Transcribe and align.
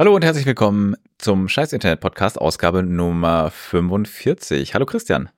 Hallo 0.00 0.14
und 0.14 0.24
herzlich 0.24 0.46
willkommen 0.46 0.94
zum 1.18 1.48
Scheiß 1.48 1.72
Internet 1.72 1.98
Podcast 1.98 2.40
Ausgabe 2.40 2.84
Nummer 2.84 3.50
45. 3.50 4.72
Hallo 4.72 4.86
Christian. 4.86 5.28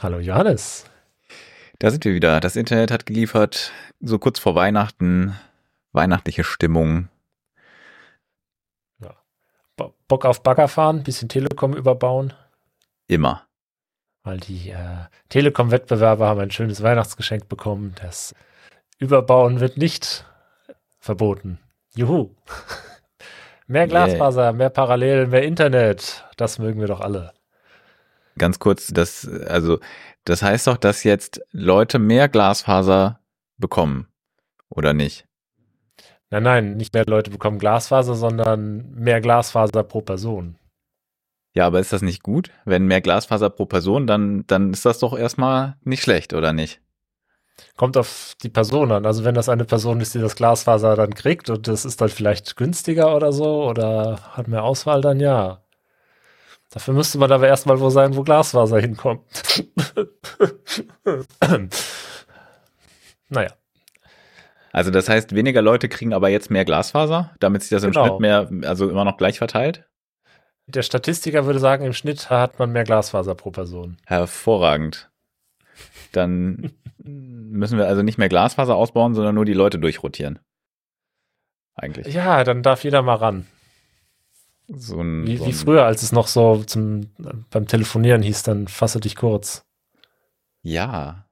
Hallo 0.00 0.18
Johannes. 0.18 0.86
Da 1.78 1.90
sind 1.90 2.06
wir 2.06 2.14
wieder. 2.14 2.40
Das 2.40 2.56
Internet 2.56 2.90
hat 2.90 3.04
geliefert, 3.04 3.70
so 4.00 4.18
kurz 4.18 4.38
vor 4.38 4.54
Weihnachten, 4.54 5.38
weihnachtliche 5.92 6.42
Stimmung. 6.42 7.10
Ja. 8.98 9.14
Bock 10.08 10.24
auf 10.24 10.42
Bagger 10.42 10.68
fahren, 10.68 11.02
bisschen 11.02 11.28
Telekom 11.28 11.74
überbauen. 11.74 12.32
Immer. 13.08 13.46
Weil 14.22 14.40
die 14.40 14.70
äh, 14.70 15.04
Telekom-Wettbewerber 15.28 16.28
haben 16.28 16.40
ein 16.40 16.50
schönes 16.50 16.82
Weihnachtsgeschenk 16.82 17.46
bekommen. 17.50 17.94
Das 18.00 18.34
Überbauen 18.98 19.60
wird 19.60 19.76
nicht 19.76 20.24
verboten. 20.98 21.58
Juhu. 21.94 22.30
Mehr 23.72 23.86
Glasfaser, 23.86 24.42
yeah. 24.42 24.52
mehr 24.52 24.68
Parallelen, 24.68 25.30
mehr 25.30 25.44
Internet. 25.44 26.26
Das 26.36 26.58
mögen 26.58 26.78
wir 26.78 26.88
doch 26.88 27.00
alle. 27.00 27.32
Ganz 28.36 28.58
kurz, 28.58 28.88
das, 28.88 29.26
also, 29.46 29.78
das 30.24 30.42
heißt 30.42 30.66
doch, 30.66 30.76
dass 30.76 31.04
jetzt 31.04 31.40
Leute 31.52 31.98
mehr 31.98 32.28
Glasfaser 32.28 33.20
bekommen. 33.56 34.08
Oder 34.68 34.92
nicht? 34.92 35.26
Nein, 36.28 36.42
nein, 36.42 36.76
nicht 36.76 36.92
mehr 36.92 37.06
Leute 37.06 37.30
bekommen 37.30 37.58
Glasfaser, 37.58 38.14
sondern 38.14 38.90
mehr 38.92 39.22
Glasfaser 39.22 39.84
pro 39.84 40.02
Person. 40.02 40.58
Ja, 41.54 41.66
aber 41.66 41.80
ist 41.80 41.94
das 41.94 42.02
nicht 42.02 42.22
gut? 42.22 42.50
Wenn 42.66 42.84
mehr 42.84 43.00
Glasfaser 43.00 43.48
pro 43.48 43.64
Person, 43.64 44.06
dann, 44.06 44.44
dann 44.48 44.74
ist 44.74 44.84
das 44.84 44.98
doch 44.98 45.16
erstmal 45.18 45.76
nicht 45.82 46.02
schlecht, 46.02 46.34
oder 46.34 46.52
nicht? 46.52 46.82
Kommt 47.76 47.96
auf 47.96 48.34
die 48.42 48.48
Person 48.48 48.92
an. 48.92 49.06
Also 49.06 49.24
wenn 49.24 49.34
das 49.34 49.48
eine 49.48 49.64
Person 49.64 50.00
ist, 50.00 50.14
die 50.14 50.18
das 50.18 50.36
Glasfaser 50.36 50.96
dann 50.96 51.14
kriegt 51.14 51.50
und 51.50 51.68
das 51.68 51.84
ist 51.84 52.00
dann 52.00 52.08
vielleicht 52.08 52.56
günstiger 52.56 53.14
oder 53.14 53.32
so 53.32 53.64
oder 53.64 54.20
hat 54.32 54.48
mehr 54.48 54.64
Auswahl, 54.64 55.00
dann 55.00 55.20
ja. 55.20 55.62
Dafür 56.70 56.94
müsste 56.94 57.18
man 57.18 57.30
aber 57.30 57.48
erstmal 57.48 57.80
wo 57.80 57.90
sein, 57.90 58.16
wo 58.16 58.22
Glasfaser 58.22 58.80
hinkommt. 58.80 59.22
naja. 63.28 63.52
Also 64.72 64.90
das 64.90 65.08
heißt, 65.08 65.34
weniger 65.34 65.60
Leute 65.60 65.90
kriegen 65.90 66.14
aber 66.14 66.30
jetzt 66.30 66.50
mehr 66.50 66.64
Glasfaser, 66.64 67.32
damit 67.40 67.62
sich 67.62 67.70
das 67.70 67.82
im 67.82 67.92
genau. 67.92 68.06
Schnitt 68.06 68.20
mehr, 68.20 68.50
also 68.66 68.88
immer 68.88 69.04
noch 69.04 69.18
gleich 69.18 69.36
verteilt? 69.36 69.86
Der 70.66 70.82
Statistiker 70.82 71.44
würde 71.44 71.58
sagen, 71.58 71.84
im 71.84 71.92
Schnitt 71.92 72.30
hat 72.30 72.58
man 72.58 72.72
mehr 72.72 72.84
Glasfaser 72.84 73.34
pro 73.34 73.50
Person. 73.50 73.98
Hervorragend. 74.06 75.11
Dann 76.12 76.72
müssen 77.04 77.78
wir 77.78 77.86
also 77.86 78.02
nicht 78.02 78.18
mehr 78.18 78.28
Glasfaser 78.28 78.74
ausbauen, 78.74 79.14
sondern 79.14 79.34
nur 79.34 79.44
die 79.44 79.54
Leute 79.54 79.78
durchrotieren. 79.78 80.38
Eigentlich. 81.74 82.14
Ja, 82.14 82.44
dann 82.44 82.62
darf 82.62 82.84
jeder 82.84 83.02
mal 83.02 83.14
ran. 83.14 83.46
So 84.68 85.00
ein, 85.00 85.26
wie, 85.26 85.36
so 85.36 85.46
wie 85.46 85.52
früher, 85.52 85.84
als 85.84 86.02
es 86.02 86.12
noch 86.12 86.28
so 86.28 86.62
zum, 86.64 87.10
beim 87.50 87.66
Telefonieren 87.66 88.22
hieß, 88.22 88.42
dann 88.42 88.68
fasse 88.68 89.00
dich 89.00 89.16
kurz. 89.16 89.64
Ja. 90.62 91.26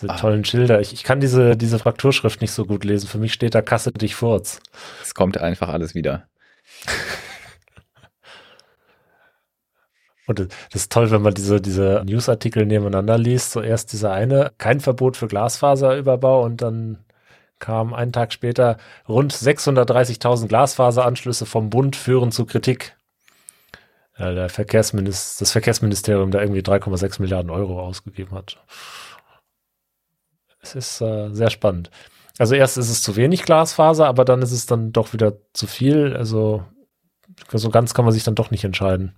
Diese 0.00 0.10
ah. 0.10 0.16
tollen 0.16 0.44
Schilder. 0.44 0.80
Ich, 0.80 0.92
ich 0.92 1.04
kann 1.04 1.20
diese, 1.20 1.56
diese 1.56 1.78
Frakturschrift 1.78 2.40
nicht 2.40 2.52
so 2.52 2.64
gut 2.64 2.84
lesen. 2.84 3.06
Für 3.06 3.18
mich 3.18 3.32
steht 3.32 3.54
da 3.54 3.62
Kasse 3.62 3.92
dich 3.92 4.16
kurz. 4.16 4.60
Es 5.02 5.14
kommt 5.14 5.38
einfach 5.38 5.68
alles 5.68 5.94
wieder. 5.94 6.28
Und 10.26 10.38
das 10.38 10.48
ist 10.82 10.92
toll, 10.92 11.10
wenn 11.10 11.22
man 11.22 11.34
diese, 11.34 11.60
diese 11.60 12.02
Newsartikel 12.06 12.64
nebeneinander 12.64 13.18
liest. 13.18 13.52
Zuerst 13.52 13.92
dieser 13.92 14.12
eine, 14.12 14.52
kein 14.58 14.80
Verbot 14.80 15.16
für 15.16 15.26
Glasfaserüberbau 15.26 16.42
und 16.44 16.62
dann 16.62 17.04
kam 17.58 17.94
einen 17.94 18.12
Tag 18.12 18.32
später 18.32 18.78
rund 19.08 19.32
630.000 19.32 20.48
Glasfaseranschlüsse 20.48 21.46
vom 21.46 21.70
Bund 21.70 21.96
führen 21.96 22.32
zu 22.32 22.46
Kritik. 22.46 22.96
Ja, 24.18 24.32
der 24.32 24.48
Verkehrsminister, 24.48 25.42
das 25.42 25.52
Verkehrsministerium 25.52 26.30
da 26.30 26.40
irgendwie 26.40 26.60
3,6 26.60 27.20
Milliarden 27.20 27.50
Euro 27.50 27.80
ausgegeben 27.80 28.32
hat. 28.32 28.62
Es 30.60 30.74
ist 30.74 31.00
äh, 31.00 31.30
sehr 31.32 31.50
spannend. 31.50 31.90
Also 32.38 32.54
erst 32.54 32.78
ist 32.78 32.90
es 32.90 33.02
zu 33.02 33.16
wenig 33.16 33.42
Glasfaser, 33.42 34.06
aber 34.06 34.24
dann 34.24 34.42
ist 34.42 34.52
es 34.52 34.66
dann 34.66 34.92
doch 34.92 35.12
wieder 35.12 35.34
zu 35.52 35.66
viel. 35.66 36.16
Also 36.16 36.64
so 37.52 37.70
ganz 37.70 37.94
kann 37.94 38.04
man 38.04 38.12
sich 38.12 38.24
dann 38.24 38.34
doch 38.34 38.50
nicht 38.50 38.64
entscheiden. 38.64 39.14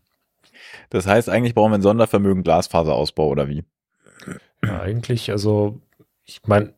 Das 0.90 1.06
heißt, 1.06 1.28
eigentlich 1.28 1.54
brauchen 1.54 1.72
wir 1.72 1.78
ein 1.78 1.82
Sondervermögen 1.82 2.42
Glasfaserausbau 2.42 3.28
oder 3.28 3.48
wie? 3.48 3.64
Ja, 4.64 4.80
eigentlich, 4.80 5.30
also 5.30 5.80
ich 6.24 6.40
meine, 6.46 6.74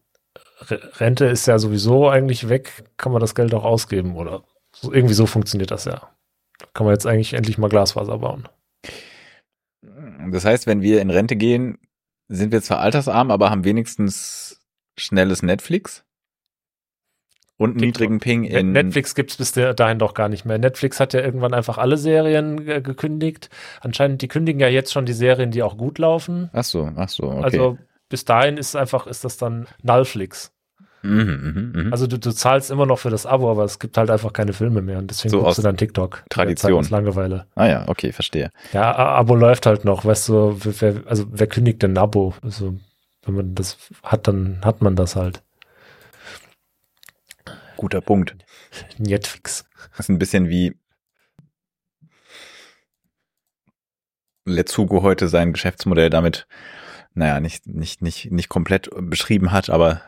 Rente 0.98 1.26
ist 1.26 1.46
ja 1.46 1.58
sowieso 1.58 2.08
eigentlich 2.08 2.48
weg, 2.48 2.84
kann 2.96 3.12
man 3.12 3.20
das 3.20 3.34
Geld 3.34 3.54
auch 3.54 3.64
ausgeben 3.64 4.16
oder 4.16 4.42
so, 4.72 4.92
irgendwie 4.92 5.14
so 5.14 5.26
funktioniert 5.26 5.70
das 5.70 5.84
ja. 5.84 6.10
Kann 6.74 6.86
man 6.86 6.94
jetzt 6.94 7.06
eigentlich 7.06 7.34
endlich 7.34 7.58
mal 7.58 7.68
Glasfaser 7.68 8.18
bauen. 8.18 8.48
Das 10.30 10.44
heißt, 10.44 10.66
wenn 10.66 10.82
wir 10.82 11.00
in 11.00 11.10
Rente 11.10 11.36
gehen, 11.36 11.78
sind 12.28 12.52
wir 12.52 12.60
zwar 12.62 12.80
altersarm, 12.80 13.30
aber 13.30 13.50
haben 13.50 13.64
wenigstens 13.64 14.60
schnelles 14.96 15.42
Netflix? 15.42 16.04
Und 17.58 17.72
TikTok. 17.72 17.80
niedrigen 17.86 18.18
Ping 18.20 18.44
in. 18.44 18.72
Netflix 18.72 19.14
gibt's 19.14 19.36
bis 19.36 19.52
dahin 19.52 19.98
doch 19.98 20.14
gar 20.14 20.28
nicht 20.28 20.44
mehr. 20.44 20.58
Netflix 20.58 21.00
hat 21.00 21.12
ja 21.12 21.20
irgendwann 21.20 21.52
einfach 21.52 21.76
alle 21.76 21.96
Serien 21.96 22.66
äh, 22.66 22.80
gekündigt. 22.80 23.50
Anscheinend, 23.80 24.22
die 24.22 24.28
kündigen 24.28 24.60
ja 24.60 24.68
jetzt 24.68 24.92
schon 24.92 25.04
die 25.04 25.12
Serien, 25.12 25.50
die 25.50 25.62
auch 25.62 25.76
gut 25.76 25.98
laufen. 25.98 26.48
Ach 26.52 26.64
so, 26.64 26.90
ach 26.96 27.08
so, 27.08 27.24
okay. 27.24 27.42
Also 27.42 27.78
bis 28.08 28.24
dahin 28.24 28.56
ist 28.56 28.74
einfach, 28.76 29.06
ist 29.06 29.24
das 29.24 29.36
dann 29.36 29.66
Nullflix. 29.82 30.52
Mhm, 31.02 31.72
mh, 31.74 31.82
mh. 31.82 31.92
Also 31.92 32.06
du, 32.06 32.18
du 32.18 32.32
zahlst 32.32 32.70
immer 32.70 32.86
noch 32.86 32.98
für 32.98 33.10
das 33.10 33.26
Abo, 33.26 33.50
aber 33.50 33.64
es 33.64 33.78
gibt 33.78 33.96
halt 33.96 34.10
einfach 34.10 34.32
keine 34.32 34.52
Filme 34.52 34.82
mehr 34.82 34.98
und 34.98 35.10
deswegen 35.10 35.30
so 35.30 35.42
guckst 35.42 35.58
du 35.58 35.62
dann 35.62 35.76
TikTok. 35.76 36.24
Tradition. 36.28 36.80
Aus 36.80 36.90
Langeweile. 36.90 37.46
Ah 37.54 37.66
ja, 37.66 37.88
okay, 37.88 38.12
verstehe. 38.12 38.50
Ja, 38.72 38.94
Abo 38.96 39.34
läuft 39.36 39.66
halt 39.66 39.84
noch, 39.84 40.04
weißt 40.04 40.28
du, 40.28 40.58
wer, 40.80 41.02
also 41.06 41.26
wer 41.30 41.46
kündigt 41.46 41.82
denn 41.82 41.92
ein 41.92 41.98
Abo? 41.98 42.34
Also 42.42 42.74
wenn 43.24 43.34
man 43.34 43.54
das 43.54 43.78
hat, 44.02 44.26
dann 44.26 44.60
hat 44.64 44.82
man 44.82 44.96
das 44.96 45.14
halt. 45.14 45.42
Guter 47.78 48.00
Punkt. 48.00 48.36
Netflix. 48.98 49.64
Das 49.92 50.00
ist 50.00 50.08
ein 50.08 50.18
bisschen 50.18 50.48
wie 50.48 50.76
Letzugo 54.44 55.02
heute 55.02 55.28
sein 55.28 55.52
Geschäftsmodell 55.52 56.10
damit, 56.10 56.48
naja, 57.14 57.38
nicht, 57.38 57.68
nicht, 57.68 58.02
nicht, 58.02 58.32
nicht 58.32 58.48
komplett 58.48 58.90
beschrieben 58.92 59.52
hat, 59.52 59.70
aber 59.70 60.02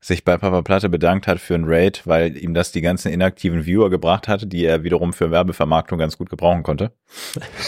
sich 0.00 0.24
bei 0.24 0.38
Papa 0.38 0.62
Platte 0.62 0.88
bedankt 0.88 1.26
hat 1.26 1.38
für 1.38 1.54
ein 1.54 1.64
Raid, 1.66 2.06
weil 2.06 2.34
ihm 2.34 2.54
das 2.54 2.72
die 2.72 2.80
ganzen 2.80 3.12
inaktiven 3.12 3.66
Viewer 3.66 3.90
gebracht 3.90 4.26
hatte, 4.26 4.46
die 4.46 4.64
er 4.64 4.82
wiederum 4.82 5.12
für 5.12 5.30
Werbevermarktung 5.30 5.98
ganz 5.98 6.16
gut 6.16 6.30
gebrauchen 6.30 6.62
konnte. 6.62 6.92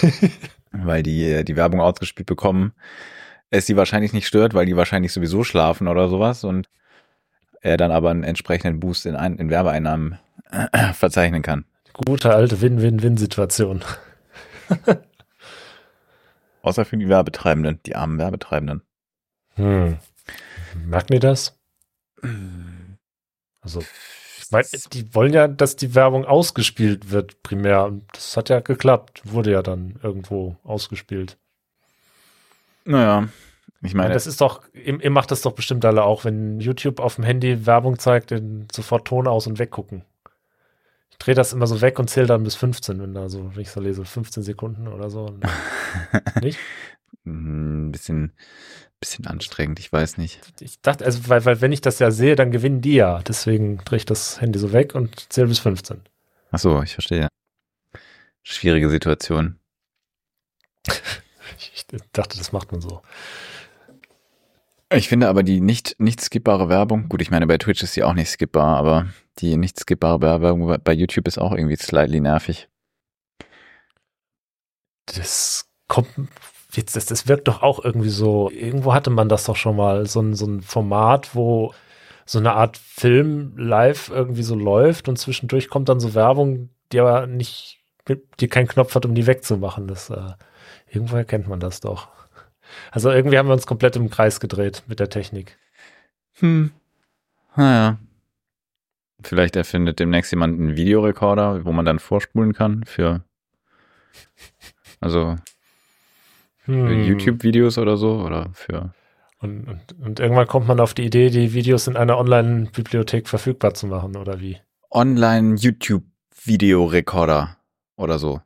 weil 0.73 1.03
die 1.03 1.45
die 1.45 1.57
Werbung 1.57 1.83
ausgespielt 1.83 2.27
bekommen, 2.27 2.73
es 3.51 3.67
sie 3.67 3.77
wahrscheinlich 3.77 4.15
nicht 4.15 4.27
stört, 4.27 4.55
weil 4.55 4.65
die 4.65 4.77
wahrscheinlich 4.77 5.13
sowieso 5.13 5.45
schlafen 5.45 5.87
oder 5.87 6.09
sowas 6.09 6.45
und 6.45 6.71
er 7.61 7.77
dann 7.77 7.91
aber 7.91 8.11
einen 8.11 8.25
entsprechenden 8.25 8.81
Boost 8.81 9.07
in, 9.07 9.17
ein, 9.17 9.37
in 9.37 9.51
Werbeeinnahmen 9.51 10.19
äh, 10.51 10.93
verzeichnen 10.93 11.43
kann. 11.43 11.65
Gute 11.93 12.33
alte 12.33 12.61
Win-Win-Win-Situation. 12.61 13.85
Außer 16.63 16.85
für 16.85 16.97
die 16.97 17.09
Werbetreibenden, 17.09 17.81
die 17.87 17.97
armen 17.97 18.19
Werbetreibenden. 18.19 18.83
Hm. 19.55 19.99
Merken 20.85 21.13
die 21.15 21.19
das? 21.19 21.59
Also, 23.61 23.81
ich 23.81 24.51
meine, 24.51 24.67
die 24.93 25.15
wollen 25.15 25.33
ja, 25.33 25.49
dass 25.49 25.77
die 25.77 25.95
Werbung 25.95 26.25
ausgespielt 26.25 27.11
wird, 27.11 27.43
primär. 27.43 27.85
Und 27.85 28.05
das 28.13 28.37
hat 28.37 28.49
ja 28.49 28.61
geklappt. 28.61 29.23
Wurde 29.25 29.51
ja 29.53 29.63
dann 29.63 29.99
irgendwo 30.03 30.57
ausgespielt. 30.63 31.37
Naja, 32.85 33.29
ich 33.83 33.95
meine, 33.95 34.13
das 34.13 34.27
ist 34.27 34.41
doch, 34.41 34.63
ihr, 34.73 35.03
ihr, 35.03 35.11
macht 35.11 35.31
das 35.31 35.43
doch 35.43 35.53
bestimmt 35.53 35.85
alle 35.85 36.05
auch, 36.05 36.25
wenn 36.25 36.61
YouTube 36.61 37.01
auf 37.01 37.15
dem 37.15 37.25
Handy 37.25 37.67
Werbung 37.67 37.99
zeigt, 37.99 38.31
dann 38.31 38.67
sofort 38.73 39.07
Ton 39.07 39.29
aus 39.29 39.47
und 39.47 39.59
weggucken. 39.59 40.05
Ich 41.11 41.19
drehe 41.19 41.35
das 41.35 41.53
immer 41.53 41.67
so 41.67 41.81
weg 41.81 41.99
und 41.99 42.09
zähle 42.09 42.27
dann 42.27 42.45
bis 42.45 42.55
15, 42.55 43.01
wenn 43.01 43.15
da 43.15 43.29
so, 43.29 43.55
wenn 43.55 43.63
ich 43.63 43.71
so 43.71 43.81
lese, 43.81 44.05
15 44.05 44.43
Sekunden 44.43 44.89
oder 44.89 45.11
so. 45.11 45.39
nicht? 46.43 46.59
Ein 47.25 47.93
bisschen, 47.93 48.33
bisschen 49.01 49.27
anstrengend, 49.27 49.81
ich 49.81 49.93
weiß 49.93 50.19
nicht. 50.19 50.41
Ich 50.61 50.81
dachte, 50.81 51.05
also, 51.05 51.29
weil, 51.29 51.45
weil 51.45 51.61
wenn 51.61 51.73
ich 51.73 51.81
das 51.81 51.99
ja 51.99 52.11
sehe, 52.11 52.37
dann 52.37 52.51
gewinnen 52.51 52.81
die 52.81 52.95
ja. 52.95 53.21
Deswegen 53.23 53.79
drehe 53.79 53.99
ich 53.99 54.07
das 54.07 54.41
Handy 54.41 54.59
so 54.59 54.73
weg 54.73 54.95
und 54.95 55.33
zähle 55.33 55.49
bis 55.49 55.59
15. 55.59 56.01
Ach 56.51 56.59
so, 56.59 56.83
ich 56.83 56.93
verstehe. 56.93 57.29
Schwierige 58.43 58.89
Situation. 58.89 59.59
ich 61.75 61.87
dachte, 62.13 62.39
das 62.39 62.53
macht 62.53 62.73
man 62.73 62.81
so. 62.81 63.03
Ich 64.91 65.09
finde 65.09 65.29
aber 65.29 65.43
die 65.43 65.61
nicht, 65.61 65.97
nicht 65.99 66.21
skippbare 66.21 66.69
Werbung, 66.71 67.09
gut, 67.09 67.21
ich 67.21 67.31
meine, 67.31 67.47
bei 67.47 67.59
Twitch 67.59 67.83
ist 67.83 67.93
sie 67.93 68.03
auch 68.03 68.15
nicht 68.15 68.31
skippbar, 68.31 68.77
aber 68.79 69.07
die 69.39 69.57
nicht 69.57 69.79
skippbare 69.79 70.21
Werbung 70.23 70.79
bei 70.83 70.93
YouTube 70.93 71.29
ist 71.29 71.39
auch 71.39 71.53
irgendwie 71.53 71.77
slightly 71.77 72.21
nervig. 72.21 72.69
Das 75.05 75.69
kommt, 75.89 76.09
jetzt, 76.73 76.97
das, 76.97 77.05
das 77.07 77.29
wirkt 77.29 77.49
doch 77.49 77.63
auch 77.63 77.85
irgendwie 77.85 78.09
so, 78.09 78.51
irgendwo 78.51 78.95
hatte 78.95 79.11
man 79.11 79.29
das 79.29 79.45
doch 79.45 79.57
schon 79.57 79.77
mal, 79.77 80.07
so 80.07 80.21
ein, 80.21 80.35
so 80.35 80.47
ein 80.47 80.63
Format, 80.63 81.35
wo 81.35 81.75
so 82.25 82.39
eine 82.39 82.53
Art 82.55 82.79
Film 82.79 83.55
live 83.57 84.11
irgendwie 84.11 84.43
so 84.43 84.55
läuft 84.55 85.09
und 85.09 85.19
zwischendurch 85.19 85.69
kommt 85.69 85.89
dann 85.89 86.01
so 86.01 86.15
Werbung, 86.15 86.71
die 86.93 87.01
aber 87.01 87.27
nicht, 87.27 87.79
die 88.41 88.49
keinen 88.49 88.69
Knopf 88.69 88.95
hat, 88.95 89.05
um 89.05 89.15
die 89.15 89.27
wegzumachen. 89.27 89.87
Das, 89.87 90.11
äh, 90.11 90.33
irgendwo 90.91 91.17
erkennt 91.17 91.49
man 91.49 91.61
das 91.61 91.81
doch. 91.81 92.09
Also 92.91 93.11
irgendwie 93.11 93.39
haben 93.39 93.49
wir 93.49 93.55
uns 93.55 93.67
komplett 93.67 93.97
im 93.97 94.11
Kreis 94.11 94.41
gedreht 94.41 94.83
mit 94.87 95.01
der 95.01 95.11
Technik. 95.11 95.59
Hm. 96.35 96.71
Naja. 97.57 97.99
Vielleicht 99.23 99.57
erfindet 99.57 99.99
demnächst 99.99 100.31
jemand 100.31 100.61
einen 100.61 100.77
Videorekorder, 100.77 101.65
wo 101.65 101.73
man 101.73 101.85
dann 101.85 101.99
vorspulen 101.99 102.53
kann 102.53 102.85
für, 102.85 103.25
also 105.01 105.37
hm. 106.65 107.05
YouTube-Videos 107.05 107.79
oder 107.79 107.97
so 107.97 108.21
oder 108.21 108.51
für. 108.53 108.93
Und, 109.41 109.69
und, 109.69 109.95
und 110.01 110.19
irgendwann 110.21 110.49
kommt 110.49 110.67
man 110.67 110.81
auf 110.81 110.95
die 110.95 111.05
Idee, 111.05 111.31
die 111.31 111.55
Videos 111.55 111.87
in 111.87 111.97
einer 111.97 112.19
Online-Bibliothek 112.19 113.29
verfügbar 113.29 113.75
zu 113.75 113.87
machen, 113.87 114.17
oder 114.17 114.41
wie? 114.41 114.59
Online-YouTube-Videorekorder 114.91 117.57
oder 117.97 118.19
so. 118.19 118.41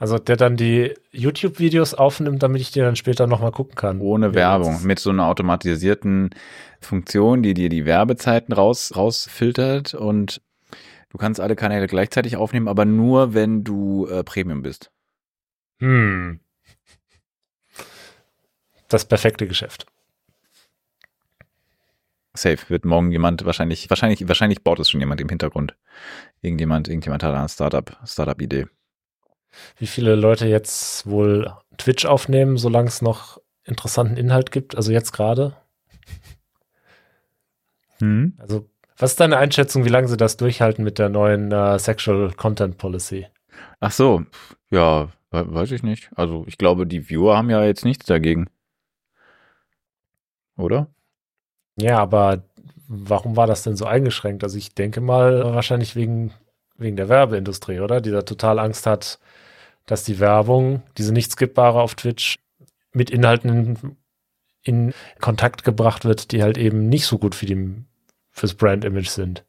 Also 0.00 0.18
der 0.18 0.36
dann 0.36 0.56
die 0.56 0.94
YouTube-Videos 1.12 1.92
aufnimmt, 1.92 2.42
damit 2.42 2.62
ich 2.62 2.70
die 2.70 2.80
dann 2.80 2.96
später 2.96 3.26
nochmal 3.26 3.52
gucken 3.52 3.74
kann. 3.74 4.00
Ohne 4.00 4.34
Werbung, 4.34 4.82
mit 4.82 4.98
so 4.98 5.10
einer 5.10 5.26
automatisierten 5.26 6.30
Funktion, 6.80 7.42
die 7.42 7.52
dir 7.52 7.68
die 7.68 7.84
Werbezeiten 7.84 8.54
raus, 8.54 8.96
rausfiltert 8.96 9.92
und 9.92 10.40
du 11.10 11.18
kannst 11.18 11.38
alle 11.38 11.54
Kanäle 11.54 11.86
gleichzeitig 11.86 12.38
aufnehmen, 12.38 12.66
aber 12.66 12.86
nur, 12.86 13.34
wenn 13.34 13.62
du 13.62 14.06
äh, 14.06 14.24
Premium 14.24 14.62
bist. 14.62 14.90
Hm. 15.80 16.40
Das 18.88 19.04
perfekte 19.04 19.46
Geschäft. 19.46 19.84
Safe 22.32 22.58
wird 22.68 22.86
morgen 22.86 23.12
jemand 23.12 23.44
wahrscheinlich, 23.44 23.90
wahrscheinlich, 23.90 24.26
wahrscheinlich 24.26 24.64
baut 24.64 24.80
es 24.80 24.88
schon 24.88 25.00
jemand 25.00 25.20
im 25.20 25.28
Hintergrund. 25.28 25.76
Irgendjemand, 26.40 26.88
irgendjemand 26.88 27.22
hat 27.22 27.34
eine 27.34 27.50
Startup, 27.50 27.98
Startup-Idee 28.06 28.66
wie 29.76 29.86
viele 29.86 30.14
Leute 30.14 30.46
jetzt 30.46 31.08
wohl 31.08 31.52
Twitch 31.78 32.04
aufnehmen, 32.06 32.56
solange 32.56 32.88
es 32.88 33.02
noch 33.02 33.40
interessanten 33.64 34.16
Inhalt 34.16 34.50
gibt, 34.50 34.76
also 34.76 34.92
jetzt 34.92 35.12
gerade. 35.12 35.56
Hm. 37.98 38.34
Also, 38.38 38.68
was 38.96 39.12
ist 39.12 39.20
deine 39.20 39.38
Einschätzung, 39.38 39.84
wie 39.84 39.90
lange 39.90 40.08
sie 40.08 40.16
das 40.16 40.36
durchhalten 40.36 40.84
mit 40.84 40.98
der 40.98 41.08
neuen 41.08 41.52
uh, 41.52 41.78
Sexual 41.78 42.32
Content 42.32 42.78
Policy? 42.78 43.26
Ach 43.78 43.92
so, 43.92 44.24
ja, 44.70 45.08
weiß 45.30 45.70
ich 45.72 45.82
nicht. 45.82 46.10
Also, 46.16 46.44
ich 46.46 46.58
glaube, 46.58 46.86
die 46.86 47.08
Viewer 47.08 47.36
haben 47.36 47.50
ja 47.50 47.64
jetzt 47.64 47.84
nichts 47.84 48.06
dagegen. 48.06 48.48
Oder? 50.56 50.88
Ja, 51.76 51.98
aber 51.98 52.44
warum 52.88 53.36
war 53.36 53.46
das 53.46 53.62
denn 53.62 53.76
so 53.76 53.86
eingeschränkt? 53.86 54.44
Also, 54.44 54.58
ich 54.58 54.74
denke 54.74 55.00
mal, 55.00 55.44
wahrscheinlich 55.54 55.96
wegen, 55.96 56.32
wegen 56.76 56.96
der 56.96 57.08
Werbeindustrie, 57.08 57.80
oder? 57.80 58.00
Die 58.00 58.10
da 58.10 58.22
total 58.22 58.58
Angst 58.58 58.86
hat, 58.86 59.18
dass 59.86 60.04
die 60.04 60.18
Werbung, 60.18 60.82
diese 60.98 61.12
nicht 61.12 61.32
skippbare 61.32 61.80
auf 61.80 61.94
Twitch, 61.94 62.36
mit 62.92 63.10
Inhalten 63.10 63.48
in, 63.48 63.96
in 64.62 64.94
Kontakt 65.20 65.64
gebracht 65.64 66.04
wird, 66.04 66.32
die 66.32 66.42
halt 66.42 66.58
eben 66.58 66.88
nicht 66.88 67.06
so 67.06 67.18
gut 67.18 67.34
für 67.34 67.46
die, 67.46 67.84
fürs 68.30 68.54
Brand-Image 68.54 69.08
sind. 69.08 69.44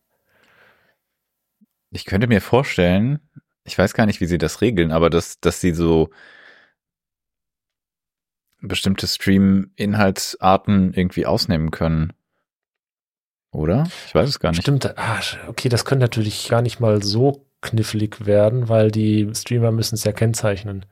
Ich 1.92 2.06
könnte 2.06 2.28
mir 2.28 2.42
vorstellen, 2.42 3.20
ich 3.64 3.78
weiß 3.78 3.94
gar 3.94 4.06
nicht, 4.06 4.22
wie 4.22 4.26
sie 4.26 4.38
das 4.38 4.62
regeln, 4.62 4.92
aber 4.92 5.10
dass, 5.10 5.40
dass 5.40 5.60
sie 5.60 5.74
so 5.74 6.10
bestimmte 8.62 9.08
Stream-Inhaltsarten 9.08 10.94
irgendwie 10.94 11.26
ausnehmen 11.26 11.72
können. 11.72 12.14
Oder? 13.52 13.88
Ich 14.08 14.16
weiß 14.16 14.30
es 14.30 14.40
gar 14.40 14.52
nicht. 14.52 14.62
Stimmt, 14.62 14.98
ah, 14.98 15.20
okay, 15.48 15.68
das 15.68 15.84
könnte 15.84 16.04
natürlich 16.04 16.48
gar 16.48 16.62
nicht 16.62 16.80
mal 16.80 17.04
so 17.04 17.46
knifflig 17.62 18.26
werden, 18.26 18.70
weil 18.70 18.92
die 18.92 19.30
Streamer 19.34 19.72
müssen 19.72 19.96
es 19.96 20.04
ja 20.04 20.12
kennzeichnen. 20.12 20.86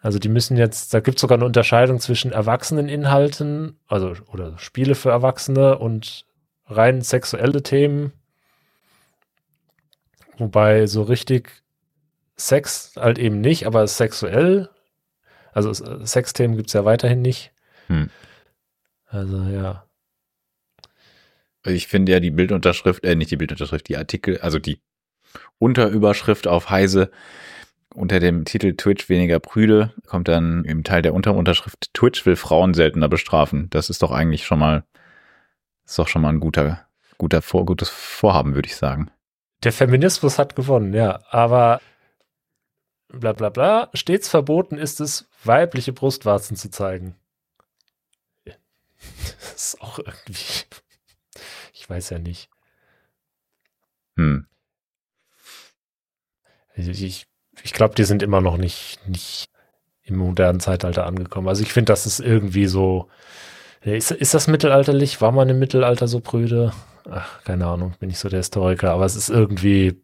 Also 0.00 0.18
die 0.18 0.28
müssen 0.28 0.56
jetzt, 0.56 0.92
da 0.94 1.00
gibt 1.00 1.18
es 1.18 1.20
sogar 1.20 1.38
eine 1.38 1.44
Unterscheidung 1.44 2.00
zwischen 2.00 2.32
Erwachseneninhalten, 2.32 3.78
also 3.86 4.14
oder 4.32 4.58
Spiele 4.58 4.94
für 4.94 5.10
Erwachsene 5.10 5.78
und 5.78 6.26
rein 6.66 7.02
sexuelle 7.02 7.62
Themen. 7.62 8.12
Wobei 10.38 10.86
so 10.86 11.02
richtig 11.02 11.62
Sex 12.36 12.94
halt 12.96 13.18
eben 13.18 13.40
nicht, 13.40 13.66
aber 13.66 13.86
sexuell, 13.86 14.68
also 15.52 15.72
Sexthemen 16.04 16.56
gibt 16.56 16.70
es 16.70 16.72
ja 16.72 16.84
weiterhin 16.84 17.22
nicht. 17.22 17.52
Hm. 17.88 18.10
Also 19.06 19.42
ja. 19.42 19.86
Ich 21.64 21.86
finde 21.86 22.12
ja 22.12 22.20
die 22.20 22.30
Bildunterschrift, 22.30 23.04
äh, 23.04 23.14
nicht 23.14 23.30
die 23.30 23.36
Bildunterschrift, 23.36 23.88
die 23.88 23.96
Artikel, 23.96 24.38
also 24.38 24.58
die 24.58 24.80
Unterüberschrift 25.58 26.46
auf 26.46 26.70
Heise 26.70 27.10
unter 27.94 28.20
dem 28.20 28.44
Titel 28.44 28.74
Twitch 28.74 29.08
weniger 29.08 29.38
prüde 29.38 29.92
kommt 30.06 30.28
dann 30.28 30.64
im 30.64 30.84
Teil 30.84 31.02
der 31.02 31.14
Unterunterschrift 31.14 31.92
Twitch 31.94 32.24
will 32.26 32.36
Frauen 32.36 32.74
seltener 32.74 33.08
bestrafen. 33.08 33.68
Das 33.70 33.90
ist 33.90 34.02
doch 34.02 34.10
eigentlich 34.10 34.44
schon 34.44 34.58
mal, 34.58 34.84
ist 35.84 35.98
doch 35.98 36.08
schon 36.08 36.22
mal 36.22 36.30
ein 36.30 36.40
guter, 36.40 36.86
guter 37.18 37.42
Vor, 37.42 37.66
gutes 37.66 37.88
Vorhaben, 37.88 38.54
würde 38.54 38.68
ich 38.68 38.76
sagen. 38.76 39.10
Der 39.62 39.72
Feminismus 39.72 40.38
hat 40.38 40.56
gewonnen, 40.56 40.92
ja, 40.92 41.20
aber 41.30 41.80
bla 43.08 43.32
bla 43.32 43.50
bla, 43.50 43.90
stets 43.94 44.28
verboten 44.28 44.78
ist 44.78 45.00
es, 45.00 45.28
weibliche 45.44 45.92
Brustwarzen 45.92 46.56
zu 46.56 46.70
zeigen. 46.70 47.16
Das 49.40 49.74
ist 49.74 49.82
auch 49.82 49.98
irgendwie, 49.98 50.64
ich 51.72 51.90
weiß 51.90 52.10
ja 52.10 52.18
nicht. 52.18 52.48
Hm. 54.16 54.46
Ich, 56.88 57.26
ich 57.62 57.72
glaube, 57.72 57.94
die 57.94 58.04
sind 58.04 58.22
immer 58.22 58.40
noch 58.40 58.56
nicht, 58.56 58.98
nicht 59.08 59.46
im 60.04 60.16
modernen 60.16 60.60
Zeitalter 60.60 61.06
angekommen. 61.06 61.48
Also 61.48 61.62
ich 61.62 61.72
finde, 61.72 61.92
das 61.92 62.06
ist 62.06 62.20
irgendwie 62.20 62.66
so. 62.66 63.08
Ist, 63.82 64.12
ist 64.12 64.34
das 64.34 64.46
mittelalterlich? 64.46 65.20
War 65.20 65.32
man 65.32 65.48
im 65.48 65.58
Mittelalter 65.58 66.06
so 66.06 66.20
prüde? 66.20 66.72
Ach, 67.10 67.42
keine 67.42 67.66
Ahnung, 67.66 67.94
bin 67.98 68.10
ich 68.10 68.18
so 68.18 68.28
der 68.28 68.38
Historiker, 68.38 68.92
aber 68.92 69.04
es 69.04 69.16
ist 69.16 69.28
irgendwie, 69.28 70.00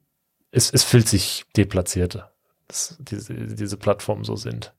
es, 0.51 0.73
es 0.73 0.83
fühlt 0.83 1.09
sich 1.09 1.45
deplatziert, 1.57 2.27
dass 2.67 2.97
diese, 3.01 3.35
diese 3.35 3.77
Plattformen 3.77 4.25
so 4.25 4.35
sind. 4.35 4.73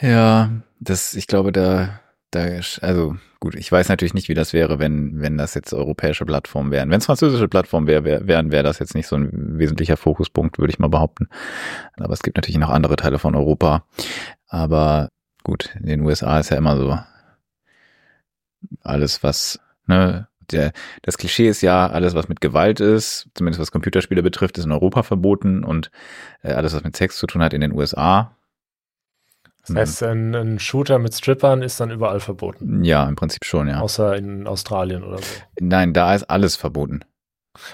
Ja, 0.00 0.50
das, 0.80 1.14
ich 1.14 1.26
glaube, 1.26 1.50
da, 1.50 2.00
da, 2.30 2.46
also 2.80 3.16
Gut, 3.40 3.54
ich 3.54 3.70
weiß 3.70 3.88
natürlich 3.88 4.14
nicht, 4.14 4.28
wie 4.28 4.34
das 4.34 4.52
wäre, 4.52 4.80
wenn, 4.80 5.20
wenn 5.20 5.38
das 5.38 5.54
jetzt 5.54 5.72
europäische 5.72 6.24
Plattformen 6.24 6.72
wären. 6.72 6.90
Wenn 6.90 6.98
es 6.98 7.06
französische 7.06 7.46
Plattformen 7.46 7.86
wär, 7.86 8.02
wär, 8.02 8.26
wären, 8.26 8.50
wäre 8.50 8.64
das 8.64 8.80
jetzt 8.80 8.96
nicht 8.96 9.06
so 9.06 9.14
ein 9.14 9.58
wesentlicher 9.58 9.96
Fokuspunkt, 9.96 10.58
würde 10.58 10.72
ich 10.72 10.80
mal 10.80 10.88
behaupten. 10.88 11.28
Aber 11.98 12.12
es 12.12 12.22
gibt 12.22 12.36
natürlich 12.36 12.58
noch 12.58 12.70
andere 12.70 12.96
Teile 12.96 13.20
von 13.20 13.36
Europa. 13.36 13.84
Aber 14.48 15.08
gut, 15.44 15.76
in 15.78 15.86
den 15.86 16.00
USA 16.00 16.40
ist 16.40 16.50
ja 16.50 16.56
immer 16.56 16.76
so 16.76 16.98
alles, 18.82 19.22
was, 19.22 19.60
ne, 19.86 20.26
der, 20.50 20.72
das 21.02 21.16
Klischee 21.16 21.48
ist 21.48 21.62
ja, 21.62 21.86
alles, 21.86 22.16
was 22.16 22.28
mit 22.28 22.40
Gewalt 22.40 22.80
ist, 22.80 23.28
zumindest 23.34 23.60
was 23.60 23.70
Computerspiele 23.70 24.24
betrifft, 24.24 24.58
ist 24.58 24.64
in 24.64 24.72
Europa 24.72 25.04
verboten 25.04 25.62
und 25.62 25.92
äh, 26.42 26.54
alles, 26.54 26.74
was 26.74 26.82
mit 26.82 26.96
Sex 26.96 27.18
zu 27.18 27.28
tun 27.28 27.40
hat, 27.40 27.52
in 27.52 27.60
den 27.60 27.72
USA. 27.72 28.36
Das 29.66 29.76
heißt, 29.76 30.02
ein, 30.04 30.34
ein, 30.34 30.58
Shooter 30.58 30.98
mit 30.98 31.14
Strippern 31.14 31.62
ist 31.62 31.78
dann 31.80 31.90
überall 31.90 32.20
verboten. 32.20 32.84
Ja, 32.84 33.06
im 33.06 33.16
Prinzip 33.16 33.44
schon, 33.44 33.68
ja. 33.68 33.80
Außer 33.80 34.16
in 34.16 34.46
Australien 34.46 35.04
oder 35.04 35.18
so. 35.18 35.24
Nein, 35.60 35.92
da 35.92 36.14
ist 36.14 36.24
alles 36.24 36.56
verboten. 36.56 37.04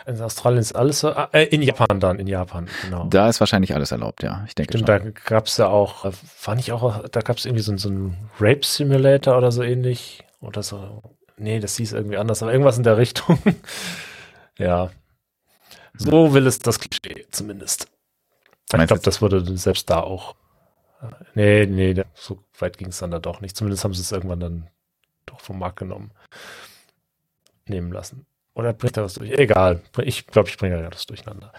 In 0.06 0.20
Australien 0.20 0.60
ist 0.60 0.74
alles 0.74 1.00
so, 1.00 1.10
äh, 1.32 1.44
in 1.44 1.62
Japan 1.62 2.00
dann, 2.00 2.18
in 2.18 2.26
Japan, 2.26 2.68
genau. 2.82 3.06
Da 3.08 3.28
ist 3.28 3.40
wahrscheinlich 3.40 3.74
alles 3.74 3.92
erlaubt, 3.92 4.22
ja. 4.22 4.42
Ich 4.46 4.54
denke 4.54 4.78
Stimmt, 4.78 4.88
schon. 4.88 5.14
da 5.14 5.20
gab 5.28 5.46
es 5.46 5.56
ja 5.56 5.68
auch, 5.68 6.10
war 6.44 6.54
nicht 6.54 6.72
auch, 6.72 7.06
da 7.08 7.20
gab 7.20 7.36
es 7.36 7.44
irgendwie 7.44 7.62
so, 7.62 7.76
so 7.76 7.90
einen 7.90 8.16
Rape 8.40 8.64
Simulator 8.64 9.36
oder 9.36 9.52
so 9.52 9.62
ähnlich. 9.62 10.24
Oder 10.40 10.62
so. 10.62 11.02
Nee, 11.36 11.58
das 11.58 11.76
hieß 11.76 11.92
irgendwie 11.92 12.16
anders, 12.16 12.42
aber 12.42 12.52
irgendwas 12.52 12.76
in 12.76 12.84
der 12.84 12.96
Richtung. 12.98 13.38
ja. 14.58 14.90
So 15.96 16.34
will 16.34 16.46
es 16.46 16.58
das 16.58 16.80
Klischee 16.80 17.26
zumindest. 17.30 17.88
Ich 18.72 18.86
glaube, 18.86 19.02
das 19.02 19.22
wurde 19.22 19.56
selbst 19.56 19.88
da 19.88 20.00
auch 20.00 20.34
Nee, 21.34 21.66
nee, 21.66 22.02
so 22.14 22.44
weit 22.58 22.78
ging 22.78 22.88
es 22.88 22.98
dann 22.98 23.10
da 23.10 23.18
doch 23.18 23.40
nicht. 23.40 23.56
Zumindest 23.56 23.84
haben 23.84 23.94
sie 23.94 24.02
es 24.02 24.12
irgendwann 24.12 24.40
dann 24.40 24.70
doch 25.26 25.40
vom 25.40 25.58
Markt 25.58 25.78
genommen. 25.78 26.12
Nehmen 27.66 27.92
lassen. 27.92 28.26
Oder 28.54 28.72
bringt 28.72 28.96
er 28.96 29.04
was 29.04 29.14
durch? 29.14 29.30
Egal. 29.32 29.82
Ich 30.02 30.26
glaube, 30.26 30.48
ich 30.48 30.56
bringe 30.56 30.80
ja 30.80 30.90
das 30.90 31.06
durcheinander. 31.06 31.52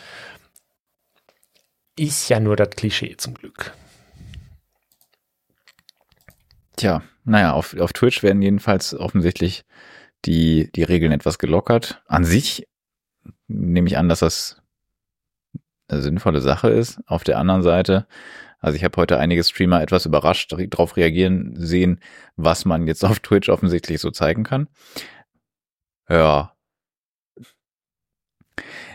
Ist 1.97 2.29
ja 2.29 2.39
nur 2.39 2.55
das 2.55 2.69
Klischee 2.71 3.15
zum 3.17 3.33
Glück. 3.33 3.73
Tja, 6.75 7.03
naja, 7.23 7.53
auf, 7.53 7.75
auf 7.79 7.93
Twitch 7.93 8.21
werden 8.21 8.41
jedenfalls 8.41 8.93
offensichtlich 8.93 9.65
die, 10.25 10.71
die 10.73 10.83
Regeln 10.83 11.11
etwas 11.11 11.37
gelockert. 11.37 12.01
An 12.07 12.25
sich 12.25 12.67
nehme 13.47 13.87
ich 13.87 13.97
an, 13.97 14.09
dass 14.09 14.19
das 14.19 14.61
eine 15.87 16.01
sinnvolle 16.01 16.41
Sache 16.41 16.69
ist. 16.69 16.99
Auf 17.07 17.23
der 17.23 17.37
anderen 17.37 17.63
Seite 17.63 18.07
also 18.65 18.77
ich 18.77 18.84
habe 18.84 18.98
heute 18.98 19.19
einige 19.19 19.43
Streamer 19.43 19.84
etwas 19.84 20.07
überrascht 20.07 20.51
darauf 20.51 20.98
reagieren 20.98 21.53
sehen, 21.55 22.00
was 22.36 22.65
man 22.65 22.88
jetzt 22.88 23.05
auf 23.05 23.19
Twitch 23.19 23.48
offensichtlich 23.50 24.01
so 24.01 24.10
zeigen 24.10 24.43
kann. 24.43 24.67
Ja. 26.10 26.55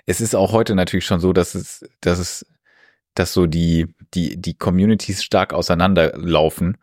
es 0.07 0.21
ist 0.21 0.35
auch 0.35 0.51
heute 0.51 0.75
natürlich 0.75 1.05
schon 1.07 1.21
so, 1.21 1.33
dass 1.33 1.55
es, 1.55 1.89
dass 2.01 2.19
es, 2.19 2.47
dass 3.15 3.33
so 3.33 3.47
die, 3.47 3.95
die, 4.13 4.41
die 4.43 4.55
Communities 4.55 5.23
stark 5.23 5.53
auseinanderlaufen 5.53 6.77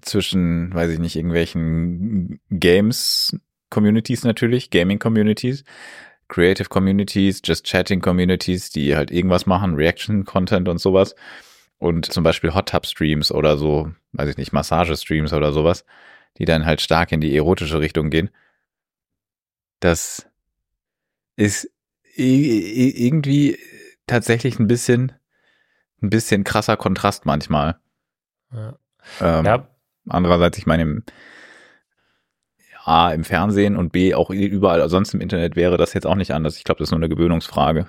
zwischen, 0.00 0.72
weiß 0.72 0.92
ich 0.92 1.00
nicht, 1.00 1.16
irgendwelchen 1.16 2.40
Games 2.50 3.36
Communities 3.68 4.22
natürlich, 4.22 4.70
Gaming 4.70 5.00
Communities, 5.00 5.64
Creative 6.28 6.68
Communities, 6.68 7.42
Just 7.44 7.66
Chatting 7.66 8.00
Communities, 8.00 8.70
die 8.70 8.94
halt 8.94 9.10
irgendwas 9.10 9.46
machen, 9.46 9.74
Reaction 9.74 10.24
Content 10.24 10.68
und 10.68 10.78
sowas. 10.78 11.16
Und 11.82 12.12
zum 12.12 12.22
Beispiel 12.22 12.54
Hot 12.54 12.68
Tub 12.68 12.86
Streams 12.86 13.32
oder 13.32 13.56
so, 13.56 13.90
weiß 14.12 14.28
ich 14.28 14.36
nicht, 14.36 14.52
Massage 14.52 14.96
Streams 14.96 15.32
oder 15.32 15.50
sowas, 15.50 15.84
die 16.38 16.44
dann 16.44 16.64
halt 16.64 16.80
stark 16.80 17.10
in 17.10 17.20
die 17.20 17.36
erotische 17.36 17.80
Richtung 17.80 18.08
gehen. 18.08 18.30
Das 19.80 20.28
ist 21.34 21.68
irgendwie 22.14 23.58
tatsächlich 24.06 24.60
ein 24.60 24.68
bisschen, 24.68 25.10
ein 26.00 26.10
bisschen 26.10 26.44
krasser 26.44 26.76
Kontrast 26.76 27.26
manchmal. 27.26 27.80
Ja. 28.52 28.78
Ähm, 29.20 29.44
ja. 29.44 29.66
Andererseits, 30.08 30.58
ich 30.58 30.66
meine, 30.66 30.82
im, 30.82 31.04
A, 32.84 33.10
im 33.10 33.24
Fernsehen 33.24 33.74
und 33.74 33.90
B, 33.90 34.14
auch 34.14 34.30
überall 34.30 34.88
sonst 34.88 35.14
im 35.14 35.20
Internet 35.20 35.56
wäre 35.56 35.78
das 35.78 35.94
jetzt 35.94 36.06
auch 36.06 36.14
nicht 36.14 36.32
anders. 36.32 36.56
Ich 36.58 36.62
glaube, 36.62 36.78
das 36.78 36.90
ist 36.90 36.92
nur 36.92 37.00
eine 37.00 37.08
Gewöhnungsfrage. 37.08 37.88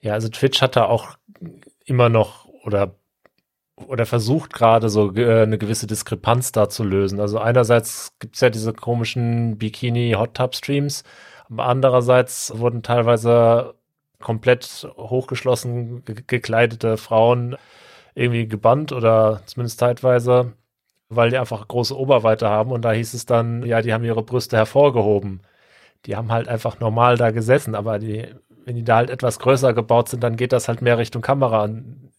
Ja, 0.00 0.14
also 0.14 0.30
Twitch 0.30 0.62
hat 0.62 0.76
da 0.76 0.86
auch 0.86 1.18
immer 1.84 2.08
noch 2.08 2.46
oder 2.46 2.96
oder 3.76 4.06
versucht 4.06 4.52
gerade 4.52 4.88
so 4.88 5.14
äh, 5.14 5.42
eine 5.42 5.58
gewisse 5.58 5.86
Diskrepanz 5.86 6.52
da 6.52 6.68
zu 6.68 6.84
lösen. 6.84 7.20
Also 7.20 7.38
einerseits 7.38 8.12
gibt 8.18 8.36
es 8.36 8.40
ja 8.40 8.50
diese 8.50 8.72
komischen 8.72 9.58
Bikini-Hot-Tub-Streams, 9.58 11.04
aber 11.50 11.66
andererseits 11.66 12.52
wurden 12.56 12.82
teilweise 12.82 13.74
komplett 14.20 14.88
hochgeschlossen 14.96 16.04
gekleidete 16.04 16.96
Frauen 16.96 17.56
irgendwie 18.14 18.46
gebannt 18.46 18.92
oder 18.92 19.42
zumindest 19.46 19.78
zeitweise 19.80 20.52
weil 21.16 21.30
die 21.30 21.38
einfach 21.38 21.68
große 21.68 21.96
Oberweite 21.96 22.48
haben 22.48 22.72
und 22.72 22.82
da 22.82 22.92
hieß 22.92 23.14
es 23.14 23.26
dann, 23.26 23.64
ja, 23.64 23.82
die 23.82 23.92
haben 23.92 24.04
ihre 24.04 24.22
Brüste 24.22 24.56
hervorgehoben. 24.56 25.42
Die 26.06 26.16
haben 26.16 26.32
halt 26.32 26.48
einfach 26.48 26.80
normal 26.80 27.16
da 27.16 27.30
gesessen, 27.30 27.74
aber 27.74 27.98
die, 27.98 28.26
wenn 28.64 28.76
die 28.76 28.84
da 28.84 28.96
halt 28.96 29.10
etwas 29.10 29.38
größer 29.38 29.74
gebaut 29.74 30.08
sind, 30.08 30.22
dann 30.22 30.36
geht 30.36 30.52
das 30.52 30.68
halt 30.68 30.82
mehr 30.82 30.98
Richtung 30.98 31.22
Kamera. 31.22 31.64
Und 31.64 32.11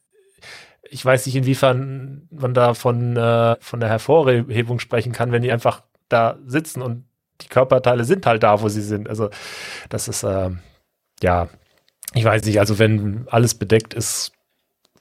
ich 0.93 1.03
weiß 1.03 1.25
nicht, 1.25 1.35
inwiefern 1.35 2.27
man 2.29 2.53
da 2.53 2.75
von, 2.75 3.17
äh, 3.17 3.57
von 3.59 3.79
der 3.79 3.89
Hervorhebung 3.89 4.79
sprechen 4.79 5.11
kann, 5.11 5.31
wenn 5.31 5.41
die 5.41 5.51
einfach 5.51 5.81
da 6.07 6.37
sitzen 6.45 6.81
und 6.83 7.05
die 7.41 7.47
Körperteile 7.47 8.05
sind 8.05 8.25
halt 8.27 8.43
da, 8.43 8.61
wo 8.61 8.69
sie 8.69 8.83
sind. 8.83 9.09
Also 9.09 9.29
das 9.89 10.07
ist, 10.07 10.23
äh, 10.23 10.51
ja, 11.21 11.49
ich 12.13 12.23
weiß 12.23 12.45
nicht, 12.45 12.59
also 12.59 12.77
wenn 12.77 13.27
alles 13.29 13.55
bedeckt 13.55 13.95
ist, 13.95 14.33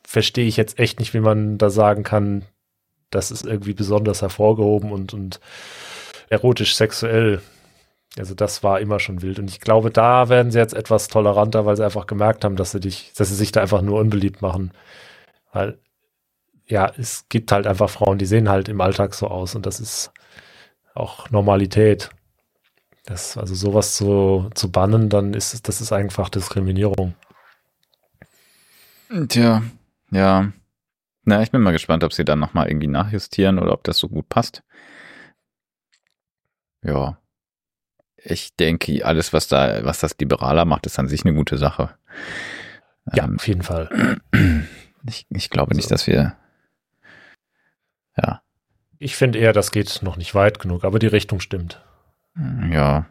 verstehe 0.02 0.46
ich 0.46 0.56
jetzt 0.56 0.78
echt 0.78 0.98
nicht, 0.98 1.12
wie 1.12 1.20
man 1.20 1.58
da 1.58 1.68
sagen 1.68 2.04
kann, 2.04 2.46
das 3.10 3.30
ist 3.30 3.44
irgendwie 3.44 3.74
besonders 3.74 4.22
hervorgehoben 4.22 4.92
und, 4.92 5.12
und 5.12 5.40
erotisch 6.30 6.74
sexuell. 6.74 7.42
Also 8.18 8.34
das 8.34 8.62
war 8.62 8.80
immer 8.80 8.98
schon 8.98 9.20
wild. 9.20 9.38
Und 9.38 9.50
ich 9.50 9.60
glaube, 9.60 9.90
da 9.90 10.30
werden 10.30 10.50
sie 10.50 10.58
jetzt 10.58 10.74
etwas 10.74 11.08
toleranter, 11.08 11.66
weil 11.66 11.76
sie 11.76 11.84
einfach 11.84 12.06
gemerkt 12.06 12.44
haben, 12.44 12.56
dass 12.56 12.70
sie 12.70 12.80
dich, 12.80 13.12
dass 13.14 13.28
sie 13.28 13.34
sich 13.34 13.52
da 13.52 13.60
einfach 13.60 13.82
nur 13.82 14.00
unbeliebt 14.00 14.40
machen. 14.40 14.72
Weil, 15.52 15.78
ja, 16.66 16.90
es 16.96 17.28
gibt 17.28 17.52
halt 17.52 17.66
einfach 17.66 17.90
Frauen, 17.90 18.18
die 18.18 18.26
sehen 18.26 18.48
halt 18.48 18.68
im 18.68 18.80
Alltag 18.80 19.14
so 19.14 19.28
aus 19.28 19.54
und 19.54 19.66
das 19.66 19.78
ist 19.78 20.10
auch 20.94 21.30
Normalität. 21.30 22.10
Das, 23.04 23.36
also 23.36 23.54
sowas 23.54 23.96
zu, 23.96 24.48
zu 24.54 24.70
bannen, 24.70 25.08
dann 25.08 25.34
ist 25.34 25.68
das 25.68 25.80
ist 25.80 25.92
einfach 25.92 26.28
Diskriminierung. 26.28 27.14
Tja, 29.28 29.62
ja. 30.10 30.52
Na, 31.24 31.42
ich 31.42 31.50
bin 31.50 31.60
mal 31.60 31.72
gespannt, 31.72 32.04
ob 32.04 32.12
sie 32.12 32.24
dann 32.24 32.38
nochmal 32.38 32.68
irgendwie 32.68 32.86
nachjustieren 32.86 33.58
oder 33.58 33.72
ob 33.72 33.84
das 33.84 33.98
so 33.98 34.08
gut 34.08 34.28
passt. 34.28 34.62
Ja. 36.82 37.18
Ich 38.16 38.54
denke, 38.56 39.04
alles, 39.04 39.32
was 39.32 39.48
da, 39.48 39.84
was 39.84 40.00
das 40.00 40.16
liberaler 40.18 40.64
macht, 40.64 40.86
ist 40.86 40.98
an 40.98 41.08
sich 41.08 41.24
eine 41.24 41.34
gute 41.34 41.58
Sache. 41.58 41.90
Ja, 43.12 43.24
ähm, 43.24 43.36
auf 43.36 43.46
jeden 43.46 43.62
Fall. 43.62 44.20
Ich, 45.06 45.26
ich 45.30 45.50
glaube 45.50 45.70
also. 45.70 45.78
nicht, 45.78 45.90
dass 45.90 46.06
wir, 46.06 46.36
ja. 48.16 48.42
Ich 48.98 49.16
finde 49.16 49.38
eher, 49.38 49.52
das 49.52 49.72
geht 49.72 50.00
noch 50.02 50.16
nicht 50.16 50.34
weit 50.34 50.58
genug, 50.58 50.84
aber 50.84 50.98
die 50.98 51.08
Richtung 51.08 51.40
stimmt. 51.40 51.82
Ja, 52.70 53.06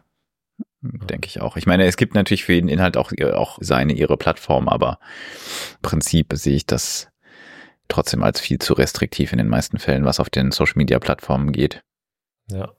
denke 0.80 1.28
ich 1.28 1.40
auch. 1.40 1.56
Ich 1.56 1.66
meine, 1.66 1.86
es 1.86 1.96
gibt 1.96 2.14
natürlich 2.14 2.44
für 2.44 2.54
jeden 2.54 2.68
Inhalt 2.68 2.96
auch, 2.96 3.12
auch 3.34 3.58
seine, 3.60 3.92
ihre 3.92 4.16
Plattform, 4.16 4.68
aber 4.68 4.98
im 5.74 5.82
Prinzip 5.82 6.32
sehe 6.34 6.56
ich 6.56 6.66
das 6.66 7.08
trotzdem 7.88 8.22
als 8.22 8.40
viel 8.40 8.58
zu 8.58 8.72
restriktiv 8.72 9.32
in 9.32 9.38
den 9.38 9.48
meisten 9.48 9.78
Fällen, 9.78 10.04
was 10.04 10.18
auf 10.18 10.30
den 10.30 10.50
Social 10.50 10.74
Media 10.76 10.98
Plattformen 10.98 11.52
geht. 11.52 11.82
Ja. 12.50 12.72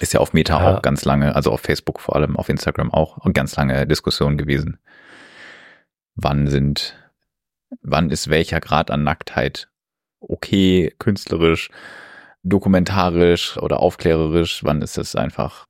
Ist 0.00 0.12
ja 0.12 0.20
auf 0.20 0.32
Meta 0.32 0.60
ja. 0.60 0.76
auch 0.76 0.82
ganz 0.82 1.04
lange, 1.04 1.34
also 1.34 1.52
auf 1.52 1.60
Facebook 1.60 2.00
vor 2.00 2.16
allem, 2.16 2.36
auf 2.36 2.48
Instagram 2.48 2.92
auch, 2.92 3.16
und 3.18 3.32
ganz 3.32 3.56
lange 3.56 3.86
Diskussion 3.86 4.36
gewesen. 4.36 4.78
Wann 6.14 6.48
sind, 6.48 6.96
wann 7.80 8.10
ist 8.10 8.28
welcher 8.28 8.60
Grad 8.60 8.90
an 8.90 9.04
Nacktheit 9.04 9.68
okay, 10.20 10.92
künstlerisch, 10.98 11.70
dokumentarisch 12.42 13.56
oder 13.58 13.80
aufklärerisch? 13.80 14.64
Wann 14.64 14.82
ist 14.82 14.98
es 14.98 15.14
einfach, 15.14 15.66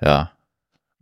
ja, 0.00 0.32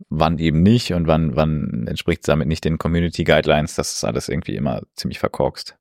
wann 0.09 0.39
eben 0.39 0.61
nicht 0.61 0.93
und 0.93 1.07
wann, 1.07 1.35
wann 1.35 1.87
entspricht 1.87 2.21
es 2.21 2.27
damit 2.27 2.47
nicht 2.47 2.65
den 2.65 2.77
Community 2.77 3.23
Guidelines? 3.23 3.75
Das 3.75 3.91
ist 3.93 4.03
alles 4.03 4.29
irgendwie 4.29 4.55
immer 4.55 4.83
ziemlich 4.95 5.19
verkorkst. 5.19 5.77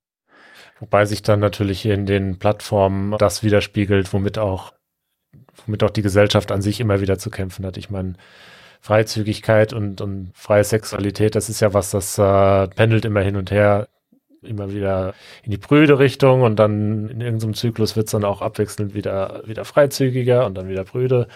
Wobei 0.81 1.05
sich 1.05 1.23
dann 1.23 1.41
natürlich 1.41 1.87
in 1.87 2.07
den 2.07 2.39
Plattformen 2.39 3.17
das 3.19 3.43
widerspiegelt, 3.43 4.13
womit 4.13 4.39
auch, 4.39 4.73
womit 5.67 5.83
auch 5.83 5.91
die 5.91 6.03
Gesellschaft 6.03 6.51
an 6.51 6.63
sich 6.63 6.81
immer 6.81 7.01
wieder 7.01 7.19
zu 7.19 7.31
kämpfen 7.31 7.65
hat. 7.65 7.77
Ich 7.77 7.91
meine, 7.91 8.15
Freizügigkeit 8.85 9.73
und, 9.73 10.03
und 10.03 10.33
freie 10.35 10.63
Sexualität, 10.63 11.35
das 11.35 11.49
ist 11.49 11.61
ja 11.61 11.73
was, 11.73 11.91
das 11.91 12.19
äh, 12.19 12.69
pendelt 12.69 13.07
immer 13.07 13.23
hin 13.23 13.37
und 13.37 13.51
her, 13.51 13.89
immer 14.43 14.75
wieder 14.75 15.15
in 15.43 15.53
die 15.53 15.57
prüde 15.57 15.99
Richtung 15.99 16.43
und 16.43 16.57
dann 16.57 17.09
in 17.09 17.23
irgendeinem 17.23 17.55
Zyklus 17.55 17.97
wird 17.97 18.09
es 18.09 18.13
dann 18.13 18.25
auch 18.25 18.43
abwechselnd 18.43 18.93
wieder, 18.93 19.41
wieder 19.47 19.65
freizügiger 19.65 20.45
und 20.45 20.59
dann 20.59 20.69
wieder 20.69 20.85
prüde. 20.85 21.29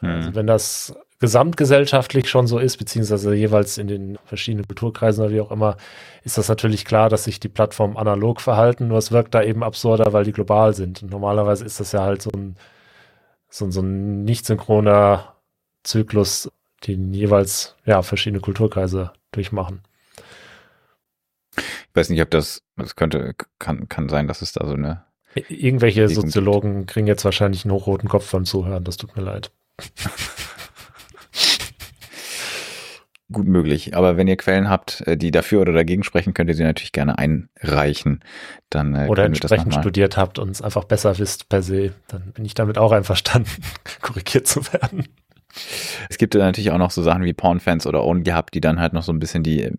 Mhm. 0.00 0.08
Also 0.08 0.34
wenn 0.34 0.48
das 0.48 0.96
gesamtgesellschaftlich 1.20 2.28
schon 2.28 2.48
so 2.48 2.58
ist, 2.58 2.78
beziehungsweise 2.78 3.32
jeweils 3.32 3.78
in 3.78 3.86
den 3.86 4.18
verschiedenen 4.24 4.66
Kulturkreisen 4.66 5.24
oder 5.24 5.32
wie 5.32 5.40
auch 5.40 5.52
immer, 5.52 5.76
ist 6.24 6.36
das 6.36 6.48
natürlich 6.48 6.84
klar, 6.84 7.08
dass 7.08 7.22
sich 7.22 7.38
die 7.38 7.48
Plattformen 7.48 7.96
analog 7.96 8.40
verhalten, 8.40 8.88
nur 8.88 8.98
es 8.98 9.12
wirkt 9.12 9.36
da 9.36 9.42
eben 9.44 9.62
absurder, 9.62 10.12
weil 10.12 10.24
die 10.24 10.32
global 10.32 10.74
sind. 10.74 11.00
Und 11.04 11.12
normalerweise 11.12 11.64
ist 11.64 11.78
das 11.78 11.92
ja 11.92 12.02
halt 12.02 12.22
so 12.22 12.30
ein, 12.34 12.56
so, 13.48 13.70
so 13.70 13.82
ein 13.82 14.24
nicht 14.24 14.46
synchroner 14.46 15.36
Zyklus, 15.84 16.50
den 16.84 17.12
jeweils 17.12 17.76
ja 17.84 18.02
verschiedene 18.02 18.40
Kulturkreise 18.40 19.12
durchmachen. 19.32 19.82
Ich 21.56 21.94
weiß 21.94 22.10
nicht, 22.10 22.20
ob 22.20 22.30
das, 22.30 22.62
das 22.76 22.96
könnte, 22.96 23.34
kann, 23.58 23.88
kann 23.88 24.08
sein, 24.08 24.28
dass 24.28 24.42
es 24.42 24.52
da 24.52 24.66
so 24.66 24.74
eine. 24.74 25.04
Irgendwelche 25.48 26.08
Soziologen 26.08 26.86
kriegen 26.86 27.06
jetzt 27.06 27.24
wahrscheinlich 27.24 27.64
einen 27.64 27.72
hochroten 27.72 28.08
Kopf 28.08 28.30
beim 28.30 28.44
Zuhören, 28.44 28.84
das 28.84 28.96
tut 28.96 29.16
mir 29.16 29.22
leid. 29.22 29.50
Gut 33.32 33.48
möglich. 33.48 33.96
Aber 33.96 34.16
wenn 34.16 34.28
ihr 34.28 34.36
Quellen 34.36 34.70
habt, 34.70 35.00
äh, 35.00 35.16
die 35.16 35.32
dafür 35.32 35.60
oder 35.60 35.72
dagegen 35.72 36.04
sprechen, 36.04 36.32
könnt 36.32 36.48
ihr 36.48 36.54
sie 36.54 36.62
natürlich 36.62 36.92
gerne 36.92 37.18
einreichen. 37.18 38.22
Dann, 38.70 38.94
äh, 38.94 39.08
oder 39.08 39.24
entsprechend 39.24 39.74
studiert 39.74 40.16
habt 40.16 40.38
und 40.38 40.50
es 40.50 40.62
einfach 40.62 40.84
besser 40.84 41.18
wisst 41.18 41.48
per 41.48 41.60
se. 41.60 41.92
Dann 42.06 42.32
bin 42.32 42.44
ich 42.44 42.54
damit 42.54 42.78
auch 42.78 42.92
einverstanden, 42.92 43.50
korrigiert 44.00 44.46
zu 44.46 44.72
werden. 44.72 45.08
Es 46.08 46.18
gibt 46.18 46.34
natürlich 46.34 46.70
auch 46.70 46.78
noch 46.78 46.90
so 46.90 47.02
Sachen 47.02 47.24
wie 47.24 47.32
Pornfans 47.32 47.86
oder 47.86 48.04
Own 48.04 48.24
gehabt, 48.24 48.54
die 48.54 48.60
dann 48.60 48.80
halt 48.80 48.92
noch 48.92 49.02
so 49.02 49.12
ein 49.12 49.18
bisschen 49.18 49.42
die 49.42 49.72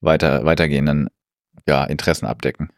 weiter, 0.00 0.44
weitergehenden 0.44 1.08
ja, 1.66 1.84
Interessen 1.84 2.26
abdecken. 2.26 2.70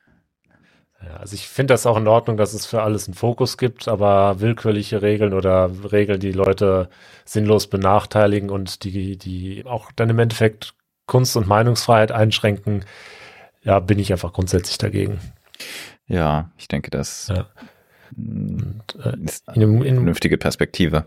Ja, 1.02 1.16
also 1.16 1.34
ich 1.34 1.48
finde 1.48 1.74
das 1.74 1.86
auch 1.86 1.96
in 1.96 2.08
Ordnung, 2.08 2.36
dass 2.36 2.54
es 2.54 2.66
für 2.66 2.82
alles 2.82 3.08
einen 3.08 3.14
Fokus 3.14 3.58
gibt, 3.58 3.88
aber 3.88 4.40
willkürliche 4.40 5.02
Regeln 5.02 5.34
oder 5.34 5.70
Regeln, 5.92 6.20
die 6.20 6.32
Leute 6.32 6.88
sinnlos 7.24 7.66
benachteiligen 7.66 8.50
und 8.50 8.84
die, 8.84 9.16
die 9.18 9.64
auch 9.66 9.92
dann 9.92 10.10
im 10.10 10.18
Endeffekt 10.18 10.74
Kunst- 11.06 11.36
und 11.36 11.46
Meinungsfreiheit 11.46 12.12
einschränken, 12.12 12.84
ja, 13.62 13.80
bin 13.80 13.98
ich 13.98 14.12
einfach 14.12 14.32
grundsätzlich 14.32 14.78
dagegen. 14.78 15.20
Ja, 16.06 16.50
ich 16.56 16.68
denke, 16.68 16.90
das 16.90 17.28
ja. 17.28 17.46
äh, 18.16 19.24
ist 19.24 19.48
eine 19.48 19.64
in, 19.64 19.82
in, 19.82 19.94
vernünftige 19.96 20.38
Perspektive. 20.38 21.06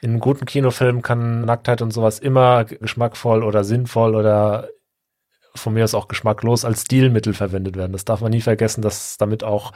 In 0.00 0.10
einem 0.10 0.20
guten 0.20 0.44
Kinofilm 0.44 1.02
kann 1.02 1.44
Nacktheit 1.44 1.82
und 1.82 1.92
sowas 1.92 2.18
immer 2.18 2.64
geschmackvoll 2.64 3.42
oder 3.42 3.64
sinnvoll 3.64 4.14
oder 4.14 4.68
von 5.54 5.74
mir 5.74 5.84
aus 5.84 5.94
auch 5.94 6.08
geschmacklos 6.08 6.64
als 6.64 6.82
Stilmittel 6.82 7.34
verwendet 7.34 7.76
werden. 7.76 7.92
Das 7.92 8.04
darf 8.04 8.20
man 8.20 8.30
nie 8.30 8.40
vergessen, 8.40 8.82
dass 8.82 9.16
damit 9.16 9.42
auch 9.42 9.72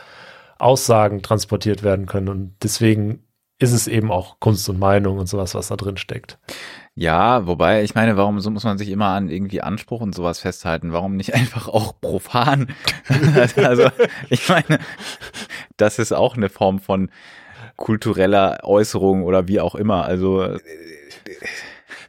Aussagen 0.58 1.22
transportiert 1.22 1.82
werden 1.82 2.06
können. 2.06 2.28
Und 2.28 2.56
deswegen 2.62 3.24
ist 3.58 3.72
es 3.72 3.86
eben 3.86 4.10
auch 4.10 4.40
Kunst 4.40 4.68
und 4.68 4.78
Meinung 4.78 5.18
und 5.18 5.26
sowas, 5.26 5.54
was 5.54 5.68
da 5.68 5.76
drin 5.76 5.96
steckt. 5.96 6.38
Ja, 6.94 7.46
wobei, 7.46 7.84
ich 7.84 7.94
meine, 7.94 8.16
warum 8.16 8.40
so 8.40 8.50
muss 8.50 8.64
man 8.64 8.76
sich 8.76 8.90
immer 8.90 9.08
an 9.08 9.28
irgendwie 9.28 9.62
Anspruch 9.62 10.00
und 10.00 10.14
sowas 10.14 10.40
festhalten? 10.40 10.92
Warum 10.92 11.16
nicht 11.16 11.34
einfach 11.34 11.68
auch 11.68 12.00
profan? 12.00 12.74
also, 13.56 13.90
ich 14.30 14.48
meine, 14.48 14.78
das 15.76 15.98
ist 15.98 16.12
auch 16.12 16.36
eine 16.36 16.48
Form 16.48 16.80
von 16.80 17.10
kultureller 17.76 18.60
Äußerung 18.62 19.24
oder 19.24 19.48
wie 19.48 19.60
auch 19.60 19.74
immer. 19.74 20.04
Also 20.04 20.56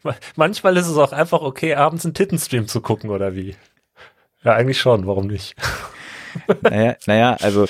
manchmal 0.35 0.77
ist 0.77 0.87
es 0.87 0.97
auch 0.97 1.11
einfach 1.11 1.41
okay, 1.41 1.75
abends 1.75 2.05
einen 2.05 2.13
Tittenstream 2.13 2.67
zu 2.67 2.81
gucken 2.81 3.09
oder 3.09 3.35
wie. 3.35 3.55
Ja, 4.43 4.53
eigentlich 4.53 4.79
schon. 4.79 5.07
Warum 5.07 5.27
nicht? 5.27 5.55
naja, 6.61 6.95
naja, 7.05 7.37
also 7.39 7.67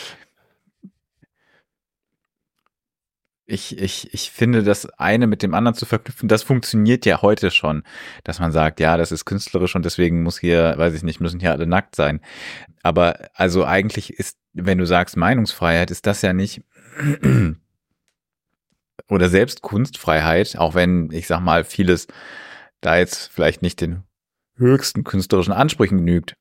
ich, 3.45 3.77
ich, 3.77 4.13
ich 4.13 4.31
finde, 4.31 4.63
das 4.63 4.85
eine 4.97 5.27
mit 5.27 5.43
dem 5.43 5.53
anderen 5.53 5.75
zu 5.75 5.85
verknüpfen, 5.85 6.29
das 6.29 6.43
funktioniert 6.43 7.05
ja 7.05 7.21
heute 7.21 7.51
schon, 7.51 7.83
dass 8.23 8.39
man 8.39 8.51
sagt, 8.51 8.79
ja, 8.79 8.95
das 8.97 9.11
ist 9.11 9.25
künstlerisch 9.25 9.75
und 9.75 9.83
deswegen 9.83 10.23
muss 10.23 10.39
hier, 10.39 10.75
weiß 10.77 10.93
ich 10.93 11.03
nicht, 11.03 11.19
müssen 11.19 11.39
hier 11.39 11.51
alle 11.51 11.67
nackt 11.67 11.95
sein. 11.95 12.21
Aber 12.83 13.29
also 13.33 13.65
eigentlich 13.65 14.13
ist, 14.13 14.37
wenn 14.53 14.77
du 14.77 14.85
sagst 14.85 15.17
Meinungsfreiheit, 15.17 15.91
ist 15.91 16.07
das 16.07 16.21
ja 16.21 16.33
nicht 16.33 16.63
oder 19.09 19.29
selbst 19.29 19.61
Kunstfreiheit, 19.61 20.57
auch 20.57 20.75
wenn 20.75 21.09
ich 21.11 21.27
sag 21.27 21.41
mal 21.41 21.63
vieles 21.63 22.07
da 22.81 22.97
jetzt 22.97 23.31
vielleicht 23.31 23.61
nicht 23.61 23.81
den 23.81 24.03
höchsten 24.55 25.03
künstlerischen 25.03 25.53
Ansprüchen 25.53 25.99
genügt. 25.99 26.35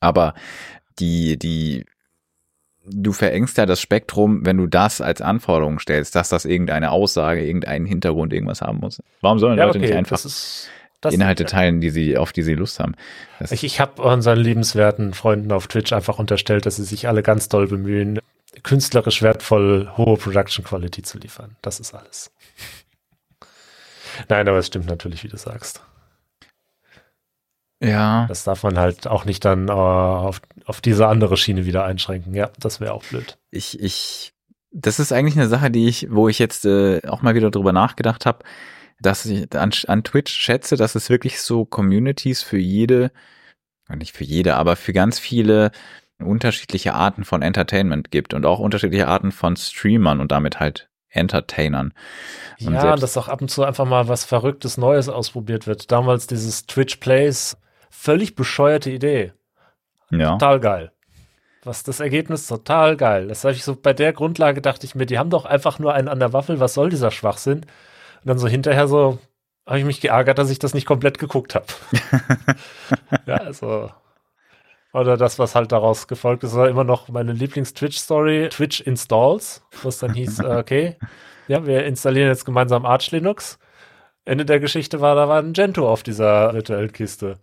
Aber 0.00 0.34
die, 0.98 1.38
die 1.38 1.84
du 2.86 3.12
verengst 3.12 3.56
ja 3.58 3.66
das 3.66 3.80
Spektrum, 3.80 4.44
wenn 4.44 4.58
du 4.58 4.66
das 4.66 5.00
als 5.00 5.20
Anforderung 5.20 5.78
stellst, 5.78 6.14
dass 6.14 6.28
das 6.28 6.44
irgendeine 6.44 6.90
Aussage, 6.90 7.44
irgendeinen 7.44 7.86
Hintergrund, 7.86 8.32
irgendwas 8.32 8.60
haben 8.60 8.78
muss. 8.78 9.02
Warum 9.20 9.38
sollen 9.38 9.58
ja, 9.58 9.64
Leute 9.64 9.78
okay, 9.78 9.88
nicht 9.88 9.96
einfach 9.96 10.16
das 10.16 10.24
ist, 10.26 10.68
das 11.00 11.14
Inhalte 11.14 11.44
teilen, 11.44 11.80
die 11.80 11.90
sie, 11.90 12.16
auf 12.16 12.32
die 12.32 12.42
sie 12.42 12.54
Lust 12.54 12.80
haben? 12.80 12.94
Das 13.38 13.52
ich 13.52 13.64
ich 13.64 13.80
habe 13.80 14.02
unseren 14.02 14.38
liebenswerten 14.38 15.14
Freunden 15.14 15.52
auf 15.52 15.66
Twitch 15.66 15.92
einfach 15.92 16.18
unterstellt, 16.18 16.66
dass 16.66 16.76
sie 16.76 16.84
sich 16.84 17.08
alle 17.08 17.22
ganz 17.22 17.48
doll 17.48 17.66
bemühen, 17.68 18.18
künstlerisch 18.62 19.22
wertvoll 19.22 19.90
hohe 19.96 20.16
Production 20.16 20.64
Quality 20.64 21.02
zu 21.02 21.18
liefern. 21.18 21.56
Das 21.62 21.80
ist 21.80 21.94
alles. 21.94 22.30
Nein, 24.28 24.48
aber 24.48 24.58
es 24.58 24.68
stimmt 24.68 24.86
natürlich, 24.86 25.24
wie 25.24 25.28
du 25.28 25.36
sagst. 25.36 25.82
Ja. 27.80 28.26
Das 28.28 28.44
darf 28.44 28.62
man 28.62 28.78
halt 28.78 29.06
auch 29.06 29.24
nicht 29.24 29.44
dann 29.44 29.68
äh, 29.68 29.72
auf, 29.72 30.40
auf 30.64 30.80
diese 30.80 31.06
andere 31.06 31.36
Schiene 31.36 31.66
wieder 31.66 31.84
einschränken. 31.84 32.34
Ja, 32.34 32.50
das 32.58 32.80
wäre 32.80 32.94
auch 32.94 33.04
blöd. 33.04 33.36
Ich, 33.50 33.78
ich, 33.80 34.32
das 34.70 34.98
ist 34.98 35.12
eigentlich 35.12 35.36
eine 35.36 35.48
Sache, 35.48 35.70
die 35.70 35.88
ich, 35.88 36.08
wo 36.10 36.28
ich 36.28 36.38
jetzt 36.38 36.64
äh, 36.64 37.02
auch 37.06 37.22
mal 37.22 37.34
wieder 37.34 37.50
drüber 37.50 37.72
nachgedacht 37.72 38.24
habe, 38.24 38.44
dass 39.00 39.26
ich 39.26 39.54
an, 39.54 39.72
an 39.86 40.04
Twitch 40.04 40.32
schätze, 40.32 40.76
dass 40.76 40.94
es 40.94 41.10
wirklich 41.10 41.40
so 41.40 41.64
Communities 41.64 42.42
für 42.42 42.58
jede, 42.58 43.10
nicht 43.94 44.16
für 44.16 44.24
jede, 44.24 44.56
aber 44.56 44.76
für 44.76 44.92
ganz 44.92 45.18
viele 45.18 45.70
unterschiedliche 46.18 46.94
Arten 46.94 47.24
von 47.24 47.42
Entertainment 47.42 48.10
gibt 48.10 48.34
und 48.34 48.46
auch 48.46 48.58
unterschiedliche 48.58 49.08
Arten 49.08 49.32
von 49.32 49.56
Streamern 49.56 50.20
und 50.20 50.32
damit 50.32 50.60
halt 50.60 50.88
Entertainern. 51.10 51.92
Und 52.60 52.74
ja, 52.74 52.96
dass 52.96 53.16
auch 53.16 53.28
ab 53.28 53.40
und 53.40 53.48
zu 53.48 53.64
einfach 53.64 53.84
mal 53.84 54.08
was 54.08 54.24
Verrücktes 54.24 54.76
Neues 54.76 55.08
ausprobiert 55.08 55.66
wird. 55.66 55.90
Damals 55.92 56.26
dieses 56.26 56.66
Twitch 56.66 56.96
Plays 56.96 57.56
völlig 57.90 58.34
bescheuerte 58.34 58.90
Idee. 58.90 59.32
Ja. 60.10 60.32
Total 60.32 60.60
geil. 60.60 60.92
Was 61.62 61.82
das 61.82 62.00
Ergebnis 62.00 62.46
total 62.46 62.96
geil. 62.96 63.28
Das 63.28 63.44
habe 63.44 63.54
ich 63.54 63.64
so 63.64 63.74
bei 63.74 63.92
der 63.92 64.12
Grundlage 64.12 64.60
dachte 64.60 64.86
ich 64.86 64.94
mir, 64.94 65.06
die 65.06 65.18
haben 65.18 65.30
doch 65.30 65.46
einfach 65.46 65.78
nur 65.78 65.94
einen 65.94 66.08
an 66.08 66.20
der 66.20 66.32
Waffel, 66.32 66.60
was 66.60 66.74
soll 66.74 66.90
dieser 66.90 67.10
Schwachsinn? 67.10 67.60
Und 67.60 68.28
dann 68.28 68.38
so 68.38 68.48
hinterher 68.48 68.86
so 68.86 69.18
habe 69.66 69.78
ich 69.78 69.84
mich 69.84 70.00
geärgert, 70.00 70.38
dass 70.38 70.50
ich 70.50 70.58
das 70.58 70.74
nicht 70.74 70.86
komplett 70.86 71.18
geguckt 71.18 71.54
habe. 71.54 71.66
ja, 73.26 73.36
also 73.36 73.90
oder 74.94 75.16
das, 75.16 75.38
was 75.40 75.56
halt 75.56 75.72
daraus 75.72 76.06
gefolgt 76.06 76.44
ist, 76.44 76.54
war 76.54 76.68
immer 76.68 76.84
noch 76.84 77.08
meine 77.08 77.32
Lieblings-Twitch-Story, 77.32 78.48
Twitch 78.50 78.80
Installs, 78.80 79.62
was 79.82 79.98
dann 79.98 80.14
hieß, 80.14 80.38
äh, 80.38 80.56
okay, 80.56 80.96
ja, 81.48 81.66
wir 81.66 81.84
installieren 81.84 82.28
jetzt 82.28 82.44
gemeinsam 82.44 82.86
Arch 82.86 83.10
Linux. 83.10 83.58
Ende 84.24 84.46
der 84.46 84.60
Geschichte 84.60 85.00
war, 85.00 85.16
da 85.16 85.28
war 85.28 85.40
ein 85.40 85.52
Gentoo 85.52 85.86
auf 85.86 86.04
dieser 86.04 86.54
virtuellen 86.54 86.92
Kiste. 86.92 87.40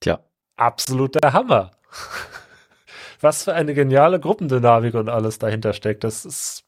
Tja. 0.00 0.20
Absoluter 0.56 1.32
Hammer. 1.32 1.70
Was 3.20 3.44
für 3.44 3.52
eine 3.52 3.74
geniale 3.74 4.18
Gruppendynamik 4.18 4.94
und 4.94 5.08
alles 5.10 5.38
dahinter 5.38 5.74
steckt. 5.74 6.04
Das 6.04 6.24
ist, 6.24 6.64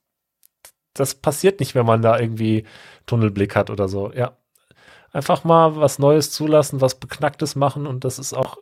das 0.93 1.15
passiert 1.15 1.61
nicht, 1.61 1.75
wenn 1.75 1.87
man 1.87 2.03
da 2.03 2.19
irgendwie 2.19 2.67
Tunnelblick 3.07 3.57
hat 3.57 3.71
oder 3.71 3.89
so. 3.89 4.13
Ja. 4.13 4.37
Einfach 5.13 5.43
mal 5.43 5.77
was 5.77 5.99
Neues 5.99 6.31
zulassen, 6.31 6.81
was 6.81 7.01
Beknacktes 7.01 7.57
machen 7.57 7.89
und 7.89 8.05
das 8.05 8.21
ist 8.21 8.33
auch 8.33 8.59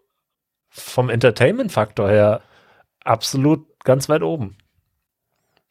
vom 0.79 1.11
Entertainment-Faktor 1.11 2.09
her 2.09 2.43
absolut 3.05 3.67
ganz 3.85 4.09
weit 4.09 4.23
oben. 4.23 4.57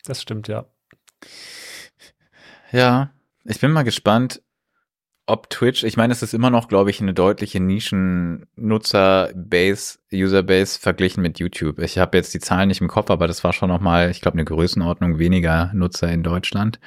Das 0.05 0.21
stimmt, 0.21 0.47
ja. 0.47 0.65
Ja, 2.71 3.11
ich 3.43 3.59
bin 3.59 3.71
mal 3.71 3.83
gespannt, 3.83 4.41
ob 5.29 5.49
Twitch, 5.49 5.83
ich 5.83 5.97
meine, 5.97 6.13
es 6.13 6.23
ist 6.23 6.33
immer 6.33 6.49
noch, 6.49 6.69
glaube 6.69 6.89
ich, 6.89 7.01
eine 7.01 7.13
deutliche 7.13 7.59
Nischen-Nutzer-Base, 7.59 9.99
User-Base 10.13 10.79
verglichen 10.79 11.21
mit 11.21 11.37
YouTube. 11.37 11.79
Ich 11.79 11.97
habe 11.97 12.15
jetzt 12.15 12.33
die 12.33 12.39
Zahlen 12.39 12.69
nicht 12.69 12.79
im 12.79 12.87
Kopf, 12.87 13.11
aber 13.11 13.27
das 13.27 13.43
war 13.43 13.51
schon 13.51 13.67
nochmal, 13.67 14.09
ich 14.09 14.21
glaube, 14.21 14.35
eine 14.35 14.45
Größenordnung 14.45 15.19
weniger 15.19 15.69
Nutzer 15.73 16.09
in 16.09 16.23
Deutschland, 16.23 16.79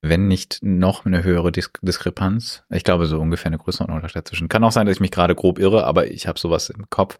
wenn 0.00 0.28
nicht 0.28 0.60
noch 0.62 1.06
eine 1.06 1.24
höhere 1.24 1.50
Dis 1.50 1.72
Diskrepanz. 1.82 2.62
Ich 2.70 2.84
glaube, 2.84 3.06
so 3.06 3.18
ungefähr 3.18 3.48
eine 3.48 3.58
Größenordnung 3.58 4.08
dazwischen. 4.14 4.48
Kann 4.48 4.62
auch 4.62 4.70
sein, 4.70 4.86
dass 4.86 4.94
ich 4.94 5.00
mich 5.00 5.10
gerade 5.10 5.34
grob 5.34 5.58
irre, 5.58 5.84
aber 5.84 6.06
ich 6.06 6.28
habe 6.28 6.38
sowas 6.38 6.70
im 6.70 6.88
Kopf. 6.90 7.18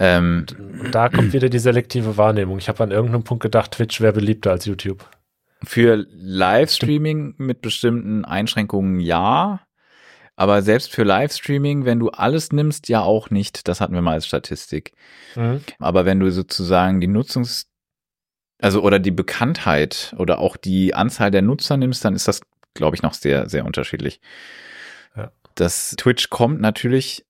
Ähm, 0.00 0.44
da 0.90 1.08
kommt 1.08 1.32
wieder 1.32 1.48
die 1.48 1.60
selektive 1.60 2.16
Wahrnehmung. 2.16 2.58
Ich 2.58 2.68
habe 2.68 2.82
an 2.82 2.90
irgendeinem 2.90 3.22
Punkt 3.22 3.44
gedacht, 3.44 3.70
Twitch 3.70 4.00
wäre 4.00 4.14
beliebter 4.14 4.50
als 4.50 4.64
YouTube. 4.64 5.08
Für 5.62 6.04
Livestreaming 6.10 7.34
mit 7.36 7.60
bestimmten 7.60 8.24
Einschränkungen 8.24 8.98
ja 8.98 9.60
aber 10.40 10.62
selbst 10.62 10.90
für 10.90 11.02
Livestreaming, 11.02 11.84
wenn 11.84 11.98
du 11.98 12.08
alles 12.08 12.50
nimmst, 12.50 12.88
ja 12.88 13.02
auch 13.02 13.28
nicht. 13.28 13.68
Das 13.68 13.82
hatten 13.82 13.92
wir 13.92 14.00
mal 14.00 14.14
als 14.14 14.26
Statistik. 14.26 14.94
Mhm. 15.36 15.60
Aber 15.78 16.06
wenn 16.06 16.18
du 16.18 16.30
sozusagen 16.30 16.98
die 16.98 17.08
Nutzungs, 17.08 17.68
also 18.58 18.82
oder 18.82 18.98
die 18.98 19.10
Bekanntheit 19.10 20.14
oder 20.16 20.38
auch 20.38 20.56
die 20.56 20.94
Anzahl 20.94 21.30
der 21.30 21.42
Nutzer 21.42 21.76
nimmst, 21.76 22.02
dann 22.06 22.14
ist 22.14 22.26
das, 22.26 22.40
glaube 22.72 22.96
ich, 22.96 23.02
noch 23.02 23.12
sehr, 23.12 23.50
sehr 23.50 23.66
unterschiedlich. 23.66 24.18
Ja. 25.14 25.30
Das 25.56 25.94
Twitch 25.98 26.30
kommt 26.30 26.62
natürlich 26.62 27.26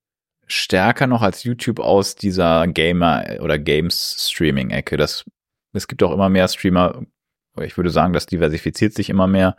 stärker 0.47 1.09
noch 1.09 1.23
als 1.23 1.43
YouTube 1.43 1.81
aus 1.81 2.15
dieser 2.15 2.69
Gamer- 2.69 3.41
oder 3.41 3.59
Games-Streaming-Ecke. 3.59 4.97
Das, 4.97 5.25
es 5.73 5.89
gibt 5.89 6.05
auch 6.05 6.13
immer 6.13 6.29
mehr 6.29 6.47
Streamer, 6.47 7.03
ich 7.61 7.77
würde 7.77 7.91
sagen, 7.91 8.13
das 8.13 8.27
diversifiziert 8.27 8.95
sich 8.95 9.11
immer 9.11 9.27
mehr 9.27 9.57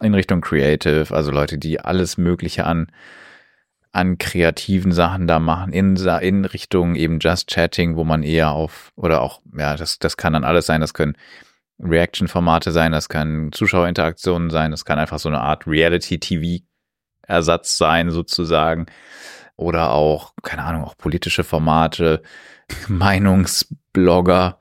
in 0.00 0.14
Richtung 0.14 0.40
Creative, 0.40 1.14
also 1.14 1.30
Leute, 1.30 1.58
die 1.58 1.80
alles 1.80 2.18
Mögliche 2.18 2.64
an, 2.64 2.90
an 3.92 4.18
kreativen 4.18 4.92
Sachen 4.92 5.26
da 5.26 5.38
machen, 5.38 5.72
in, 5.72 5.96
in 5.96 6.44
Richtung 6.44 6.94
eben 6.94 7.18
Just 7.20 7.48
Chatting, 7.48 7.96
wo 7.96 8.04
man 8.04 8.22
eher 8.22 8.52
auf, 8.52 8.92
oder 8.96 9.22
auch, 9.22 9.40
ja, 9.56 9.76
das, 9.76 9.98
das 9.98 10.16
kann 10.16 10.34
dann 10.34 10.44
alles 10.44 10.66
sein, 10.66 10.80
das 10.80 10.94
können 10.94 11.16
Reaction-Formate 11.80 12.72
sein, 12.72 12.92
das 12.92 13.08
kann 13.08 13.50
Zuschauerinteraktionen 13.52 14.50
sein, 14.50 14.70
das 14.70 14.84
kann 14.84 14.98
einfach 14.98 15.18
so 15.18 15.28
eine 15.28 15.40
Art 15.40 15.66
Reality-TV-Ersatz 15.66 17.78
sein, 17.78 18.10
sozusagen. 18.10 18.86
Oder 19.56 19.90
auch, 19.90 20.34
keine 20.42 20.64
Ahnung, 20.64 20.84
auch 20.84 20.96
politische 20.96 21.44
Formate, 21.44 22.22
Meinungsblogger, 22.88 24.58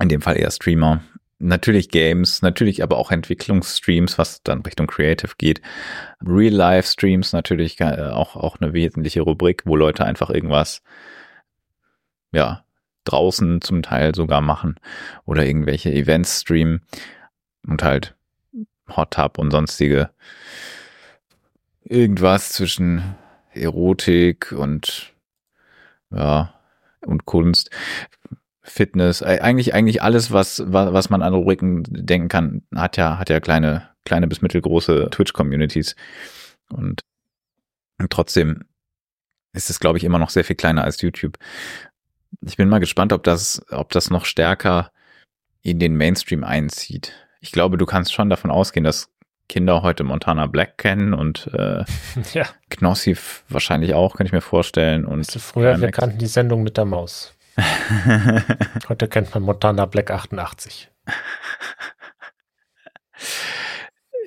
in 0.00 0.08
dem 0.08 0.22
Fall 0.22 0.36
eher 0.36 0.50
Streamer, 0.50 1.02
Natürlich 1.38 1.90
Games, 1.90 2.40
natürlich 2.40 2.82
aber 2.82 2.96
auch 2.96 3.10
Entwicklungsstreams, 3.10 4.16
was 4.16 4.42
dann 4.42 4.62
Richtung 4.62 4.86
Creative 4.86 5.32
geht. 5.36 5.60
Real-Life-Streams 6.24 7.32
natürlich 7.32 7.78
äh, 7.80 8.08
auch, 8.10 8.36
auch 8.36 8.58
eine 8.58 8.72
wesentliche 8.72 9.20
Rubrik, 9.20 9.62
wo 9.66 9.76
Leute 9.76 10.04
einfach 10.06 10.30
irgendwas, 10.30 10.82
ja, 12.32 12.64
draußen 13.04 13.60
zum 13.60 13.82
Teil 13.82 14.14
sogar 14.14 14.40
machen 14.40 14.76
oder 15.24 15.44
irgendwelche 15.46 15.92
Events 15.92 16.40
streamen 16.40 16.82
und 17.66 17.82
halt 17.82 18.14
Hot 18.88 19.12
Tub 19.12 19.38
und 19.38 19.50
sonstige 19.50 20.10
irgendwas 21.84 22.50
zwischen 22.50 23.14
Erotik 23.52 24.52
und 24.52 25.12
ja 26.10 26.52
und 27.04 27.24
Kunst. 27.24 27.70
Fitness, 28.66 29.22
eigentlich, 29.22 29.74
eigentlich 29.74 30.02
alles, 30.02 30.32
was, 30.32 30.62
was 30.66 31.08
man 31.08 31.22
an 31.22 31.34
Rubriken 31.34 31.84
denken 31.88 32.28
kann, 32.28 32.62
hat 32.74 32.96
ja, 32.96 33.18
hat 33.18 33.30
ja 33.30 33.40
kleine, 33.40 33.90
kleine 34.04 34.26
bis 34.26 34.42
mittelgroße 34.42 35.08
Twitch-Communities. 35.10 35.94
Und, 36.70 37.00
und 37.98 38.10
trotzdem 38.10 38.64
ist 39.52 39.70
es, 39.70 39.80
glaube 39.80 39.98
ich, 39.98 40.04
immer 40.04 40.18
noch 40.18 40.30
sehr 40.30 40.44
viel 40.44 40.56
kleiner 40.56 40.84
als 40.84 41.00
YouTube. 41.00 41.38
Ich 42.42 42.56
bin 42.56 42.68
mal 42.68 42.80
gespannt, 42.80 43.12
ob 43.12 43.22
das, 43.22 43.62
ob 43.70 43.90
das 43.90 44.10
noch 44.10 44.24
stärker 44.24 44.90
in 45.62 45.78
den 45.78 45.96
Mainstream 45.96 46.44
einzieht. 46.44 47.12
Ich 47.40 47.52
glaube, 47.52 47.78
du 47.78 47.86
kannst 47.86 48.12
schon 48.12 48.30
davon 48.30 48.50
ausgehen, 48.50 48.84
dass 48.84 49.08
Kinder 49.48 49.82
heute 49.82 50.02
Montana 50.02 50.46
Black 50.46 50.76
kennen 50.78 51.14
und 51.14 51.48
äh, 51.54 51.84
Ja, 52.34 52.46
Knossi 52.68 53.16
wahrscheinlich 53.48 53.94
auch, 53.94 54.16
kann 54.16 54.26
ich 54.26 54.32
mir 54.32 54.40
vorstellen. 54.40 55.04
Und 55.04 55.20
weißt 55.20 55.36
du, 55.36 55.38
früher, 55.38 55.80
wir 55.80 55.90
kannten 55.90 56.18
die 56.18 56.26
Sendung 56.26 56.62
mit 56.62 56.76
der 56.76 56.84
Maus. 56.84 57.35
Heute 58.88 59.08
kennt 59.08 59.32
man 59.34 59.42
Montana 59.42 59.86
Black 59.86 60.10
88. 60.10 60.90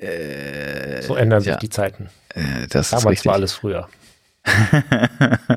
Äh, 0.00 1.02
So 1.02 1.14
ändern 1.14 1.40
sich 1.42 1.52
ja, 1.52 1.58
die 1.58 1.68
Zeiten. 1.68 2.08
äh, 2.30 2.66
Damals 2.68 3.26
war 3.26 3.34
alles 3.34 3.52
früher. 3.52 3.86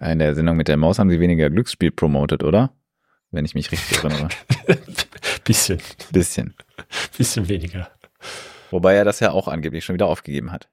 In 0.00 0.18
der 0.18 0.34
Sendung 0.34 0.56
mit 0.56 0.68
der 0.68 0.76
Maus 0.78 0.98
haben 0.98 1.10
sie 1.10 1.20
weniger 1.20 1.50
Glücksspiel 1.50 1.90
promotet, 1.90 2.42
oder? 2.44 2.72
Wenn 3.30 3.44
ich 3.44 3.54
mich 3.54 3.70
richtig 3.70 3.98
erinnere. 4.02 4.28
bisschen, 5.44 5.82
Bisschen. 6.12 6.54
bisschen 7.18 7.48
weniger. 7.48 7.90
Wobei 8.70 8.94
er 8.94 9.04
das 9.04 9.20
ja 9.20 9.32
auch 9.32 9.46
angeblich 9.48 9.84
schon 9.84 9.92
wieder 9.94 10.06
aufgegeben 10.06 10.50
hat. 10.50 10.68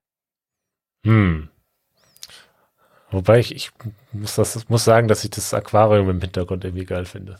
Hm. 1.03 1.49
Wobei 3.15 3.39
ich, 3.39 3.55
ich 3.55 3.71
muss, 4.11 4.35
das, 4.35 4.67
muss 4.67 4.83
sagen, 4.83 5.07
dass 5.07 5.23
ich 5.23 5.29
das 5.29 5.53
Aquarium 5.53 6.09
im 6.09 6.19
Hintergrund 6.19 6.65
irgendwie 6.65 6.83
geil 6.83 7.05
finde. 7.05 7.37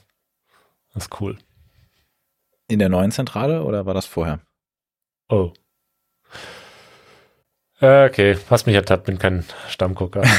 Das 0.94 1.04
ist 1.04 1.20
cool. 1.20 1.38
In 2.70 2.80
der 2.80 2.88
neuen 2.88 3.12
Zentrale 3.12 3.62
oder 3.62 3.86
war 3.86 3.94
das 3.94 4.06
vorher? 4.06 4.40
Oh. 5.28 5.52
Äh, 7.82 8.06
Okay, 8.06 8.38
hast 8.50 8.68
mich 8.68 8.76
ertappt, 8.76 9.04
bin 9.06 9.20
kein 9.20 9.44
Stammgucker. 9.68 10.24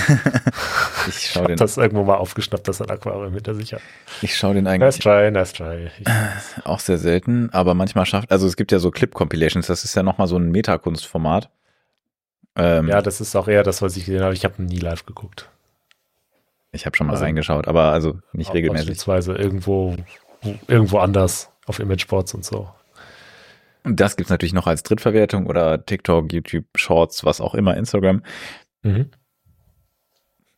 Ich 1.08 1.18
Ich 1.18 1.30
schau 1.30 1.42
hab 1.42 1.46
den, 1.48 1.56
das 1.56 1.76
irgendwo 1.76 2.02
mal 2.02 2.16
aufgeschnappt, 2.16 2.66
dass 2.66 2.82
ein 2.82 2.90
Aquarium 2.90 3.32
hinter 3.34 3.54
sich 3.54 3.74
hat. 3.74 3.82
ich 4.22 4.36
schau 4.36 4.52
den 4.52 4.64
Nice 4.64 4.82
eigentlich 4.82 4.98
try, 4.98 5.30
nice 5.30 5.52
try. 5.52 5.88
Auch 6.64 6.80
sehr 6.80 6.98
selten, 6.98 7.50
aber 7.52 7.74
manchmal 7.74 8.06
schafft, 8.06 8.32
also 8.32 8.48
es 8.48 8.56
gibt 8.56 8.72
ja 8.72 8.80
so 8.80 8.90
Clip-Compilations, 8.90 9.68
das 9.68 9.84
ist 9.84 9.94
ja 9.94 10.02
nochmal 10.02 10.26
so 10.26 10.36
ein 10.36 10.50
Metakunstformat. 10.50 11.48
Ähm, 12.56 12.88
ja, 12.88 13.02
das 13.02 13.20
ist 13.20 13.36
auch 13.36 13.48
eher 13.48 13.62
das, 13.62 13.82
was 13.82 13.96
ich 13.96 14.06
gesehen 14.06 14.22
habe. 14.22 14.34
Ich 14.34 14.44
habe 14.44 14.62
nie 14.62 14.78
live 14.78 15.04
geguckt. 15.06 15.50
ich 16.72 16.86
habe 16.86 16.96
schon 16.96 17.06
mal 17.06 17.14
also- 17.14 17.24
reingeschaut, 17.24 17.68
aber 17.68 17.92
also 17.92 18.18
nicht 18.32 18.52
regelmäßig. 18.52 18.88
Beispielsweise 18.88 19.34
irgendwo, 19.34 19.96
irgendwo 20.68 20.98
anders 20.98 21.50
auf 21.66 21.78
Imageboards 21.78 22.34
und 22.34 22.44
so. 22.44 22.68
Und 23.84 24.00
das 24.00 24.16
gibt's 24.16 24.30
natürlich 24.30 24.52
noch 24.52 24.66
als 24.66 24.82
Drittverwertung 24.82 25.46
oder 25.46 25.84
TikTok, 25.84 26.32
YouTube, 26.32 26.64
Shorts, 26.74 27.24
was 27.24 27.40
auch 27.40 27.54
immer, 27.54 27.76
Instagram. 27.76 28.22
Mhm. 28.82 29.10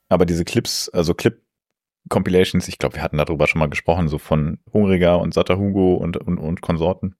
Aber 0.09 0.25
diese 0.25 0.45
Clips, 0.45 0.89
also 0.89 1.13
Clip-Compilations, 1.15 2.69
ich 2.69 2.79
glaube, 2.79 2.97
wir 2.97 3.03
hatten 3.03 3.19
darüber 3.19 3.47
schon 3.47 3.59
mal 3.59 3.69
gesprochen, 3.69 4.09
so 4.09 4.17
von 4.17 4.59
Hungriger 4.73 5.19
und 5.19 5.35
Satter 5.35 5.59
Hugo 5.59 5.95
und, 5.95 6.17
und, 6.17 6.39
und 6.39 6.63
Konsorten, 6.63 7.17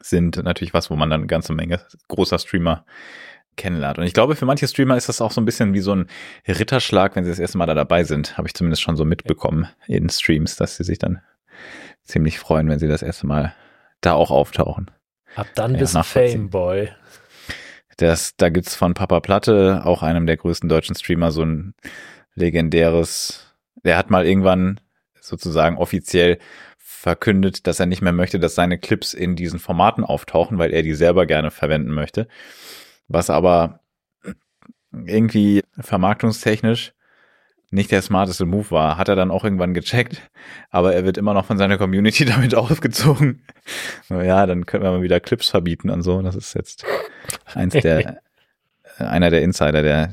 sind 0.00 0.36
natürlich 0.36 0.74
was, 0.74 0.90
wo 0.90 0.96
man 0.96 1.08
dann 1.08 1.22
eine 1.22 1.28
ganze 1.28 1.54
Menge 1.54 1.80
großer 2.08 2.38
Streamer 2.38 2.84
kennenlernt. 3.56 3.98
Und 3.98 4.04
ich 4.04 4.14
glaube, 4.14 4.36
für 4.36 4.46
manche 4.46 4.66
Streamer 4.66 4.96
ist 4.96 5.08
das 5.08 5.20
auch 5.20 5.30
so 5.30 5.40
ein 5.40 5.44
bisschen 5.44 5.74
wie 5.74 5.80
so 5.80 5.94
ein 5.94 6.06
Ritterschlag, 6.46 7.16
wenn 7.16 7.24
sie 7.24 7.30
das 7.30 7.38
erste 7.38 7.58
Mal 7.58 7.66
da 7.66 7.74
dabei 7.74 8.04
sind. 8.04 8.38
Habe 8.38 8.48
ich 8.48 8.54
zumindest 8.54 8.82
schon 8.82 8.96
so 8.96 9.04
mitbekommen 9.04 9.68
in 9.86 10.08
Streams, 10.08 10.56
dass 10.56 10.76
sie 10.76 10.84
sich 10.84 10.98
dann 10.98 11.20
ziemlich 12.02 12.38
freuen, 12.38 12.68
wenn 12.68 12.78
sie 12.78 12.88
das 12.88 13.02
erste 13.02 13.26
Mal 13.26 13.54
da 14.00 14.14
auch 14.14 14.30
auftauchen. 14.30 14.90
Ab 15.36 15.48
dann 15.54 15.74
Ja, 15.74 15.80
bist 15.80 15.94
du. 15.94 16.02
Fameboy. 16.02 16.88
Das, 17.96 18.36
da 18.36 18.48
gibt's 18.48 18.74
von 18.74 18.94
Papa 18.94 19.20
Platte, 19.20 19.82
auch 19.84 20.02
einem 20.02 20.26
der 20.26 20.36
größten 20.36 20.68
deutschen 20.68 20.96
Streamer, 20.96 21.30
so 21.30 21.44
ein 21.44 21.74
legendäres, 22.34 23.54
der 23.84 23.96
hat 23.96 24.10
mal 24.10 24.26
irgendwann 24.26 24.80
sozusagen 25.20 25.76
offiziell 25.76 26.38
verkündet, 26.78 27.66
dass 27.66 27.80
er 27.80 27.86
nicht 27.86 28.02
mehr 28.02 28.12
möchte, 28.12 28.38
dass 28.38 28.54
seine 28.54 28.78
Clips 28.78 29.12
in 29.12 29.36
diesen 29.36 29.58
Formaten 29.58 30.04
auftauchen, 30.04 30.58
weil 30.58 30.72
er 30.72 30.82
die 30.82 30.94
selber 30.94 31.26
gerne 31.26 31.50
verwenden 31.50 31.92
möchte. 31.92 32.28
Was 33.12 33.28
aber 33.28 33.80
irgendwie 34.90 35.62
vermarktungstechnisch 35.78 36.94
nicht 37.70 37.90
der 37.90 38.02
smarteste 38.02 38.46
Move 38.46 38.70
war, 38.70 38.96
hat 38.96 39.08
er 39.08 39.16
dann 39.16 39.30
auch 39.30 39.44
irgendwann 39.44 39.74
gecheckt, 39.74 40.30
aber 40.70 40.94
er 40.94 41.04
wird 41.04 41.16
immer 41.18 41.34
noch 41.34 41.44
von 41.46 41.58
seiner 41.58 41.78
Community 41.78 42.24
damit 42.26 42.54
aufgezogen. 42.54 43.42
So, 44.08 44.20
ja, 44.20 44.46
dann 44.46 44.64
können 44.66 44.82
wir 44.82 44.90
mal 44.90 45.02
wieder 45.02 45.20
Clips 45.20 45.50
verbieten 45.50 45.90
und 45.90 46.02
so. 46.02 46.20
Das 46.22 46.36
ist 46.36 46.54
jetzt 46.54 46.84
eins 47.54 47.74
der, 47.74 48.20
einer 48.96 49.30
der 49.30 49.42
Insider, 49.42 49.82
der 49.82 50.12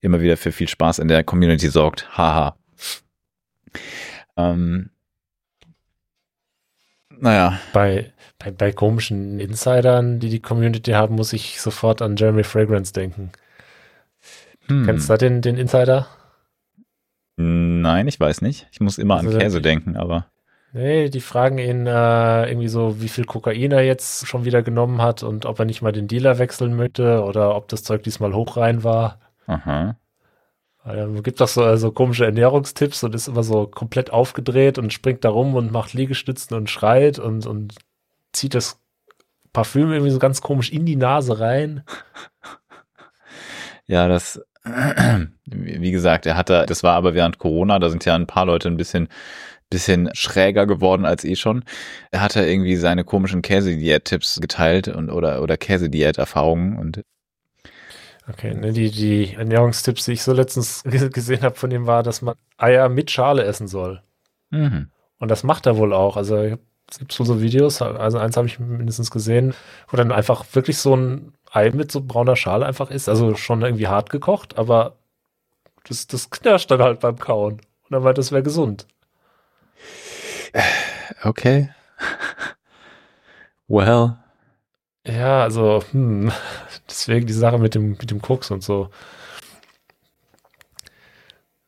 immer 0.00 0.20
wieder 0.20 0.36
für 0.36 0.52
viel 0.52 0.68
Spaß 0.68 0.98
in 0.98 1.08
der 1.08 1.24
Community 1.24 1.68
sorgt. 1.68 2.16
Haha. 2.16 2.56
Ähm, 4.36 4.90
naja, 7.10 7.58
Bei, 7.72 8.12
bei, 8.38 8.50
bei 8.50 8.72
komischen 8.72 9.38
Insidern, 9.40 10.20
die 10.20 10.28
die 10.28 10.40
Community 10.40 10.92
haben, 10.92 11.14
muss 11.16 11.32
ich 11.32 11.60
sofort 11.60 12.02
an 12.02 12.16
Jeremy 12.16 12.44
Fragrance 12.44 12.92
denken. 12.92 13.30
hm. 14.66 14.84
Kennst 14.86 15.08
du 15.10 15.16
den, 15.16 15.40
den 15.42 15.56
Insider? 15.56 16.06
Nein, 17.36 18.06
ich 18.08 18.18
weiß 18.20 18.42
nicht. 18.42 18.68
Ich 18.70 18.80
muss 18.80 18.98
immer 18.98 19.16
an 19.18 19.26
Also, 19.26 19.38
Käse 19.38 19.58
ich- 19.58 19.62
denken, 19.62 19.96
aber 19.96 20.26
Nee, 20.76 21.08
die 21.08 21.20
fragen 21.20 21.58
ihn 21.58 21.86
äh, 21.86 22.48
irgendwie 22.48 22.66
so, 22.66 23.00
wie 23.00 23.08
viel 23.08 23.24
Kokain 23.26 23.70
er 23.70 23.82
jetzt 23.84 24.26
schon 24.26 24.44
wieder 24.44 24.60
genommen 24.62 25.00
hat 25.00 25.22
und 25.22 25.46
ob 25.46 25.60
er 25.60 25.66
nicht 25.66 25.82
mal 25.82 25.92
den 25.92 26.08
Dealer 26.08 26.38
wechseln 26.40 26.74
möchte 26.74 27.22
oder 27.22 27.54
ob 27.54 27.68
das 27.68 27.84
Zeug 27.84 28.02
diesmal 28.02 28.34
hoch 28.34 28.56
rein 28.56 28.82
war. 28.82 29.20
aha. 29.46 29.96
Er 30.84 31.06
gibt 31.22 31.40
doch 31.40 31.46
so 31.46 31.62
also 31.62 31.92
komische 31.92 32.24
Ernährungstipps 32.26 33.04
und 33.04 33.14
ist 33.14 33.28
immer 33.28 33.44
so 33.44 33.68
komplett 33.68 34.12
aufgedreht 34.12 34.76
und 34.76 34.92
springt 34.92 35.24
da 35.24 35.28
rum 35.30 35.54
und 35.54 35.70
macht 35.70 35.92
Liegestützen 35.94 36.56
und 36.56 36.68
schreit 36.68 37.20
und, 37.20 37.46
und 37.46 37.74
zieht 38.34 38.54
das 38.54 38.80
Parfüm 39.52 39.92
irgendwie 39.92 40.10
so 40.12 40.18
ganz 40.18 40.40
komisch 40.42 40.70
in 40.72 40.86
die 40.86 40.96
Nase 40.96 41.40
rein. 41.40 41.84
Ja, 43.86 44.08
das, 44.08 44.40
wie 45.44 45.90
gesagt, 45.90 46.26
er 46.26 46.36
hatte, 46.36 46.64
das 46.66 46.82
war 46.82 46.94
aber 46.94 47.14
während 47.14 47.38
Corona, 47.38 47.78
da 47.78 47.90
sind 47.90 48.04
ja 48.04 48.14
ein 48.14 48.26
paar 48.26 48.46
Leute 48.46 48.68
ein 48.68 48.76
bisschen, 48.76 49.08
bisschen 49.70 50.10
schräger 50.14 50.66
geworden 50.66 51.04
als 51.04 51.24
eh 51.24 51.36
schon. 51.36 51.64
Er 52.10 52.22
hatte 52.22 52.44
irgendwie 52.44 52.76
seine 52.76 53.04
komischen 53.04 53.42
Käsediät-Tipps 53.42 54.40
geteilt 54.40 54.88
und, 54.88 55.10
oder, 55.10 55.42
oder 55.42 55.56
Käsediät-Erfahrungen 55.56 56.78
und 56.78 57.02
Okay, 58.28 58.54
ne, 58.54 58.72
die, 58.72 58.90
die 58.90 59.34
Ernährungstipps, 59.34 60.06
die 60.06 60.12
ich 60.12 60.22
so 60.22 60.32
letztens 60.32 60.82
ge- 60.84 61.10
gesehen 61.10 61.42
habe 61.42 61.54
von 61.56 61.70
ihm, 61.70 61.86
war, 61.86 62.02
dass 62.02 62.22
man 62.22 62.36
Eier 62.56 62.88
mit 62.88 63.10
Schale 63.10 63.44
essen 63.44 63.68
soll. 63.68 64.02
mhm. 64.50 64.90
Und 65.18 65.30
das 65.30 65.42
macht 65.42 65.66
er 65.66 65.76
wohl 65.76 65.92
auch. 65.92 66.16
Also 66.16 66.42
ich 66.42 66.52
hab- 66.52 66.60
es 66.90 66.98
gibt 66.98 67.18
wohl 67.18 67.26
so 67.26 67.40
Videos, 67.40 67.80
also 67.82 68.18
eins 68.18 68.36
habe 68.36 68.46
ich 68.46 68.58
mindestens 68.58 69.10
gesehen, 69.10 69.54
wo 69.88 69.96
dann 69.96 70.12
einfach 70.12 70.44
wirklich 70.52 70.78
so 70.78 70.94
ein 70.96 71.32
Ei 71.50 71.70
mit 71.70 71.90
so 71.90 72.00
brauner 72.00 72.36
Schale 72.36 72.66
einfach 72.66 72.90
ist. 72.90 73.08
Also 73.08 73.34
schon 73.36 73.62
irgendwie 73.62 73.88
hart 73.88 74.10
gekocht, 74.10 74.58
aber 74.58 74.96
das, 75.88 76.06
das 76.06 76.30
knirscht 76.30 76.70
dann 76.70 76.82
halt 76.82 77.00
beim 77.00 77.18
Kauen. 77.18 77.54
Und 77.54 77.90
dann 77.90 78.02
meint, 78.02 78.18
das 78.18 78.32
wäre 78.32 78.42
gesund. 78.42 78.86
okay. 81.22 81.70
well, 83.68 84.16
Ja, 85.06 85.42
also, 85.42 85.82
hm, 85.90 86.30
deswegen 86.88 87.26
die 87.26 87.32
Sache 87.32 87.58
mit 87.58 87.74
dem, 87.74 87.90
mit 87.92 88.10
dem 88.10 88.20
Koks 88.22 88.50
und 88.50 88.62
so. 88.62 88.90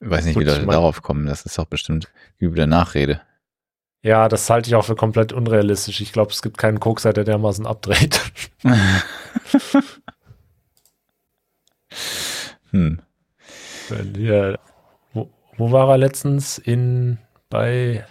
ich 0.00 0.10
weiß 0.10 0.24
nicht, 0.24 0.34
Gut, 0.34 0.42
wie 0.44 0.46
Leute 0.46 0.60
ich 0.60 0.66
mein- 0.66 0.74
darauf 0.74 1.02
kommen. 1.02 1.26
Das 1.26 1.42
ist 1.46 1.58
doch 1.58 1.66
bestimmt 1.66 2.08
üble 2.40 2.66
Nachrede. 2.66 3.20
Ja, 4.02 4.28
das 4.28 4.48
halte 4.50 4.68
ich 4.68 4.74
auch 4.76 4.84
für 4.84 4.94
komplett 4.94 5.32
unrealistisch. 5.32 6.00
Ich 6.00 6.12
glaube, 6.12 6.30
es 6.30 6.42
gibt 6.42 6.58
keinen 6.58 6.78
Kokser, 6.80 7.12
der 7.12 7.24
dermaßen 7.24 7.66
abdreht. 7.66 8.20
hm. 12.70 13.00
Hier, 14.14 14.58
wo, 15.12 15.30
wo 15.56 15.72
war 15.72 15.88
er 15.88 15.98
letztens? 15.98 16.58
In, 16.58 17.18
bei 17.48 18.04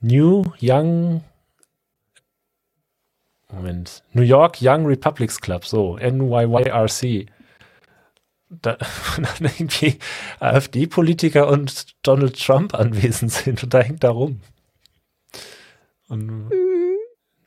New 0.00 0.44
Young, 0.60 1.22
Moment, 3.52 4.02
New 4.12 4.22
York 4.22 4.58
Young 4.62 4.86
Republics 4.86 5.40
Club, 5.40 5.64
so, 5.66 5.98
NYYRC. 5.98 7.26
Da 8.50 8.76
dann 9.16 9.50
irgendwie 9.58 9.98
AfD-Politiker 10.40 11.48
und 11.48 11.86
Donald 12.02 12.38
Trump 12.44 12.74
anwesend 12.74 13.32
sind 13.32 13.62
und 13.62 13.72
da 13.72 13.80
hängt 13.80 14.02
er 14.04 14.10
rum. 14.10 14.40
Und 16.08 16.50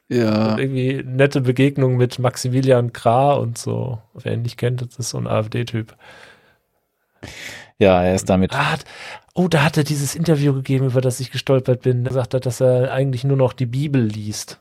Ja. 0.08 0.58
irgendwie 0.58 1.04
nette 1.04 1.42
Begegnung 1.42 1.98
mit 1.98 2.20
Maximilian 2.20 2.94
Krah 2.94 3.34
und 3.34 3.58
so. 3.58 4.02
Wer 4.14 4.34
ihn 4.34 4.44
nicht 4.44 4.58
kennt, 4.58 4.82
das 4.82 4.98
ist 4.98 5.10
so 5.10 5.18
ein 5.18 5.28
AfD-Typ. 5.28 5.96
Ja, 7.80 8.04
er 8.04 8.16
ist 8.16 8.30
damit. 8.30 8.54
Ah, 8.54 8.78
oh, 9.34 9.48
da 9.48 9.64
hat 9.64 9.78
er 9.78 9.84
dieses 9.84 10.16
Interview 10.16 10.54
gegeben, 10.54 10.86
über 10.86 11.02
das 11.02 11.20
ich 11.20 11.32
gestolpert 11.32 11.82
bin. 11.82 12.06
Er 12.06 12.14
sagt, 12.14 12.34
dass 12.46 12.62
er 12.62 12.94
eigentlich 12.94 13.24
nur 13.24 13.38
noch 13.38 13.54
die 13.54 13.66
Bibel 13.66 14.02
liest. 14.02 14.60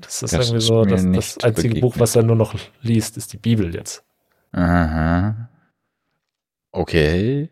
Das 0.00 0.22
ist 0.22 0.34
Das 0.34 0.48
irgendwie 0.48 0.60
so, 0.64 0.84
das, 0.84 1.04
das 1.10 1.38
einzige 1.44 1.68
begegnet. 1.68 1.80
Buch, 1.80 1.98
was 2.00 2.16
er 2.16 2.22
nur 2.22 2.36
noch 2.36 2.54
liest, 2.82 3.16
ist 3.16 3.32
die 3.32 3.38
Bibel 3.38 3.74
jetzt. 3.74 4.02
Aha. 4.56 5.50
Okay. 6.72 7.50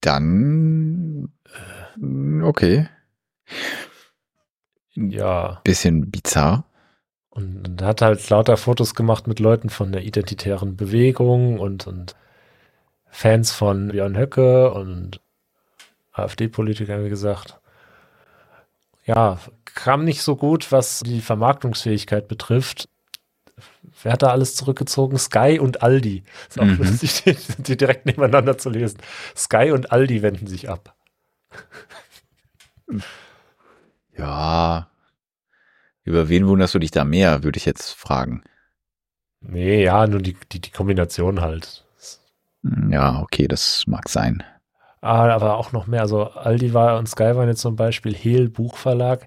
Dann. 0.00 1.32
äh, 1.46 2.42
Okay. 2.42 2.88
ja. 4.94 5.60
Bisschen 5.64 6.10
bizarr. 6.10 6.64
Und, 7.30 7.68
und 7.68 7.82
hat 7.82 8.02
halt 8.02 8.28
lauter 8.30 8.56
Fotos 8.56 8.94
gemacht 8.94 9.26
mit 9.26 9.40
Leuten 9.40 9.70
von 9.70 9.92
der 9.92 10.04
identitären 10.04 10.76
Bewegung 10.76 11.58
und, 11.58 11.86
und 11.86 12.14
Fans 13.10 13.52
von 13.52 13.88
Björn 13.88 14.16
Höcke 14.16 14.72
und 14.72 15.20
AfD-Politikern, 16.12 17.04
wie 17.04 17.10
gesagt. 17.10 17.60
Ja, 19.06 19.38
kam 19.66 20.04
nicht 20.04 20.22
so 20.22 20.36
gut, 20.36 20.72
was 20.72 21.00
die 21.00 21.20
Vermarktungsfähigkeit 21.20 22.28
betrifft. 22.28 22.88
Wer 24.02 24.12
hat 24.12 24.22
da 24.22 24.28
alles 24.30 24.54
zurückgezogen? 24.56 25.16
Sky 25.18 25.58
und 25.60 25.82
Aldi. 25.82 26.24
Ist 26.48 26.58
auch 26.60 26.64
Mhm. 26.64 26.76
lustig, 26.78 27.22
die, 27.24 27.62
die 27.62 27.76
direkt 27.76 28.06
nebeneinander 28.06 28.58
zu 28.58 28.70
lesen. 28.70 28.98
Sky 29.36 29.70
und 29.72 29.92
Aldi 29.92 30.22
wenden 30.22 30.46
sich 30.46 30.68
ab. 30.68 30.94
Ja. 34.16 34.88
Über 36.04 36.28
wen 36.28 36.46
wunderst 36.46 36.74
du 36.74 36.78
dich 36.78 36.90
da 36.90 37.04
mehr, 37.04 37.42
würde 37.42 37.56
ich 37.56 37.64
jetzt 37.64 37.92
fragen. 37.92 38.42
Nee, 39.40 39.82
ja, 39.84 40.06
nur 40.06 40.20
die, 40.20 40.36
die, 40.52 40.60
die 40.60 40.70
Kombination 40.70 41.40
halt. 41.40 41.84
Ja, 42.90 43.20
okay, 43.20 43.46
das 43.48 43.86
mag 43.86 44.08
sein. 44.08 44.42
Ah, 45.00 45.28
aber 45.34 45.56
auch 45.58 45.72
noch 45.72 45.86
mehr. 45.86 46.00
Also 46.00 46.24
Aldi 46.30 46.72
war 46.72 46.98
und 46.98 47.08
Sky 47.08 47.34
waren 47.36 47.48
jetzt 47.48 47.60
zum 47.60 47.76
Beispiel 47.76 48.14
Hehl 48.14 48.48
Buchverlag. 48.48 49.26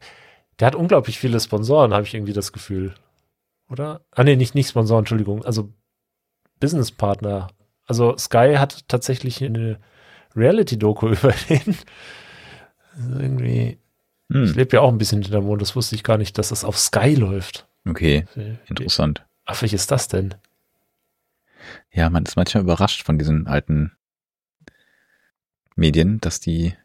Der 0.60 0.68
hat 0.68 0.76
unglaublich 0.76 1.20
viele 1.20 1.40
Sponsoren, 1.40 1.94
habe 1.94 2.04
ich 2.04 2.14
irgendwie 2.16 2.34
das 2.34 2.52
Gefühl. 2.52 2.96
Oder? 3.70 4.06
Ah, 4.12 4.24
nee, 4.24 4.36
nicht, 4.36 4.56
nicht 4.56 4.70
Sponsoren, 4.70 5.00
Entschuldigung. 5.02 5.44
Also 5.46 5.74
Businesspartner. 6.60 7.50
Also 7.86 8.18
Sky 8.18 8.56
hat 8.58 8.88
tatsächlich 8.88 9.44
eine 9.44 9.80
Reality-Doku 10.36 11.08
über 11.12 11.34
den. 11.50 11.78
Also 12.96 13.20
irgendwie. 13.20 13.80
Ich 14.30 14.36
Hm, 14.36 14.54
lebe 14.56 14.76
ja 14.76 14.82
auch 14.82 14.92
ein 14.92 14.98
bisschen 14.98 15.22
hinter 15.22 15.40
Mond, 15.40 15.62
das 15.62 15.76
wusste 15.78 15.96
ich 15.96 16.04
gar 16.04 16.18
nicht, 16.18 16.38
dass 16.38 16.50
das 16.50 16.66
auf 16.66 16.78
Sky 16.78 17.16
läuft. 17.16 17.66
okay, 17.88 18.28
Wie 18.36 18.58
interessant. 18.68 19.26
affig 19.46 19.74
ist 19.74 19.90
das 19.90 20.10
denn? 20.10 20.36
Ja, 21.94 22.10
man 22.10 22.26
ist 22.26 22.36
manchmal 22.36 22.64
überrascht 22.64 23.04
von 23.06 23.18
diesen 23.18 23.48
alten 23.48 23.94
Medien, 25.78 26.20
dass 26.20 26.42
die, 26.42 26.76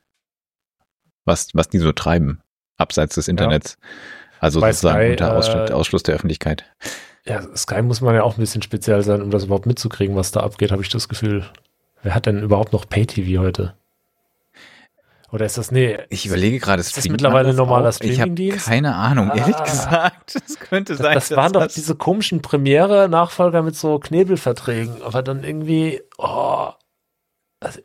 was, 1.24 1.48
was 1.54 1.68
die 1.68 1.78
so 1.78 1.90
treiben, 1.90 2.42
abseits 2.76 3.16
des 3.16 3.26
Internets. 3.26 3.76
Also 4.42 4.60
Bei 4.60 4.72
sozusagen 4.72 5.00
Sky, 5.04 5.10
unter 5.12 5.36
Ausschluss, 5.36 5.70
äh, 5.70 5.72
Ausschluss 5.72 6.02
der 6.02 6.14
Öffentlichkeit. 6.16 6.64
Ja, 7.24 7.40
Sky 7.56 7.80
muss 7.82 8.00
man 8.00 8.14
ja 8.16 8.24
auch 8.24 8.36
ein 8.36 8.40
bisschen 8.40 8.60
speziell 8.62 9.02
sein, 9.02 9.22
um 9.22 9.30
das 9.30 9.44
überhaupt 9.44 9.66
mitzukriegen, 9.66 10.16
was 10.16 10.32
da 10.32 10.40
abgeht, 10.40 10.72
habe 10.72 10.82
ich 10.82 10.88
das 10.88 11.08
Gefühl. 11.08 11.46
Wer 12.02 12.14
hat 12.16 12.26
denn 12.26 12.42
überhaupt 12.42 12.72
noch 12.72 12.88
Pay-TV 12.88 13.40
heute? 13.40 13.74
Oder 15.30 15.46
ist 15.46 15.56
das, 15.56 15.70
nee, 15.70 15.96
Ich 16.10 16.26
überlege 16.26 16.58
gerade, 16.58 16.82
das 16.82 16.90
streamt 16.90 17.12
mittlerweile 17.12 17.48
das 17.48 17.56
normaler 17.56 17.88
auch? 17.88 18.00
Ich 18.00 18.20
habe 18.20 18.32
Streamingdienst? 18.32 18.66
keine 18.66 18.94
Ahnung, 18.96 19.30
ehrlich 19.34 19.54
Ah. 19.56 19.62
gesagt. 19.64 20.34
Das 20.46 20.58
könnte 20.58 20.96
sein. 20.96 21.14
das, 21.14 21.28
das 21.28 21.36
waren 21.38 21.52
doch 21.52 21.66
diese 21.68 21.94
komischen 21.94 22.42
Premiere-Nachfolger 22.42 23.62
mit 23.62 23.76
so 23.76 23.98
Knebelverträgen, 23.98 25.02
aber 25.02 25.22
dann 25.22 25.44
irgendwie, 25.44 26.02
oh, 26.18 26.68
also, 27.60 27.80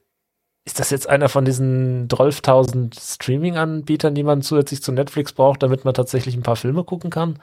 ist 0.67 0.82
das 0.82 0.89
jetzt 0.89 1.08
einer 1.08 1.30
von 1.30 1.45
diesen 1.45 2.10
12.000 2.10 2.99
Streaming-Anbietern, 2.99 4.13
die 4.13 4.23
man 4.23 4.41
zusätzlich 4.41 4.84
zu 4.84 4.91
Netflix 4.91 5.32
braucht, 5.32 5.63
damit 5.63 5.86
man 5.86 5.93
tatsächlich 5.93 6.36
ein 6.36 6.43
paar 6.43 6.58
Filme 6.58 6.84
gucken 6.84 7.10
kann? 7.10 7.39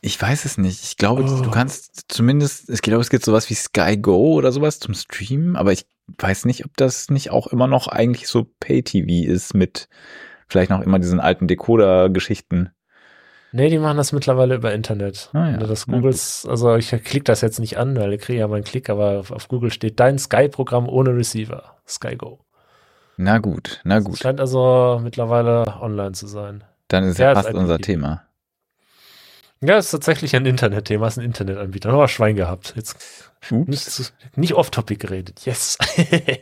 Ich 0.00 0.20
weiß 0.20 0.44
es 0.44 0.58
nicht. 0.58 0.82
Ich 0.82 0.96
glaube, 0.96 1.22
Oh. 1.22 1.40
du 1.42 1.50
kannst 1.52 2.06
zumindest, 2.08 2.68
ich 2.70 2.82
glaube, 2.82 3.02
es 3.02 3.10
gibt 3.10 3.24
sowas 3.24 3.48
wie 3.50 3.54
Sky 3.54 3.96
Go 3.96 4.34
oder 4.34 4.50
sowas 4.50 4.80
zum 4.80 4.94
Streamen, 4.94 5.54
aber 5.54 5.70
ich 5.72 5.86
weiß 6.08 6.44
nicht, 6.44 6.64
ob 6.64 6.76
das 6.76 7.08
nicht 7.08 7.30
auch 7.30 7.46
immer 7.46 7.68
noch 7.68 7.86
eigentlich 7.86 8.26
so 8.26 8.44
Pay-TV 8.58 9.30
ist 9.32 9.54
mit 9.54 9.88
vielleicht 10.48 10.70
noch 10.70 10.80
immer 10.80 10.98
diesen 10.98 11.20
alten 11.20 11.46
Decoder-Geschichten. 11.46 12.70
Nee, 13.50 13.70
die 13.70 13.78
machen 13.78 13.96
das 13.96 14.12
mittlerweile 14.12 14.56
über 14.56 14.74
Internet. 14.74 15.30
Ah, 15.32 15.46
ja. 15.46 15.52
Wenn 15.54 15.60
du 15.60 15.66
das 15.66 15.86
googles, 15.86 16.46
also 16.48 16.76
ich 16.76 16.90
klicke 16.90 17.24
das 17.24 17.40
jetzt 17.40 17.60
nicht 17.60 17.78
an, 17.78 17.96
weil 17.96 18.12
ich 18.12 18.20
kriege 18.20 18.40
ja 18.40 18.48
meinen 18.48 18.64
Klick, 18.64 18.90
aber 18.90 19.24
auf, 19.30 19.48
Google 19.48 19.70
steht 19.70 19.98
dein 20.00 20.18
Sky-Programm 20.18 20.88
ohne 20.88 21.16
Receiver. 21.16 21.76
Sky 21.88 22.16
Go. 22.16 22.40
Na 23.16 23.38
gut, 23.38 23.80
na 23.84 23.96
Das 23.96 24.04
gut. 24.04 24.18
scheint 24.18 24.40
also 24.40 25.00
mittlerweile 25.02 25.64
online 25.80 26.12
zu 26.12 26.26
sein. 26.26 26.62
Dann 26.88 27.04
ist 27.04 27.18
Ja, 27.18 27.34
fast 27.34 27.52
unser. 27.54 27.78
Thema. 27.78 28.24
Ja, 29.60 29.78
ist 29.78 29.90
tatsächlich 29.90 30.36
ein 30.36 30.46
Internetthema, 30.46 31.08
ist 31.08 31.18
ein 31.18 31.24
Internetanbieter. 31.24 31.88
Aber 31.90 32.06
Schwein 32.06 32.36
gehabt. 32.36 32.74
Jetzt 32.76 33.32
Ups. 33.50 34.12
nicht 34.36 34.54
off-topic 34.54 35.00
geredet. 35.00 35.44
Yes. 35.46 35.78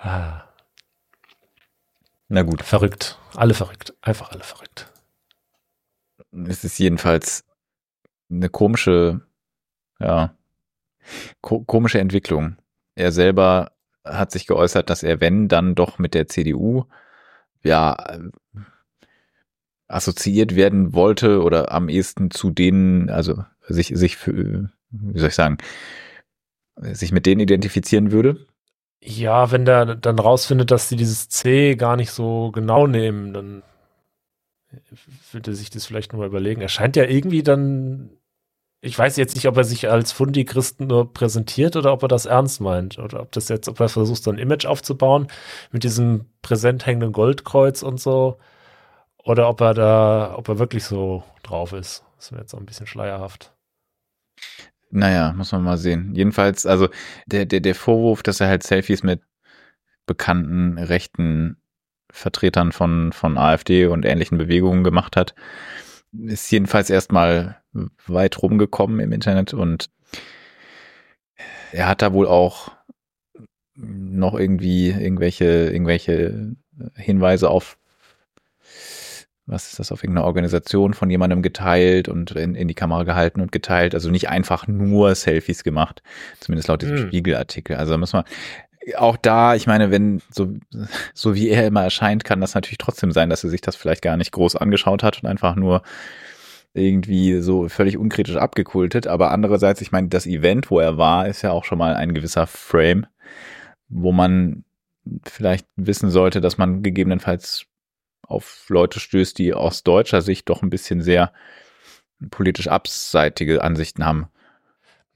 ah, 0.00 0.42
Na 2.28 2.42
gut. 2.42 2.62
verrückt. 2.62 3.18
Alle 3.34 3.54
verrückt. 3.54 3.94
Einfach 4.02 4.30
alle 4.30 4.44
verrückt. 4.44 4.86
Es 6.46 6.64
ist 6.64 6.78
jedenfalls 6.78 7.44
eine 8.30 8.48
komische, 8.48 9.22
ja, 9.98 10.34
ko 11.40 11.60
komische 11.64 12.00
Entwicklung. 12.00 12.56
Er 12.94 13.12
selber 13.12 13.72
hat 14.04 14.30
sich 14.30 14.46
geäußert, 14.46 14.90
dass 14.90 15.02
er, 15.02 15.20
wenn, 15.20 15.48
dann 15.48 15.74
doch 15.74 15.98
mit 15.98 16.14
der 16.14 16.28
CDU, 16.28 16.84
ja, 17.62 17.94
äh, 18.08 18.30
assoziiert 19.88 20.54
werden 20.54 20.92
wollte 20.92 21.42
oder 21.42 21.72
am 21.72 21.88
ehesten 21.88 22.30
zu 22.30 22.50
denen, 22.50 23.08
also 23.10 23.44
sich, 23.68 23.88
sich 23.94 24.26
wie 24.26 25.18
soll 25.18 25.28
ich 25.28 25.34
sagen, 25.34 25.58
sich 26.76 27.10
mit 27.10 27.26
denen 27.26 27.40
identifizieren 27.40 28.12
würde. 28.12 28.46
Ja, 29.00 29.50
wenn 29.50 29.64
der 29.64 29.94
dann 29.94 30.18
rausfindet, 30.18 30.70
dass 30.70 30.88
sie 30.88 30.96
dieses 30.96 31.28
C 31.28 31.76
gar 31.76 31.96
nicht 31.96 32.10
so 32.10 32.50
genau 32.52 32.86
nehmen, 32.86 33.32
dann 33.32 33.62
würde 35.32 35.54
sich 35.54 35.70
das 35.70 35.86
vielleicht 35.86 36.12
nur 36.12 36.20
mal 36.20 36.28
überlegen. 36.28 36.60
Er 36.60 36.68
scheint 36.68 36.96
ja 36.96 37.04
irgendwie 37.04 37.42
dann, 37.42 38.10
ich 38.80 38.98
weiß 38.98 39.16
jetzt 39.16 39.34
nicht, 39.34 39.48
ob 39.48 39.56
er 39.56 39.64
sich 39.64 39.88
als 39.88 40.12
Fundi-Christen 40.12 40.86
nur 40.86 41.12
präsentiert 41.12 41.76
oder 41.76 41.92
ob 41.92 42.02
er 42.02 42.08
das 42.08 42.26
ernst 42.26 42.60
meint. 42.60 42.98
Oder 42.98 43.20
ob 43.20 43.32
das 43.32 43.48
jetzt, 43.48 43.68
ob 43.68 43.80
er 43.80 43.88
versucht, 43.88 44.22
so 44.22 44.30
ein 44.30 44.38
Image 44.38 44.66
aufzubauen 44.66 45.28
mit 45.72 45.84
diesem 45.84 46.26
präsent 46.42 46.86
hängenden 46.86 47.12
Goldkreuz 47.12 47.82
und 47.82 48.00
so. 48.00 48.38
Oder 49.24 49.48
ob 49.48 49.60
er 49.60 49.74
da, 49.74 50.34
ob 50.36 50.48
er 50.48 50.58
wirklich 50.58 50.84
so 50.84 51.24
drauf 51.42 51.72
ist. 51.72 52.04
Das 52.16 52.30
mir 52.30 52.38
jetzt 52.38 52.54
auch 52.54 52.60
ein 52.60 52.66
bisschen 52.66 52.86
schleierhaft. 52.86 53.52
Naja, 54.90 55.32
muss 55.34 55.52
man 55.52 55.62
mal 55.62 55.76
sehen. 55.76 56.14
Jedenfalls, 56.14 56.64
also 56.64 56.88
der, 57.26 57.46
der, 57.46 57.60
der 57.60 57.74
Vorwurf, 57.74 58.22
dass 58.22 58.40
er 58.40 58.48
halt 58.48 58.62
Selfies 58.62 59.02
mit 59.02 59.22
bekannten 60.06 60.78
rechten 60.78 61.60
Vertretern 62.10 62.72
von, 62.72 63.12
von 63.12 63.38
AfD 63.38 63.86
und 63.86 64.04
ähnlichen 64.04 64.38
Bewegungen 64.38 64.84
gemacht 64.84 65.16
hat, 65.16 65.34
ist 66.12 66.50
jedenfalls 66.50 66.90
erstmal 66.90 67.60
weit 68.06 68.40
rumgekommen 68.42 69.00
im 69.00 69.12
Internet 69.12 69.54
und 69.54 69.90
er 71.72 71.86
hat 71.86 72.02
da 72.02 72.12
wohl 72.12 72.26
auch 72.26 72.72
noch 73.74 74.34
irgendwie 74.34 74.88
irgendwelche, 74.88 75.70
irgendwelche 75.70 76.56
Hinweise 76.96 77.50
auf 77.50 77.78
was 79.48 79.70
ist 79.70 79.78
das, 79.78 79.92
auf 79.92 80.04
irgendeine 80.04 80.26
Organisation 80.26 80.92
von 80.92 81.08
jemandem 81.08 81.40
geteilt 81.40 82.08
und 82.08 82.32
in, 82.32 82.54
in 82.54 82.68
die 82.68 82.74
Kamera 82.74 83.04
gehalten 83.04 83.40
und 83.40 83.50
geteilt. 83.50 83.94
Also 83.94 84.10
nicht 84.10 84.28
einfach 84.28 84.66
nur 84.68 85.14
Selfies 85.14 85.64
gemacht, 85.64 86.02
zumindest 86.38 86.68
laut 86.68 86.82
diesem 86.82 86.98
Hm. 86.98 87.06
Spiegelartikel. 87.06 87.76
Also 87.76 87.92
da 87.92 87.98
muss 87.98 88.12
man 88.12 88.24
auch 88.96 89.16
da, 89.16 89.54
ich 89.54 89.66
meine, 89.66 89.90
wenn 89.90 90.22
so, 90.30 90.54
so 91.14 91.34
wie 91.34 91.48
er 91.48 91.66
immer 91.66 91.82
erscheint, 91.82 92.24
kann 92.24 92.40
das 92.40 92.54
natürlich 92.54 92.78
trotzdem 92.78 93.12
sein, 93.12 93.30
dass 93.30 93.44
er 93.44 93.50
sich 93.50 93.60
das 93.60 93.76
vielleicht 93.76 94.02
gar 94.02 94.16
nicht 94.16 94.32
groß 94.32 94.56
angeschaut 94.56 95.02
hat 95.02 95.22
und 95.22 95.28
einfach 95.28 95.56
nur 95.56 95.82
irgendwie 96.74 97.40
so 97.40 97.68
völlig 97.68 97.96
unkritisch 97.96 98.36
abgekultet. 98.36 99.06
Aber 99.06 99.30
andererseits, 99.30 99.80
ich 99.80 99.92
meine, 99.92 100.08
das 100.08 100.26
Event, 100.26 100.70
wo 100.70 100.78
er 100.78 100.96
war, 100.96 101.26
ist 101.26 101.42
ja 101.42 101.50
auch 101.50 101.64
schon 101.64 101.78
mal 101.78 101.94
ein 101.94 102.14
gewisser 102.14 102.46
Frame, 102.46 103.06
wo 103.88 104.12
man 104.12 104.64
vielleicht 105.24 105.66
wissen 105.76 106.10
sollte, 106.10 106.40
dass 106.40 106.58
man 106.58 106.82
gegebenenfalls 106.82 107.66
auf 108.22 108.66
Leute 108.68 109.00
stößt, 109.00 109.38
die 109.38 109.54
aus 109.54 109.82
deutscher 109.82 110.20
Sicht 110.20 110.48
doch 110.48 110.62
ein 110.62 110.70
bisschen 110.70 111.00
sehr 111.00 111.32
politisch 112.30 112.68
abseitige 112.68 113.62
Ansichten 113.62 114.04
haben. 114.04 114.28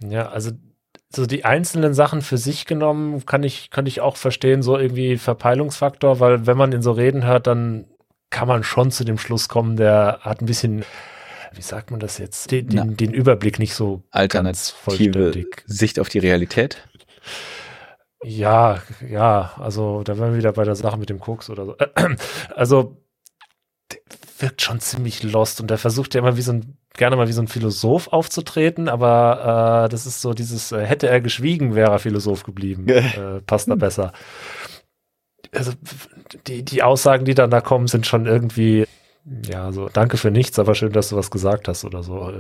Ja, 0.03 0.29
also 0.29 0.53
so 1.15 1.27
die 1.27 1.45
einzelnen 1.45 1.95
Sachen 1.95 2.23
für 2.23 2.39
sich 2.39 2.67
genommen 2.67 3.27
kann 3.27 3.43
ich, 3.43 3.71
kann 3.71 3.87
ich 3.87 4.01
auch 4.01 4.17
verstehen, 4.17 4.63
so 4.63 4.79
irgendwie 4.79 5.19
Verpeilungsfaktor, 5.19 6.21
weil 6.21 6.47
wenn 6.47 6.57
man 6.57 6.73
in 6.73 6.83
so 6.83 6.93
Reden 6.93 7.25
hört, 7.25 7.47
dann 7.47 7.87
kann 8.31 8.49
man 8.49 8.65
schon 8.65 8.91
zu 8.91 9.05
dem 9.05 9.19
Schluss 9.19 9.49
kommen, 9.49 9.77
der 9.77 10.21
hat 10.23 10.41
ein 10.41 10.47
bisschen, 10.47 10.85
wie 11.53 11.63
sagt 11.63 11.91
man 11.91 12.01
das 12.01 12.19
jetzt, 12.19 12.51
den, 12.51 12.69
den, 12.69 12.97
den 12.97 13.13
Überblick 13.13 13.59
nicht 13.59 13.75
so 13.75 14.03
Alternative. 14.11 15.45
Sicht 15.67 16.01
auf 16.01 16.09
die 16.09 16.19
Realität. 16.19 16.89
Ja, 18.25 18.81
ja, 19.09 19.53
also 19.59 20.03
da 20.05 20.17
wären 20.17 20.33
wir 20.33 20.39
wieder 20.39 20.53
bei 20.53 20.65
der 20.65 20.77
Sache 20.77 20.97
mit 20.97 21.11
dem 21.11 21.21
Koks 21.21 21.51
oder 21.51 21.67
so. 21.67 21.77
Also 22.57 22.97
der 23.91 23.99
wirkt 24.39 24.63
schon 24.63 24.81
ziemlich 24.81 25.23
lost 25.23 25.61
und 25.61 25.69
der 25.69 25.79
versucht 25.79 26.15
ja 26.15 26.21
immer 26.21 26.37
wie 26.37 26.43
so 26.43 26.53
ein, 26.53 26.77
gerne 26.95 27.17
mal 27.17 27.29
wie 27.29 27.33
so 27.33 27.43
ein 27.43 27.49
Philosoph 27.49 28.09
aufzutreten, 28.09 28.89
aber 28.89 29.85
äh, 29.85 29.89
das 29.89 30.07
ist 30.07 30.21
so 30.21 30.35
dieses, 30.35 30.73
äh, 30.73 30.85
hätte 30.85 31.09
er 31.09 31.21
geschwiegen, 31.21 31.75
wäre 31.75 31.93
er 31.93 31.99
Philosoph 31.99 32.43
geblieben. 32.43 32.89
äh, 32.89 33.41
passt 33.47 33.69
da 33.69 33.75
besser. 33.75 34.13
also 35.55 35.73
die, 36.47 36.65
die 36.65 36.83
Aussagen, 36.83 37.25
die 37.25 37.35
dann 37.35 37.51
da 37.51 37.61
kommen, 37.61 37.87
sind 37.87 38.07
schon 38.07 38.27
irgendwie, 38.27 38.87
ja, 39.47 39.73
so, 39.73 39.89
danke 39.89 40.17
für 40.17 40.31
nichts, 40.31 40.59
aber 40.59 40.75
schön, 40.75 40.93
dass 40.93 41.09
du 41.11 41.17
was 41.17 41.31
gesagt 41.31 41.69
hast 41.69 41.85
oder 41.85 42.03
so. 42.03 42.33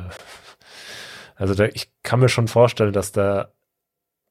Also 1.36 1.54
da, 1.54 1.64
ich 1.66 1.90
kann 2.02 2.20
mir 2.20 2.28
schon 2.28 2.48
vorstellen, 2.48 2.92
dass 2.92 3.12
da 3.12 3.52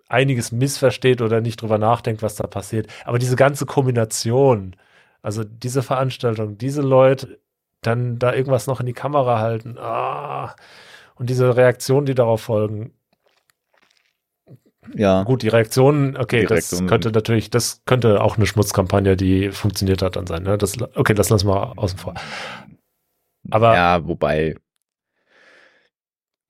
einiges 0.07 0.51
missversteht 0.51 1.21
oder 1.21 1.41
nicht 1.41 1.61
drüber 1.61 1.77
nachdenkt, 1.77 2.21
was 2.21 2.35
da 2.35 2.45
passiert. 2.45 2.87
Aber 3.05 3.17
diese 3.17 3.35
ganze 3.35 3.65
Kombination, 3.65 4.75
also 5.21 5.43
diese 5.43 5.83
Veranstaltung, 5.83 6.57
diese 6.57 6.81
Leute, 6.81 7.39
dann 7.81 8.19
da 8.19 8.33
irgendwas 8.33 8.67
noch 8.67 8.79
in 8.79 8.85
die 8.85 8.93
Kamera 8.93 9.39
halten, 9.39 9.77
ah, 9.77 10.55
und 11.15 11.29
diese 11.29 11.55
Reaktionen, 11.55 12.05
die 12.05 12.15
darauf 12.15 12.41
folgen. 12.41 12.93
Ja. 14.95 15.23
Gut, 15.23 15.43
die 15.43 15.49
Reaktionen, 15.49 16.17
okay, 16.17 16.41
die 16.41 16.47
das 16.47 16.83
könnte 16.87 17.11
natürlich, 17.11 17.49
das 17.49 17.83
könnte 17.85 18.21
auch 18.21 18.37
eine 18.37 18.47
Schmutzkampagne, 18.47 19.15
die 19.15 19.51
funktioniert 19.51 20.01
hat, 20.01 20.15
dann 20.15 20.25
sein. 20.25 20.43
Ne? 20.43 20.57
Das, 20.57 20.81
okay, 20.95 21.13
das 21.13 21.29
lassen 21.29 21.47
wir 21.47 21.77
außen 21.77 21.99
vor. 21.99 22.15
Aber 23.51 23.75
ja, 23.75 24.07
wobei 24.07 24.55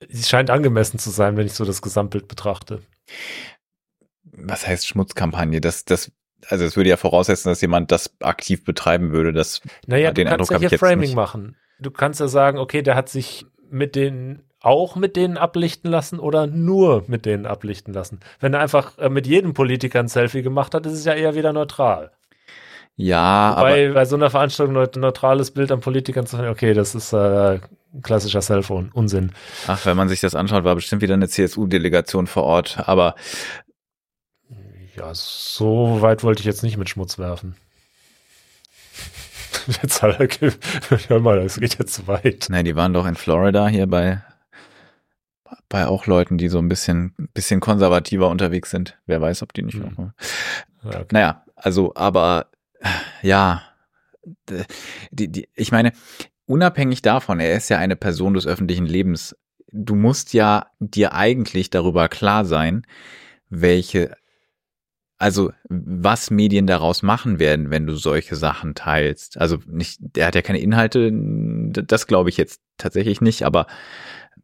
sie 0.08 0.24
scheint 0.24 0.50
angemessen 0.50 0.98
zu 0.98 1.10
sein, 1.10 1.36
wenn 1.36 1.46
ich 1.46 1.54
so 1.54 1.64
das 1.64 1.82
Gesamtbild 1.82 2.28
betrachte. 2.28 2.82
Was 4.24 4.66
heißt 4.66 4.86
Schmutzkampagne? 4.86 5.60
Das, 5.60 5.84
das, 5.84 6.10
also 6.48 6.64
es 6.64 6.76
würde 6.76 6.90
ja 6.90 6.96
voraussetzen, 6.96 7.48
dass 7.48 7.60
jemand 7.60 7.92
das 7.92 8.14
aktiv 8.20 8.64
betreiben 8.64 9.12
würde. 9.12 9.32
Das, 9.32 9.60
naja, 9.86 10.12
den 10.12 10.26
du 10.26 10.30
kannst 10.30 10.50
Eindruck 10.50 10.62
ja 10.62 10.68
hier 10.70 10.78
Framing 10.78 11.00
nicht. 11.00 11.14
machen. 11.14 11.56
Du 11.78 11.90
kannst 11.90 12.20
ja 12.20 12.28
sagen, 12.28 12.58
okay, 12.58 12.82
der 12.82 12.94
hat 12.94 13.08
sich 13.08 13.46
mit 13.70 13.96
den 13.96 14.42
auch 14.60 14.94
mit 14.94 15.16
denen 15.16 15.36
ablichten 15.38 15.90
lassen 15.90 16.20
oder 16.20 16.46
nur 16.46 17.04
mit 17.08 17.26
denen 17.26 17.46
ablichten 17.46 17.92
lassen. 17.92 18.20
Wenn 18.38 18.54
er 18.54 18.60
einfach 18.60 18.96
äh, 18.98 19.08
mit 19.08 19.26
jedem 19.26 19.54
Politiker 19.54 19.98
ein 19.98 20.08
Selfie 20.08 20.42
gemacht 20.42 20.74
hat, 20.74 20.86
ist 20.86 20.92
es 20.92 21.04
ja 21.04 21.14
eher 21.14 21.34
wieder 21.34 21.52
neutral. 21.52 22.12
Ja, 22.94 23.56
Wobei, 23.56 23.86
aber 23.86 23.94
bei 23.94 24.04
so 24.04 24.16
einer 24.16 24.30
Veranstaltung 24.30 24.76
ein 24.76 24.88
neutrales 25.00 25.50
Bild 25.50 25.72
an 25.72 25.80
Politikern 25.80 26.26
zu 26.26 26.36
finden, 26.36 26.52
okay, 26.52 26.74
das 26.74 26.94
ist 26.94 27.12
äh, 27.12 27.58
klassischer 28.02 28.40
Cellphone, 28.40 28.90
Unsinn. 28.92 29.32
Ach, 29.66 29.84
wenn 29.86 29.96
man 29.96 30.08
sich 30.08 30.20
das 30.20 30.34
anschaut, 30.34 30.64
war 30.64 30.74
bestimmt 30.74 31.02
wieder 31.02 31.14
eine 31.14 31.28
CSU-Delegation 31.28 32.26
vor 32.26 32.44
Ort, 32.44 32.78
aber 32.86 33.14
ja, 34.96 35.14
so 35.14 36.00
weit 36.00 36.22
wollte 36.22 36.40
ich 36.40 36.46
jetzt 36.46 36.62
nicht 36.62 36.76
mit 36.76 36.88
Schmutz 36.88 37.18
werfen. 37.18 37.56
Jetzt 39.80 40.02
halt, 40.02 40.40
hör 41.08 41.20
mal, 41.20 41.40
das 41.40 41.60
geht 41.60 41.78
jetzt 41.78 41.94
zu 41.94 42.08
weit. 42.08 42.46
Nein, 42.48 42.64
die 42.64 42.74
waren 42.74 42.92
doch 42.92 43.06
in 43.06 43.14
Florida 43.14 43.68
hier 43.68 43.86
bei 43.86 44.20
bei 45.72 45.86
auch 45.86 46.06
Leuten, 46.06 46.36
die 46.36 46.48
so 46.48 46.58
ein 46.58 46.68
bisschen, 46.68 47.14
bisschen 47.32 47.60
konservativer 47.60 48.28
unterwegs 48.28 48.70
sind. 48.70 48.98
Wer 49.06 49.20
weiß, 49.20 49.42
ob 49.42 49.52
die 49.52 49.62
nicht 49.62 49.74
hm. 49.74 49.94
noch. 49.96 50.12
Okay. 50.84 51.04
Naja, 51.10 51.44
also, 51.56 51.92
aber 51.94 52.48
ja, 53.22 53.62
die, 55.10 55.28
die, 55.28 55.48
ich 55.54 55.72
meine, 55.72 55.92
unabhängig 56.46 57.02
davon, 57.02 57.40
er 57.40 57.54
ist 57.54 57.68
ja 57.68 57.78
eine 57.78 57.96
Person 57.96 58.34
des 58.34 58.46
öffentlichen 58.46 58.86
Lebens. 58.86 59.36
Du 59.72 59.94
musst 59.94 60.34
ja 60.34 60.66
dir 60.78 61.14
eigentlich 61.14 61.70
darüber 61.70 62.08
klar 62.08 62.44
sein, 62.44 62.86
welche, 63.48 64.14
also 65.22 65.52
was 65.68 66.30
Medien 66.30 66.66
daraus 66.66 67.02
machen 67.02 67.38
werden, 67.38 67.70
wenn 67.70 67.86
du 67.86 67.94
solche 67.94 68.36
Sachen 68.36 68.74
teilst. 68.74 69.38
Also 69.38 69.58
nicht, 69.66 69.98
der 70.00 70.26
hat 70.26 70.34
ja 70.34 70.42
keine 70.42 70.60
Inhalte, 70.60 71.10
das 71.12 72.06
glaube 72.06 72.28
ich 72.28 72.36
jetzt 72.36 72.60
tatsächlich 72.76 73.20
nicht, 73.20 73.44
aber 73.44 73.66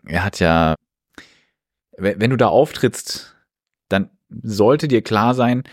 er 0.06 0.24
hat 0.24 0.40
ja 0.40 0.76
wenn 1.98 2.30
du 2.30 2.36
da 2.36 2.46
auftrittst, 2.46 3.36
dann 3.88 4.10
sollte 4.28 4.88
dir 4.88 5.02
klar 5.02 5.34
sein, 5.34 5.64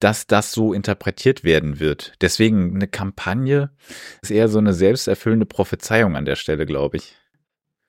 dass 0.00 0.26
das 0.26 0.52
so 0.52 0.72
interpretiert 0.72 1.44
werden 1.44 1.80
wird. 1.80 2.14
Deswegen 2.20 2.74
eine 2.74 2.88
Kampagne 2.88 3.70
ist 4.22 4.30
eher 4.30 4.48
so 4.48 4.58
eine 4.58 4.72
selbsterfüllende 4.72 5.46
Prophezeiung 5.46 6.16
an 6.16 6.24
der 6.24 6.36
Stelle, 6.36 6.66
glaube 6.66 6.96
ich. 6.96 7.16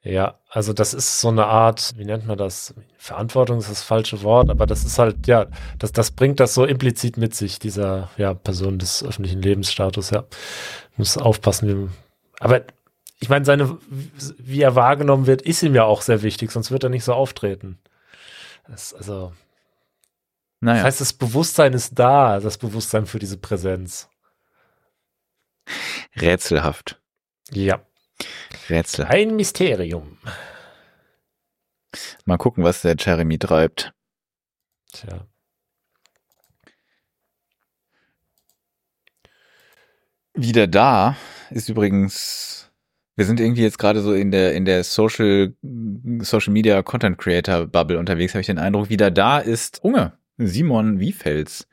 Ja, 0.06 0.40
also 0.50 0.72
das 0.72 0.94
ist 0.94 1.20
so 1.20 1.30
eine 1.30 1.48
Art, 1.48 1.94
wie 1.98 2.06
nennt 2.06 2.28
man 2.28 2.38
das? 2.38 2.76
Verantwortung 2.96 3.58
ist 3.58 3.72
das 3.72 3.82
falsche 3.82 4.22
Wort, 4.22 4.52
aber 4.52 4.68
das 4.68 4.86
ist 4.86 5.00
halt, 5.00 5.26
ja, 5.26 5.48
das, 5.80 5.94
das 5.94 6.12
bringt 6.12 6.40
das 6.40 6.54
so 6.54 6.64
implizit 6.64 7.18
mit 7.18 7.34
sich, 7.34 7.58
dieser, 7.58 8.12
ja, 8.16 8.36
Person 8.36 8.78
des 8.78 9.04
öffentlichen 9.04 9.42
Lebensstatus, 9.42 10.12
ja. 10.12 10.26
Muss 10.96 11.18
aufpassen, 11.18 11.68
wie, 11.68 11.90
aber 12.40 12.62
ich 13.20 13.30
meine, 13.30 13.46
seine, 13.46 13.80
wie 14.38 14.62
er 14.62 14.76
wahrgenommen 14.76 15.26
wird, 15.26 15.42
ist 15.42 15.64
ihm 15.64 15.74
ja 15.74 15.86
auch 15.86 16.04
sehr 16.04 16.22
wichtig, 16.22 16.52
sonst 16.52 16.70
wird 16.70 16.84
er 16.84 16.92
nicht 16.92 17.04
so 17.04 17.14
auftreten. 17.14 17.80
Das, 18.68 18.94
also, 18.94 19.34
naja. 20.60 20.78
das 20.78 20.86
heißt, 20.86 21.02
das 21.02 21.14
Bewusstsein 21.14 21.74
ist 21.74 21.98
da, 21.98 22.40
das 22.40 22.60
Bewusstsein 22.60 23.08
für 23.08 23.18
diese 23.18 23.38
Präsenz. 23.38 24.08
Rätselhaft. 26.16 27.02
Ja. 27.50 27.82
Rätselhaft. 28.70 29.14
Ein 29.14 29.36
Mysterium. 29.36 30.18
Mal 32.26 32.38
gucken, 32.38 32.64
was 32.64 32.82
der 32.82 32.96
Jeremy 32.98 33.38
treibt. 33.38 33.94
Tja. 34.92 35.28
Wieder 40.34 40.68
da 40.68 41.16
ist 41.50 41.70
übrigens 41.70 42.56
wir 43.16 43.26
sind 43.26 43.40
irgendwie 43.40 43.62
jetzt 43.62 43.80
gerade 43.80 44.02
so 44.02 44.14
in 44.14 44.32
der 44.32 44.54
in 44.54 44.66
der 44.66 44.84
Social 44.84 45.54
Social 46.20 46.52
Media 46.52 46.82
Content 46.84 47.18
Creator 47.18 47.66
Bubble 47.66 47.98
unterwegs, 47.98 48.34
habe 48.34 48.42
ich 48.42 48.48
den 48.48 48.60
Eindruck. 48.60 48.90
Wieder 48.90 49.10
da 49.10 49.40
ist 49.40 49.84
Unge, 49.84 50.14
Simon 50.38 51.00
Wiefels. 51.00 51.68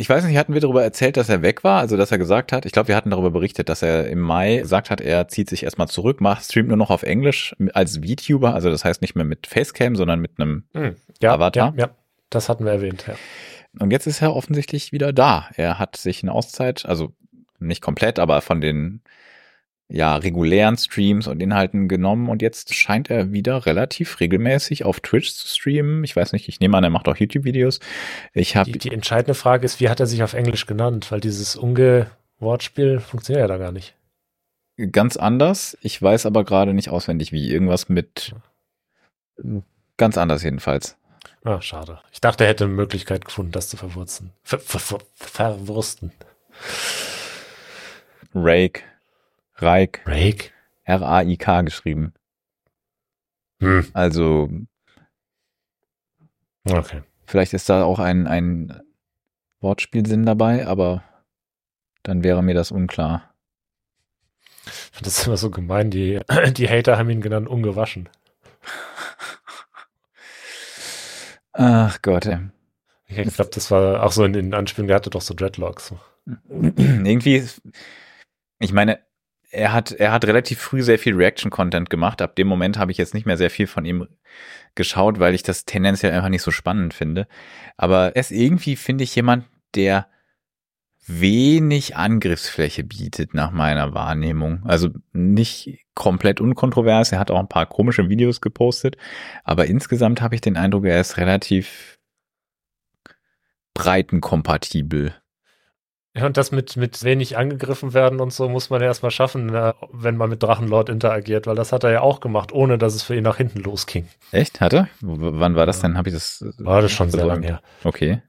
Ich 0.00 0.08
weiß 0.08 0.24
nicht, 0.24 0.38
hatten 0.38 0.54
wir 0.54 0.62
darüber 0.62 0.82
erzählt, 0.82 1.18
dass 1.18 1.28
er 1.28 1.42
weg 1.42 1.62
war, 1.62 1.80
also 1.80 1.98
dass 1.98 2.10
er 2.10 2.16
gesagt 2.16 2.52
hat, 2.52 2.64
ich 2.64 2.72
glaube, 2.72 2.88
wir 2.88 2.96
hatten 2.96 3.10
darüber 3.10 3.30
berichtet, 3.30 3.68
dass 3.68 3.82
er 3.82 4.08
im 4.08 4.20
Mai 4.20 4.56
gesagt 4.56 4.88
hat, 4.88 5.02
er 5.02 5.28
zieht 5.28 5.50
sich 5.50 5.62
erstmal 5.62 5.88
zurück, 5.88 6.22
macht 6.22 6.42
streamt 6.42 6.68
nur 6.68 6.78
noch 6.78 6.88
auf 6.88 7.02
Englisch 7.02 7.54
als 7.74 7.98
VTuber, 7.98 8.54
also 8.54 8.70
das 8.70 8.82
heißt 8.82 9.02
nicht 9.02 9.14
mehr 9.14 9.26
mit 9.26 9.46
Facecam, 9.46 9.96
sondern 9.96 10.18
mit 10.20 10.32
einem 10.38 10.64
hm, 10.72 10.96
ja, 11.20 11.34
Avatar. 11.34 11.74
Ja, 11.76 11.86
ja, 11.86 11.90
das 12.30 12.48
hatten 12.48 12.64
wir 12.64 12.72
erwähnt, 12.72 13.04
ja. 13.06 13.14
Und 13.78 13.90
jetzt 13.90 14.06
ist 14.06 14.22
er 14.22 14.34
offensichtlich 14.34 14.90
wieder 14.90 15.12
da. 15.12 15.50
Er 15.54 15.78
hat 15.78 15.96
sich 15.96 16.22
eine 16.22 16.32
Auszeit, 16.32 16.86
also 16.86 17.12
nicht 17.58 17.82
komplett, 17.82 18.18
aber 18.18 18.40
von 18.40 18.62
den 18.62 19.02
ja, 19.90 20.16
regulären 20.16 20.76
Streams 20.76 21.26
und 21.26 21.42
Inhalten 21.42 21.88
genommen 21.88 22.28
und 22.28 22.42
jetzt 22.42 22.72
scheint 22.74 23.10
er 23.10 23.32
wieder 23.32 23.66
relativ 23.66 24.20
regelmäßig 24.20 24.84
auf 24.84 25.00
Twitch 25.00 25.34
zu 25.34 25.48
streamen. 25.48 26.04
Ich 26.04 26.14
weiß 26.14 26.32
nicht, 26.32 26.48
ich 26.48 26.60
nehme 26.60 26.76
an, 26.76 26.84
er 26.84 26.90
macht 26.90 27.08
auch 27.08 27.16
YouTube-Videos. 27.16 27.80
Ich 28.32 28.56
habe 28.56 28.70
die, 28.70 28.78
die 28.78 28.92
entscheidende 28.92 29.34
Frage 29.34 29.64
ist, 29.64 29.80
wie 29.80 29.88
hat 29.88 29.98
er 29.98 30.06
sich 30.06 30.22
auf 30.22 30.34
Englisch 30.34 30.66
genannt? 30.66 31.10
Weil 31.10 31.20
dieses 31.20 31.56
Unge-Wortspiel 31.56 33.00
funktioniert 33.00 33.42
ja 33.42 33.48
da 33.48 33.58
gar 33.58 33.72
nicht. 33.72 33.94
Ganz 34.92 35.16
anders. 35.16 35.76
Ich 35.82 36.00
weiß 36.00 36.24
aber 36.24 36.44
gerade 36.44 36.72
nicht 36.72 36.88
auswendig 36.88 37.32
wie. 37.32 37.50
Irgendwas 37.50 37.88
mit 37.88 38.34
ganz 39.96 40.16
anders 40.16 40.42
jedenfalls. 40.42 40.96
Ah, 41.42 41.60
schade. 41.60 42.00
Ich 42.12 42.20
dachte, 42.20 42.44
er 42.44 42.50
hätte 42.50 42.64
eine 42.64 42.74
Möglichkeit 42.74 43.24
gefunden, 43.24 43.52
das 43.52 43.68
zu 43.68 43.76
verwurzen. 43.76 44.32
Ver, 44.42 44.60
ver, 44.60 44.78
ver, 44.78 44.98
verwursten. 45.14 46.12
Rake. 48.34 48.82
Raik. 49.60 50.02
Raik? 50.06 50.52
R-A-I-K 50.84 51.62
geschrieben. 51.62 52.14
Hm. 53.60 53.86
Also. 53.92 54.48
Okay. 56.64 57.02
Vielleicht 57.26 57.52
ist 57.52 57.68
da 57.68 57.84
auch 57.84 57.98
ein, 57.98 58.26
ein 58.26 58.82
Wortspielsinn 59.60 60.24
dabei, 60.24 60.66
aber 60.66 61.04
dann 62.02 62.24
wäre 62.24 62.42
mir 62.42 62.54
das 62.54 62.72
unklar. 62.72 63.34
Das 65.02 65.18
ist 65.18 65.26
immer 65.26 65.36
so 65.36 65.50
gemein. 65.50 65.90
Die, 65.90 66.20
die 66.56 66.68
Hater 66.68 66.98
haben 66.98 67.10
ihn 67.10 67.20
genannt 67.20 67.48
ungewaschen. 67.48 68.08
Ach 71.52 72.00
Gott. 72.02 72.26
Ey. 72.26 72.48
Ich 73.06 73.34
glaube, 73.34 73.50
das 73.52 73.70
war 73.70 74.04
auch 74.04 74.12
so 74.12 74.24
in 74.24 74.32
den 74.32 74.54
Anspielungen, 74.54 74.88
der 74.88 74.96
hatte 74.96 75.10
doch 75.10 75.20
so 75.20 75.34
Dreadlocks. 75.34 75.92
Irgendwie, 76.48 77.44
ich 78.60 78.72
meine, 78.72 79.00
er 79.50 79.72
hat, 79.72 79.92
er 79.92 80.12
hat 80.12 80.24
relativ 80.24 80.60
früh 80.60 80.82
sehr 80.82 80.98
viel 80.98 81.14
Reaction-Content 81.14 81.90
gemacht. 81.90 82.22
Ab 82.22 82.36
dem 82.36 82.46
Moment 82.46 82.78
habe 82.78 82.92
ich 82.92 82.98
jetzt 82.98 83.14
nicht 83.14 83.26
mehr 83.26 83.36
sehr 83.36 83.50
viel 83.50 83.66
von 83.66 83.84
ihm 83.84 84.06
geschaut, 84.74 85.18
weil 85.18 85.34
ich 85.34 85.42
das 85.42 85.64
tendenziell 85.64 86.12
einfach 86.12 86.28
nicht 86.28 86.42
so 86.42 86.52
spannend 86.52 86.94
finde. 86.94 87.26
Aber 87.76 88.14
er 88.14 88.20
ist 88.20 88.30
irgendwie, 88.30 88.76
finde 88.76 89.04
ich, 89.04 89.14
jemand, 89.14 89.44
der 89.74 90.06
wenig 91.06 91.96
Angriffsfläche 91.96 92.84
bietet 92.84 93.34
nach 93.34 93.50
meiner 93.50 93.92
Wahrnehmung. 93.94 94.62
Also 94.64 94.90
nicht 95.12 95.84
komplett 95.94 96.40
unkontrovers. 96.40 97.10
Er 97.10 97.18
hat 97.18 97.32
auch 97.32 97.40
ein 97.40 97.48
paar 97.48 97.66
komische 97.66 98.08
Videos 98.08 98.40
gepostet. 98.40 98.96
Aber 99.42 99.66
insgesamt 99.66 100.22
habe 100.22 100.36
ich 100.36 100.40
den 100.40 100.56
Eindruck, 100.56 100.84
er 100.84 101.00
ist 101.00 101.16
relativ 101.16 101.98
breitenkompatibel. 103.74 105.14
Ja, 106.20 106.26
und 106.26 106.36
das 106.36 106.52
mit, 106.52 106.76
mit 106.76 107.02
wenig 107.02 107.38
angegriffen 107.38 107.94
werden 107.94 108.20
und 108.20 108.30
so 108.32 108.48
muss 108.48 108.68
man 108.68 108.80
ja 108.82 108.88
erstmal 108.88 109.10
schaffen, 109.10 109.54
äh, 109.54 109.72
wenn 109.90 110.16
man 110.18 110.28
mit 110.28 110.42
Drachenlord 110.42 110.90
interagiert, 110.90 111.46
weil 111.46 111.56
das 111.56 111.72
hat 111.72 111.82
er 111.82 111.92
ja 111.92 112.00
auch 112.02 112.20
gemacht, 112.20 112.52
ohne 112.52 112.76
dass 112.78 112.94
es 112.94 113.02
für 113.02 113.16
ihn 113.16 113.22
nach 113.24 113.38
hinten 113.38 113.60
losging. 113.60 114.06
Echt? 114.30 114.60
Hatte? 114.60 114.88
W 115.00 115.16
wann 115.40 115.56
war 115.56 115.64
das 115.66 115.80
denn? 115.80 115.96
Habe 115.96 116.10
ich 116.10 116.14
das? 116.14 116.44
War 116.58 116.82
das 116.82 116.92
schon 116.92 117.10
sehr 117.10 117.24
lange 117.24 117.46
her. 117.46 117.62
Okay. 117.84 118.20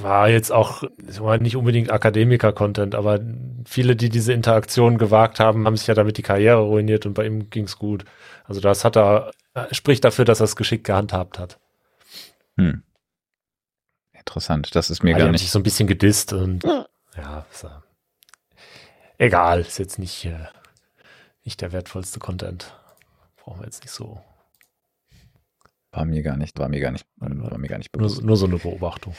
war 0.00 0.28
jetzt 0.28 0.52
auch 0.52 0.84
war 1.18 1.38
nicht 1.38 1.56
unbedingt 1.56 1.90
Akademiker-Content, 1.90 2.94
aber 2.94 3.18
viele, 3.66 3.96
die 3.96 4.08
diese 4.08 4.32
Interaktion 4.32 4.98
gewagt 4.98 5.40
haben, 5.40 5.66
haben 5.66 5.76
sich 5.76 5.88
ja 5.88 5.94
damit 5.94 6.16
die 6.16 6.22
Karriere 6.22 6.60
ruiniert 6.60 7.06
und 7.06 7.14
bei 7.14 7.26
ihm 7.26 7.50
ging's 7.50 7.76
gut. 7.78 8.04
Also 8.44 8.60
das 8.60 8.84
hat 8.84 8.96
er, 8.96 9.32
spricht 9.72 10.04
dafür, 10.04 10.24
dass 10.24 10.40
er 10.40 10.44
es 10.44 10.54
geschickt 10.56 10.84
gehandhabt 10.84 11.38
hat. 11.40 11.58
Hm. 12.56 12.82
Interessant, 14.12 14.74
das 14.76 14.90
ist 14.90 15.02
mir 15.02 15.10
Aber 15.10 15.18
gar 15.18 15.24
die 15.24 15.28
haben 15.28 15.32
nicht. 15.32 15.40
sich 15.42 15.50
so 15.50 15.58
ein 15.58 15.62
bisschen 15.64 15.88
gedisst 15.88 16.32
und 16.32 16.64
ja, 17.16 17.46
ist, 17.52 17.64
äh, 17.64 17.68
egal, 19.18 19.60
ist 19.60 19.78
jetzt 19.78 19.98
nicht, 19.98 20.24
äh, 20.24 20.46
nicht 21.44 21.60
der 21.60 21.72
wertvollste 21.72 22.20
Content. 22.20 22.74
Brauchen 23.36 23.60
wir 23.60 23.66
jetzt 23.66 23.82
nicht 23.82 23.92
so. 23.92 24.20
War 25.92 26.04
mir 26.04 26.22
gar 26.22 26.36
nicht, 26.36 26.58
war 26.58 26.68
mir 26.68 26.80
gar 26.80 26.92
nicht, 26.92 27.06
war 27.16 27.58
mir 27.58 27.68
gar 27.68 27.78
nicht 27.78 27.94
Nur, 27.94 28.06
bewusst. 28.06 28.22
nur 28.22 28.36
so 28.36 28.46
eine 28.46 28.58
Beobachtung. 28.58 29.14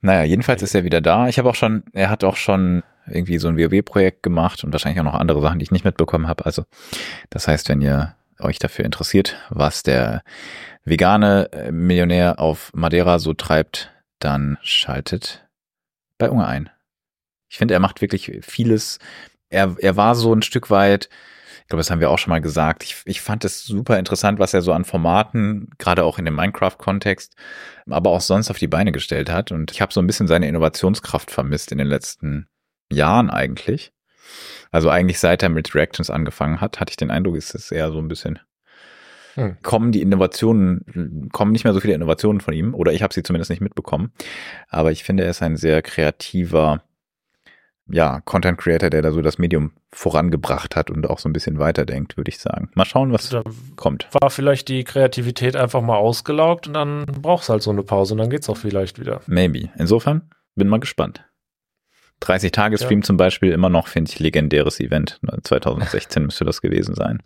Naja, 0.00 0.22
jedenfalls 0.24 0.62
ist 0.62 0.74
er 0.74 0.84
wieder 0.84 1.00
da. 1.00 1.28
Ich 1.28 1.38
habe 1.38 1.48
auch 1.48 1.54
schon, 1.54 1.84
er 1.92 2.10
hat 2.10 2.24
auch 2.24 2.36
schon 2.36 2.82
irgendwie 3.06 3.38
so 3.38 3.48
ein 3.48 3.56
WoW-Projekt 3.56 4.22
gemacht 4.22 4.62
und 4.64 4.72
wahrscheinlich 4.72 5.00
auch 5.00 5.04
noch 5.04 5.14
andere 5.14 5.40
Sachen, 5.40 5.58
die 5.58 5.64
ich 5.64 5.70
nicht 5.70 5.84
mitbekommen 5.84 6.28
habe. 6.28 6.46
Also, 6.46 6.64
das 7.30 7.48
heißt, 7.48 7.68
wenn 7.68 7.80
ihr 7.80 8.14
euch 8.38 8.58
dafür 8.58 8.84
interessiert, 8.84 9.36
was 9.50 9.82
der 9.82 10.22
vegane 10.84 11.50
äh, 11.52 11.72
Millionär 11.72 12.38
auf 12.38 12.70
Madeira 12.74 13.18
so 13.18 13.34
treibt, 13.34 13.92
dann 14.20 14.58
schaltet 14.62 15.48
bei 16.16 16.30
Unge 16.30 16.46
ein. 16.46 16.70
Ich 17.48 17.58
finde, 17.58 17.74
er 17.74 17.80
macht 17.80 18.00
wirklich 18.00 18.38
vieles. 18.42 18.98
Er, 19.50 19.76
er 19.78 19.96
war 19.96 20.14
so 20.14 20.34
ein 20.34 20.42
Stück 20.42 20.70
weit, 20.70 21.08
ich 21.62 21.68
glaube, 21.68 21.80
das 21.80 21.90
haben 21.90 22.00
wir 22.00 22.10
auch 22.10 22.18
schon 22.18 22.30
mal 22.30 22.40
gesagt. 22.40 22.82
Ich, 22.82 23.02
ich 23.04 23.20
fand 23.20 23.44
es 23.44 23.64
super 23.64 23.98
interessant, 23.98 24.38
was 24.38 24.54
er 24.54 24.62
so 24.62 24.72
an 24.72 24.84
Formaten, 24.84 25.68
gerade 25.78 26.04
auch 26.04 26.18
in 26.18 26.24
dem 26.24 26.34
Minecraft-Kontext, 26.34 27.36
aber 27.88 28.10
auch 28.10 28.22
sonst 28.22 28.50
auf 28.50 28.58
die 28.58 28.68
Beine 28.68 28.92
gestellt 28.92 29.30
hat. 29.30 29.52
Und 29.52 29.70
ich 29.70 29.82
habe 29.82 29.92
so 29.92 30.00
ein 30.00 30.06
bisschen 30.06 30.28
seine 30.28 30.48
Innovationskraft 30.48 31.30
vermisst 31.30 31.70
in 31.72 31.78
den 31.78 31.86
letzten 31.86 32.48
Jahren 32.90 33.28
eigentlich. 33.28 33.92
Also 34.70 34.90
eigentlich 34.90 35.18
seit 35.18 35.42
er 35.42 35.48
mit 35.48 35.74
Reactions 35.74 36.10
angefangen 36.10 36.60
hat, 36.60 36.80
hatte 36.80 36.90
ich 36.90 36.96
den 36.96 37.10
Eindruck, 37.10 37.36
ist 37.36 37.54
es 37.54 37.70
eher 37.70 37.90
so 37.92 37.98
ein 37.98 38.08
bisschen 38.08 38.38
Hm. 39.38 39.56
kommen 39.62 39.92
die 39.92 40.02
Innovationen, 40.02 41.28
kommen 41.32 41.52
nicht 41.52 41.62
mehr 41.62 41.72
so 41.72 41.78
viele 41.78 41.94
Innovationen 41.94 42.40
von 42.40 42.54
ihm, 42.54 42.74
oder 42.74 42.92
ich 42.92 43.02
habe 43.04 43.14
sie 43.14 43.22
zumindest 43.22 43.50
nicht 43.50 43.60
mitbekommen. 43.60 44.12
Aber 44.68 44.90
ich 44.90 45.04
finde, 45.04 45.22
er 45.22 45.30
ist 45.30 45.42
ein 45.42 45.56
sehr 45.56 45.80
kreativer, 45.80 46.82
ja, 47.90 48.20
Content 48.20 48.58
Creator, 48.58 48.90
der 48.90 49.02
da 49.02 49.12
so 49.12 49.22
das 49.22 49.38
Medium 49.38 49.72
vorangebracht 49.92 50.76
hat 50.76 50.90
und 50.90 51.08
auch 51.08 51.18
so 51.18 51.28
ein 51.28 51.32
bisschen 51.32 51.58
weiterdenkt, 51.58 52.16
würde 52.16 52.28
ich 52.28 52.38
sagen. 52.38 52.70
Mal 52.74 52.84
schauen, 52.84 53.12
was 53.12 53.30
Da 53.30 53.42
kommt. 53.76 54.08
war 54.12 54.30
vielleicht 54.30 54.68
die 54.68 54.84
Kreativität 54.84 55.56
einfach 55.56 55.80
mal 55.80 55.96
ausgelaugt 55.96 56.66
und 56.66 56.74
dann 56.74 57.06
brauchst 57.06 57.48
halt 57.48 57.62
so 57.62 57.70
eine 57.70 57.82
Pause 57.82 58.14
und 58.14 58.18
dann 58.18 58.30
geht's 58.30 58.48
auch 58.48 58.56
vielleicht 58.56 58.98
wieder. 59.00 59.20
Maybe. 59.26 59.70
Insofern 59.78 60.30
bin 60.54 60.68
mal 60.68 60.80
gespannt. 60.80 61.24
30 62.20 62.50
Tage 62.50 62.78
Stream 62.78 63.02
zum 63.02 63.16
Beispiel 63.16 63.52
immer 63.52 63.68
noch, 63.68 63.86
finde 63.86 64.10
ich, 64.10 64.18
legendäres 64.18 64.80
Event. 64.80 65.20
2016 65.42 66.24
müsste 66.24 66.44
das 66.44 66.60
gewesen 66.60 66.94
sein. 66.94 67.22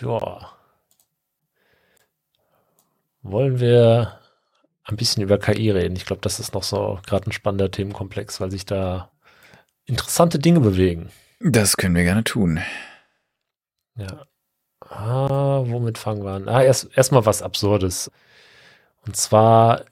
Ja. 0.00 0.52
Wollen 3.22 3.58
wir 3.58 4.20
ein 4.86 4.96
bisschen 4.96 5.22
über 5.22 5.38
KI 5.38 5.70
reden? 5.70 5.96
Ich 5.96 6.06
glaube, 6.06 6.22
das 6.22 6.40
ist 6.40 6.54
noch 6.54 6.62
so 6.62 7.00
gerade 7.06 7.28
ein 7.28 7.32
spannender 7.32 7.70
Themenkomplex, 7.70 8.40
weil 8.40 8.50
sich 8.50 8.64
da 8.66 9.10
interessante 9.84 10.38
Dinge 10.38 10.60
bewegen. 10.60 11.10
Das 11.40 11.76
können 11.76 11.94
wir 11.94 12.04
gerne 12.04 12.24
tun. 12.24 12.60
Ja. 13.96 14.26
Ah, 14.88 15.62
womit 15.66 15.98
fangen 15.98 16.24
wir 16.24 16.32
an? 16.32 16.48
Ah, 16.48 16.62
erst 16.62 16.96
erstmal 16.96 17.26
was 17.26 17.42
Absurdes. 17.42 18.10
Und 19.04 19.16
zwar 19.16 19.84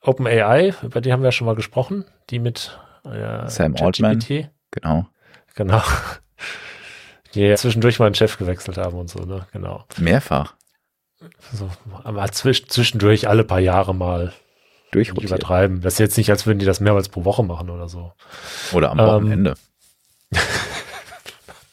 OpenAI, 0.00 0.74
über 0.82 1.00
die 1.00 1.12
haben 1.12 1.22
wir 1.22 1.28
ja 1.28 1.32
schon 1.32 1.46
mal 1.46 1.54
gesprochen, 1.54 2.04
die 2.30 2.38
mit 2.38 2.78
äh, 3.04 3.48
Sam 3.48 3.74
Altman. 3.76 4.18
ChatGPT. 4.18 4.50
Genau. 4.70 5.06
Genau. 5.54 5.82
Die 7.34 7.40
ja 7.40 7.56
zwischendurch 7.56 7.98
mal 7.98 8.06
einen 8.06 8.14
Chef 8.14 8.36
gewechselt 8.36 8.76
haben 8.76 8.98
und 8.98 9.08
so, 9.08 9.20
ne? 9.20 9.46
Genau. 9.52 9.86
Mehrfach. 9.96 10.54
So, 11.52 11.70
aber 12.04 12.30
zwisch, 12.32 12.66
zwischendurch 12.66 13.28
alle 13.28 13.44
paar 13.44 13.60
Jahre 13.60 13.94
mal 13.94 14.32
übertreiben. 14.94 15.80
Das 15.80 15.94
ist 15.94 15.98
jetzt 16.00 16.16
nicht, 16.18 16.30
als 16.30 16.46
würden 16.46 16.58
die 16.58 16.66
das 16.66 16.80
mehrmals 16.80 17.08
pro 17.08 17.24
Woche 17.24 17.42
machen 17.42 17.70
oder 17.70 17.88
so. 17.88 18.12
Oder 18.72 18.90
am 18.90 18.98
Ähm, 18.98 19.06
Wochenende. 19.06 19.54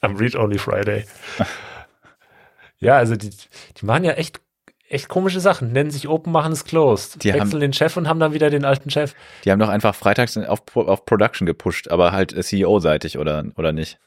Am 0.02 0.16
Read 0.16 0.36
Only 0.36 0.58
Friday. 0.58 1.06
ja, 2.80 2.96
also 2.98 3.16
die, 3.18 3.30
die 3.30 3.86
machen 3.86 4.06
ja 4.06 4.14
echt, 4.14 4.40
echt 4.88 5.10
komische 5.10 5.42
Sachen. 5.42 5.74
Nennen 5.74 5.92
sich 5.92 6.08
Open, 6.08 6.32
machen 6.32 6.54
es 6.54 6.64
Closed. 6.64 7.22
Die 7.24 7.34
haben- 7.34 7.42
Wechseln 7.42 7.60
den 7.60 7.74
Chef 7.74 7.98
und 7.98 8.08
haben 8.08 8.20
dann 8.22 8.34
wieder 8.34 8.50
den 8.50 8.64
alten 8.64 8.90
Chef. 8.90 9.14
Die 9.44 9.52
haben 9.52 9.60
doch 9.60 9.68
einfach 9.70 9.94
freitags 9.96 10.38
auf, 10.38 10.62
auf 10.76 11.06
Production 11.06 11.46
gepusht, 11.46 11.90
aber 11.90 12.14
halt 12.14 12.32
CEO-seitig 12.42 13.18
oder, 13.18 13.44
oder 13.58 13.74
nicht. 13.74 14.00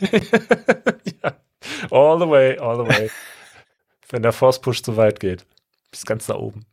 ja. 0.00 1.34
All 1.90 2.18
the 2.18 2.28
way, 2.28 2.58
all 2.58 2.76
the 2.76 2.88
way. 2.88 3.10
Wenn 4.10 4.22
der 4.22 4.32
Force 4.32 4.60
Push 4.60 4.82
zu 4.82 4.96
weit 4.96 5.20
geht. 5.20 5.44
Bis 5.90 6.04
ganz 6.06 6.26
da 6.26 6.36
oben. 6.36 6.64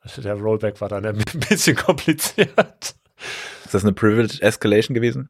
Also 0.00 0.20
der 0.22 0.34
Rollback 0.34 0.80
war 0.80 0.88
dann 0.88 1.04
ein 1.06 1.16
bisschen 1.48 1.76
kompliziert. 1.76 2.94
Ist 3.64 3.74
das 3.74 3.84
eine 3.84 3.92
Privilege 3.92 4.42
Escalation 4.42 4.94
gewesen? 4.94 5.28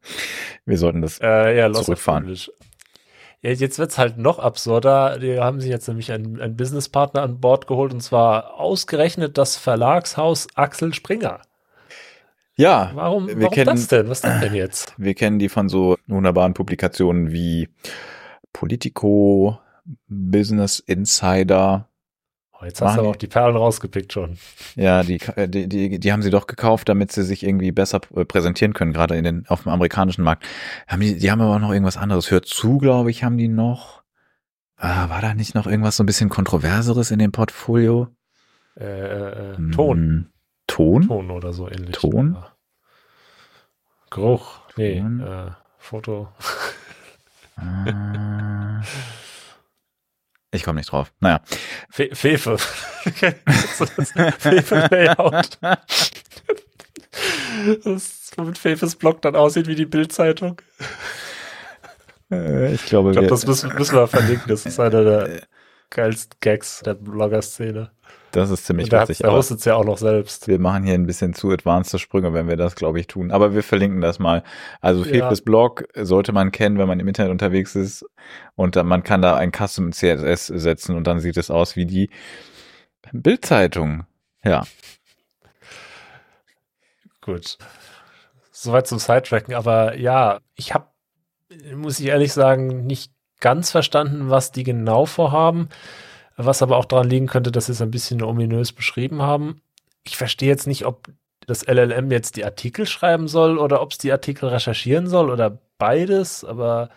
Wir 0.65 0.79
sollten 0.79 1.03
das. 1.03 1.21
Äh, 1.21 1.57
ja, 1.59 1.73
Zurückfahren. 1.73 2.35
Ja, 3.43 3.51
jetzt 3.51 3.79
wird's 3.79 3.99
halt 3.99 4.19
noch 4.19 4.39
absurder. 4.39 5.19
Die 5.19 5.39
haben 5.39 5.61
sich 5.61 5.69
jetzt 5.71 5.89
nämlich 5.89 6.11
einen, 6.13 6.41
einen 6.41 6.57
Businesspartner 6.57 7.23
an 7.23 7.41
Bord 7.41 7.67
geholt 7.67 7.93
und 7.93 8.01
zwar 8.01 8.55
ausgerechnet 8.55 9.37
das 9.37 9.57
Verlagshaus 9.57 10.47
Axel 10.55 10.95
Springer. 10.95 11.43
Ja, 12.55 12.93
Warum, 12.95 13.29
Wir 13.29 13.37
warum 13.41 13.51
kennen- 13.55 13.67
das 13.77 13.89
denn? 13.89 14.09
Was 14.09 14.19
ist 14.19 14.25
das 14.25 14.41
denn 14.41 14.55
jetzt? 14.55 14.95
wir 14.97 15.15
kennen 15.15 15.39
die 15.39 15.49
von 15.49 15.69
so 15.69 15.97
wunderbaren 16.07 16.55
Publikationen 16.55 17.33
wie 17.33 17.69
Politico, 18.53 19.59
Business 20.07 20.79
Insider. 20.79 21.89
Oh, 22.63 22.65
jetzt 22.65 22.81
hast 22.81 22.97
du 22.97 23.01
aber 23.01 23.11
auch 23.11 23.17
die 23.17 23.27
Perlen 23.27 23.57
rausgepickt 23.57 24.13
schon. 24.13 24.39
Ja, 24.77 25.03
die, 25.03 25.19
die, 25.49 25.69
die, 25.69 25.99
die 25.99 26.13
haben 26.13 26.23
sie 26.23 26.31
doch 26.31 26.47
gekauft, 26.47 26.89
damit 26.89 27.11
sie 27.11 27.25
sich 27.25 27.43
irgendwie 27.43 27.73
besser 27.73 28.01
äh, 28.15 28.25
präsentieren 28.25 28.73
können, 28.73 28.93
gerade 28.93 29.17
in 29.17 29.25
den, 29.25 29.47
auf 29.49 29.65
dem 29.65 29.73
amerikanischen 29.73 30.23
Markt. 30.23 30.45
Haben 30.87 31.01
die, 31.01 31.19
die 31.19 31.31
haben 31.31 31.41
aber 31.41 31.57
auch 31.57 31.61
noch 31.61 31.73
irgendwas 31.73 31.97
anderes. 31.97 32.31
Hört 32.31 32.47
zu, 32.47 32.79
glaube 32.79 33.11
ich, 33.11 33.25
haben 33.25 33.37
die 33.37 33.49
noch. 33.49 34.03
Ah, 34.77 35.09
war 35.09 35.21
da 35.21 35.35
nicht 35.35 35.55
noch 35.55 35.67
irgendwas 35.67 35.97
so 35.97 36.03
ein 36.03 36.07
bisschen 36.07 36.29
kontroverseres 36.29 37.11
in 37.11 37.19
dem 37.19 37.33
Portfolio? 37.33 38.09
Äh, 38.77 38.85
äh, 38.85 39.53
äh, 39.53 39.71
Ton. 39.73 39.99
Hm, 39.99 40.27
Ton? 40.67 41.07
Ton 41.07 41.31
oder 41.31 41.53
so 41.53 41.69
ähnlich. 41.69 41.93
Ton? 41.93 42.37
Geruch. 44.11 44.61
Nee, 44.77 44.99
äh, 44.99 45.51
Foto. 45.79 46.29
Ah. 47.57 48.83
Ich 50.55 50.65
komme 50.65 50.81
nicht 50.81 50.93
drauf. 50.93 51.13
Naja. 51.21 51.41
Fe 51.91 52.11
Fefe. 52.15 52.59
Fefe-Layout. 54.39 55.59
das, 57.85 58.31
womit 58.37 58.59
Fefes 58.59 58.97
Blog 58.97 59.23
dann 59.23 59.35
aussieht 59.37 59.67
wie 59.67 59.75
die 59.75 59.87
Bildzeitung. 59.87 60.61
Äh, 62.31 62.75
Ich 62.75 62.85
glaube, 62.85 63.11
Ich 63.11 63.15
glaube, 63.17 63.29
das 63.29 63.47
müssen, 63.47 63.73
müssen 63.75 63.97
wir 63.97 64.07
verlinken. 64.07 64.49
Das 64.49 64.67
ist 64.67 64.79
einer 64.79 65.05
der 65.05 65.43
geilsten 65.91 66.37
Gags 66.41 66.81
der 66.81 66.95
Blogger-Szene. 66.95 67.91
Das 68.33 68.51
ist 68.51 68.67
ziemlich 68.67 68.89
der, 68.89 69.03
witzig. 69.03 69.19
der 69.19 69.33
hostet 69.33 69.59
es 69.61 69.65
ja 69.65 69.75
auch 69.75 69.85
noch 69.85 69.99
selbst. 69.99 70.49
wir 70.49 70.59
machen 70.59 70.85
hier 70.85 70.95
ein 70.95 71.07
bisschen 71.07 71.35
zu 71.35 71.51
advanced 71.51 72.01
Sprünge, 72.01 72.33
wenn 72.33 72.49
wir 72.49 72.57
das, 72.57 72.75
glaube 72.75 72.99
ich, 72.99 73.07
tun. 73.07 73.31
Aber 73.31 73.55
wir 73.55 73.63
verlinken 73.63 74.01
das 74.01 74.19
mal. 74.19 74.43
Also 74.81 75.05
Ja. 75.05 75.13
Fefes 75.29 75.43
Blog 75.43 75.85
sollte 75.95 76.33
man 76.33 76.51
kennen, 76.51 76.79
wenn 76.79 76.89
man 76.89 76.99
im 76.99 77.09
Internet 77.09 77.31
unterwegs 77.31 77.77
ist. 77.77 78.05
Und 78.55 78.77
dann, 78.77 78.87
man 78.87 79.03
kann 79.03 79.23
da 79.23 79.37
ein 79.37 79.53
Custom 79.53 79.93
CSS 79.93 80.47
setzen 80.47 80.97
und 80.97 81.07
dann 81.07 81.21
sieht 81.21 81.37
es 81.37 81.51
aus 81.51 81.77
wie 81.77 81.87
die 81.87 82.11
Bildzeitung. 83.13 84.07
Ja. 84.45 84.65
Gut. 87.21 87.59
Soweit 88.51 88.87
zum 88.87 88.99
Sidetracken. 88.99 89.55
Aber 89.55 89.97
ja, 89.97 90.41
ich 90.55 90.73
habe, 90.75 90.87
muss 91.75 92.01
ich 92.01 92.07
ehrlich 92.07 92.33
sagen, 92.33 92.87
nicht 92.87 93.13
ganz 93.41 93.71
verstanden, 93.71 94.31
was 94.31 94.53
die 94.53 94.63
genau 94.63 95.05
vorhaben. 95.05 95.69
Was 96.45 96.63
aber 96.63 96.77
auch 96.77 96.85
daran 96.85 97.09
liegen 97.09 97.27
könnte, 97.27 97.53
dass 97.53 97.67
sie 97.67 97.73
es 97.73 97.83
ein 97.83 97.91
bisschen 97.91 98.23
ominös 98.23 98.73
beschrieben 98.73 99.23
haben. 99.23 99.61
Ich 100.05 100.17
verstehe 100.17 100.49
jetzt 100.49 100.67
nicht, 100.67 100.85
ob 100.87 101.09
das 101.47 101.67
LLM 101.67 102.11
jetzt 102.11 102.37
die 102.37 102.45
Artikel 102.45 102.87
schreiben 102.87 103.29
soll 103.29 103.59
oder 103.59 103.83
ob 103.83 103.93
es 103.93 103.99
die 103.99 104.13
Artikel 104.13 104.49
recherchieren 104.49 105.07
soll 105.09 105.31
oder 105.31 105.59
beides. 105.79 106.45
Aber 106.45 106.91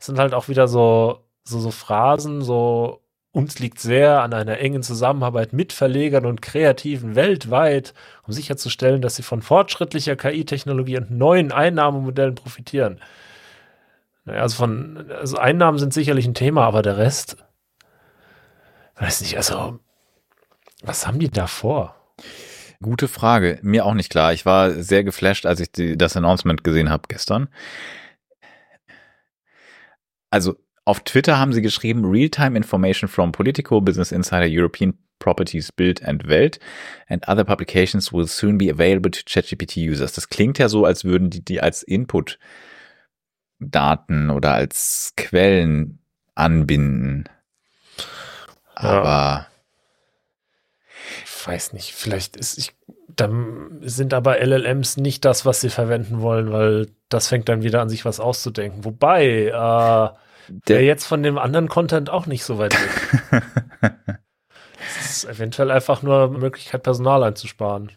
es 0.00 0.06
sind 0.06 0.18
halt 0.18 0.34
auch 0.34 0.48
wieder 0.48 0.68
so, 0.68 1.20
so, 1.44 1.58
so 1.60 1.70
Phrasen, 1.70 2.42
so 2.42 3.04
uns 3.34 3.58
liegt 3.58 3.80
sehr 3.80 4.22
an 4.22 4.32
einer 4.32 4.58
engen 4.58 4.84
Zusammenarbeit 4.84 5.52
mit 5.52 5.72
Verlegern 5.72 6.24
und 6.24 6.40
Kreativen 6.40 7.16
weltweit, 7.16 7.92
um 8.26 8.32
sicherzustellen, 8.32 9.02
dass 9.02 9.16
sie 9.16 9.24
von 9.24 9.42
fortschrittlicher 9.42 10.14
KI-Technologie 10.14 10.98
und 10.98 11.10
neuen 11.10 11.50
Einnahmemodellen 11.50 12.36
profitieren. 12.36 13.00
Naja, 14.24 14.40
Also 14.42 14.56
von, 14.56 15.10
also 15.10 15.36
Einnahmen 15.36 15.78
sind 15.78 15.92
sicherlich 15.92 16.26
ein 16.26 16.34
Thema, 16.34 16.64
aber 16.64 16.82
der 16.82 16.96
Rest, 16.96 17.36
weiß 18.96 19.22
nicht, 19.22 19.36
also, 19.36 19.78
was 20.82 21.06
haben 21.06 21.18
die 21.18 21.30
da 21.30 21.46
vor? 21.46 21.96
Gute 22.82 23.08
Frage. 23.08 23.58
Mir 23.62 23.86
auch 23.86 23.94
nicht 23.94 24.10
klar. 24.10 24.32
Ich 24.32 24.44
war 24.44 24.70
sehr 24.72 25.04
geflasht, 25.04 25.46
als 25.46 25.60
ich 25.60 25.72
die, 25.72 25.96
das 25.96 26.16
Announcement 26.16 26.64
gesehen 26.64 26.90
habe 26.90 27.04
gestern. 27.08 27.48
Also 30.30 30.56
auf 30.84 31.00
Twitter 31.00 31.38
haben 31.38 31.52
sie 31.52 31.62
geschrieben, 31.62 32.04
Real-Time 32.04 32.56
Information 32.56 33.08
from 33.08 33.32
Politico, 33.32 33.80
Business 33.80 34.12
Insider, 34.12 34.46
European 34.48 34.98
Properties, 35.18 35.72
Bild 35.72 36.02
and 36.02 36.28
Welt 36.28 36.58
and 37.08 37.26
other 37.26 37.44
publications 37.44 38.12
will 38.12 38.26
soon 38.26 38.58
be 38.58 38.70
available 38.70 39.10
to 39.10 39.20
ChatGPT 39.24 39.76
users. 39.78 40.12
Das 40.12 40.28
klingt 40.28 40.58
ja 40.58 40.68
so, 40.68 40.84
als 40.84 41.04
würden 41.04 41.30
die 41.30 41.42
die 41.42 41.60
als 41.60 41.82
Input 41.82 42.38
Daten 43.60 44.28
oder 44.28 44.52
als 44.52 45.14
Quellen 45.16 46.00
anbinden. 46.34 47.28
Aber 48.74 49.04
ja. 49.04 49.46
ich 51.24 51.46
weiß 51.46 51.72
nicht, 51.72 51.94
vielleicht 51.94 52.36
ist 52.36 52.58
ich 52.58 52.74
dann 53.16 53.78
sind 53.82 54.14
aber 54.14 54.40
LLMs 54.44 54.96
nicht 54.96 55.24
das, 55.24 55.46
was 55.46 55.60
sie 55.60 55.70
verwenden 55.70 56.20
wollen, 56.20 56.52
weil 56.52 56.88
das 57.08 57.28
fängt 57.28 57.48
dann 57.48 57.62
wieder 57.62 57.80
an, 57.80 57.88
sich 57.88 58.04
was 58.04 58.20
auszudenken. 58.20 58.84
Wobei, 58.84 59.46
äh, 59.46 60.08
der 60.68 60.82
jetzt 60.82 61.04
von 61.04 61.22
dem 61.22 61.38
anderen 61.38 61.68
Content 61.68 62.10
auch 62.10 62.26
nicht 62.26 62.44
so 62.44 62.58
weit 62.58 62.74
weg. 62.74 63.42
das 64.80 65.10
ist 65.10 65.24
eventuell 65.26 65.70
einfach 65.70 66.02
nur 66.02 66.24
eine 66.24 66.38
Möglichkeit, 66.38 66.82
Personal 66.82 67.22
einzusparen. 67.22 67.92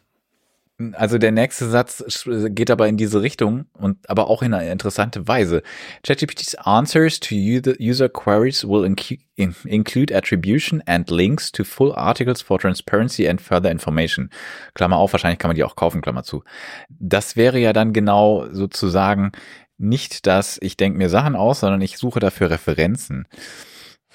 Also 0.94 1.18
der 1.18 1.32
nächste 1.32 1.68
Satz 1.68 2.04
geht 2.50 2.70
aber 2.70 2.88
in 2.88 2.98
diese 2.98 3.24
Richtung 3.24 3.66
und 3.74 4.08
aber 4.08 4.30
auch 4.30 4.44
in 4.44 4.54
eine 4.54 4.72
interessante 4.72 5.28
Weise. 5.28 5.64
ChatGPT's 6.04 6.54
answers 6.54 7.20
to 7.20 7.34
user 7.34 8.10
queries 8.10 8.64
will 8.64 8.86
include 8.86 10.16
attribution 10.16 10.84
and 10.86 11.10
links 11.10 11.52
to 11.52 11.64
full 11.64 11.94
articles 11.94 12.44
for 12.44 12.60
transparency 12.60 13.28
and 13.28 13.42
further 13.42 13.72
information. 13.72 14.30
Klammer 14.76 14.98
auf, 14.98 15.14
wahrscheinlich 15.14 15.40
kann 15.40 15.50
man 15.50 15.56
die 15.56 15.64
auch 15.64 15.76
kaufen, 15.76 16.02
Klammer 16.02 16.22
zu. 16.24 16.44
Das 16.90 17.36
wäre 17.36 17.58
ja 17.58 17.74
dann 17.74 17.92
genau 17.92 18.46
sozusagen 18.52 19.32
nicht 19.80 20.28
das, 20.28 20.60
ich 20.62 20.78
denke 20.78 21.00
mir 21.00 21.10
Sachen 21.10 21.36
aus, 21.36 21.62
sondern 21.62 21.82
ich 21.82 21.98
suche 21.98 22.20
dafür 22.20 22.52
Referenzen. 22.52 23.28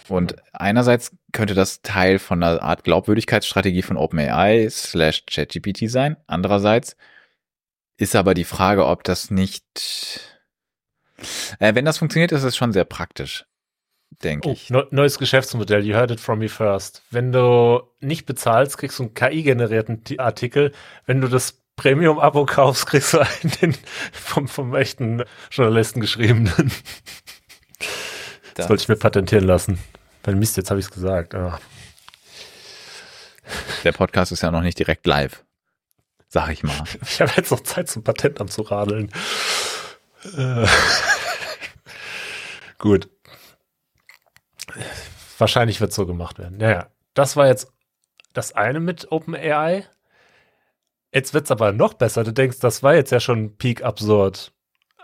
Und 0.09 0.37
einerseits 0.53 1.13
könnte 1.33 1.55
das 1.55 1.83
Teil 1.83 2.19
von 2.19 2.43
einer 2.43 2.63
Art 2.63 2.85
Glaubwürdigkeitsstrategie 2.85 3.83
von 3.83 3.97
OpenAI 3.97 4.69
slash 4.71 5.25
ChatGPT 5.27 5.91
sein. 5.91 6.17
Andererseits 6.27 6.97
ist 7.97 8.17
aber 8.17 8.35
die 8.35 8.45
Frage, 8.45 8.87
ob 8.87 9.05
das 9.05 9.31
nicht, 9.31 10.41
äh, 11.59 11.75
wenn 11.75 11.85
das 11.85 11.99
funktioniert, 11.99 12.33
ist 12.33 12.43
es 12.43 12.57
schon 12.57 12.73
sehr 12.73 12.85
praktisch, 12.85 13.47
denke 14.23 14.49
oh, 14.49 14.53
ich. 14.53 14.71
neues 14.71 15.19
Geschäftsmodell, 15.19 15.85
you 15.85 15.95
heard 15.95 16.11
it 16.11 16.21
from 16.21 16.41
me 16.41 16.49
first. 16.49 17.03
Wenn 17.11 17.33
du 17.33 17.83
nicht 18.01 18.27
bezahlst, 18.27 18.79
kriegst 18.79 18.99
du 18.99 19.05
einen 19.05 19.15
KI-generierten 19.15 20.03
Artikel. 20.19 20.73
Wenn 21.07 21.21
du 21.21 21.29
das 21.29 21.63
Premium-Abo 21.77 22.47
kaufst, 22.47 22.87
kriegst 22.87 23.15
du 23.15 23.21
einen 23.21 23.53
den 23.61 23.77
vom, 24.13 24.49
vom 24.49 24.75
echten 24.75 25.23
Journalisten 25.51 26.01
geschriebenen. 26.01 26.73
Das, 28.55 28.67
das 28.67 28.69
wollte 28.69 28.83
ich 28.83 28.89
mir 28.89 28.97
patentieren 28.97 29.47
lassen. 29.47 29.79
Weil 30.23 30.37
Mist, 30.37 30.57
jetzt 30.57 30.71
habe 30.71 30.81
ich 30.81 30.87
es 30.87 30.93
gesagt. 30.93 31.35
Oh. 31.35 31.53
Der 33.85 33.93
Podcast 33.93 34.33
ist 34.33 34.43
ja 34.43 34.51
noch 34.51 34.63
nicht 34.63 34.79
direkt 34.79 35.07
live. 35.07 35.45
Sag 36.29 36.51
ich 36.51 36.63
mal. 36.63 36.83
Ich 37.03 37.21
habe 37.21 37.33
jetzt 37.37 37.51
noch 37.51 37.61
Zeit 37.61 37.89
zum 37.89 38.05
Patent 38.05 38.41
anzuradeln. 38.41 39.11
Äh. 40.37 40.67
Gut. 42.79 43.09
Wahrscheinlich 45.39 45.81
wird 45.81 45.91
es 45.91 45.97
so 45.97 46.07
gemacht 46.07 46.39
werden. 46.39 46.59
Naja, 46.59 46.89
das 47.15 47.37
war 47.37 47.49
jetzt 47.49 47.73
das 48.33 48.53
eine 48.53 48.81
mit 48.81 49.11
OpenAI. 49.11 49.87
Jetzt 51.13 51.35
wird 51.35 51.45
es 51.45 51.51
aber 51.51 51.73
noch 51.73 51.95
besser. 51.95 52.25
Du 52.25 52.33
denkst, 52.33 52.59
das 52.61 52.83
war 52.83 52.95
jetzt 52.95 53.13
ja 53.13 53.21
schon 53.21 53.57
peak 53.57 53.85
absurd. 53.85 54.53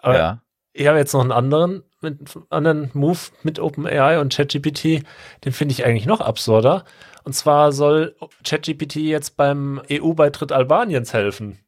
Aber 0.01 0.19
ja. 0.19 0.43
ich 0.73 0.87
habe 0.87 0.99
jetzt 0.99 1.13
noch 1.13 1.21
einen 1.21 1.33
anderen 1.33 1.83
mit 2.01 2.19
anderen 2.51 2.91
Move 2.95 3.19
mit 3.43 3.59
OpenAI 3.59 4.21
und 4.21 4.33
ChatGPT, 4.33 5.05
den 5.45 5.53
finde 5.53 5.73
ich 5.73 5.85
eigentlich 5.85 6.07
noch 6.07 6.21
absurder. 6.21 6.85
Und 7.25 7.35
zwar 7.35 7.73
soll 7.73 8.17
ChatGPT 8.45 8.97
jetzt 8.97 9.37
beim 9.37 9.83
EU-Beitritt 9.91 10.53
Albaniens 10.53 11.13
helfen. 11.13 11.59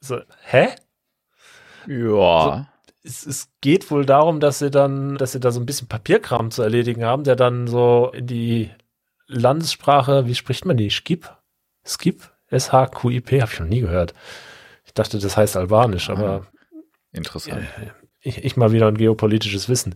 So, 0.00 0.20
hä? 0.42 0.68
Ja. 1.86 2.40
Also, 2.40 2.66
es, 3.02 3.26
es, 3.26 3.48
geht 3.60 3.90
wohl 3.90 4.06
darum, 4.06 4.40
dass 4.40 4.58
sie 4.58 4.70
dann, 4.70 5.16
dass 5.16 5.32
sie 5.32 5.40
da 5.40 5.52
so 5.52 5.60
ein 5.60 5.66
bisschen 5.66 5.88
Papierkram 5.88 6.50
zu 6.50 6.62
erledigen 6.62 7.04
haben, 7.04 7.24
der 7.24 7.36
dann 7.36 7.66
so 7.66 8.10
in 8.14 8.26
die 8.26 8.70
Landessprache, 9.26 10.26
wie 10.26 10.34
spricht 10.34 10.64
man 10.64 10.76
die? 10.76 10.90
Skip? 10.90 11.30
Skip? 11.86 12.30
S-H-Q-I-P? 12.48 13.42
Habe 13.42 13.52
ich 13.52 13.60
noch 13.60 13.66
nie 13.66 13.80
gehört. 13.80 14.14
Ich 14.84 14.94
dachte, 14.94 15.18
das 15.18 15.36
heißt 15.36 15.56
Albanisch, 15.56 16.10
aber. 16.10 16.46
Interessant. 17.12 17.62
Äh, 17.62 18.03
ich, 18.24 18.44
ich 18.44 18.56
mal 18.56 18.72
wieder 18.72 18.88
ein 18.88 18.96
geopolitisches 18.96 19.68
Wissen. 19.68 19.94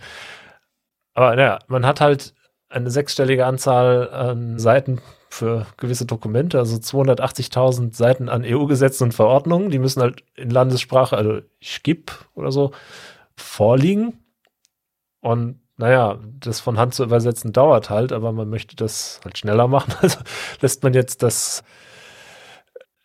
Aber 1.15 1.35
naja, 1.35 1.59
man 1.67 1.85
hat 1.85 2.01
halt 2.01 2.35
eine 2.69 2.91
sechsstellige 2.91 3.47
Anzahl 3.47 4.11
an 4.11 4.59
Seiten 4.59 5.01
für 5.31 5.67
gewisse 5.77 6.07
Dokumente, 6.07 6.59
also 6.59 6.77
280.000 6.77 7.95
Seiten 7.95 8.29
an 8.29 8.45
EU-Gesetzen 8.45 9.05
und 9.05 9.15
Verordnungen, 9.15 9.71
die 9.71 9.79
müssen 9.79 10.03
halt 10.03 10.23
in 10.37 10.51
Landessprache, 10.51 11.17
also 11.17 11.41
SCIP 11.63 12.13
oder 12.35 12.53
so, 12.53 12.73
vorliegen. 13.37 14.19
Und 15.21 15.61
naja, 15.77 16.19
das 16.41 16.61
von 16.61 16.79
Hand 16.79 16.95
zu 16.95 17.05
übersetzen 17.05 17.53
dauert 17.53 17.89
halt, 17.89 18.13
aber 18.13 18.33
man 18.33 18.49
möchte 18.49 18.77
das 18.77 19.21
halt 19.25 19.39
schneller 19.39 19.69
machen. 19.69 19.95
Also 20.03 20.19
lässt 20.61 20.83
man 20.83 20.95
jetzt 20.95 21.23
das 21.23 21.63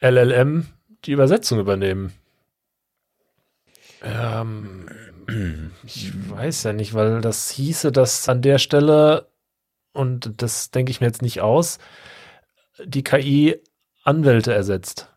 LLM 0.01 0.67
die 1.05 1.11
Übersetzung 1.11 1.59
übernehmen. 1.59 2.13
Ähm, 4.01 4.82
ich 5.85 6.11
weiß 6.29 6.63
ja 6.63 6.73
nicht, 6.73 6.93
weil 6.93 7.21
das 7.21 7.49
hieße, 7.51 7.91
dass 7.91 8.27
an 8.29 8.41
der 8.41 8.57
Stelle, 8.57 9.29
und 9.93 10.41
das 10.41 10.71
denke 10.71 10.91
ich 10.91 11.01
mir 11.01 11.07
jetzt 11.07 11.21
nicht 11.21 11.41
aus, 11.41 11.79
die 12.83 13.03
KI 13.03 13.61
Anwälte 14.03 14.53
ersetzt. 14.53 15.09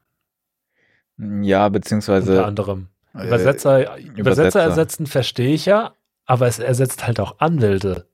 Ja, 1.19 1.69
beziehungsweise. 1.69 2.33
Unter 2.33 2.47
anderem. 2.47 2.89
Übersetzer, 3.15 3.97
äh, 3.97 4.03
Übersetzer, 4.03 4.21
Übersetzer 4.21 4.61
ersetzen 4.61 5.07
verstehe 5.07 5.55
ich 5.55 5.67
ja, 5.67 5.95
aber 6.27 6.47
es 6.47 6.59
ersetzt 6.59 7.07
halt 7.07 7.19
auch 7.19 7.39
Anwälte. 7.39 8.07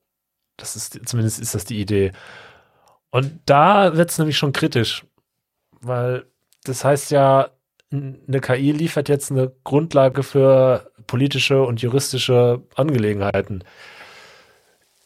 Das 0.57 0.77
ist, 0.77 1.01
zumindest 1.09 1.41
ist 1.41 1.55
das 1.55 1.65
die 1.65 1.81
Idee. 1.81 2.13
Und 3.11 3.41
da 3.47 3.97
wird 3.97 4.11
es 4.11 4.19
nämlich 4.19 4.39
schon 4.39 4.53
kritisch, 4.53 5.05
weil 5.81 6.25
das 6.65 6.85
heißt 6.85 7.11
ja, 7.11 7.51
eine 7.91 8.41
KI 8.41 8.73
liefert 8.73 9.09
jetzt 9.09 9.31
eine 9.31 9.53
Grundlage 9.65 10.23
für 10.23 10.92
politische 11.13 11.63
und 11.63 11.83
juristische 11.83 12.63
Angelegenheiten. 12.75 13.65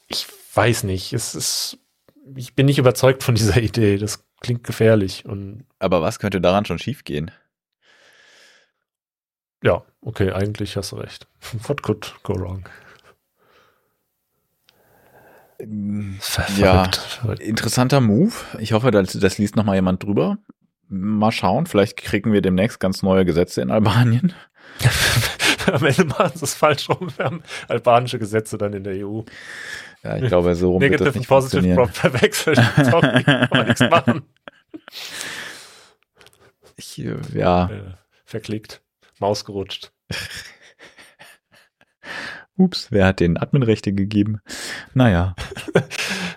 Ich 0.07 0.29
weiß 0.55 0.85
nicht. 0.85 1.13
Es 1.13 1.35
ist, 1.35 1.79
ich 2.37 2.55
bin 2.55 2.67
nicht 2.67 2.79
überzeugt 2.79 3.25
von 3.25 3.35
dieser 3.35 3.57
Idee. 3.61 3.99
Das 3.99 4.25
klingt 4.39 4.63
gefährlich. 4.63 5.25
Und 5.25 5.65
Aber 5.81 6.03
was 6.03 6.21
könnte 6.21 6.41
daran 6.41 6.65
schon 6.65 6.79
schiefgehen? 6.79 7.33
Ja, 9.65 9.85
okay, 10.01 10.31
eigentlich 10.31 10.77
hast 10.77 10.93
du 10.93 10.97
recht. 10.97 11.27
What 11.67 11.83
could 11.83 12.15
go 12.23 12.39
wrong? 12.39 12.69
Ja, 16.57 16.89
interessanter 17.41 18.01
Move. 18.01 18.33
Ich 18.61 18.75
hoffe, 18.75 18.93
das, 18.93 19.15
das 19.15 19.39
liest 19.39 19.57
noch 19.57 19.65
mal 19.65 19.75
jemand 19.75 20.05
drüber 20.05 20.39
mal 20.89 21.33
schauen, 21.33 21.67
vielleicht 21.67 21.97
kriegen 21.97 22.33
wir 22.33 22.43
demnächst 22.43 22.79
ganz 22.79 23.03
neue 23.03 23.25
Gesetze 23.25 23.61
in 23.61 23.73
Albanien. 23.73 24.35
Am 25.73 25.85
Ende 25.85 26.05
machen 26.05 26.33
sie 26.35 26.45
es 26.45 26.55
falsch 26.55 26.89
rum. 26.89 27.09
Wir 27.17 27.25
haben 27.25 27.43
albanische 27.69 28.19
Gesetze 28.19 28.59
dann 28.59 28.73
in 28.73 28.85
der 28.85 29.07
EU. 29.07 29.23
Ja, 30.03 30.17
ich 30.17 30.27
glaube, 30.29 30.55
so 30.55 30.73
rum 30.73 30.81
Negative 30.81 31.07
wird 31.07 31.09
das 31.09 31.19
nicht 31.19 31.29
Positive 31.29 31.75
Prop 31.75 31.91
verwechseln. 31.91 32.57
Sorry, 32.85 33.25
kann 33.25 33.49
man 33.51 33.67
nichts 33.67 33.81
machen. 33.81 34.23
Ich, 36.77 36.97
ja. 37.33 37.71
Äh, 37.71 37.95
verklickt. 38.25 38.83
Maus 39.19 39.45
gerutscht. 39.45 39.93
Ups, 42.57 42.91
wer 42.91 43.07
hat 43.07 43.21
den 43.21 43.37
Adminrechte 43.37 43.93
gegeben? 43.93 44.41
Naja. 44.95 45.35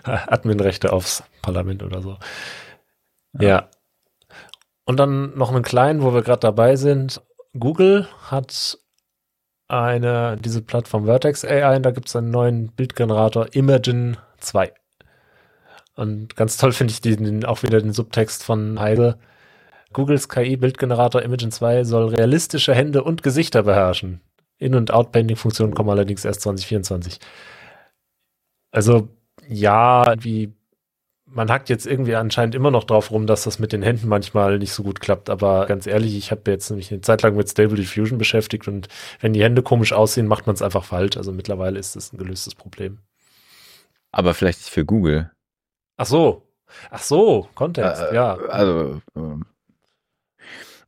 Adminrechte 0.02 0.92
aufs 0.92 1.22
Parlament 1.40 1.82
oder 1.82 2.02
so. 2.02 2.18
Ja. 3.38 3.48
ja. 3.48 3.70
Und 4.84 4.98
dann 4.98 5.36
noch 5.38 5.50
einen 5.52 5.62
kleinen, 5.62 6.02
wo 6.02 6.12
wir 6.12 6.22
gerade 6.22 6.40
dabei 6.40 6.76
sind. 6.76 7.22
Google 7.58 8.08
hat 8.28 8.78
eine, 9.70 10.36
diese 10.38 10.62
Plattform 10.62 11.06
Vertex 11.06 11.44
AI, 11.44 11.76
und 11.76 11.82
da 11.84 11.90
gibt 11.90 12.08
es 12.08 12.16
einen 12.16 12.30
neuen 12.30 12.68
Bildgenerator 12.72 13.54
Imagen 13.54 14.16
2. 14.38 14.72
Und 15.94 16.36
ganz 16.36 16.56
toll 16.56 16.72
finde 16.72 16.92
ich 16.92 17.00
den, 17.00 17.44
auch 17.44 17.62
wieder 17.62 17.80
den 17.80 17.92
Subtext 17.92 18.42
von 18.42 18.80
Heide. 18.80 19.18
Googles 19.92 20.28
KI-Bildgenerator 20.28 21.22
Imagen 21.22 21.50
2 21.50 21.84
soll 21.84 22.14
realistische 22.14 22.74
Hände 22.74 23.04
und 23.04 23.22
Gesichter 23.22 23.64
beherrschen. 23.64 24.20
In- 24.58 24.74
und 24.74 24.92
Outpainting-Funktionen 24.92 25.74
kommen 25.74 25.90
allerdings 25.90 26.24
erst 26.24 26.42
2024. 26.42 27.18
Also, 28.72 29.08
ja, 29.48 30.14
wie 30.20 30.52
man 31.32 31.50
hackt 31.50 31.68
jetzt 31.68 31.86
irgendwie 31.86 32.16
anscheinend 32.16 32.54
immer 32.54 32.70
noch 32.70 32.84
drauf 32.84 33.10
rum, 33.10 33.26
dass 33.26 33.44
das 33.44 33.58
mit 33.58 33.72
den 33.72 33.82
Händen 33.82 34.08
manchmal 34.08 34.58
nicht 34.58 34.72
so 34.72 34.82
gut 34.82 35.00
klappt. 35.00 35.30
Aber 35.30 35.66
ganz 35.66 35.86
ehrlich, 35.86 36.16
ich 36.16 36.30
habe 36.30 36.50
jetzt 36.50 36.70
nämlich 36.70 36.90
eine 36.90 37.00
Zeit 37.00 37.22
lang 37.22 37.36
mit 37.36 37.48
Stable 37.48 37.76
Diffusion 37.76 38.18
beschäftigt 38.18 38.66
und 38.68 38.88
wenn 39.20 39.32
die 39.32 39.42
Hände 39.42 39.62
komisch 39.62 39.92
aussehen, 39.92 40.26
macht 40.26 40.46
man 40.46 40.54
es 40.54 40.62
einfach 40.62 40.84
falsch. 40.84 41.16
Also 41.16 41.32
mittlerweile 41.32 41.78
ist 41.78 41.96
das 41.96 42.12
ein 42.12 42.18
gelöstes 42.18 42.54
Problem. 42.54 42.98
Aber 44.12 44.34
vielleicht 44.34 44.58
nicht 44.58 44.70
für 44.70 44.84
Google. 44.84 45.30
Ach 45.96 46.06
so. 46.06 46.46
Ach 46.90 47.02
so, 47.02 47.48
Kontext, 47.54 48.02
äh, 48.02 48.14
ja. 48.14 48.34
Also, 48.36 49.00
ähm, 49.16 49.44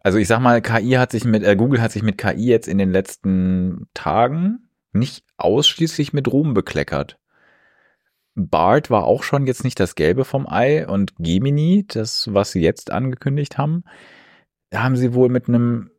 also 0.00 0.18
ich 0.18 0.28
sag 0.28 0.40
mal, 0.40 0.60
KI 0.62 0.92
hat 0.92 1.12
sich 1.12 1.24
mit, 1.24 1.42
äh, 1.44 1.56
Google 1.56 1.80
hat 1.80 1.92
sich 1.92 2.02
mit 2.02 2.18
KI 2.18 2.46
jetzt 2.46 2.68
in 2.68 2.78
den 2.78 2.92
letzten 2.92 3.88
Tagen 3.94 4.68
nicht 4.92 5.24
ausschließlich 5.36 6.12
mit 6.12 6.28
Ruhm 6.28 6.54
bekleckert. 6.54 7.18
Bart 8.34 8.90
war 8.90 9.04
auch 9.04 9.22
schon 9.22 9.46
jetzt 9.46 9.64
nicht 9.64 9.78
das 9.78 9.94
Gelbe 9.94 10.24
vom 10.24 10.48
Ei 10.48 10.86
und 10.86 11.14
Gemini, 11.18 11.84
das, 11.86 12.32
was 12.32 12.52
sie 12.52 12.62
jetzt 12.62 12.90
angekündigt 12.90 13.58
haben, 13.58 13.84
haben 14.72 14.96
sie 14.96 15.14
wohl 15.14 15.28
mit 15.28 15.48
einem, 15.48 15.90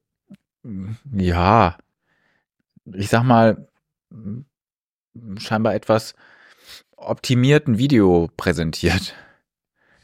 ja, 1.11 1.77
ich 2.85 3.09
sag 3.09 3.23
mal, 3.23 3.67
scheinbar 5.37 5.75
etwas 5.75 6.15
optimierten 6.97 7.77
Video 7.77 8.29
präsentiert. 8.35 9.15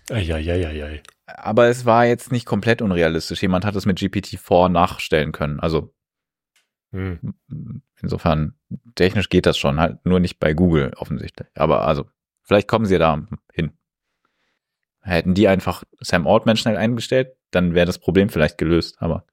Eieieiei. 0.09 1.01
Aber 1.25 1.67
es 1.67 1.85
war 1.85 2.05
jetzt 2.05 2.31
nicht 2.31 2.45
komplett 2.45 2.81
unrealistisch. 2.81 3.41
Jemand 3.41 3.65
hat 3.65 3.75
es 3.75 3.85
mit 3.85 3.99
GPT-4 3.99 4.69
nachstellen 4.69 5.31
können. 5.31 5.59
Also 5.59 5.93
hm. 6.91 7.33
insofern 8.01 8.55
technisch 8.95 9.29
geht 9.29 9.45
das 9.45 9.57
schon, 9.57 9.79
halt 9.79 10.03
nur 10.05 10.19
nicht 10.19 10.39
bei 10.39 10.53
Google 10.53 10.91
offensichtlich. 10.95 11.47
Aber 11.55 11.87
also 11.87 12.05
Vielleicht 12.49 12.67
kommen 12.67 12.87
sie 12.87 12.97
da 12.97 13.27
hin. 13.53 13.73
Hätten 15.01 15.35
die 15.35 15.47
einfach 15.47 15.83
Sam 15.99 16.25
Altman 16.25 16.57
schnell 16.57 16.77
eingestellt, 16.77 17.35
dann 17.51 17.75
wäre 17.75 17.85
das 17.85 17.99
Problem 17.99 18.29
vielleicht 18.29 18.57
gelöst. 18.57 18.95
Aber 18.99 19.23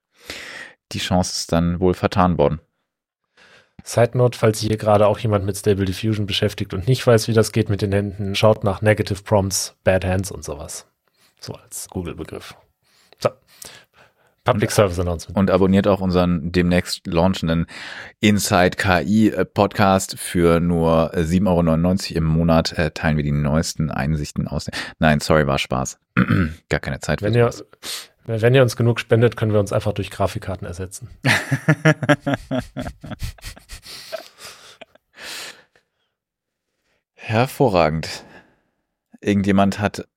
die 0.91 0.99
Chance 0.99 1.31
ist 1.31 1.51
dann 1.51 1.79
wohl 1.79 1.95
vertan 1.95 2.37
worden. 2.37 2.61
Side 3.83 4.15
Note, 4.15 4.37
falls 4.37 4.59
hier 4.59 4.77
gerade 4.77 5.07
auch 5.07 5.17
jemand 5.17 5.45
mit 5.45 5.57
Stable 5.57 5.85
Diffusion 5.85 6.27
beschäftigt 6.27 6.75
und 6.75 6.87
nicht 6.87 7.07
weiß, 7.07 7.27
wie 7.27 7.33
das 7.33 7.51
geht 7.51 7.69
mit 7.71 7.81
den 7.81 7.91
Händen, 7.91 8.35
schaut 8.35 8.63
nach 8.63 8.83
Negative 8.83 9.23
Prompts, 9.23 9.75
Bad 9.83 10.05
Hands 10.05 10.29
und 10.29 10.43
sowas. 10.43 10.85
So 11.39 11.53
als 11.53 11.87
Google-Begriff. 11.89 12.55
So. 13.17 13.29
Public 14.47 14.71
Service 14.71 14.97
Announcement. 14.99 15.37
Und 15.37 15.51
abonniert 15.51 15.87
auch 15.87 15.99
unseren 15.99 16.51
demnächst 16.53 17.05
launchenden 17.05 17.65
Inside 18.21 18.77
KI 18.77 19.33
Podcast 19.53 20.17
für 20.17 20.59
nur 20.61 21.13
7,99 21.13 22.11
Euro 22.11 22.17
im 22.17 22.23
Monat. 22.23 22.71
Äh, 22.77 22.91
teilen 22.91 23.17
wir 23.17 23.23
die 23.23 23.33
neuesten 23.33 23.91
Einsichten 23.91 24.47
aus. 24.47 24.69
Nein, 24.99 25.19
sorry, 25.19 25.45
war 25.47 25.57
Spaß. 25.57 25.99
Gar 26.69 26.79
keine 26.79 27.01
Zeit. 27.01 27.21
Wenn 27.21 27.33
ihr, 27.33 27.49
wenn 28.25 28.55
ihr 28.55 28.61
uns 28.61 28.77
genug 28.77 29.01
spendet, 29.01 29.35
können 29.35 29.51
wir 29.51 29.59
uns 29.59 29.73
einfach 29.73 29.91
durch 29.91 30.11
Grafikkarten 30.11 30.65
ersetzen. 30.65 31.09
Hervorragend. 37.15 38.23
Irgendjemand 39.19 39.79
hat 39.79 40.07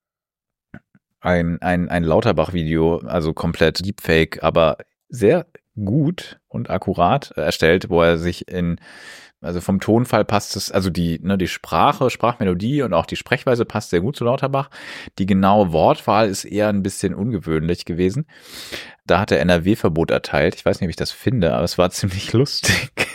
ein, 1.21 1.61
ein, 1.63 1.89
ein 1.89 2.05
Lauterbach-Video, 2.05 2.99
also 2.99 3.33
komplett 3.33 3.85
Deepfake, 3.85 4.43
aber 4.43 4.79
sehr 5.09 5.47
gut 5.85 6.41
und 6.49 6.71
akkurat 6.71 7.31
erstellt, 7.33 7.91
wo 7.91 8.03
er 8.03 8.19
sich 8.19 8.49
in, 8.49 8.81
also 9.41 9.61
vom 9.61 9.81
Tonfall 9.81 10.25
passt 10.25 10.57
es, 10.57 10.71
also 10.71 10.91
die, 10.91 11.19
ne, 11.23 11.39
die 11.39 11.49
Sprache, 11.49 12.11
Sprachmelodie 12.11 12.83
und 12.83 12.93
auch 12.93 13.07
die 13.07 13.17
Sprechweise 13.17 13.65
passt 13.65 13.91
sehr 13.91 14.01
gut 14.01 14.17
zu 14.17 14.25
Lauterbach. 14.25 14.71
Die 15.19 15.27
genaue 15.27 15.73
Wortwahl 15.73 16.29
ist 16.29 16.45
eher 16.45 16.69
ein 16.69 16.83
bisschen 16.83 17.15
ungewöhnlich 17.15 17.85
gewesen. 17.85 18.27
Da 19.07 19.21
hat 19.21 19.33
er 19.33 19.41
NRW-Verbot 19.41 20.11
erteilt. 20.11 20.55
Ich 20.55 20.65
weiß 20.65 20.81
nicht, 20.81 20.89
ob 20.89 20.91
ich 20.91 20.97
das 20.97 21.11
finde, 21.11 21.55
aber 21.55 21.65
es 21.65 21.79
war 21.79 21.91
ziemlich 21.91 22.33
lustig. 22.33 22.91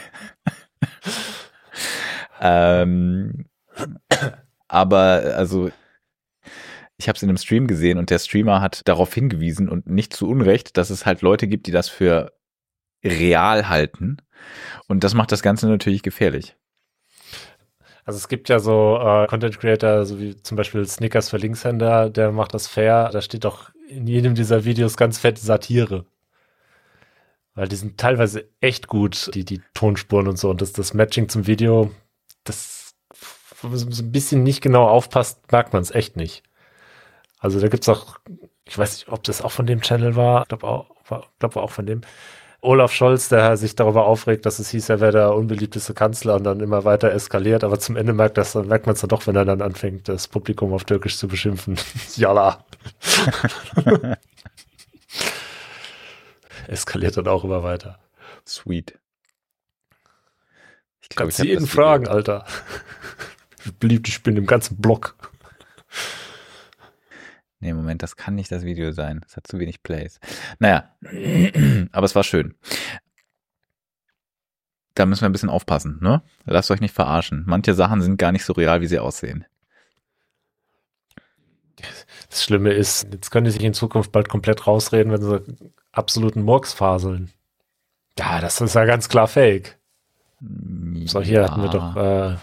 ähm, 2.42 3.46
aber 4.68 5.34
also 5.36 5.70
ich 6.98 7.08
habe 7.08 7.18
es 7.18 7.24
in 7.24 7.30
einem 7.30 7.38
Stream 7.38 7.68
gesehen 7.68 7.98
und 7.98 8.10
der 8.10 8.20
Streamer 8.20 8.62
hat 8.62 8.82
darauf 8.88 9.14
hingewiesen 9.14 9.70
und 9.70 9.88
nicht 9.88 10.14
zu 10.14 10.30
Unrecht, 10.30 10.78
dass 10.78 10.90
es 10.90 11.06
halt 11.06 11.22
Leute 11.22 11.48
gibt, 11.48 11.68
die 11.68 11.72
das 11.72 11.90
für 11.90 12.32
real 13.04 13.68
halten. 13.70 14.18
Und 14.88 15.04
das 15.04 15.14
macht 15.14 15.32
das 15.32 15.42
Ganze 15.42 15.68
natürlich 15.68 16.04
gefährlich. 16.04 16.56
Also 18.06 18.18
es 18.18 18.28
gibt 18.28 18.50
ja 18.50 18.60
so 18.60 19.00
äh, 19.02 19.28
Content 19.28 19.60
Creator, 19.60 20.06
so 20.06 20.20
wie 20.20 20.36
zum 20.42 20.58
Beispiel 20.58 20.86
Snickers 20.88 21.30
für 21.30 21.38
Linkshänder, 21.38 22.10
der 22.10 22.32
macht 22.32 22.54
das 22.54 22.68
fair. 22.68 23.10
Da 23.12 23.22
steht 23.22 23.46
doch 23.46 23.72
in 23.90 24.08
jedem 24.08 24.36
dieser 24.36 24.64
Videos 24.64 24.96
ganz 24.96 25.18
fett 25.18 25.40
Satire. 25.40 26.06
Weil 27.56 27.68
die 27.68 27.76
sind 27.78 27.98
teilweise 27.98 28.50
echt 28.62 28.88
gut, 28.88 29.32
die, 29.34 29.44
die 29.44 29.62
Tonspuren 29.74 30.28
und 30.28 30.38
so. 30.38 30.50
Und 30.50 30.62
das, 30.62 30.72
das 30.72 30.94
Matching 30.94 31.30
zum 31.30 31.48
Video, 31.48 31.92
das 32.44 32.96
so 33.62 34.04
ein 34.04 34.12
bisschen 34.12 34.44
nicht 34.44 34.62
genau 34.62 34.88
aufpasst, 34.88 35.52
merkt 35.52 35.74
man 35.74 35.82
es 35.82 35.92
echt 35.92 36.16
nicht. 36.16 36.44
Also 37.46 37.60
da 37.60 37.68
gibt's 37.68 37.88
auch, 37.88 38.18
ich 38.68 38.76
weiß 38.76 38.94
nicht, 38.94 39.10
ob 39.10 39.22
das 39.22 39.44
auch 39.44 39.52
von 39.52 39.68
dem 39.68 39.82
Channel 39.82 40.16
war, 40.16 40.42
ich 40.42 40.48
glaube 40.48 40.66
auch, 40.66 40.90
war, 41.08 41.28
glaub, 41.38 41.56
auch 41.58 41.70
von 41.70 41.86
dem. 41.86 42.02
Olaf 42.62 42.92
Scholz, 42.92 43.30
der 43.30 43.56
sich 43.56 43.76
darüber 43.76 44.08
aufregt, 44.08 44.48
dass 44.48 44.58
es 44.58 44.72
hieß, 44.72 44.90
er 44.90 45.00
wäre 45.00 45.12
der 45.12 45.36
unbeliebteste 45.36 45.94
Kanzler 45.94 46.34
und 46.38 46.44
dann 46.44 46.60
immer 46.60 46.86
weiter 46.86 47.12
eskaliert, 47.12 47.64
aber 47.64 47.80
zum 47.80 47.98
Ende 47.98 48.14
merkt, 48.14 48.40
das, 48.40 48.56
merkt 48.56 48.88
man 48.88 48.96
es 48.96 49.02
dann 49.02 49.10
doch, 49.10 49.28
wenn 49.28 49.36
er 49.36 49.46
dann 49.46 49.62
anfängt, 49.62 50.10
das 50.10 50.28
Publikum 50.28 50.74
auf 50.74 50.86
Türkisch 50.86 51.20
zu 51.20 51.28
beschimpfen. 51.28 51.78
Jalla. 52.16 52.66
eskaliert 56.68 57.16
dann 57.16 57.28
auch 57.28 57.44
immer 57.44 57.62
weiter. 57.62 58.00
Sweet. 58.48 58.98
Ich 61.00 61.10
glaube, 61.10 61.30
ich 61.30 61.38
jeden 61.38 61.68
fragen, 61.68 62.08
Alter. 62.08 62.44
Wie 63.64 63.72
beliebt 63.80 64.08
ich 64.08 64.24
bin 64.24 64.36
im 64.36 64.48
ganzen 64.48 64.78
Block. 64.78 65.16
Nee, 67.66 67.74
Moment, 67.74 68.04
das 68.04 68.16
kann 68.16 68.36
nicht 68.36 68.52
das 68.52 68.64
Video 68.64 68.92
sein. 68.92 69.26
Es 69.28 69.36
hat 69.36 69.48
zu 69.48 69.58
wenig 69.58 69.82
Plays. 69.82 70.20
Naja, 70.60 70.96
aber 71.92 72.06
es 72.06 72.14
war 72.14 72.24
schön. 72.24 72.54
Da 74.94 75.08
müssen 75.08 75.22
wir 75.22 75.30
ein 75.30 75.32
bisschen 75.32 75.50
aufpassen, 75.50 75.98
ne? 76.00 76.22
Lasst 76.46 76.70
euch 76.70 76.80
nicht 76.80 76.94
verarschen. 76.94 77.44
Manche 77.48 77.74
Sachen 77.74 78.04
sind 78.04 78.18
gar 78.18 78.32
nicht 78.32 78.46
so 78.46 78.54
real, 78.54 78.82
wie 78.82 78.88
sie 78.88 79.00
aussehen. 79.00 79.46
Das 82.30 82.44
Schlimme 82.44 82.72
ist, 82.72 83.08
jetzt 83.12 83.32
können 83.32 83.46
die 83.46 83.52
sich 83.52 83.64
in 83.64 83.74
Zukunft 83.74 84.12
bald 84.12 84.30
komplett 84.30 84.68
rausreden, 84.68 85.12
wenn 85.12 85.24
sie 85.24 85.42
absoluten 85.92 86.44
Murks 86.44 86.72
faseln. 86.72 87.32
Ja, 88.20 88.42
das 88.42 88.62
ist 88.62 88.76
ja 88.76 88.86
ganz 88.86 89.10
klar 89.10 89.28
fake. 89.28 89.80
So, 91.06 91.20
hier 91.20 91.42
ja. 91.42 91.50
hatten 91.50 91.64
wir 91.64 91.70
doch 91.70 91.96
äh, 91.96 92.36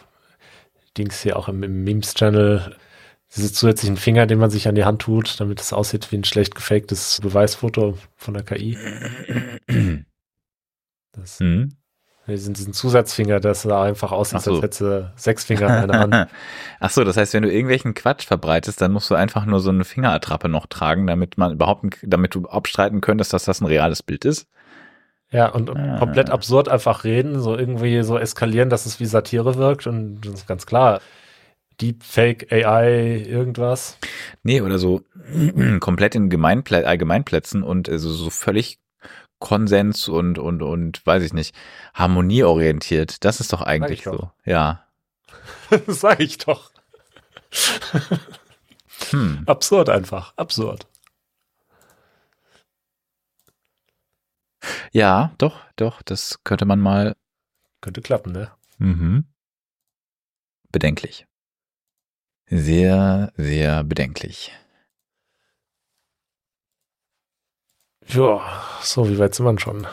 Dings 0.99 1.23
hier 1.23 1.37
auch 1.37 1.47
im, 1.47 1.62
im 1.62 1.85
Memes-Channel 1.85 2.77
diese 3.35 3.53
zusätzlichen 3.53 3.97
Finger, 3.97 4.26
den 4.26 4.39
man 4.39 4.51
sich 4.51 4.68
an 4.68 4.74
die 4.74 4.85
Hand 4.85 5.03
tut, 5.03 5.41
damit 5.41 5.61
es 5.61 5.72
aussieht 5.72 6.12
wie 6.12 6.16
ein 6.16 6.24
schlecht 6.24 6.55
gefaktes 6.55 7.20
Beweisfoto 7.22 7.97
von 8.16 8.35
der 8.35 8.43
KI. 8.43 8.76
Das, 11.14 11.41
mhm. 11.41 11.76
diesen, 12.26 12.55
diesen 12.55 12.72
Zusatzfinger, 12.72 13.39
das 13.39 13.62
da 13.62 13.83
einfach 13.83 14.12
aussieht, 14.12 14.41
so. 14.41 14.55
als 14.55 14.62
hätte 14.62 15.12
sechs 15.14 15.45
Finger 15.45 15.68
an 15.68 15.91
einer 15.91 15.99
Hand. 15.99 16.30
Ach 16.80 16.91
so, 16.91 17.05
das 17.05 17.18
heißt, 17.18 17.35
wenn 17.35 17.43
du 17.43 17.53
irgendwelchen 17.53 17.93
Quatsch 17.93 18.24
verbreitest, 18.24 18.80
dann 18.80 18.93
musst 18.93 19.11
du 19.11 19.14
einfach 19.14 19.45
nur 19.45 19.61
so 19.61 19.68
eine 19.68 19.85
Fingerattrappe 19.85 20.49
noch 20.49 20.66
tragen, 20.66 21.07
damit 21.07 21.37
man 21.37 21.53
überhaupt, 21.53 21.99
damit 22.03 22.35
du 22.35 22.49
abstreiten 22.49 23.03
könntest, 23.03 23.35
dass 23.35 23.45
das 23.45 23.61
ein 23.61 23.66
reales 23.66 24.03
Bild 24.03 24.24
ist. 24.24 24.47
Ja, 25.30 25.49
und 25.49 25.70
ah. 25.70 25.99
komplett 25.99 26.30
absurd 26.30 26.68
einfach 26.68 27.05
reden, 27.05 27.41
so 27.41 27.57
irgendwie 27.57 28.03
so 28.03 28.18
eskalieren, 28.18 28.70
dass 28.70 28.87
es 28.87 29.01
wie 29.01 29.07
Satire 29.07 29.57
wirkt 29.57 29.87
und 29.87 30.20
das 30.22 30.35
ist 30.35 30.47
ganz 30.47 30.66
klar. 30.66 31.01
Deepfake 31.81 32.53
AI 32.53 33.23
irgendwas? 33.23 33.99
Nee, 34.43 34.61
oder 34.61 34.79
so 34.79 35.03
komplett 35.81 36.14
in 36.14 36.31
Gemeinplä 36.31 36.85
Allgemeinplätzen 36.85 37.62
und 37.62 37.89
also 37.89 38.11
so 38.11 38.31
völlig 38.31 38.79
Konsens 39.39 40.09
und, 40.09 40.39
und, 40.39 40.62
und, 40.62 41.05
weiß 41.05 41.23
ich 41.25 41.33
nicht, 41.33 41.55
harmonieorientiert. 41.95 43.25
Das 43.25 43.41
ist 43.41 43.53
doch 43.53 43.62
eigentlich 43.62 44.05
so. 44.05 44.12
Doch. 44.12 44.33
Ja. 44.45 44.87
das 45.70 46.01
sage 46.01 46.23
ich 46.23 46.39
doch. 46.39 46.70
hm. 49.11 49.43
Absurd 49.47 49.89
einfach. 49.89 50.33
Absurd. 50.37 50.87
Ja, 54.93 55.33
doch, 55.39 55.61
doch, 55.75 56.03
das 56.03 56.39
könnte 56.45 56.64
man 56.64 56.79
mal. 56.79 57.16
Könnte 57.81 58.01
klappen, 58.01 58.33
ne? 58.33 58.53
Mhm. 58.79 59.25
Bedenklich 60.70 61.27
sehr, 62.53 63.32
sehr 63.36 63.82
bedenklich. 63.82 64.53
Ja, 68.09 68.42
so, 68.82 69.09
wie 69.09 69.18
weit 69.18 69.34
sind 69.34 69.46
wir 69.46 69.59
schon? 69.59 69.86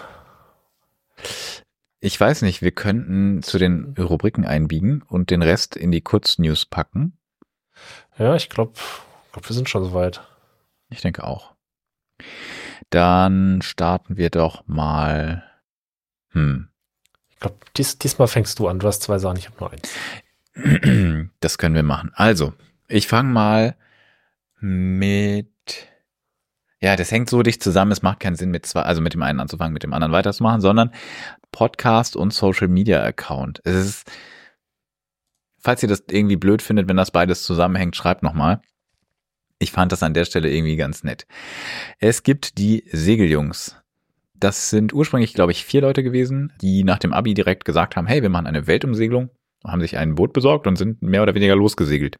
Ich 2.01 2.20
weiß 2.20 2.41
nicht, 2.41 2.62
wir 2.62 2.72
könnten 2.72 3.41
zu 3.43 3.60
den 3.60 3.95
Rubriken 3.97 4.45
einbiegen 4.45 5.01
und 5.03 5.30
den 5.30 5.41
Rest 5.41 5.78
in 5.78 5.91
die 5.91 6.01
Kurznews 6.01 6.66
packen. 6.66 7.18
Ja, 8.18 8.36
ich 8.36 8.49
glaube, 8.49 8.74
glaube, 9.32 9.49
wir 9.49 9.55
sind 9.55 9.70
schon 9.70 9.86
soweit. 9.86 10.22
Ich 10.89 11.01
denke 11.01 11.24
auch. 11.24 11.55
Dann 12.89 13.62
starten 13.62 14.18
wir 14.18 14.30
doch 14.30 14.68
mal. 14.68 15.43
Hm. 16.32 16.68
Ich 17.30 17.39
glaube, 17.39 17.57
dies, 17.78 17.99
diesmal 17.99 18.28
fängst 18.28 18.60
du 18.60 18.68
an. 18.68 18.80
Du 18.80 18.88
hast 18.88 19.03
zwei 19.03 19.18
Sachen, 19.18 19.38
ich 19.38 19.47
habe 19.47 19.57
nur 19.60 19.72
eins. 19.72 19.93
Das 21.39 21.57
können 21.57 21.76
wir 21.76 21.84
machen. 21.84 22.12
Also, 22.16 22.53
ich 22.88 23.07
fange 23.07 23.30
mal 23.30 23.76
mit. 24.60 25.47
Ja, 26.82 26.95
das 26.95 27.12
hängt 27.12 27.30
so 27.30 27.43
dicht 27.43 27.62
zusammen, 27.62 27.91
es 27.91 28.01
macht 28.01 28.22
keinen 28.22 28.36
Sinn, 28.36 28.51
mit 28.51 28.66
zwei, 28.66 28.82
also 28.84 29.01
mit 29.01 29.14
dem 29.14 29.22
einen 29.22 29.41
anzufangen, 29.41 29.74
mit 29.74 29.84
dem 29.84 29.93
anderen 29.93 30.14
weiterzumachen, 30.14 30.62
sondern 30.62 30.91
Podcast 31.51 32.16
und 32.16 32.34
Social 32.34 32.70
Media 32.70 33.03
Account. 33.03 33.62
Es 33.66 33.76
ist, 33.76 34.12
falls 35.60 35.84
ihr 35.84 35.89
das 35.89 36.03
irgendwie 36.10 36.38
blöd 36.38 36.62
findet, 36.62 36.88
wenn 36.88 36.95
das 36.95 37.12
beides 37.12 37.43
zusammenhängt, 37.43 37.97
schreibt 37.97 38.24
nochmal. 38.24 38.62
Ich 39.60 39.72
fand 39.72 39.91
das 39.91 40.03
an 40.03 40.14
der 40.14 40.24
Stelle 40.24 40.49
irgendwie 40.49 40.78
ganz 40.78 41.03
nett. 41.03 41.28
Es 41.99 42.24
gibt 42.24 42.57
die 42.57 42.86
Segeljungs. 42.91 43.76
Das 44.36 44.70
sind 44.70 44.93
ursprünglich, 44.93 45.34
glaube 45.34 45.51
ich, 45.51 45.66
vier 45.66 45.82
Leute 45.82 46.01
gewesen, 46.01 46.53
die 46.62 46.86
nach 46.86 46.99
dem 46.99 47.12
Abi 47.12 47.34
direkt 47.34 47.66
gesagt 47.66 47.97
haben, 47.97 48.07
hey, 48.07 48.22
wir 48.22 48.30
machen 48.30 48.47
eine 48.47 48.68
Weltumsegelung, 48.68 49.32
haben 49.66 49.82
sich 49.82 49.97
ein 49.97 50.16
Boot 50.16 50.34
besorgt 50.34 50.68
und 50.68 50.78
sind 50.78 51.01
mehr 51.01 51.24
oder 51.24 51.36
weniger 51.36 51.55
losgesegelt. 51.55 52.18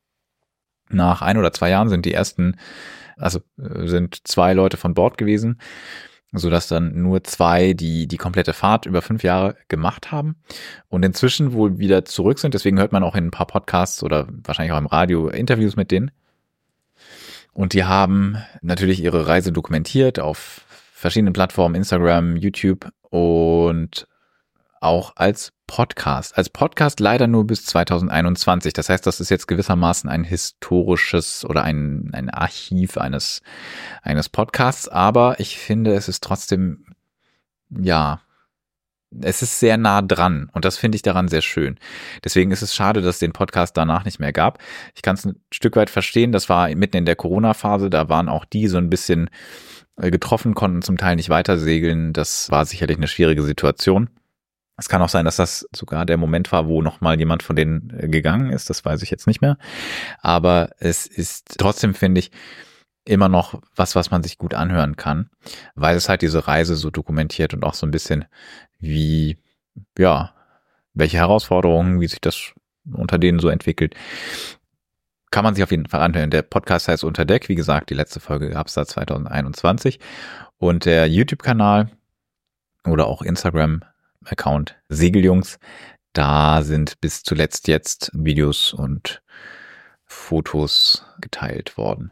Nach 0.90 1.22
ein 1.22 1.38
oder 1.38 1.54
zwei 1.54 1.70
Jahren 1.70 1.90
sind 1.90 2.06
die 2.06 2.14
ersten, 2.14 2.58
also 3.16 3.40
äh, 3.62 3.88
sind 3.88 4.28
zwei 4.28 4.54
Leute 4.54 4.78
von 4.78 4.94
Bord 4.94 5.18
gewesen, 5.18 5.60
so 6.32 6.50
dass 6.50 6.68
dann 6.68 7.02
nur 7.02 7.24
zwei 7.24 7.74
die 7.74 8.08
die 8.08 8.18
komplette 8.18 8.54
Fahrt 8.54 8.86
über 8.86 9.02
fünf 9.02 9.24
Jahre 9.24 9.56
gemacht 9.68 10.12
haben 10.12 10.36
und 10.88 11.04
inzwischen 11.04 11.54
wohl 11.54 11.78
wieder 11.80 12.06
zurück 12.06 12.40
sind. 12.40 12.54
Deswegen 12.54 12.80
hört 12.80 12.92
man 12.92 13.04
auch 13.04 13.16
in 13.16 13.28
ein 13.28 13.32
paar 13.32 13.48
Podcasts 13.48 14.04
oder 14.04 14.28
wahrscheinlich 14.30 14.74
auch 14.74 14.80
im 14.80 14.88
Radio 14.88 15.30
Interviews 15.30 15.76
mit 15.76 15.92
denen. 15.92 16.12
Und 17.54 17.74
die 17.74 17.84
haben 17.84 18.38
natürlich 18.62 19.04
ihre 19.04 19.28
Reise 19.28 19.52
dokumentiert 19.52 20.20
auf 20.20 20.66
verschiedenen 20.94 21.34
Plattformen, 21.34 21.76
Instagram, 21.76 22.36
YouTube 22.36 22.90
und 23.10 24.08
auch 24.82 25.14
als 25.16 25.52
Podcast. 25.70 26.36
Als 26.36 26.50
Podcast 26.50 27.00
leider 27.00 27.28
nur 27.28 27.46
bis 27.46 27.64
2021. 27.66 28.74
Das 28.74 28.90
heißt, 28.90 29.06
das 29.06 29.20
ist 29.20 29.30
jetzt 29.30 29.48
gewissermaßen 29.48 30.10
ein 30.10 30.24
historisches 30.24 31.46
oder 31.46 31.64
ein, 31.64 32.10
ein 32.12 32.32
Archiv 32.32 32.98
eines, 32.98 33.44
eines 34.02 34.30
Podcasts. 34.30 34.90
Aber 34.90 35.40
ich 35.40 35.60
finde, 35.60 35.94
es 35.94 36.10
ist 36.10 36.24
trotzdem, 36.24 36.86
ja, 37.70 38.20
es 39.22 39.44
ist 39.44 39.60
sehr 39.60 39.78
nah 39.78 40.02
dran 40.02 40.50
und 40.54 40.66
das 40.66 40.78
finde 40.78 40.96
ich 40.96 41.04
daran 41.04 41.28
sehr 41.28 41.44
schön. 41.44 41.78
Deswegen 42.24 42.50
ist 42.50 42.64
es 42.64 42.74
schade, 42.74 43.02
dass 43.02 43.16
es 43.16 43.20
den 43.20 43.34
Podcast 43.34 43.78
danach 43.78 44.06
nicht 44.06 44.20
mehr 44.20 44.34
gab. 44.34 44.58
Ich 44.96 45.04
kann 45.04 45.16
es 45.18 45.26
ein 45.26 45.40
Stück 45.54 45.76
weit 45.76 45.92
verstehen, 45.92 46.32
das 46.32 46.50
war 46.50 46.74
mitten 46.76 46.98
in 46.98 47.06
der 47.06 47.16
Corona-Phase, 47.16 47.92
da 47.92 48.10
waren 48.10 48.28
auch 48.28 48.44
die 48.44 48.68
so 48.68 48.80
ein 48.80 48.90
bisschen 48.90 49.30
äh, 49.98 50.10
getroffen, 50.10 50.56
konnten 50.56 50.82
zum 50.82 50.98
Teil 50.98 51.16
nicht 51.16 51.30
weiter 51.30 51.60
segeln. 51.60 52.12
Das 52.12 52.50
war 52.50 52.66
sicherlich 52.66 52.98
eine 52.98 53.08
schwierige 53.08 53.44
Situation. 53.44 54.10
Es 54.80 54.90
kann 54.90 55.02
auch 55.02 55.10
sein, 55.10 55.26
dass 55.26 55.36
das 55.36 55.68
sogar 55.76 56.06
der 56.06 56.18
Moment 56.18 56.52
war, 56.52 56.68
wo 56.68 56.82
noch 56.82 57.02
mal 57.02 57.20
jemand 57.20 57.44
von 57.44 57.56
denen 57.56 57.94
äh, 57.98 58.08
gegangen 58.08 58.52
ist. 58.52 58.70
Das 58.70 58.84
weiß 58.86 59.02
ich 59.04 59.12
jetzt 59.12 59.28
nicht 59.28 59.42
mehr. 59.42 59.58
Aber 60.20 60.70
es 60.80 61.06
ist 61.06 61.56
trotzdem, 61.58 61.94
finde 61.94 62.20
ich, 62.20 62.32
immer 63.06 63.30
noch 63.30 63.62
was, 63.76 63.96
was 63.96 64.12
man 64.12 64.24
sich 64.24 64.38
gut 64.38 64.54
anhören 64.54 64.96
kann, 64.96 65.30
weil 65.76 65.96
es 65.96 66.10
halt 66.10 66.22
diese 66.22 66.48
Reise 66.48 66.76
so 66.76 66.90
dokumentiert 66.90 67.54
und 67.54 67.64
auch 67.64 67.74
so 67.74 67.88
ein 67.88 67.92
bisschen 67.92 68.26
wie, 68.80 69.38
ja, 69.98 70.34
welche 70.94 71.18
Herausforderungen, 71.18 72.00
wie 72.02 72.08
sich 72.08 72.22
das 72.22 72.54
unter 72.92 73.18
denen 73.18 73.40
so 73.40 73.50
entwickelt. 73.50 73.96
Kann 75.32 75.44
man 75.44 75.56
sich 75.56 75.64
auf 75.64 75.72
jeden 75.72 75.88
Fall 75.88 76.02
anhören. 76.02 76.32
Der 76.32 76.42
Podcast 76.42 76.88
heißt 76.88 77.04
Unter 77.04 77.26
Deck. 77.26 77.50
Wie 77.50 77.56
gesagt, 77.56 77.90
die 77.90 77.96
letzte 77.96 78.20
Folge 78.20 78.50
gab 78.50 78.68
es 78.68 78.74
da 78.74 78.86
2021. 78.86 80.00
Und 80.58 80.86
der 80.86 81.08
YouTube-Kanal 81.08 81.92
oder 82.86 83.08
auch 83.08 83.22
Instagram-Account 84.30 84.76
Segeljungs, 84.90 85.60
da 86.14 86.62
sind 86.62 87.00
bis 87.02 87.24
zuletzt 87.24 87.68
jetzt 87.68 88.12
Videos 88.14 88.74
und 88.74 89.22
Fotos 90.06 91.06
geteilt 91.22 91.78
worden. 91.78 92.12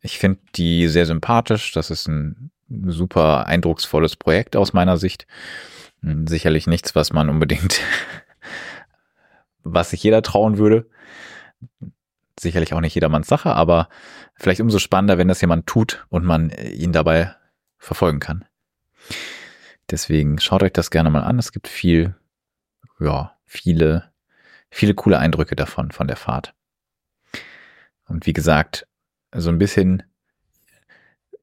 Ich 0.00 0.18
finde 0.18 0.40
die 0.56 0.88
sehr 0.88 1.06
sympathisch. 1.06 1.72
Das 1.72 1.90
ist 1.90 2.08
ein 2.08 2.50
super 2.68 3.46
eindrucksvolles 3.46 4.16
Projekt 4.16 4.56
aus 4.56 4.72
meiner 4.72 4.96
Sicht. 4.96 5.26
Hm, 6.02 6.26
sicherlich 6.26 6.66
nichts, 6.66 6.94
was 6.96 7.12
man 7.12 7.28
unbedingt, 7.28 7.80
was 9.62 9.90
sich 9.90 10.02
jeder 10.02 10.22
trauen 10.22 10.58
würde. 10.58 10.88
Sicherlich 12.40 12.74
auch 12.74 12.80
nicht 12.80 12.94
jedermanns 12.94 13.28
Sache, 13.28 13.54
aber 13.54 13.88
vielleicht 14.34 14.60
umso 14.60 14.80
spannender, 14.80 15.18
wenn 15.18 15.28
das 15.28 15.40
jemand 15.40 15.66
tut 15.66 16.04
und 16.08 16.24
man 16.24 16.50
ihn 16.50 16.92
dabei 16.92 17.36
verfolgen 17.78 18.18
kann. 18.18 18.44
Deswegen 19.90 20.38
schaut 20.38 20.62
euch 20.62 20.72
das 20.72 20.90
gerne 20.90 21.10
mal 21.10 21.22
an. 21.22 21.38
Es 21.38 21.52
gibt 21.52 21.68
viel, 21.68 22.14
ja, 22.98 23.36
viele, 23.44 24.12
viele 24.70 24.94
coole 24.94 25.18
Eindrücke 25.18 25.56
davon, 25.56 25.90
von 25.90 26.06
der 26.06 26.16
Fahrt. 26.16 26.54
Und 28.06 28.26
wie 28.26 28.32
gesagt, 28.32 28.86
so 29.34 29.50
ein 29.50 29.58
bisschen 29.58 30.02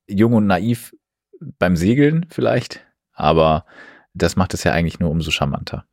jung 0.08 0.34
und 0.34 0.48
naiv 0.48 0.96
beim 1.40 1.76
Segeln 1.76 2.26
vielleicht, 2.30 2.86
aber 3.14 3.66
das 4.14 4.36
macht 4.36 4.54
es 4.54 4.64
ja 4.64 4.74
eigentlich 4.74 5.00
nur 5.00 5.12
umso 5.12 5.32
charmanter. 5.32 5.86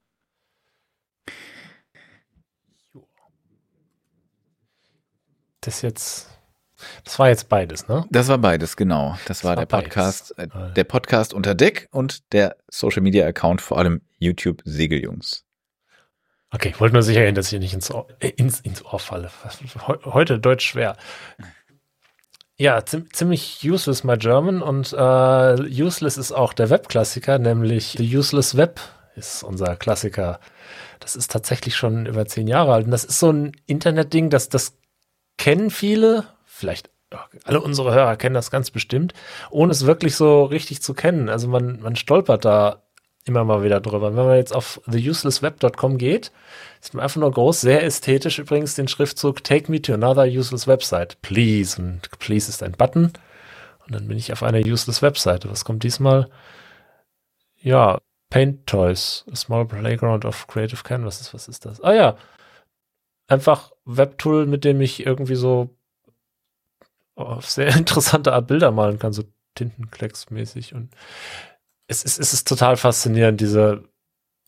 Das 5.61 5.83
jetzt, 5.83 6.36
das 7.05 7.19
war 7.19 7.29
jetzt 7.29 7.49
beides, 7.49 7.89
ne? 7.89 8.05
Das 8.11 8.29
war 8.29 8.39
beides, 8.39 8.77
genau. 8.77 9.13
Das, 9.13 9.39
das 9.39 9.45
war, 9.45 9.57
war, 9.57 9.67
der 9.67 9.67
Podcast, 9.67 10.39
äh, 10.39 10.49
der 10.75 10.85
Podcast 10.85 11.35
unter 11.35 11.55
Deck 11.55 11.89
und 11.91 12.33
der 12.33 12.57
Social 12.69 13.03
Media 13.03 13.27
Account, 13.27 13.61
vor 13.61 13.79
allem 13.79 14.03
YouTube 14.19 14.63
Segeljungs. 14.65 15.45
Okay, 16.51 16.71
ich 16.71 16.81
wollte 16.81 16.95
nur 16.95 17.03
sicher 17.03 17.25
gehen, 17.25 17.35
dass 17.35 17.53
ich 17.53 17.59
nicht 17.59 17.75
ins 17.75 17.91
Ohr, 17.91 18.07
äh, 18.21 18.29
ins, 18.29 18.61
ins 18.61 18.85
Ohr 18.85 18.99
falle. 18.99 19.31
Heute 20.05 20.39
Deutsch 20.39 20.67
schwer. 20.67 20.97
Ja, 22.59 22.83
ziemlich 22.87 23.61
useless 23.65 24.03
my 24.03 24.17
German 24.17 24.63
und 24.63 24.93
äh, 24.95 25.83
useless 25.83 26.17
ist 26.17 26.33
auch 26.33 26.55
der 26.55 26.71
Webklassiker, 26.71 27.39
nämlich 27.39 27.97
The 27.99 28.17
Useless 28.17 28.57
Web 28.57 28.81
ist 29.15 29.43
unser 29.43 29.77
Klassiker. 29.77 30.41
Das 31.01 31.17
ist 31.17 31.31
tatsächlich 31.31 31.77
schon 31.77 32.07
über 32.07 32.25
zehn 32.27 32.49
Jahre 32.49 32.73
alt 32.73 32.87
und 32.87 32.93
das 32.93 33.05
ist 33.05 33.19
so 33.19 33.31
ein 33.31 33.53
Internetding, 33.67 34.31
das, 34.31 34.49
das 34.49 34.79
kennen 35.37 35.71
viele, 35.71 36.25
vielleicht 36.57 36.91
alle 37.45 37.61
unsere 37.61 37.95
Hörer 37.95 38.17
kennen 38.17 38.35
das 38.35 38.51
ganz 38.51 38.71
bestimmt, 38.71 39.13
ohne 39.51 39.71
es 39.71 39.87
wirklich 39.87 40.17
so 40.17 40.45
richtig 40.45 40.83
zu 40.83 40.93
kennen. 40.93 41.29
Also 41.29 41.47
man, 41.49 41.81
man 41.81 41.95
stolpert 41.95 42.45
da 42.45 42.83
immer 43.25 43.45
mal 43.45 43.63
wieder 43.63 43.81
drüber. 43.81 44.17
Wenn 44.17 44.27
man 44.27 44.37
jetzt 44.37 44.55
auf 44.55 44.81
theuselessweb.com 44.91 45.99
geht, 45.99 46.33
sieht 46.81 46.95
man 46.95 47.03
einfach 47.05 47.21
nur 47.21 47.31
groß, 47.31 47.61
sehr 47.61 47.85
ästhetisch 47.85 48.39
übrigens 48.39 48.75
den 48.75 48.89
Schriftzug 48.89 49.43
Take 49.45 49.71
me 49.71 49.81
to 49.81 49.95
another 49.95 50.25
useless 50.25 50.67
website, 50.67 51.21
please. 51.23 51.81
Und 51.81 52.11
please 52.19 52.49
ist 52.49 52.63
ein 52.63 52.73
Button. 52.73 53.13
Und 53.87 53.95
dann 53.95 54.09
bin 54.09 54.19
ich 54.19 54.33
auf 54.33 54.43
einer 54.43 54.59
useless 54.59 55.03
Webseite. 55.03 55.51
Was 55.51 55.65
kommt 55.65 55.85
diesmal? 55.85 56.29
Ja, 57.61 58.01
Paint 58.31 58.67
Toys, 58.67 59.25
a 59.31 59.37
small 59.37 59.65
playground 59.65 60.25
of 60.25 60.47
creative 60.49 60.83
canvases. 60.83 61.33
Was 61.33 61.47
ist 61.47 61.65
das? 61.65 61.81
Ah 61.81 61.95
ja, 61.95 62.17
einfach 63.29 63.73
Webtool, 63.85 64.47
mit 64.47 64.65
dem 64.65 64.81
ich 64.81 65.07
irgendwie 65.07 65.37
so 65.37 65.76
auf 67.17 67.51
sehr 67.51 67.69
interessante 67.77 68.33
Art 68.33 68.47
Bilder 68.47 68.71
malen 68.71 68.99
kann, 68.99 69.13
so 69.13 69.25
Tintenklecks-mäßig. 69.57 70.75
Und 70.75 70.95
es 71.89 72.05
ist, 72.05 72.19
es 72.19 72.33
ist 72.33 72.47
total 72.47 72.77
faszinierend, 72.77 73.41
diese, 73.41 73.85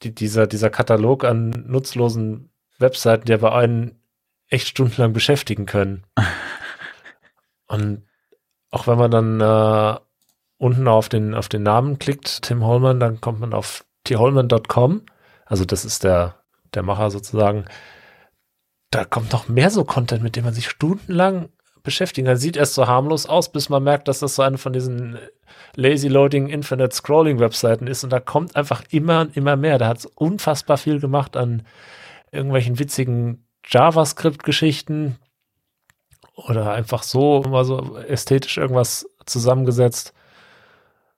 die, 0.03 0.15
dieser, 0.15 0.47
dieser 0.47 0.71
Katalog 0.71 1.25
an 1.25 1.51
nutzlosen 1.67 2.51
Webseiten, 2.79 3.25
die 3.25 3.35
aber 3.35 3.55
einen 3.55 4.01
echt 4.49 4.69
stundenlang 4.69 5.13
beschäftigen 5.13 5.67
können. 5.67 6.05
Und 7.67 8.07
auch 8.71 8.87
wenn 8.87 8.99
man 8.99 9.11
dann 9.11 9.41
äh, 9.41 9.99
unten 10.59 10.89
auf 10.89 11.09
den, 11.09 11.35
auf 11.35 11.49
den 11.49 11.63
Namen 11.63 11.99
klickt, 11.99 12.43
Tim 12.43 12.65
Holman, 12.65 13.01
dann 13.01 13.21
kommt 13.21 13.41
man 13.41 13.53
auf 13.53 13.85
tholman.com. 14.05 15.03
Also 15.45 15.65
das 15.65 15.85
ist 15.85 16.05
der, 16.05 16.43
der 16.75 16.83
Macher 16.83 17.11
sozusagen. 17.11 17.65
Da 18.91 19.05
kommt 19.05 19.33
noch 19.33 19.49
mehr 19.49 19.71
so 19.71 19.85
Content, 19.85 20.23
mit 20.23 20.37
dem 20.37 20.45
man 20.45 20.55
sich 20.55 20.69
stundenlang 20.69 21.51
beschäftigen 21.89 22.27
kann. 22.27 22.37
Sieht 22.37 22.57
erst 22.57 22.75
so 22.75 22.87
harmlos 22.87 23.27
aus, 23.27 23.51
bis 23.51 23.69
man 23.69 23.83
merkt, 23.83 24.09
dass 24.09 24.21
das 24.21 24.35
so 24.35 24.43
eine 24.43 24.59
von 24.59 24.73
diesen 24.73 25.19
Lazy 25.75 26.09
Loading 26.09 26.49
Infinite 26.49 26.95
Scrolling 26.95 27.41
Webseiten 27.41 27.87
ist 27.87 28.05
und 28.05 28.11
da 28.11 28.21
kommt 28.21 28.57
einfach 28.57 28.83
immer 28.91 29.23
und 29.23 29.37
immer 29.37 29.57
mehr. 29.57 29.79
Da 29.79 29.89
hat 29.89 29.99
es 29.99 30.07
unfassbar 30.07 30.77
viel 30.77 31.01
gemacht 31.01 31.37
an 31.37 31.63
irgendwelchen 32.31 32.79
witzigen 32.79 33.47
JavaScript-Geschichten 33.65 35.17
oder 36.35 36.73
einfach 36.73 37.03
so 37.03 37.43
immer 37.45 37.65
so 37.65 37.97
ästhetisch 37.97 38.59
irgendwas 38.59 39.07
zusammengesetzt. 39.27 40.13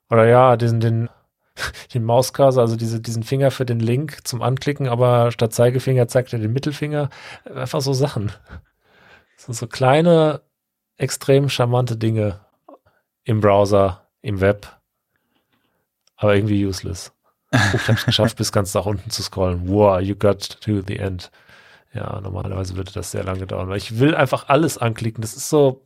Oder 0.08 0.26
ja, 0.26 0.56
diesen, 0.56 0.80
den, 0.80 1.08
den 1.94 2.04
Mauscursor, 2.04 2.62
also 2.62 2.76
diese, 2.76 3.00
diesen 3.00 3.22
Finger 3.22 3.50
für 3.50 3.64
den 3.64 3.80
Link 3.80 4.26
zum 4.26 4.42
Anklicken, 4.42 4.88
aber 4.88 5.30
statt 5.30 5.52
Zeigefinger 5.52 6.08
zeigt 6.08 6.32
er 6.32 6.38
den 6.38 6.52
Mittelfinger. 6.52 7.10
Einfach 7.44 7.80
so 7.80 7.92
Sachen. 7.92 8.32
sind 9.36 9.54
so 9.54 9.66
kleine, 9.66 10.42
extrem 11.01 11.48
charmante 11.48 11.96
Dinge 11.96 12.40
im 13.24 13.40
Browser, 13.40 14.07
im 14.20 14.40
Web, 14.40 14.68
aber 16.16 16.34
irgendwie 16.34 16.64
useless. 16.66 17.12
Oh, 17.53 17.57
ich 17.74 17.88
habe 17.88 17.98
es 17.98 18.05
geschafft, 18.05 18.36
bis 18.36 18.53
ganz 18.53 18.74
nach 18.74 18.86
unten 18.86 19.11
zu 19.11 19.22
scrollen. 19.22 19.68
Wow, 19.68 20.01
you 20.01 20.14
got 20.14 20.61
to 20.61 20.82
the 20.86 20.98
end. 20.98 21.30
Ja, 21.92 22.20
normalerweise 22.20 22.76
würde 22.76 22.92
das 22.92 23.11
sehr 23.11 23.24
lange 23.24 23.46
dauern, 23.46 23.68
weil 23.68 23.78
ich 23.78 23.98
will 23.98 24.14
einfach 24.14 24.48
alles 24.48 24.78
anklicken. 24.78 25.22
Das 25.22 25.34
ist 25.34 25.48
so 25.48 25.84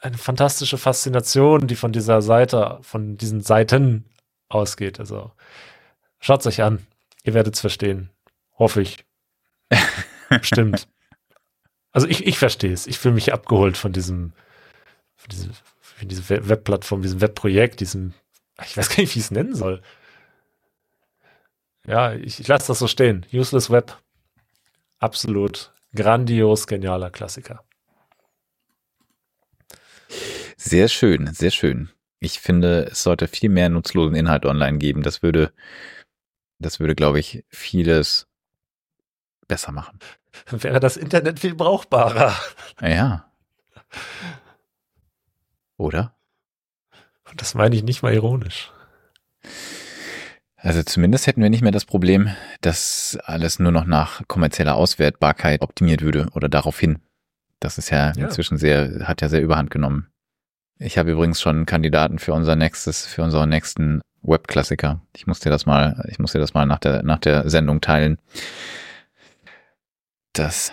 eine 0.00 0.18
fantastische 0.18 0.78
Faszination, 0.78 1.66
die 1.66 1.76
von 1.76 1.92
dieser 1.92 2.22
Seite, 2.22 2.78
von 2.82 3.16
diesen 3.16 3.42
Seiten 3.42 4.06
ausgeht. 4.48 4.98
Also 4.98 5.30
schaut 6.18 6.44
euch 6.46 6.62
an. 6.62 6.84
Ihr 7.22 7.34
werdet 7.34 7.54
es 7.54 7.60
verstehen. 7.60 8.10
Hoffe 8.58 8.82
ich. 8.82 9.04
Stimmt. 10.40 10.88
Also 11.94 12.08
ich, 12.08 12.26
ich 12.26 12.38
verstehe 12.38 12.72
es. 12.72 12.88
Ich 12.88 12.98
fühle 12.98 13.14
mich 13.14 13.32
abgeholt 13.32 13.76
von 13.76 13.92
diesem, 13.92 14.32
von 15.14 15.28
diesem, 15.30 15.52
von 15.80 16.08
dieser 16.08 16.48
Webplattform, 16.48 17.02
diesem 17.02 17.20
Webprojekt, 17.20 17.80
diesem, 17.80 18.12
ich 18.62 18.76
weiß 18.76 18.88
gar 18.90 18.98
nicht, 18.98 19.14
wie 19.14 19.20
ich 19.20 19.24
es 19.24 19.30
nennen 19.30 19.54
soll. 19.54 19.80
Ja, 21.86 22.12
ich, 22.12 22.40
ich 22.40 22.48
lasse 22.48 22.66
das 22.66 22.80
so 22.80 22.88
stehen. 22.88 23.24
Useless 23.32 23.70
Web. 23.70 23.96
Absolut 24.98 25.72
grandios, 25.94 26.66
genialer 26.66 27.10
Klassiker. 27.10 27.64
Sehr 30.56 30.88
schön, 30.88 31.32
sehr 31.32 31.52
schön. 31.52 31.90
Ich 32.18 32.40
finde, 32.40 32.88
es 32.90 33.04
sollte 33.04 33.28
viel 33.28 33.50
mehr 33.50 33.68
nutzlosen 33.68 34.16
Inhalt 34.16 34.46
online 34.46 34.78
geben. 34.78 35.02
Das 35.02 35.22
würde, 35.22 35.52
das 36.58 36.80
würde, 36.80 36.96
glaube 36.96 37.20
ich, 37.20 37.44
vieles 37.50 38.26
besser 39.46 39.70
machen. 39.70 40.00
Wäre 40.50 40.80
das 40.80 40.96
Internet 40.96 41.40
viel 41.40 41.54
brauchbarer. 41.54 42.34
Ja. 42.80 43.30
Oder? 45.76 46.14
Und 47.30 47.40
das 47.40 47.54
meine 47.54 47.74
ich 47.74 47.82
nicht 47.82 48.02
mal 48.02 48.14
ironisch. 48.14 48.70
Also 50.56 50.82
zumindest 50.82 51.26
hätten 51.26 51.42
wir 51.42 51.50
nicht 51.50 51.62
mehr 51.62 51.72
das 51.72 51.84
Problem, 51.84 52.30
dass 52.62 53.18
alles 53.24 53.58
nur 53.58 53.72
noch 53.72 53.84
nach 53.84 54.22
kommerzieller 54.28 54.76
Auswertbarkeit 54.76 55.60
optimiert 55.60 56.00
würde 56.00 56.28
oder 56.32 56.48
darauf 56.48 56.78
hin. 56.78 57.00
Das 57.60 57.76
ist 57.76 57.90
ja, 57.90 58.12
ja. 58.16 58.24
inzwischen 58.24 58.56
sehr, 58.56 59.06
hat 59.06 59.20
ja 59.20 59.28
sehr 59.28 59.42
überhand 59.42 59.70
genommen. 59.70 60.08
Ich 60.78 60.96
habe 60.98 61.12
übrigens 61.12 61.40
schon 61.40 61.66
Kandidaten 61.66 62.18
für 62.18 62.32
unser 62.32 62.56
nächstes, 62.56 63.06
für 63.06 63.22
unseren 63.22 63.48
nächsten 63.48 64.00
Webklassiker. 64.22 65.00
Ich 65.14 65.26
muss 65.26 65.40
dir 65.40 65.50
das 65.50 65.66
mal, 65.66 66.04
ich 66.08 66.18
muss 66.18 66.32
dir 66.32 66.38
das 66.38 66.54
mal 66.54 66.66
nach 66.66 66.78
der, 66.78 67.02
nach 67.02 67.18
der 67.18 67.48
Sendung 67.50 67.80
teilen. 67.80 68.18
Das, 70.34 70.72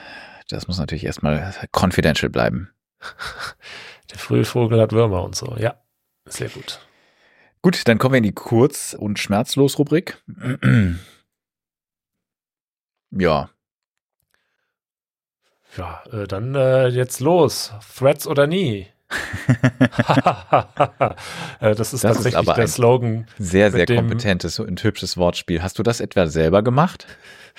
das 0.50 0.68
muss 0.68 0.78
natürlich 0.80 1.06
erstmal 1.06 1.54
confidential 1.72 2.30
bleiben. 2.30 2.70
Der 4.12 4.18
frühe 4.18 4.44
Vogel 4.44 4.82
hat 4.82 4.92
Würmer 4.92 5.24
und 5.24 5.36
so. 5.36 5.56
Ja, 5.58 5.82
sehr 6.26 6.50
gut. 6.50 6.82
Gut, 7.62 7.88
dann 7.88 7.98
kommen 8.00 8.14
wir 8.14 8.18
in 8.18 8.24
die 8.24 8.34
Kurz- 8.34 8.94
und 8.98 9.20
Schmerzlos-Rubrik. 9.20 10.22
ja. 13.12 13.50
Ja, 15.78 16.04
äh, 16.12 16.28
dann 16.28 16.56
äh, 16.56 16.88
jetzt 16.88 17.22
los. 17.22 17.72
Threads 17.96 18.28
oder 18.28 18.48
nie? 18.48 18.88
Äh, 21.60 21.76
das 21.76 21.94
ist 21.94 22.04
das 22.04 22.16
tatsächlich 22.16 22.48
ist 22.48 22.58
der 22.58 22.68
Slogan. 22.68 23.28
Sehr, 23.38 23.72
sehr 23.72 23.86
kompetentes 23.86 24.60
und 24.60 24.84
hübsches 24.84 25.16
Wortspiel. 25.16 25.62
Hast 25.62 25.78
du 25.78 25.84
das 25.84 26.00
etwa 26.00 26.26
selber 26.26 26.64
gemacht? 26.64 27.06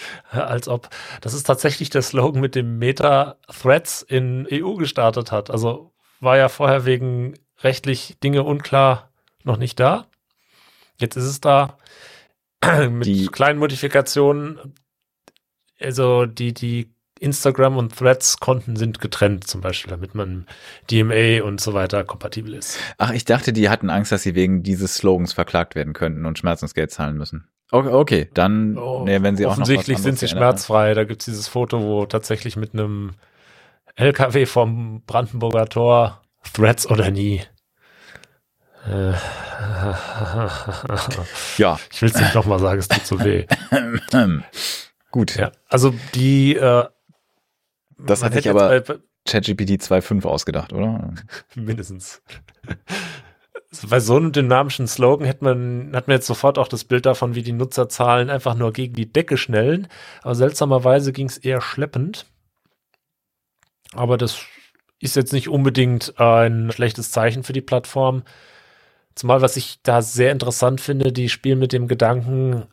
Als 0.31 0.69
ob. 0.69 0.89
Das 1.21 1.35
ist 1.35 1.45
tatsächlich 1.45 1.91
der 1.91 2.03
Slogan, 2.03 2.41
mit 2.41 2.55
dem 2.55 2.79
Meta 2.79 3.37
Threads 3.49 4.03
in 4.03 4.47
EU 4.51 4.75
gestartet 4.75 5.33
hat. 5.33 5.51
Also 5.51 5.93
war 6.21 6.37
ja 6.37 6.49
vorher 6.49 6.85
wegen 6.87 7.35
rechtlich 7.63 8.17
Dinge 8.23 8.45
unklar 8.45 9.11
noch 9.45 9.57
nicht 9.57 9.79
da. 9.81 10.07
Jetzt 10.99 11.17
ist 11.17 11.25
es 11.25 11.41
da. 11.41 11.79
mit 12.91 13.07
die, 13.07 13.27
kleinen 13.27 13.59
Modifikationen. 13.59 14.75
Also 15.81 16.27
die, 16.27 16.55
die 16.55 16.95
Instagram 17.23 17.77
und 17.77 17.97
Threads-Konten 17.97 18.77
sind 18.77 19.01
getrennt, 19.01 19.47
zum 19.47 19.61
Beispiel, 19.61 19.91
damit 19.91 20.15
man 20.15 20.47
DMA 20.91 21.45
und 21.45 21.61
so 21.61 21.73
weiter 21.73 22.05
kompatibel 22.05 22.55
ist. 22.55 22.79
Ach, 22.99 23.13
ich 23.13 23.25
dachte, 23.25 23.53
die 23.53 23.69
hatten 23.69 23.91
Angst, 23.91 24.11
dass 24.11 24.25
sie 24.25 24.35
wegen 24.35 24.63
dieses 24.63 24.97
Slogans 24.97 25.33
verklagt 25.33 25.77
werden 25.77 25.93
könnten 25.93 26.27
und 26.27 26.39
Schmerzensgeld 26.39 26.91
zahlen 26.91 27.17
müssen. 27.17 27.49
Okay, 27.73 28.29
dann, 28.35 28.77
oh, 28.77 29.05
nee, 29.05 29.23
wenn 29.23 29.37
sie 29.37 29.47
auch 29.47 29.57
noch 29.57 29.63
Offensichtlich 29.63 29.99
sind 29.99 30.19
sie 30.19 30.29
schmerzfrei. 30.29 30.93
Da 30.93 31.05
gibt 31.05 31.23
es 31.23 31.27
dieses 31.27 31.49
Foto, 31.49 31.83
wo 31.83 32.05
tatsächlich 32.05 32.57
mit 32.57 32.75
einem 32.75 33.13
LKW 33.97 34.45
vom 34.47 35.03
Brandenburger 35.07 35.67
Tor 35.67 36.23
Threads 36.53 36.87
oder 36.87 37.11
nie. 37.11 37.43
Äh, 38.87 39.13
ja. 41.57 41.79
Ich 41.91 42.03
will 42.03 42.11
es 42.11 42.21
nicht 42.21 42.35
nochmal 42.35 42.59
sagen, 42.59 42.79
es 42.79 42.89
tut 42.89 43.07
so 43.07 43.25
weh. 43.25 43.47
Gut. 45.11 45.37
Ja, 45.37 45.53
also 45.69 45.95
die 46.15 46.57
äh, 46.57 46.85
das 47.99 48.23
hat 48.23 48.35
sich 48.35 48.49
aber 48.49 48.83
ChatGPT 49.25 49.81
2.5 49.81 50.25
ausgedacht, 50.27 50.73
oder? 50.73 51.15
Mindestens. 51.55 52.23
Bei 53.89 54.01
so 54.01 54.17
einem 54.17 54.33
dynamischen 54.33 54.87
Slogan 54.87 55.27
hat 55.27 55.41
man, 55.41 55.93
hat 55.95 56.07
man 56.07 56.17
jetzt 56.17 56.27
sofort 56.27 56.59
auch 56.59 56.69
das 56.69 56.85
Bild 56.85 57.07
davon, 57.07 57.35
wie 57.35 57.43
die 57.43 57.53
Nutzerzahlen 57.53 58.29
einfach 58.29 58.55
nur 58.55 58.73
gegen 58.73 58.95
die 58.95 59.11
Decke 59.11 59.39
schnellen. 59.39 59.89
Aber 60.23 60.35
seltsamerweise 60.35 61.13
ging 61.13 61.27
es 61.27 61.39
eher 61.39 61.63
schleppend. 61.63 62.27
Aber 63.95 64.19
das 64.19 64.45
ist 65.01 65.17
jetzt 65.17 65.33
nicht 65.33 65.49
unbedingt 65.49 66.19
ein 66.21 66.71
schlechtes 66.71 67.11
Zeichen 67.11 67.45
für 67.45 67.55
die 67.55 67.63
Plattform. 67.63 68.25
Zumal, 69.15 69.41
was 69.41 69.57
ich 69.57 69.83
da 69.83 70.03
sehr 70.03 70.33
interessant 70.33 70.81
finde, 70.81 71.11
die 71.11 71.29
spielen 71.29 71.59
mit 71.59 71.73
dem 71.73 71.89
Gedanken, 71.89 72.67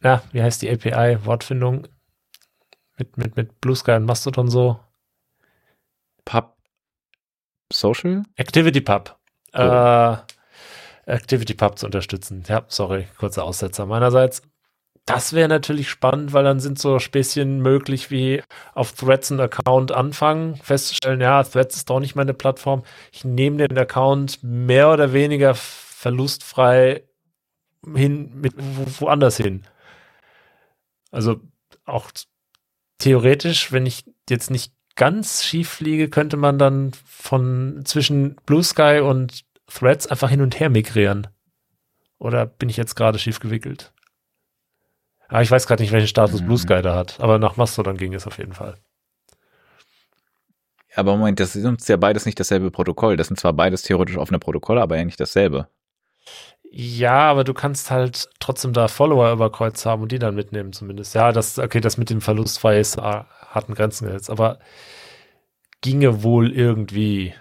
na, 0.00 0.22
wie 0.32 0.42
heißt 0.42 0.62
die 0.62 0.70
API, 0.70 1.24
Wortfindung, 1.24 1.86
mit, 2.98 3.16
mit, 3.16 3.36
mit 3.36 3.60
Blue 3.60 3.76
Sky 3.76 3.92
und 3.92 4.04
Mastodon 4.04 4.50
so. 4.50 4.80
Pub 6.24 6.56
Social? 7.72 8.24
Activity 8.36 8.80
Pub. 8.80 9.18
Äh, 9.56 10.16
Activity 11.06 11.54
Pub 11.54 11.78
zu 11.78 11.86
unterstützen. 11.86 12.42
Ja, 12.48 12.64
sorry, 12.68 13.06
kurzer 13.18 13.44
Aussetzer 13.44 13.86
meinerseits. 13.86 14.42
Das 15.06 15.32
wäre 15.32 15.48
natürlich 15.48 15.88
spannend, 15.88 16.32
weil 16.32 16.42
dann 16.42 16.58
sind 16.58 16.80
so 16.80 16.98
Späßchen 16.98 17.60
möglich 17.60 18.10
wie 18.10 18.42
auf 18.74 18.92
Threads 18.92 19.30
einen 19.30 19.40
Account 19.40 19.92
anfangen, 19.92 20.56
festzustellen, 20.56 21.20
ja, 21.20 21.44
Threads 21.44 21.76
ist 21.76 21.88
doch 21.88 22.00
nicht 22.00 22.16
meine 22.16 22.34
Plattform. 22.34 22.82
Ich 23.12 23.24
nehme 23.24 23.68
den 23.68 23.78
Account 23.78 24.40
mehr 24.42 24.92
oder 24.92 25.12
weniger 25.12 25.54
verlustfrei 25.54 27.04
hin, 27.94 28.32
mit 28.34 28.54
woanders 29.00 29.36
hin. 29.36 29.62
Also 31.12 31.40
auch 31.84 32.10
theoretisch, 32.98 33.70
wenn 33.70 33.86
ich 33.86 34.04
jetzt 34.28 34.50
nicht 34.50 34.72
ganz 34.96 35.44
schief 35.44 35.68
fliege, 35.68 36.08
könnte 36.08 36.36
man 36.36 36.58
dann 36.58 36.90
von 37.04 37.82
zwischen 37.84 38.34
Blue 38.44 38.64
Sky 38.64 39.00
und 39.04 39.45
Threads 39.66 40.06
einfach 40.06 40.30
hin 40.30 40.42
und 40.42 40.58
her 40.60 40.70
migrieren. 40.70 41.28
Oder 42.18 42.46
bin 42.46 42.68
ich 42.68 42.76
jetzt 42.76 42.94
gerade 42.94 43.18
schief 43.18 43.40
gewickelt? 43.40 43.92
Ah, 45.28 45.42
ich 45.42 45.50
weiß 45.50 45.66
gerade 45.66 45.82
nicht, 45.82 45.92
welchen 45.92 46.08
Status 46.08 46.40
mhm. 46.40 46.46
Blue 46.46 46.58
Sky 46.58 46.82
da 46.82 46.94
hat, 46.94 47.20
aber 47.20 47.38
nach 47.38 47.56
Mastodon 47.56 47.96
ging 47.96 48.14
es 48.14 48.26
auf 48.26 48.38
jeden 48.38 48.52
Fall. 48.52 48.76
Aber 50.94 51.16
Moment, 51.16 51.40
das 51.40 51.54
ist 51.54 51.88
ja 51.88 51.96
beides 51.98 52.24
nicht 52.24 52.40
dasselbe 52.40 52.70
Protokoll. 52.70 53.16
Das 53.18 53.26
sind 53.26 53.38
zwar 53.38 53.52
beides 53.52 53.82
theoretisch 53.82 54.16
offene 54.16 54.38
Protokolle, 54.38 54.80
aber 54.80 54.96
ja 54.96 55.04
nicht 55.04 55.20
dasselbe. 55.20 55.68
Ja, 56.70 57.30
aber 57.30 57.44
du 57.44 57.52
kannst 57.52 57.90
halt 57.90 58.30
trotzdem 58.40 58.72
da 58.72 58.88
Follower 58.88 59.30
über 59.32 59.52
Kreuz 59.52 59.84
haben 59.84 60.02
und 60.02 60.12
die 60.12 60.18
dann 60.18 60.34
mitnehmen 60.34 60.72
zumindest. 60.72 61.14
Ja, 61.14 61.32
das, 61.32 61.58
okay, 61.58 61.80
das 61.80 61.98
mit 61.98 62.08
dem 62.08 62.20
Verlustfrei 62.20 62.80
ist, 62.80 62.96
harten 62.96 63.74
Grenzen 63.74 64.06
gesetzt, 64.06 64.30
aber 64.30 64.58
ginge 65.82 66.22
wohl 66.22 66.50
irgendwie. 66.50 67.34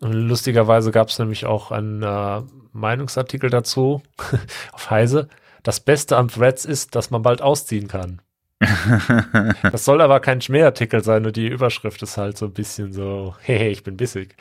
Lustigerweise 0.00 0.90
gab 0.90 1.08
es 1.08 1.18
nämlich 1.18 1.46
auch 1.46 1.72
einen 1.72 2.02
äh, 2.02 2.42
Meinungsartikel 2.72 3.50
dazu 3.50 4.02
auf 4.72 4.90
Heise. 4.90 5.28
Das 5.62 5.80
Beste 5.80 6.16
am 6.16 6.28
Threads 6.28 6.64
ist, 6.64 6.94
dass 6.94 7.10
man 7.10 7.22
bald 7.22 7.42
ausziehen 7.42 7.88
kann. 7.88 8.22
das 9.62 9.84
soll 9.84 10.00
aber 10.00 10.20
kein 10.20 10.40
Schmähartikel 10.40 11.02
sein, 11.04 11.22
nur 11.22 11.32
die 11.32 11.46
Überschrift 11.46 12.02
ist 12.02 12.16
halt 12.16 12.36
so 12.36 12.46
ein 12.46 12.52
bisschen 12.52 12.92
so, 12.92 13.34
hey, 13.40 13.68
ich 13.68 13.84
bin 13.84 13.96
bissig. 13.96 14.36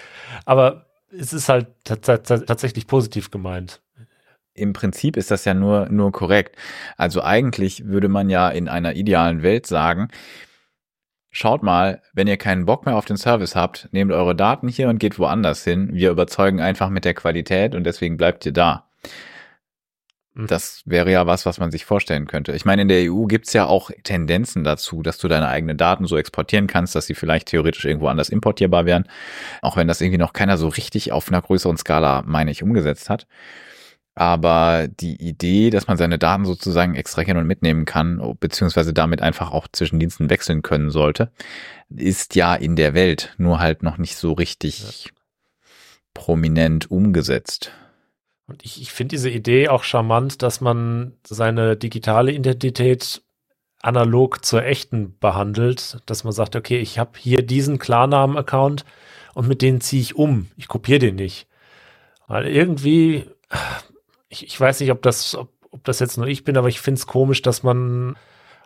Aber 0.45 0.87
es 1.11 1.33
ist 1.33 1.49
halt 1.49 1.67
tatsächlich 1.83 2.87
positiv 2.87 3.31
gemeint. 3.31 3.81
Im 4.53 4.73
Prinzip 4.73 5.17
ist 5.17 5.29
das 5.29 5.45
ja 5.45 5.53
nur, 5.53 5.87
nur 5.89 6.11
korrekt. 6.11 6.55
Also 6.97 7.21
eigentlich 7.21 7.85
würde 7.85 8.07
man 8.07 8.29
ja 8.29 8.49
in 8.49 8.67
einer 8.67 8.95
idealen 8.95 9.43
Welt 9.43 9.67
sagen, 9.67 10.09
schaut 11.37 11.61
mal, 11.61 12.01
wenn 12.13 12.25
ihr 12.25 12.37
keinen 12.37 12.65
Bock 12.65 12.87
mehr 12.87 12.95
auf 12.95 13.05
den 13.05 13.15
Service 13.17 13.55
habt, 13.55 13.89
nehmt 13.91 14.11
eure 14.11 14.35
Daten 14.35 14.67
hier 14.67 14.89
und 14.89 14.97
geht 14.97 15.19
woanders 15.19 15.63
hin. 15.63 15.89
Wir 15.93 16.09
überzeugen 16.09 16.59
einfach 16.59 16.89
mit 16.89 17.05
der 17.05 17.13
Qualität 17.13 17.75
und 17.75 17.83
deswegen 17.83 18.17
bleibt 18.17 18.43
ihr 18.47 18.53
da. 18.53 18.87
Mhm. 20.33 20.47
Das 20.47 20.81
wäre 20.85 21.11
ja 21.11 21.27
was, 21.27 21.45
was 21.45 21.59
man 21.59 21.69
sich 21.69 21.85
vorstellen 21.85 22.25
könnte. 22.25 22.53
Ich 22.53 22.65
meine, 22.65 22.81
in 22.81 22.87
der 22.87 23.11
EU 23.11 23.25
gibt's 23.25 23.53
ja 23.53 23.67
auch 23.67 23.91
Tendenzen 24.01 24.63
dazu, 24.63 25.03
dass 25.03 25.19
du 25.19 25.27
deine 25.27 25.47
eigenen 25.47 25.77
Daten 25.77 26.07
so 26.07 26.17
exportieren 26.17 26.65
kannst, 26.65 26.95
dass 26.95 27.05
sie 27.05 27.13
vielleicht 27.13 27.49
theoretisch 27.49 27.85
irgendwo 27.85 28.07
anders 28.07 28.29
importierbar 28.29 28.87
wären. 28.87 29.07
Auch 29.61 29.77
wenn 29.77 29.87
das 29.87 30.01
irgendwie 30.01 30.17
noch 30.17 30.33
keiner 30.33 30.57
so 30.57 30.69
richtig 30.69 31.11
auf 31.11 31.27
einer 31.27 31.43
größeren 31.43 31.77
Skala, 31.77 32.23
meine 32.25 32.49
ich, 32.49 32.63
umgesetzt 32.63 33.11
hat. 33.11 33.27
Aber 34.17 34.87
die 34.87 35.15
Idee, 35.15 35.69
dass 35.69 35.85
man 35.85 35.95
seine 35.95 36.17
Daten 36.17 36.43
sozusagen 36.43 36.95
extrahieren 36.95 37.37
und 37.37 37.45
mitnehmen 37.45 37.85
kann, 37.85 38.35
beziehungsweise 38.39 38.91
damit 38.91 39.21
einfach 39.21 39.51
auch 39.51 39.67
zwischen 39.71 39.99
Diensten 39.99 40.31
wechseln 40.31 40.63
können 40.63 40.89
sollte, 40.89 41.31
ist 41.95 42.33
ja 42.33 42.55
in 42.55 42.75
der 42.75 42.95
Welt 42.95 43.35
nur 43.37 43.59
halt 43.59 43.83
noch 43.83 43.99
nicht 43.99 44.15
so 44.15 44.33
richtig 44.33 45.13
prominent 46.15 46.89
umgesetzt. 46.89 47.71
Und 48.47 48.65
ich, 48.65 48.81
ich 48.81 48.91
finde 48.91 49.11
diese 49.11 49.29
Idee 49.29 49.67
auch 49.67 49.83
charmant, 49.83 50.41
dass 50.41 50.61
man 50.61 51.13
seine 51.23 51.77
digitale 51.77 52.31
Identität 52.31 53.21
analog 53.83 54.43
zur 54.43 54.65
echten 54.65 55.15
behandelt, 55.19 55.99
dass 56.07 56.23
man 56.23 56.33
sagt, 56.33 56.55
okay, 56.55 56.79
ich 56.79 56.97
habe 56.97 57.11
hier 57.19 57.43
diesen 57.43 57.77
Klarnamen-Account 57.77 58.83
und 59.35 59.47
mit 59.47 59.61
denen 59.61 59.79
ziehe 59.79 60.01
ich 60.01 60.15
um. 60.15 60.47
Ich 60.57 60.67
kopiere 60.67 60.97
den 60.97 61.17
nicht. 61.17 61.45
Weil 62.27 62.47
irgendwie, 62.47 63.27
ich, 64.29 64.45
ich 64.45 64.59
weiß 64.59 64.79
nicht, 64.79 64.91
ob 64.91 65.01
das, 65.01 65.35
ob, 65.35 65.49
ob 65.71 65.83
das 65.83 65.99
jetzt 65.99 66.17
nur 66.17 66.27
ich 66.27 66.43
bin, 66.43 66.57
aber 66.57 66.67
ich 66.67 66.81
finde 66.81 66.99
es 66.99 67.07
komisch, 67.07 67.41
dass 67.41 67.63
man 67.63 68.15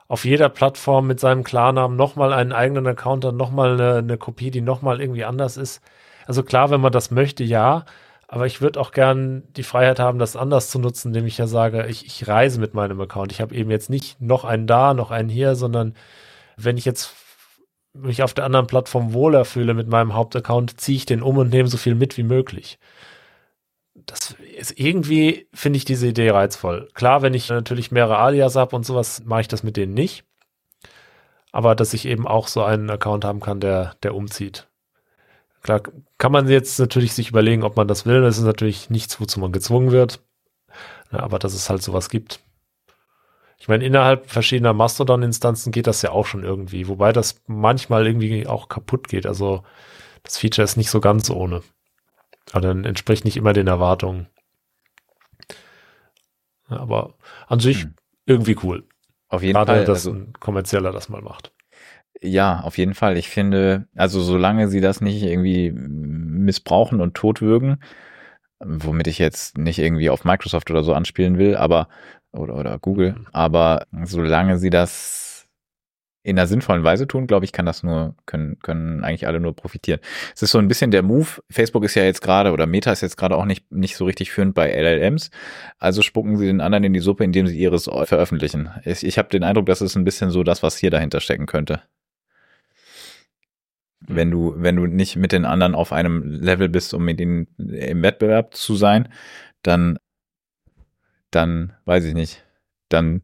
auf 0.08 0.26
jeder 0.26 0.50
Plattform 0.50 1.08
mit 1.08 1.20
seinem 1.20 1.44
Klarnamen 1.44 1.96
nochmal 1.96 2.34
einen 2.34 2.52
eigenen 2.52 2.86
Account 2.88 3.24
hat, 3.24 3.36
nochmal 3.36 3.74
eine, 3.74 3.98
eine 4.00 4.18
Kopie, 4.18 4.52
die 4.52 4.62
nochmal 4.62 5.00
irgendwie 5.00 5.24
anders 5.24 5.58
ist. 5.58 5.82
Also 6.28 6.44
klar, 6.44 6.70
wenn 6.70 6.82
man 6.82 6.92
das 6.92 7.12
möchte, 7.12 7.44
ja, 7.44 7.86
aber 8.28 8.46
ich 8.46 8.62
würde 8.62 8.80
auch 8.80 8.92
gern 8.92 9.44
die 9.58 9.64
Freiheit 9.64 10.00
haben, 10.00 10.20
das 10.20 10.36
anders 10.36 10.70
zu 10.70 10.80
nutzen, 10.80 11.10
indem 11.10 11.28
ich 11.28 11.38
ja 11.38 11.48
sage, 11.48 11.86
ich, 11.88 12.06
ich 12.06 12.28
reise 12.28 12.60
mit 12.60 12.74
meinem 12.74 13.00
Account. 13.02 13.32
Ich 13.32 13.42
habe 13.42 13.54
eben 13.56 13.70
jetzt 13.70 13.90
nicht 13.90 14.22
noch 14.22 14.46
einen 14.46 14.68
da, 14.68 14.94
noch 14.94 15.12
einen 15.12 15.30
hier, 15.30 15.56
sondern 15.56 15.96
wenn 16.56 16.78
ich 16.78 16.86
jetzt 16.86 17.14
mich 17.94 18.24
auf 18.24 18.34
der 18.34 18.46
anderen 18.46 18.68
Plattform 18.68 19.14
wohler 19.14 19.44
fühle 19.46 19.74
mit 19.74 19.90
meinem 19.90 20.14
Hauptaccount, 20.14 20.80
ziehe 20.80 20.98
ich 20.98 21.06
den 21.06 21.22
um 21.22 21.38
und 21.38 21.50
nehme 21.50 21.68
so 21.68 21.78
viel 21.78 21.96
mit 21.96 22.18
wie 22.18 22.24
möglich. 22.24 22.80
Das 24.06 24.36
ist 24.58 24.80
irgendwie, 24.80 25.48
finde 25.54 25.78
ich 25.78 25.86
diese 25.86 26.08
Idee 26.08 26.32
reizvoll. 26.32 26.88
Klar, 26.94 27.22
wenn 27.22 27.34
ich 27.34 27.50
natürlich 27.50 27.92
mehrere 27.92 28.18
Alias 28.18 28.56
habe 28.56 28.76
und 28.76 28.86
sowas, 28.86 29.24
mache 29.26 29.42
ich 29.42 29.48
das 29.48 29.64
mit 29.64 29.78
denen 29.78 29.94
nicht. 29.94 30.24
Aber 31.52 31.76
dass 31.76 31.94
ich 31.94 32.06
eben 32.06 32.28
auch 32.28 32.48
so 32.48 32.64
einen 32.64 32.90
Account 32.90 33.26
haben 33.26 33.42
kann, 33.42 33.60
der, 33.60 33.96
der 34.04 34.16
umzieht. 34.16 34.68
Klar, 35.62 35.82
kann 36.18 36.32
man 36.32 36.48
jetzt 36.48 36.80
natürlich 36.80 37.14
sich 37.14 37.30
überlegen, 37.30 37.64
ob 37.64 37.76
man 37.78 37.88
das 37.88 38.06
will. 38.06 38.22
Das 38.22 38.38
ist 38.38 38.44
natürlich 38.44 38.90
nichts, 38.90 39.20
wozu 39.20 39.40
man 39.40 39.52
gezwungen 39.52 39.92
wird. 39.92 40.22
Ja, 41.12 41.20
aber 41.20 41.40
dass 41.40 41.54
es 41.54 41.70
halt 41.70 41.84
sowas 41.84 42.10
gibt. 42.10 42.40
Ich 43.60 43.68
meine, 43.68 43.86
innerhalb 43.86 44.32
verschiedener 44.32 44.74
Mastodon-Instanzen 44.74 45.72
geht 45.72 45.86
das 45.86 46.02
ja 46.02 46.12
auch 46.12 46.26
schon 46.26 46.44
irgendwie, 46.44 46.88
wobei 46.88 47.14
das 47.14 47.42
manchmal 47.46 48.08
irgendwie 48.08 48.48
auch 48.48 48.70
kaputt 48.70 49.08
geht. 49.08 49.28
Also 49.28 49.64
das 50.24 50.38
Feature 50.38 50.64
ist 50.64 50.78
nicht 50.78 50.90
so 50.90 51.00
ganz 51.00 51.30
ohne. 51.30 51.62
Aber 52.52 52.62
dann 52.62 52.86
entspricht 52.86 53.26
nicht 53.26 53.38
immer 53.38 53.54
den 53.54 53.68
Erwartungen. 53.68 54.28
Aber 56.68 57.16
an 57.48 57.60
sich 57.60 57.84
hm. 57.84 57.96
irgendwie 58.26 58.58
cool. 58.64 58.84
Auf 59.28 59.44
jeden 59.44 59.54
Gerade, 59.54 59.74
Fall. 59.74 59.86
dass 59.86 60.08
also, 60.08 60.14
ein 60.14 60.34
Kommerzieller 60.40 60.92
das 60.92 61.10
mal 61.10 61.22
macht. 61.22 61.54
Ja, 62.22 62.62
auf 62.62 62.78
jeden 62.78 62.94
Fall. 62.94 63.18
Ich 63.18 63.30
finde, 63.30 63.88
also 63.96 64.22
solange 64.22 64.68
sie 64.68 64.82
das 64.82 65.02
nicht 65.02 65.24
irgendwie 65.24 65.72
missbrauchen 65.72 67.02
und 67.02 67.16
totwürgen, 67.16 67.82
womit 68.60 69.08
ich 69.08 69.18
jetzt 69.18 69.58
nicht 69.58 69.80
irgendwie 69.80 70.10
auf 70.10 70.24
Microsoft 70.24 70.70
oder 70.70 70.84
so 70.84 70.94
anspielen 70.94 71.38
will, 71.38 71.56
aber 71.56 71.88
oder 72.32 72.56
oder 72.56 72.80
Google, 72.80 73.14
mhm. 73.14 73.28
aber 73.32 73.86
solange 74.04 74.58
sie 74.58 74.70
das 74.70 75.21
in 76.24 76.38
einer 76.38 76.48
sinnvollen 76.48 76.84
Weise 76.84 77.08
tun, 77.08 77.26
glaube 77.26 77.46
ich, 77.46 77.52
kann 77.52 77.66
das 77.66 77.82
nur 77.82 78.16
können 78.26 78.60
können 78.60 79.04
eigentlich 79.04 79.26
alle 79.28 79.40
nur 79.40 79.56
profitieren. 79.56 80.00
Es 80.36 80.44
ist 80.44 80.52
so 80.52 80.60
ein 80.60 80.68
bisschen 80.68 80.92
der 80.92 81.02
Move. 81.02 81.42
Facebook 81.50 81.84
ist 81.84 81.96
ja 81.96 82.04
jetzt 82.04 82.22
gerade 82.22 82.52
oder 82.52 82.68
Meta 82.68 82.92
ist 82.92 83.02
jetzt 83.02 83.18
gerade 83.18 83.36
auch 83.36 83.46
nicht 83.46 83.72
nicht 83.72 83.96
so 83.96 84.06
richtig 84.06 84.32
führend 84.32 84.54
bei 84.54 84.72
LLMs, 84.72 85.32
also 85.80 86.02
spucken 86.02 86.38
sie 86.38 86.46
den 86.46 86.62
anderen 86.62 86.84
in 86.84 86.94
die 86.94 87.00
Suppe, 87.00 87.24
indem 87.24 87.48
sie 87.48 87.58
ihres 87.58 87.86
veröffentlichen. 87.86 88.70
Ich, 88.86 89.04
ich 89.04 89.18
habe 89.18 89.30
den 89.30 89.44
Eindruck, 89.44 89.66
das 89.66 89.82
ist 89.82 89.96
ein 89.96 90.04
bisschen 90.04 90.30
so 90.30 90.44
das, 90.44 90.62
was 90.64 90.78
hier 90.78 90.92
dahinter 90.92 91.22
stecken 91.22 91.48
könnte. 91.48 91.82
Wenn 94.08 94.32
du, 94.32 94.54
wenn 94.58 94.76
du 94.76 94.88
nicht 94.88 95.16
mit 95.16 95.32
den 95.32 95.46
anderen 95.46 95.76
auf 95.76 95.94
einem 95.94 96.24
Level 96.24 96.70
bist, 96.70 96.94
um 96.94 97.06
mit 97.06 97.20
ihnen 97.22 97.48
im 97.58 98.02
Wettbewerb 98.02 98.56
zu 98.56 98.76
sein, 98.76 99.10
dann, 99.62 100.00
dann 101.30 101.74
weiß 101.86 102.06
ich 102.06 102.14
nicht, 102.16 102.44
dann 102.90 103.22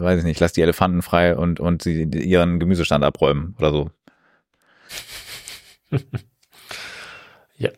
weiß 0.00 0.20
ich 0.20 0.24
nicht, 0.24 0.40
lass 0.40 0.52
die 0.52 0.62
Elefanten 0.62 1.02
frei 1.02 1.36
und, 1.36 1.60
und 1.60 1.82
sie 1.82 2.02
ihren 2.02 2.58
Gemüsestand 2.60 3.04
abräumen 3.04 3.54
oder 3.58 3.70
so. 3.70 3.90
ja. 7.56 7.70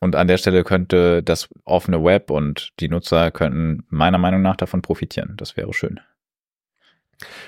Und 0.00 0.16
an 0.16 0.28
der 0.28 0.38
Stelle 0.38 0.64
könnte 0.64 1.22
das 1.22 1.48
offene 1.64 2.02
Web 2.04 2.30
und 2.30 2.72
die 2.80 2.88
Nutzer 2.88 3.30
könnten 3.30 3.84
meiner 3.88 4.18
Meinung 4.18 4.42
nach 4.42 4.56
davon 4.56 4.82
profitieren. 4.82 5.34
Das 5.36 5.56
wäre 5.56 5.72
schön. 5.72 6.00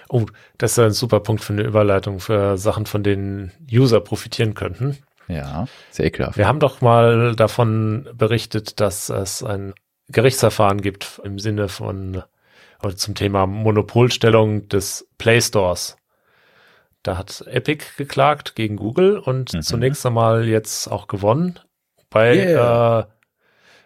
Oh, 0.09 0.27
das 0.57 0.73
ist 0.73 0.79
ein 0.79 0.93
super 0.93 1.21
Punkt 1.21 1.43
für 1.43 1.53
eine 1.53 1.63
Überleitung 1.63 2.21
für 2.21 2.57
Sachen, 2.57 2.87
von 2.87 3.03
denen 3.03 3.53
User 3.71 4.01
profitieren 4.01 4.55
könnten. 4.55 4.97
Ja, 5.29 5.67
sehr 5.91 6.07
ekelhaft. 6.07 6.39
Wir 6.39 6.49
haben 6.49 6.61
doch 6.61 6.81
mal 6.81 7.37
davon 7.37 8.09
berichtet, 8.15 8.81
dass 8.81 9.11
es 9.11 9.43
ein 9.43 9.75
Gerichtsverfahren 10.09 10.81
gibt 10.81 11.21
im 11.23 11.39
Sinne 11.39 11.69
von 11.69 12.23
oder 12.83 12.97
zum 12.97 13.15
Thema 13.15 13.47
Monopolstellung 13.47 14.69
des 14.69 15.09
Play 15.19 15.41
Stores. 15.41 15.97
Da 17.03 17.17
hat 17.17 17.45
Epic 17.47 17.85
geklagt 17.97 18.55
gegen 18.55 18.77
Google 18.77 19.19
und 19.19 19.53
mhm. 19.53 19.63
zunächst 19.63 20.05
einmal 20.05 20.47
jetzt 20.47 20.89
auch 20.89 21.07
gewonnen. 21.07 21.59
Bei 22.11 22.35
yeah. 22.35 23.01
äh, 23.01 23.05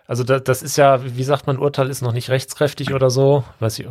also 0.07 0.25
da, 0.25 0.41
das 0.41 0.63
ist 0.63 0.77
ja, 0.77 1.01
wie 1.17 1.25
sagt 1.25 1.47
man, 1.47 1.59
Urteil 1.59 1.89
ist 1.89 2.03
noch 2.03 2.13
nicht 2.13 2.31
rechtskräftig 2.31 2.93
oder 2.93 3.11
so. 3.11 3.45
Weiß 3.61 3.79
ich, 3.79 3.87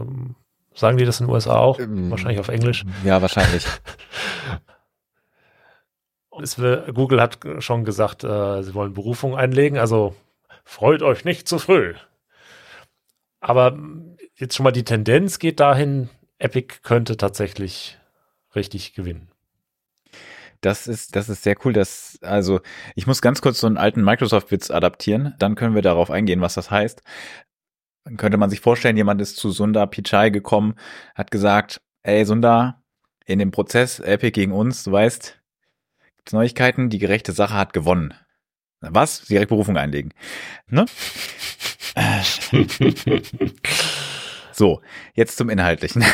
Sagen 0.73 0.97
die 0.97 1.05
das 1.05 1.19
in 1.19 1.27
den 1.27 1.33
USA 1.33 1.57
auch? 1.57 1.79
Ähm, 1.79 2.09
wahrscheinlich 2.09 2.39
auf 2.39 2.47
Englisch. 2.47 2.85
Ja, 3.03 3.21
wahrscheinlich. 3.21 3.65
Will, 6.57 6.91
Google 6.93 7.21
hat 7.21 7.39
schon 7.59 7.83
gesagt, 7.83 8.23
äh, 8.23 8.63
sie 8.63 8.73
wollen 8.73 8.93
Berufung 8.93 9.35
einlegen, 9.35 9.77
also 9.77 10.15
freut 10.63 11.03
euch 11.03 11.25
nicht 11.25 11.47
zu 11.47 11.59
früh. 11.59 11.93
Aber 13.41 13.77
jetzt 14.41 14.55
schon 14.55 14.63
mal 14.63 14.71
die 14.71 14.83
Tendenz 14.83 15.39
geht 15.39 15.59
dahin, 15.59 16.09
Epic 16.39 16.79
könnte 16.81 17.15
tatsächlich 17.15 17.97
richtig 18.55 18.93
gewinnen. 18.93 19.29
Das 20.61 20.87
ist, 20.87 21.15
das 21.15 21.29
ist 21.29 21.43
sehr 21.43 21.55
cool. 21.63 21.73
dass, 21.73 22.19
also, 22.21 22.59
ich 22.95 23.07
muss 23.07 23.21
ganz 23.21 23.41
kurz 23.41 23.59
so 23.59 23.67
einen 23.67 23.77
alten 23.77 24.03
Microsoft-Witz 24.03 24.71
adaptieren. 24.71 25.35
Dann 25.39 25.55
können 25.55 25.75
wir 25.75 25.81
darauf 25.81 26.11
eingehen, 26.11 26.41
was 26.41 26.55
das 26.55 26.69
heißt. 26.69 27.01
Dann 28.03 28.17
könnte 28.17 28.37
man 28.37 28.49
sich 28.49 28.61
vorstellen, 28.61 28.97
jemand 28.97 29.21
ist 29.21 29.37
zu 29.37 29.51
Sundar 29.51 29.87
Pichai 29.87 30.31
gekommen, 30.31 30.75
hat 31.15 31.31
gesagt, 31.31 31.81
ey 32.03 32.25
Sundar, 32.25 32.83
in 33.25 33.39
dem 33.39 33.51
Prozess 33.51 33.99
Epic 33.99 34.31
gegen 34.31 34.51
uns, 34.51 34.83
du 34.83 34.91
weißt, 34.91 35.39
gibt's 36.17 36.33
Neuigkeiten, 36.33 36.89
die 36.89 36.99
gerechte 36.99 37.31
Sache 37.31 37.53
hat 37.53 37.73
gewonnen. 37.73 38.13
Was? 38.81 39.25
Direkt 39.25 39.49
Berufung 39.49 39.77
einlegen. 39.77 40.13
Ne? 40.67 40.85
so, 44.61 44.79
jetzt 45.15 45.37
zum 45.37 45.49
Inhaltlichen. 45.49 46.03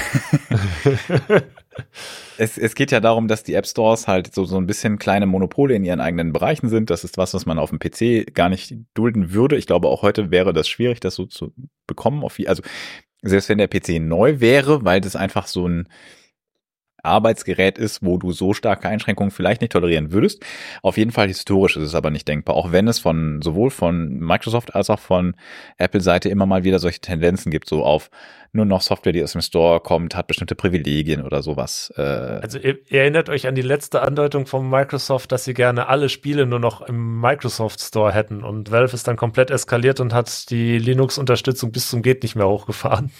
es, 2.37 2.57
es 2.57 2.75
geht 2.75 2.91
ja 2.91 3.01
darum, 3.01 3.27
dass 3.27 3.43
die 3.43 3.55
App 3.55 3.67
Stores 3.67 4.07
halt 4.07 4.33
so, 4.33 4.45
so 4.45 4.55
ein 4.55 4.65
bisschen 4.65 4.99
kleine 4.99 5.25
Monopole 5.25 5.75
in 5.75 5.83
ihren 5.83 5.99
eigenen 5.99 6.31
Bereichen 6.31 6.69
sind. 6.69 6.89
Das 6.89 7.03
ist 7.03 7.17
was, 7.17 7.33
was 7.33 7.45
man 7.45 7.59
auf 7.59 7.71
dem 7.71 7.79
PC 7.79 8.33
gar 8.33 8.47
nicht 8.47 8.73
dulden 8.93 9.33
würde. 9.33 9.57
Ich 9.57 9.67
glaube, 9.67 9.89
auch 9.89 10.01
heute 10.01 10.31
wäre 10.31 10.53
das 10.53 10.69
schwierig, 10.69 11.01
das 11.01 11.15
so 11.15 11.25
zu 11.25 11.53
bekommen. 11.87 12.25
Also, 12.45 12.63
selbst 13.21 13.49
wenn 13.49 13.57
der 13.57 13.67
PC 13.67 13.99
neu 13.99 14.39
wäre, 14.39 14.85
weil 14.85 15.01
das 15.01 15.17
einfach 15.17 15.47
so 15.47 15.67
ein 15.67 15.89
Arbeitsgerät 17.07 17.77
ist, 17.77 18.03
wo 18.03 18.17
du 18.17 18.31
so 18.31 18.53
starke 18.53 18.87
Einschränkungen 18.87 19.31
vielleicht 19.31 19.61
nicht 19.61 19.73
tolerieren 19.73 20.11
würdest. 20.11 20.45
Auf 20.81 20.97
jeden 20.97 21.11
Fall 21.11 21.27
historisch 21.27 21.77
ist 21.77 21.83
es 21.83 21.95
aber 21.95 22.11
nicht 22.11 22.27
denkbar, 22.27 22.55
auch 22.55 22.71
wenn 22.71 22.87
es 22.87 22.99
von 22.99 23.41
sowohl 23.41 23.69
von 23.69 24.19
Microsoft 24.19 24.75
als 24.75 24.89
auch 24.89 24.99
von 24.99 25.35
Apple 25.77 26.01
Seite 26.01 26.29
immer 26.29 26.45
mal 26.45 26.63
wieder 26.63 26.79
solche 26.79 26.99
Tendenzen 26.99 27.51
gibt, 27.51 27.67
so 27.67 27.83
auf 27.83 28.09
nur 28.53 28.65
noch 28.65 28.81
Software, 28.81 29.13
die 29.13 29.23
aus 29.23 29.33
dem 29.33 29.41
Store 29.41 29.79
kommt, 29.79 30.15
hat 30.15 30.27
bestimmte 30.27 30.55
Privilegien 30.55 31.21
oder 31.21 31.41
sowas. 31.41 31.93
Äh 31.95 32.01
also 32.01 32.57
ihr, 32.57 32.77
ihr 32.89 33.01
erinnert 33.01 33.29
euch 33.29 33.47
an 33.47 33.55
die 33.55 33.61
letzte 33.61 34.01
Andeutung 34.01 34.45
von 34.45 34.69
Microsoft, 34.69 35.31
dass 35.31 35.45
sie 35.45 35.53
gerne 35.53 35.87
alle 35.87 36.09
Spiele 36.09 36.45
nur 36.45 36.59
noch 36.59 36.81
im 36.81 37.21
Microsoft 37.21 37.81
Store 37.81 38.11
hätten 38.11 38.43
und 38.43 38.71
Valve 38.71 38.93
ist 38.93 39.07
dann 39.07 39.17
komplett 39.17 39.51
eskaliert 39.51 39.99
und 39.99 40.13
hat 40.13 40.49
die 40.49 40.77
Linux-Unterstützung 40.79 41.71
bis 41.71 41.89
zum 41.89 42.01
geht 42.01 42.23
nicht 42.23 42.35
mehr 42.35 42.47
hochgefahren. 42.47 43.11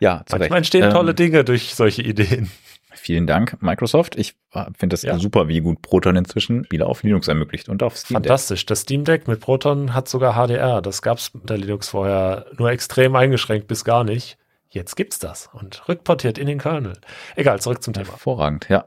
Ja, 0.00 0.22
zu 0.26 0.36
Manchmal 0.36 0.58
entstehen 0.58 0.84
ähm, 0.84 0.90
tolle 0.90 1.14
Dinge 1.14 1.44
durch 1.44 1.74
solche 1.74 2.02
Ideen. 2.02 2.50
Vielen 2.94 3.26
Dank, 3.26 3.62
Microsoft. 3.62 4.16
Ich 4.16 4.34
finde 4.50 4.94
das 4.94 5.02
ja. 5.02 5.18
super, 5.18 5.48
wie 5.48 5.60
gut 5.60 5.82
Proton 5.82 6.16
inzwischen 6.16 6.64
Spiele 6.64 6.86
auf 6.86 7.02
Linux 7.02 7.28
ermöglicht 7.28 7.68
und 7.68 7.82
auf 7.82 7.96
Steam 7.96 8.16
Deck. 8.16 8.28
Fantastisch. 8.28 8.66
Das 8.66 8.80
Steam 8.80 9.04
Deck 9.04 9.28
mit 9.28 9.40
Proton 9.40 9.94
hat 9.94 10.08
sogar 10.08 10.34
HDR. 10.34 10.82
Das 10.82 11.02
gab 11.02 11.18
es 11.18 11.28
unter 11.28 11.56
Linux 11.56 11.90
vorher 11.90 12.46
nur 12.58 12.70
extrem 12.70 13.14
eingeschränkt 13.14 13.68
bis 13.68 13.84
gar 13.84 14.02
nicht. 14.02 14.38
Jetzt 14.70 14.96
gibt's 14.96 15.18
das 15.18 15.48
und 15.52 15.88
rückportiert 15.88 16.38
in 16.38 16.46
den 16.46 16.58
Kernel. 16.58 16.98
Egal, 17.36 17.60
zurück 17.60 17.82
zum 17.82 17.94
Thema. 17.94 18.08
Hervorragend, 18.08 18.68
ja. 18.68 18.86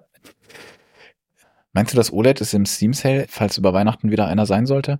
Meinst 1.71 1.93
du, 1.93 1.97
das 1.97 2.11
OLED 2.11 2.41
ist 2.41 2.53
im 2.53 2.65
Steam 2.65 2.93
Sale, 2.93 3.25
falls 3.29 3.57
über 3.57 3.73
Weihnachten 3.73 4.11
wieder 4.11 4.27
einer 4.27 4.45
sein 4.45 4.65
sollte? 4.65 4.99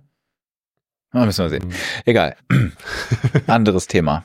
Na, 1.12 1.26
müssen 1.26 1.44
wir 1.44 1.50
sehen. 1.50 1.62
Hm. 1.62 1.72
Egal. 2.06 2.36
Anderes 3.46 3.86
Thema. 3.86 4.24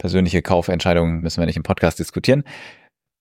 Persönliche 0.00 0.40
Kaufentscheidungen 0.40 1.20
müssen 1.20 1.40
wir 1.40 1.46
nicht 1.46 1.58
im 1.58 1.62
Podcast 1.62 1.98
diskutieren. 1.98 2.42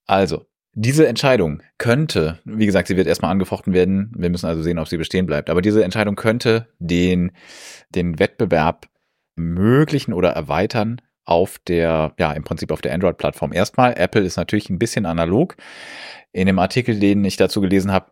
Also, 0.08 0.46
diese 0.74 1.08
Entscheidung 1.08 1.62
könnte, 1.78 2.40
wie 2.46 2.66
gesagt, 2.66 2.88
sie 2.88 2.96
wird 2.96 3.06
erstmal 3.06 3.32
angefochten 3.32 3.74
werden. 3.74 4.14
Wir 4.16 4.30
müssen 4.30 4.46
also 4.46 4.62
sehen, 4.62 4.80
ob 4.80 4.88
sie 4.88 4.98
bestehen 4.98 5.26
bleibt. 5.26 5.50
Aber 5.50 5.62
diese 5.62 5.84
Entscheidung 5.84 6.16
könnte 6.16 6.70
den, 6.80 7.32
den 7.90 8.18
Wettbewerb 8.18 8.88
möglichen 9.36 10.14
oder 10.14 10.30
erweitern 10.30 11.02
auf 11.26 11.60
der, 11.68 12.14
ja, 12.18 12.32
im 12.32 12.44
Prinzip 12.46 12.72
auf 12.72 12.82
der 12.82 12.94
Android-Plattform. 12.94 13.52
Erstmal, 13.52 13.94
Apple 13.98 14.22
ist 14.22 14.38
natürlich 14.38 14.70
ein 14.70 14.80
bisschen 14.80 15.06
analog. 15.06 15.58
In 16.32 16.48
dem 16.48 16.60
Artikel, 16.60 16.98
den 16.98 17.26
ich 17.26 17.36
dazu 17.36 17.60
gelesen 17.60 17.92
habe, 17.92 18.12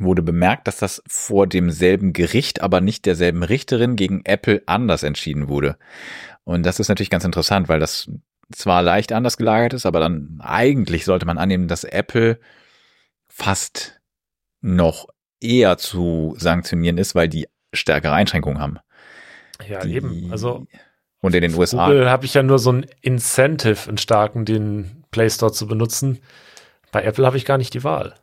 wurde 0.00 0.22
bemerkt, 0.22 0.66
dass 0.66 0.78
das 0.78 1.02
vor 1.06 1.46
demselben 1.46 2.12
Gericht, 2.12 2.60
aber 2.60 2.80
nicht 2.80 3.06
derselben 3.06 3.42
Richterin 3.42 3.94
gegen 3.96 4.22
Apple 4.24 4.62
anders 4.66 5.02
entschieden 5.04 5.48
wurde. 5.48 5.76
Und 6.48 6.64
das 6.64 6.80
ist 6.80 6.88
natürlich 6.88 7.10
ganz 7.10 7.26
interessant, 7.26 7.68
weil 7.68 7.78
das 7.78 8.10
zwar 8.50 8.82
leicht 8.82 9.12
anders 9.12 9.36
gelagert 9.36 9.74
ist, 9.74 9.84
aber 9.84 10.00
dann 10.00 10.40
eigentlich 10.42 11.04
sollte 11.04 11.26
man 11.26 11.36
annehmen, 11.36 11.68
dass 11.68 11.84
Apple 11.84 12.40
fast 13.28 14.00
noch 14.62 15.08
eher 15.40 15.76
zu 15.76 16.34
sanktionieren 16.38 16.96
ist, 16.96 17.14
weil 17.14 17.28
die 17.28 17.48
stärkere 17.74 18.14
Einschränkungen 18.14 18.62
haben. 18.62 18.78
Ja, 19.68 19.80
die, 19.80 19.92
eben. 19.92 20.32
Also 20.32 20.66
und 21.20 21.34
in 21.34 21.42
den 21.42 21.54
USA. 21.54 21.84
Google 21.84 22.08
habe 22.08 22.24
ich 22.24 22.32
ja 22.32 22.42
nur 22.42 22.58
so 22.58 22.72
ein 22.72 22.86
Incentive, 23.02 23.86
einen 23.86 23.98
starken, 23.98 24.46
den 24.46 25.04
Play 25.10 25.28
Store 25.28 25.52
zu 25.52 25.66
benutzen. 25.66 26.18
Bei 26.92 27.02
Apple 27.02 27.26
habe 27.26 27.36
ich 27.36 27.44
gar 27.44 27.58
nicht 27.58 27.74
die 27.74 27.84
Wahl. 27.84 28.14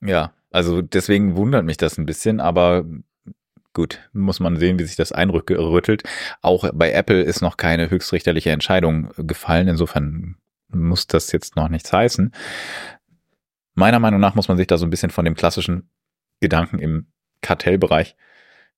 Ja, 0.00 0.32
also 0.50 0.80
deswegen 0.80 1.36
wundert 1.36 1.66
mich 1.66 1.76
das 1.76 1.98
ein 1.98 2.06
bisschen, 2.06 2.40
aber 2.40 2.86
gut, 3.72 4.08
muss 4.12 4.40
man 4.40 4.56
sehen, 4.56 4.78
wie 4.78 4.84
sich 4.84 4.96
das 4.96 5.12
einrüttelt. 5.12 6.02
Auch 6.40 6.70
bei 6.74 6.92
Apple 6.92 7.22
ist 7.22 7.40
noch 7.40 7.56
keine 7.56 7.90
höchstrichterliche 7.90 8.50
Entscheidung 8.50 9.10
gefallen. 9.16 9.68
Insofern 9.68 10.36
muss 10.68 11.06
das 11.06 11.32
jetzt 11.32 11.56
noch 11.56 11.68
nichts 11.68 11.92
heißen. 11.92 12.32
Meiner 13.74 13.98
Meinung 13.98 14.20
nach 14.20 14.34
muss 14.34 14.48
man 14.48 14.56
sich 14.56 14.66
da 14.66 14.76
so 14.78 14.86
ein 14.86 14.90
bisschen 14.90 15.10
von 15.10 15.24
dem 15.24 15.34
klassischen 15.34 15.90
Gedanken 16.40 16.78
im 16.78 17.06
Kartellbereich 17.40 18.16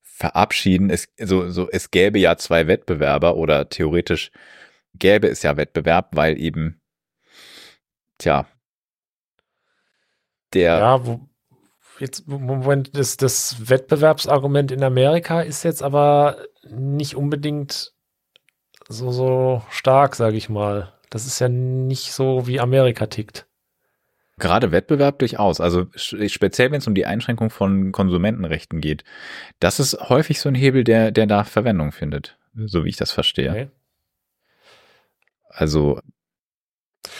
verabschieden. 0.02 0.90
Es, 0.90 1.08
so, 1.20 1.50
so, 1.50 1.68
es 1.70 1.90
gäbe 1.90 2.18
ja 2.18 2.36
zwei 2.36 2.66
Wettbewerber 2.66 3.36
oder 3.36 3.68
theoretisch 3.68 4.30
gäbe 4.94 5.28
es 5.28 5.42
ja 5.42 5.56
Wettbewerb, 5.56 6.10
weil 6.12 6.38
eben, 6.38 6.80
tja, 8.18 8.46
der. 10.52 10.78
Ja, 10.78 11.06
wo, 11.06 11.28
jetzt, 12.04 12.28
Moment, 12.28 12.96
das, 12.96 13.16
das 13.16 13.68
Wettbewerbsargument 13.68 14.70
in 14.70 14.84
Amerika 14.84 15.40
ist 15.40 15.62
jetzt 15.64 15.82
aber 15.82 16.36
nicht 16.68 17.16
unbedingt 17.16 17.92
so, 18.88 19.10
so 19.10 19.62
stark, 19.70 20.14
sage 20.14 20.36
ich 20.36 20.48
mal. 20.48 20.92
Das 21.08 21.26
ist 21.26 21.38
ja 21.38 21.48
nicht 21.48 22.12
so, 22.12 22.46
wie 22.46 22.60
Amerika 22.60 23.06
tickt. 23.06 23.46
Gerade 24.36 24.72
Wettbewerb 24.72 25.18
durchaus. 25.20 25.60
Also 25.60 25.86
speziell, 25.94 26.70
wenn 26.70 26.78
es 26.78 26.86
um 26.86 26.94
die 26.94 27.06
Einschränkung 27.06 27.50
von 27.50 27.92
Konsumentenrechten 27.92 28.80
geht. 28.80 29.04
Das 29.60 29.80
ist 29.80 29.96
häufig 30.08 30.40
so 30.40 30.48
ein 30.48 30.56
Hebel, 30.56 30.84
der, 30.84 31.12
der 31.12 31.26
da 31.26 31.44
Verwendung 31.44 31.92
findet, 31.92 32.36
so 32.54 32.84
wie 32.84 32.88
ich 32.88 32.96
das 32.96 33.12
verstehe. 33.12 33.50
Okay. 33.50 33.70
Also 35.48 36.00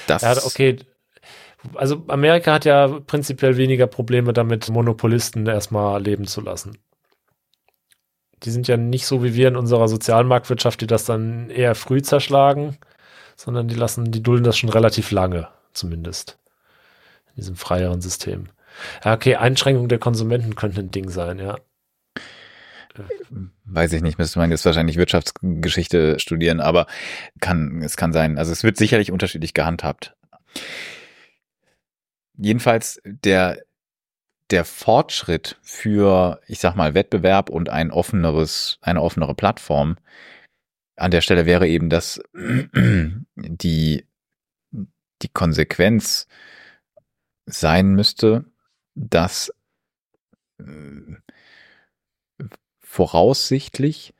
das. 0.06 0.22
Ja, 0.22 0.36
okay, 0.44 0.76
also 1.74 2.04
Amerika 2.08 2.52
hat 2.52 2.64
ja 2.64 2.88
prinzipiell 3.06 3.56
weniger 3.56 3.86
Probleme 3.86 4.32
damit, 4.32 4.68
Monopolisten 4.68 5.46
erstmal 5.46 6.02
leben 6.02 6.26
zu 6.26 6.40
lassen. 6.40 6.78
Die 8.42 8.50
sind 8.50 8.68
ja 8.68 8.76
nicht 8.76 9.06
so 9.06 9.24
wie 9.24 9.34
wir 9.34 9.48
in 9.48 9.56
unserer 9.56 9.88
Sozialmarktwirtschaft, 9.88 10.80
die 10.80 10.86
das 10.86 11.04
dann 11.04 11.48
eher 11.48 11.74
früh 11.74 12.02
zerschlagen, 12.02 12.76
sondern 13.36 13.68
die 13.68 13.74
lassen, 13.74 14.10
die 14.10 14.22
dulden 14.22 14.44
das 14.44 14.58
schon 14.58 14.70
relativ 14.70 15.10
lange, 15.10 15.48
zumindest. 15.72 16.38
In 17.28 17.36
diesem 17.36 17.56
freieren 17.56 18.00
System. 18.00 18.48
Ja, 19.04 19.14
okay, 19.14 19.36
Einschränkung 19.36 19.88
der 19.88 19.98
Konsumenten 19.98 20.56
könnte 20.56 20.80
ein 20.80 20.90
Ding 20.90 21.08
sein, 21.08 21.38
ja. 21.38 21.56
Weiß 23.64 23.92
ich 23.92 24.02
nicht, 24.02 24.18
müsste 24.18 24.38
man 24.38 24.50
jetzt 24.50 24.64
wahrscheinlich 24.64 24.96
Wirtschaftsgeschichte 24.96 26.20
studieren, 26.20 26.60
aber 26.60 26.86
kann, 27.40 27.82
es 27.82 27.96
kann 27.96 28.12
sein. 28.12 28.38
Also 28.38 28.52
es 28.52 28.62
wird 28.62 28.76
sicherlich 28.76 29.10
unterschiedlich 29.10 29.52
gehandhabt 29.52 30.14
jedenfalls 32.36 33.00
der, 33.04 33.62
der 34.50 34.64
Fortschritt 34.64 35.58
für, 35.62 36.40
ich 36.46 36.60
sag 36.60 36.74
mal, 36.76 36.94
Wettbewerb 36.94 37.48
und 37.50 37.68
ein 37.68 37.90
offeneres, 37.90 38.78
eine 38.82 39.02
offenere 39.02 39.34
Plattform 39.34 39.96
an 40.96 41.10
der 41.10 41.20
Stelle 41.20 41.46
wäre 41.46 41.66
eben, 41.66 41.90
dass 41.90 42.20
die, 42.34 44.06
die 44.70 45.28
Konsequenz 45.32 46.28
sein 47.46 47.94
müsste, 47.94 48.44
dass 48.94 49.52
äh, 50.58 51.16
voraussichtlich 52.80 54.14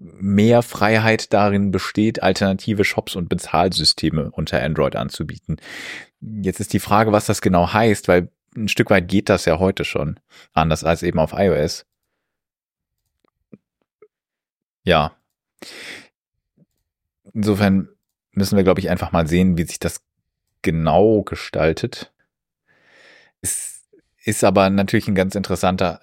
mehr 0.00 0.62
Freiheit 0.62 1.32
darin 1.32 1.70
besteht, 1.70 2.22
alternative 2.22 2.84
Shops 2.84 3.16
und 3.16 3.28
Bezahlsysteme 3.28 4.30
unter 4.30 4.62
Android 4.62 4.96
anzubieten. 4.96 5.60
Jetzt 6.20 6.58
ist 6.58 6.72
die 6.72 6.80
Frage, 6.80 7.12
was 7.12 7.26
das 7.26 7.42
genau 7.42 7.72
heißt, 7.72 8.08
weil 8.08 8.30
ein 8.56 8.68
Stück 8.68 8.90
weit 8.90 9.08
geht 9.08 9.28
das 9.28 9.44
ja 9.44 9.58
heute 9.58 9.84
schon, 9.84 10.18
anders 10.54 10.84
als 10.84 11.02
eben 11.02 11.18
auf 11.18 11.34
iOS. 11.34 11.86
Ja. 14.82 15.14
Insofern 17.34 17.88
müssen 18.32 18.56
wir, 18.56 18.64
glaube 18.64 18.80
ich, 18.80 18.88
einfach 18.88 19.12
mal 19.12 19.28
sehen, 19.28 19.58
wie 19.58 19.64
sich 19.64 19.78
das 19.78 20.02
genau 20.62 21.22
gestaltet. 21.22 22.12
Es 23.42 23.84
ist 24.24 24.44
aber 24.44 24.70
natürlich 24.70 25.08
ein 25.08 25.14
ganz 25.14 25.34
interessanter, 25.34 26.00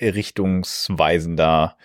richtungsweisender 0.00 1.76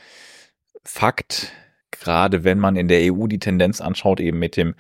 Fakt, 0.86 1.52
gerade 1.92 2.44
wenn 2.44 2.60
man 2.60 2.76
in 2.76 2.88
der 2.88 3.14
EU 3.14 3.28
die 3.28 3.40
Tendenz 3.40 3.82
anschaut, 3.82 4.20
eben 4.20 4.40
mit 4.40 4.58
dem 4.58 4.76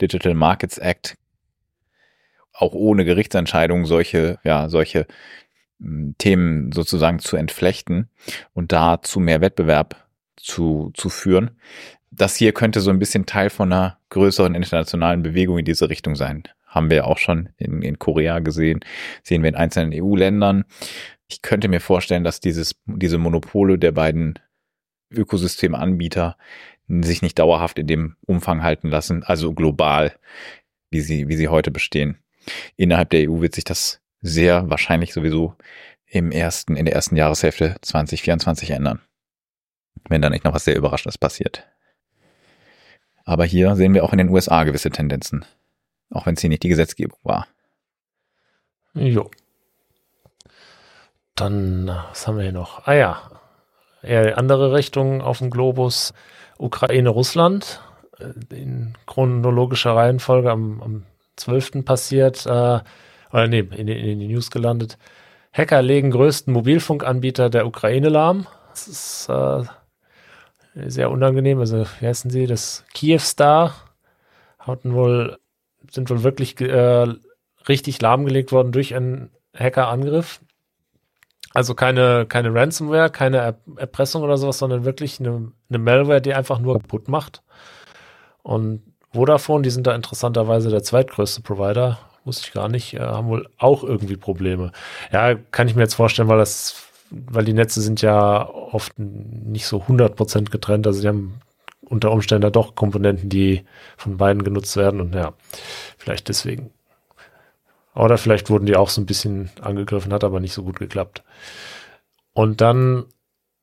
Digital 0.00 0.34
Markets 0.34 0.78
Act 0.78 1.16
auch 2.52 2.72
ohne 2.72 3.04
Gerichtsentscheidung 3.04 3.86
solche, 3.86 4.38
ja, 4.42 4.68
solche 4.68 5.06
hm, 5.80 6.14
Themen 6.18 6.72
sozusagen 6.72 7.18
zu 7.18 7.36
entflechten 7.36 8.08
und 8.54 8.72
da 8.72 9.02
zu 9.02 9.20
mehr 9.20 9.40
Wettbewerb 9.40 10.06
zu, 10.36 10.90
zu 10.94 11.08
führen. 11.08 11.50
Das 12.10 12.36
hier 12.36 12.52
könnte 12.52 12.80
so 12.80 12.90
ein 12.90 12.98
bisschen 12.98 13.26
Teil 13.26 13.50
von 13.50 13.72
einer 13.72 13.98
größeren 14.10 14.54
internationalen 14.54 15.22
Bewegung 15.22 15.58
in 15.58 15.64
diese 15.64 15.90
Richtung 15.90 16.16
sein. 16.16 16.44
Haben 16.66 16.90
wir 16.90 17.06
auch 17.06 17.18
schon 17.18 17.50
in, 17.56 17.82
in 17.82 17.98
Korea 17.98 18.38
gesehen, 18.38 18.80
sehen 19.22 19.42
wir 19.42 19.48
in 19.48 19.56
einzelnen 19.56 19.92
EU-Ländern. 19.94 20.64
Ich 21.28 21.42
könnte 21.42 21.68
mir 21.68 21.80
vorstellen, 21.80 22.24
dass 22.24 22.40
dieses, 22.40 22.76
diese 22.86 23.18
Monopole 23.18 23.78
der 23.78 23.92
beiden 23.92 24.38
Ökosystemanbieter 25.10 26.36
sich 26.88 27.22
nicht 27.22 27.38
dauerhaft 27.38 27.78
in 27.78 27.86
dem 27.86 28.16
Umfang 28.26 28.62
halten 28.62 28.88
lassen, 28.88 29.22
also 29.24 29.52
global, 29.52 30.14
wie 30.90 31.00
sie, 31.00 31.28
wie 31.28 31.36
sie 31.36 31.48
heute 31.48 31.70
bestehen. 31.70 32.18
Innerhalb 32.76 33.10
der 33.10 33.28
EU 33.28 33.40
wird 33.40 33.54
sich 33.54 33.64
das 33.64 34.00
sehr 34.20 34.70
wahrscheinlich 34.70 35.12
sowieso 35.12 35.54
im 36.06 36.30
ersten, 36.30 36.76
in 36.76 36.84
der 36.84 36.94
ersten 36.94 37.16
Jahreshälfte 37.16 37.76
2024 37.82 38.70
ändern. 38.70 39.00
Wenn 40.08 40.22
da 40.22 40.30
nicht 40.30 40.44
noch 40.44 40.54
was 40.54 40.64
sehr 40.64 40.76
Überraschendes 40.76 41.18
passiert. 41.18 41.66
Aber 43.24 43.44
hier 43.44 43.74
sehen 43.74 43.92
wir 43.92 44.04
auch 44.04 44.12
in 44.12 44.18
den 44.18 44.28
USA 44.28 44.62
gewisse 44.62 44.90
Tendenzen. 44.90 45.44
Auch 46.10 46.26
wenn 46.26 46.34
es 46.34 46.40
hier 46.40 46.50
nicht 46.50 46.62
die 46.62 46.68
Gesetzgebung 46.68 47.18
war. 47.24 47.48
Jo. 48.94 49.30
Dann, 51.34 51.88
was 51.88 52.26
haben 52.26 52.36
wir 52.36 52.44
hier 52.44 52.52
noch? 52.52 52.86
Ah 52.86 52.94
ja, 52.94 53.30
eher 54.06 54.38
andere 54.38 54.72
Richtung 54.72 55.22
auf 55.22 55.38
dem 55.38 55.50
Globus. 55.50 56.14
Ukraine, 56.58 57.10
Russland. 57.10 57.80
Äh, 58.18 58.54
in 58.54 58.94
chronologischer 59.06 59.94
Reihenfolge 59.94 60.50
am, 60.50 60.82
am 60.82 61.02
12. 61.36 61.84
passiert, 61.84 62.46
äh, 62.46 62.80
oder 63.30 63.46
nee, 63.48 63.60
in, 63.60 63.88
in 63.88 64.18
die 64.20 64.28
News 64.28 64.50
gelandet. 64.50 64.96
Hacker 65.52 65.82
legen 65.82 66.10
größten 66.10 66.52
Mobilfunkanbieter 66.52 67.50
der 67.50 67.66
Ukraine 67.66 68.08
lahm. 68.08 68.46
Das 68.70 68.88
ist 68.88 69.28
äh, 69.28 69.64
sehr 70.88 71.10
unangenehm. 71.10 71.58
Also, 71.58 71.84
wie 72.00 72.06
heißen 72.06 72.30
sie? 72.30 72.46
Das 72.46 72.84
Kiev 72.94 73.22
Star 73.22 73.74
hatten 74.58 74.94
wohl 74.94 75.38
sind 75.90 76.10
wohl 76.10 76.22
wirklich 76.22 76.60
äh, 76.60 77.06
richtig 77.68 78.00
lahmgelegt 78.00 78.52
worden 78.52 78.72
durch 78.72 78.94
einen 78.94 79.30
Hackerangriff. 79.56 80.40
Also 81.56 81.74
keine, 81.74 82.26
keine 82.26 82.52
Ransomware, 82.52 83.08
keine 83.08 83.38
er 83.38 83.54
Erpressung 83.76 84.22
oder 84.22 84.36
sowas, 84.36 84.58
sondern 84.58 84.84
wirklich 84.84 85.20
eine, 85.20 85.52
eine 85.70 85.78
Malware, 85.78 86.20
die 86.20 86.34
einfach 86.34 86.58
nur 86.58 86.78
kaputt 86.78 87.08
macht. 87.08 87.42
Und 88.42 88.82
Vodafone, 89.14 89.62
die 89.62 89.70
sind 89.70 89.86
da 89.86 89.94
interessanterweise 89.94 90.68
der 90.68 90.82
zweitgrößte 90.82 91.40
Provider, 91.40 91.98
wusste 92.26 92.44
ich 92.46 92.52
gar 92.52 92.68
nicht, 92.68 92.92
äh, 92.92 93.00
haben 93.00 93.28
wohl 93.28 93.48
auch 93.56 93.84
irgendwie 93.84 94.18
Probleme. 94.18 94.70
Ja, 95.10 95.34
kann 95.34 95.66
ich 95.66 95.74
mir 95.74 95.80
jetzt 95.80 95.94
vorstellen, 95.94 96.28
weil 96.28 96.36
das, 96.36 96.90
weil 97.08 97.46
die 97.46 97.54
Netze 97.54 97.80
sind 97.80 98.02
ja 98.02 98.46
oft 98.50 98.92
nicht 98.98 99.66
so 99.66 99.78
100% 99.78 100.50
getrennt, 100.50 100.86
also 100.86 101.00
die 101.00 101.08
haben 101.08 101.40
unter 101.80 102.12
Umständen 102.12 102.42
da 102.42 102.50
doch 102.50 102.74
Komponenten, 102.74 103.30
die 103.30 103.64
von 103.96 104.18
beiden 104.18 104.44
genutzt 104.44 104.76
werden 104.76 105.00
und 105.00 105.14
ja, 105.14 105.32
vielleicht 105.96 106.28
deswegen. 106.28 106.70
Oder 107.96 108.18
vielleicht 108.18 108.50
wurden 108.50 108.66
die 108.66 108.76
auch 108.76 108.90
so 108.90 109.00
ein 109.00 109.06
bisschen 109.06 109.50
angegriffen, 109.60 110.12
hat 110.12 110.22
aber 110.22 110.38
nicht 110.38 110.52
so 110.52 110.62
gut 110.62 110.78
geklappt. 110.78 111.24
Und 112.34 112.60
dann 112.60 113.06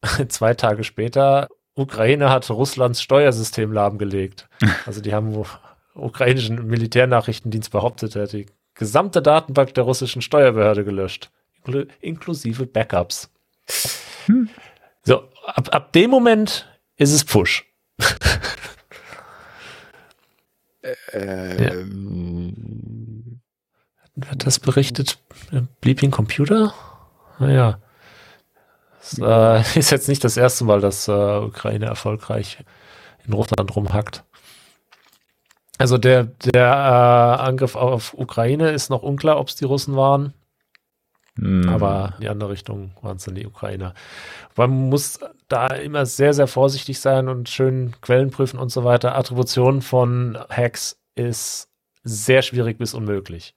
zwei 0.27 0.55
Tage 0.55 0.84
später, 0.84 1.49
Ukraine 1.76 2.30
hat 2.31 2.49
Russlands 2.49 3.01
Steuersystem 3.01 3.72
lahmgelegt. 3.72 4.49
Also 4.85 5.01
die 5.01 5.14
haben 5.14 5.45
ukrainischen 5.93 6.65
Militärnachrichtendienst 6.65 7.72
behauptet, 7.72 8.15
er 8.15 8.23
hat 8.23 8.34
die 8.34 8.47
gesamte 8.73 9.22
Datenbank 9.22 9.76
der 9.76 9.84
russischen 9.84 10.23
Steuerbehörde 10.23 10.84
gelöscht, 10.84 11.30
inklusive 12.01 12.65
Backups. 12.65 13.31
Hm. 14.26 14.49
So, 15.03 15.30
ab, 15.45 15.69
ab 15.72 15.93
dem 15.93 16.10
Moment 16.10 16.68
ist 16.97 17.14
es 17.14 17.23
Push. 17.23 17.65
äh, 20.81 21.64
ja. 21.64 21.72
Hat 24.26 24.45
das 24.45 24.60
berichtet? 24.60 25.19
Bleeping 25.81 26.11
Computer? 26.11 26.73
Naja. 27.40 27.80
Das 28.99 29.19
äh, 29.76 29.80
ist 29.80 29.91
jetzt 29.91 30.07
nicht 30.07 30.23
das 30.23 30.38
erste 30.38 30.64
Mal, 30.65 30.81
dass 30.81 31.07
äh, 31.07 31.11
Ukraine 31.11 31.85
erfolgreich 31.85 32.60
in 33.26 33.34
Russland 33.34 33.76
rumhackt. 33.76 34.23
Also 35.77 35.98
der, 35.98 36.26
der 36.26 36.68
äh, 36.68 37.41
Angriff 37.41 37.76
auf 37.76 38.14
Ukraine 38.14 38.72
ist 38.72 38.90
noch 38.90 39.02
unklar, 39.02 39.40
ob 39.40 39.49
es 39.49 39.56
die 39.56 39.65
Russen 39.65 39.95
waren. 39.95 40.34
Hm. 41.38 41.68
Aber 41.68 42.14
in 42.15 42.22
die 42.22 42.30
andere 42.30 42.52
Richtung 42.52 42.91
waren 43.02 43.18
es 43.18 43.26
dann 43.26 43.35
die 43.35 43.48
Ukrainer. 43.48 43.95
Man 44.56 44.69
muss 44.69 45.19
da 45.48 45.68
immer 45.68 46.06
sehr, 46.06 46.34
sehr 46.34 46.48
vorsichtig 46.48 46.99
sein 46.99 47.27
und 47.27 47.49
schön 47.49 47.95
Quellen 48.02 48.30
prüfen 48.30 48.60
und 48.60 48.69
so 48.69 48.84
weiter. 48.84 49.15
Attribution 49.18 49.81
von 49.81 50.38
Hacks 50.49 51.02
ist 51.15 51.69
sehr 52.03 52.44
schwierig 52.44 52.77
bis 52.77 52.94
unmöglich. 52.94 53.56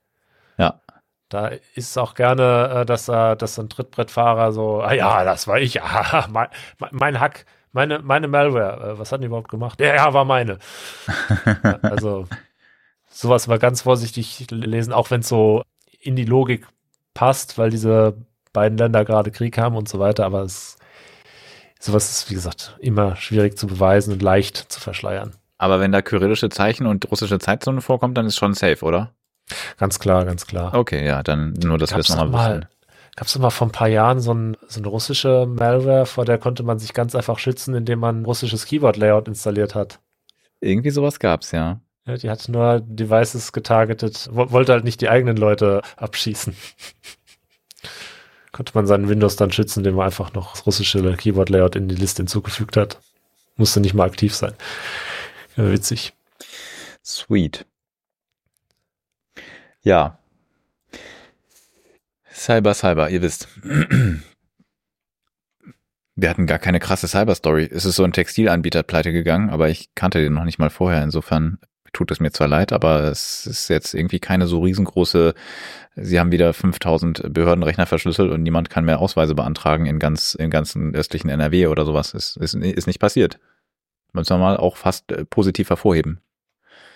Da 1.28 1.50
ist 1.74 1.98
auch 1.98 2.14
gerne, 2.14 2.82
äh, 2.82 2.86
dass, 2.86 3.06
dass 3.06 3.58
ein 3.58 3.68
Trittbrettfahrer 3.68 4.52
so, 4.52 4.80
ah 4.80 4.92
ja, 4.92 5.24
das 5.24 5.48
war 5.48 5.58
ich, 5.58 5.82
ah, 5.82 6.28
mein, 6.30 6.48
mein 6.92 7.20
Hack, 7.20 7.46
meine, 7.72 7.98
meine 7.98 8.28
Malware, 8.28 8.92
äh, 8.94 8.98
was 8.98 9.12
hat 9.12 9.22
die 9.22 9.26
überhaupt 9.26 9.50
gemacht? 9.50 9.80
Ja, 9.80 9.94
ja, 9.94 10.14
war 10.14 10.24
meine. 10.24 10.58
also 11.82 12.26
sowas 13.08 13.46
mal 13.48 13.58
ganz 13.58 13.82
vorsichtig 13.82 14.46
lesen, 14.50 14.92
auch 14.92 15.10
wenn 15.10 15.20
es 15.20 15.28
so 15.28 15.62
in 16.00 16.16
die 16.16 16.24
Logik 16.24 16.66
passt, 17.14 17.58
weil 17.58 17.70
diese 17.70 18.16
beiden 18.52 18.78
Länder 18.78 19.04
gerade 19.04 19.30
Krieg 19.30 19.58
haben 19.58 19.76
und 19.76 19.88
so 19.88 19.98
weiter, 19.98 20.24
aber 20.24 20.42
es, 20.42 20.76
sowas 21.80 22.10
ist, 22.10 22.30
wie 22.30 22.34
gesagt, 22.34 22.76
immer 22.80 23.16
schwierig 23.16 23.58
zu 23.58 23.66
beweisen 23.66 24.12
und 24.12 24.22
leicht 24.22 24.56
zu 24.56 24.80
verschleiern. 24.80 25.34
Aber 25.58 25.80
wenn 25.80 25.92
da 25.92 26.02
kyrillische 26.02 26.50
Zeichen 26.50 26.86
und 26.86 27.10
russische 27.10 27.38
Zeitzone 27.38 27.80
vorkommt, 27.80 28.16
dann 28.16 28.26
ist 28.26 28.36
schon 28.36 28.54
safe, 28.54 28.84
oder? 28.84 29.14
Ganz 29.78 29.98
klar, 29.98 30.24
ganz 30.24 30.46
klar. 30.46 30.74
Okay, 30.74 31.06
ja, 31.06 31.22
dann 31.22 31.52
nur, 31.52 31.78
dass 31.78 31.92
wir 31.92 31.98
es 31.98 32.08
nochmal 32.08 32.58
wissen. 32.58 32.68
Gab 33.16 33.28
es 33.28 33.38
mal 33.38 33.48
vor 33.50 33.68
ein 33.68 33.72
paar 33.72 33.88
Jahren 33.88 34.20
so, 34.20 34.34
ein, 34.34 34.58
so 34.68 34.78
eine 34.78 34.88
russische 34.88 35.46
Malware, 35.46 36.04
vor 36.04 36.26
der 36.26 36.36
konnte 36.36 36.62
man 36.62 36.78
sich 36.78 36.92
ganz 36.92 37.14
einfach 37.14 37.38
schützen, 37.38 37.74
indem 37.74 38.00
man 38.00 38.20
ein 38.20 38.24
russisches 38.26 38.66
Keyboard-Layout 38.66 39.26
installiert 39.26 39.74
hat. 39.74 40.00
Irgendwie 40.60 40.90
sowas 40.90 41.18
gab's, 41.18 41.50
ja. 41.52 41.80
Ja, 42.06 42.16
die 42.16 42.28
hat 42.28 42.48
nur 42.48 42.80
Devices 42.80 43.52
getargetet, 43.52 44.28
wollte 44.30 44.72
halt 44.72 44.84
nicht 44.84 45.00
die 45.00 45.08
eigenen 45.08 45.38
Leute 45.38 45.80
abschießen. 45.96 46.54
Konnte 48.52 48.72
man 48.74 48.86
seinen 48.86 49.08
Windows 49.08 49.36
dann 49.36 49.50
schützen, 49.50 49.80
indem 49.80 49.94
man 49.94 50.06
einfach 50.06 50.34
noch 50.34 50.52
das 50.52 50.66
russische 50.66 51.16
Keyboard-Layout 51.16 51.74
in 51.74 51.88
die 51.88 51.94
Liste 51.94 52.20
hinzugefügt 52.22 52.76
hat. 52.76 53.00
Musste 53.56 53.80
nicht 53.80 53.94
mal 53.94 54.06
aktiv 54.06 54.34
sein. 54.34 54.52
Ja, 55.56 55.70
witzig. 55.72 56.12
Sweet. 57.02 57.64
Ja. 59.86 60.18
Cyber, 62.28 62.74
Cyber, 62.74 63.08
ihr 63.08 63.22
wisst. 63.22 63.46
Wir 66.16 66.28
hatten 66.28 66.48
gar 66.48 66.58
keine 66.58 66.80
krasse 66.80 67.06
Cyber-Story. 67.06 67.68
Es 67.70 67.84
ist 67.84 67.94
so 67.94 68.02
ein 68.02 68.12
Textilanbieter 68.12 68.82
pleite 68.82 69.12
gegangen, 69.12 69.48
aber 69.48 69.68
ich 69.68 69.94
kannte 69.94 70.18
den 70.18 70.34
noch 70.34 70.42
nicht 70.42 70.58
mal 70.58 70.70
vorher. 70.70 71.04
Insofern 71.04 71.58
tut 71.92 72.10
es 72.10 72.18
mir 72.18 72.32
zwar 72.32 72.48
leid, 72.48 72.72
aber 72.72 73.04
es 73.04 73.46
ist 73.46 73.68
jetzt 73.68 73.94
irgendwie 73.94 74.18
keine 74.18 74.48
so 74.48 74.58
riesengroße. 74.58 75.34
Sie 75.94 76.18
haben 76.18 76.32
wieder 76.32 76.52
5000 76.52 77.32
Behördenrechner 77.32 77.86
verschlüsselt 77.86 78.32
und 78.32 78.42
niemand 78.42 78.70
kann 78.70 78.84
mehr 78.84 78.98
Ausweise 78.98 79.36
beantragen 79.36 79.86
in 79.86 80.00
ganz, 80.00 80.34
in 80.34 80.50
ganzen 80.50 80.96
östlichen 80.96 81.30
NRW 81.30 81.68
oder 81.68 81.84
sowas. 81.84 82.12
Ist, 82.12 82.38
ist, 82.38 82.56
ist 82.56 82.88
nicht 82.88 82.98
passiert. 82.98 83.38
Müssen 84.12 84.34
wir 84.34 84.38
mal 84.38 84.56
auch 84.56 84.76
fast 84.78 85.12
äh, 85.12 85.24
positiv 85.24 85.68
hervorheben. 85.68 86.18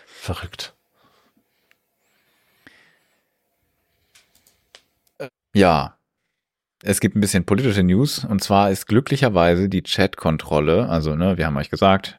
Verrückt. 0.06 0.74
Ja, 5.54 5.98
es 6.82 7.00
gibt 7.00 7.16
ein 7.16 7.20
bisschen 7.20 7.44
politische 7.44 7.82
News. 7.82 8.24
Und 8.24 8.42
zwar 8.42 8.70
ist 8.70 8.86
glücklicherweise 8.86 9.68
die 9.68 9.82
Chat-Kontrolle, 9.82 10.88
also 10.88 11.16
ne, 11.16 11.36
wir 11.36 11.46
haben 11.46 11.56
euch 11.56 11.70
gesagt, 11.70 12.18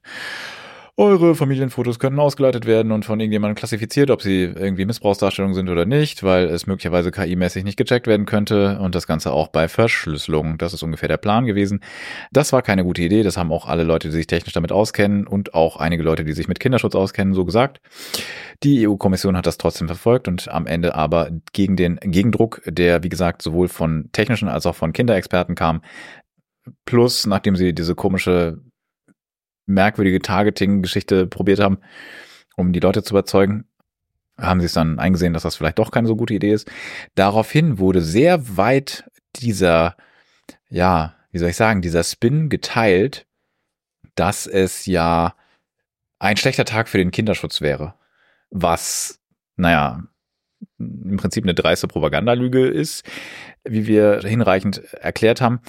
eure 0.98 1.36
Familienfotos 1.36 2.00
können 2.00 2.20
ausgeleitet 2.20 2.66
werden 2.66 2.92
und 2.92 3.06
von 3.06 3.20
irgendjemandem 3.20 3.56
klassifiziert, 3.56 4.12
ob 4.12 4.22
sie 4.22 4.44
irgendwie 4.44 4.86
Missbrauchsdarstellungen 4.86 5.56
sind 5.56 5.70
oder 5.70 5.86
nicht, 5.86 6.24
weil 6.24 6.46
es 6.46 6.68
möglicherweise 6.68 7.12
KI-mäßig 7.12 7.64
nicht 7.64 7.78
gecheckt 7.78 8.08
werden 8.08 8.26
könnte 8.26 8.80
und 8.80 8.94
das 8.94 9.08
Ganze 9.08 9.32
auch 9.32 9.48
bei 9.48 9.68
Verschlüsselung. 9.68 10.58
Das 10.58 10.74
ist 10.74 10.84
ungefähr 10.84 11.08
der 11.08 11.18
Plan 11.18 11.46
gewesen. 11.46 11.82
Das 12.32 12.54
war 12.54 12.62
keine 12.62 12.84
gute 12.84 13.02
Idee, 13.02 13.24
das 13.24 13.38
haben 13.38 13.52
auch 13.52 13.68
alle 13.68 13.84
Leute, 13.84 14.10
die 14.10 14.16
sich 14.16 14.28
technisch 14.28 14.54
damit 14.54 14.72
auskennen 14.72 15.26
und 15.28 15.54
auch 15.54 15.78
einige 15.78 16.04
Leute, 16.04 16.26
die 16.26 16.34
sich 16.34 16.48
mit 16.48 16.60
Kinderschutz 16.60 16.96
auskennen, 16.96 17.34
so 17.34 17.46
gesagt. 17.46 17.80
Die 18.64 18.88
EU-Kommission 18.88 19.38
hat 19.38 19.48
das 19.48 19.58
trotzdem 19.58 19.88
verfolgt 19.88 20.28
und 20.28 20.50
am 20.50 20.68
Ende 20.68 20.96
aber 20.96 21.32
gegen 21.54 21.76
den 21.76 21.98
Gegendruck, 22.02 22.62
der 22.66 23.04
wie 23.04 23.10
gesagt 23.10 23.42
sowohl 23.42 23.70
von 23.70 24.10
technischen 24.12 24.50
als 24.50 24.66
auch 24.66 24.76
von 24.76 24.94
Kinderexperten 24.94 25.56
kam, 25.56 25.82
plus 26.86 27.26
nachdem 27.26 27.56
sie 27.56 27.74
diese 27.74 27.96
komische 27.96 28.60
merkwürdige 29.66 30.22
Targeting-Geschichte 30.22 31.28
probiert 31.28 31.60
haben, 31.60 31.80
um 32.56 32.74
die 32.74 32.80
Leute 32.80 33.04
zu 33.04 33.14
überzeugen, 33.14 33.66
haben 34.38 34.60
sie 34.60 34.66
es 34.66 34.74
dann 34.74 35.00
eingesehen, 35.00 35.34
dass 35.34 35.44
das 35.44 35.56
vielleicht 35.56 35.80
doch 35.80 35.92
keine 35.92 36.08
so 36.08 36.16
gute 36.16 36.34
Idee 36.34 36.54
ist. 36.54 36.70
Daraufhin 37.16 37.80
wurde 37.80 38.02
sehr 38.02 38.58
weit 38.58 39.10
dieser, 39.36 39.96
ja, 40.70 41.16
wie 41.32 41.38
soll 41.38 41.50
ich 41.50 41.56
sagen, 41.56 41.82
dieser 41.82 42.04
Spin 42.04 42.50
geteilt, 42.50 43.26
dass 44.16 44.48
es 44.48 44.86
ja 44.86 45.36
ein 46.20 46.38
schlechter 46.38 46.66
Tag 46.66 46.90
für 46.90 46.98
den 46.98 47.12
Kinderschutz 47.12 47.62
wäre. 47.62 47.96
Was, 48.50 49.20
naja, 49.56 50.04
im 50.78 51.18
Prinzip 51.18 51.44
eine 51.44 51.56
dreiste 51.56 51.88
Propagandalüge 51.88 52.68
ist, 52.68 53.04
wie 53.64 53.88
wir 53.88 54.22
hinreichend 54.22 54.94
erklärt 54.94 55.42
haben. 55.42 55.62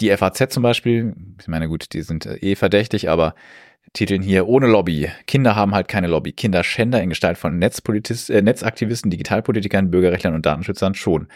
Die 0.00 0.14
FAZ 0.14 0.52
zum 0.52 0.62
Beispiel, 0.62 1.14
ich 1.40 1.48
meine, 1.48 1.68
gut, 1.68 1.92
die 1.92 2.02
sind 2.02 2.26
äh, 2.26 2.36
eh 2.36 2.54
verdächtig, 2.54 3.08
aber 3.08 3.34
titeln 3.92 4.22
hier 4.22 4.46
ohne 4.46 4.66
Lobby. 4.66 5.10
Kinder 5.26 5.56
haben 5.56 5.74
halt 5.74 5.88
keine 5.88 6.06
Lobby. 6.06 6.32
Kinderschänder 6.32 7.02
in 7.02 7.08
Gestalt 7.08 7.38
von 7.38 7.58
Netzpolitis 7.58 8.28
äh, 8.28 8.42
Netzaktivisten, 8.42 9.10
Digitalpolitikern, 9.10 9.90
Bürgerrechtlern 9.90 10.34
und 10.34 10.44
Datenschützern 10.44 10.94
schon. 10.94 11.28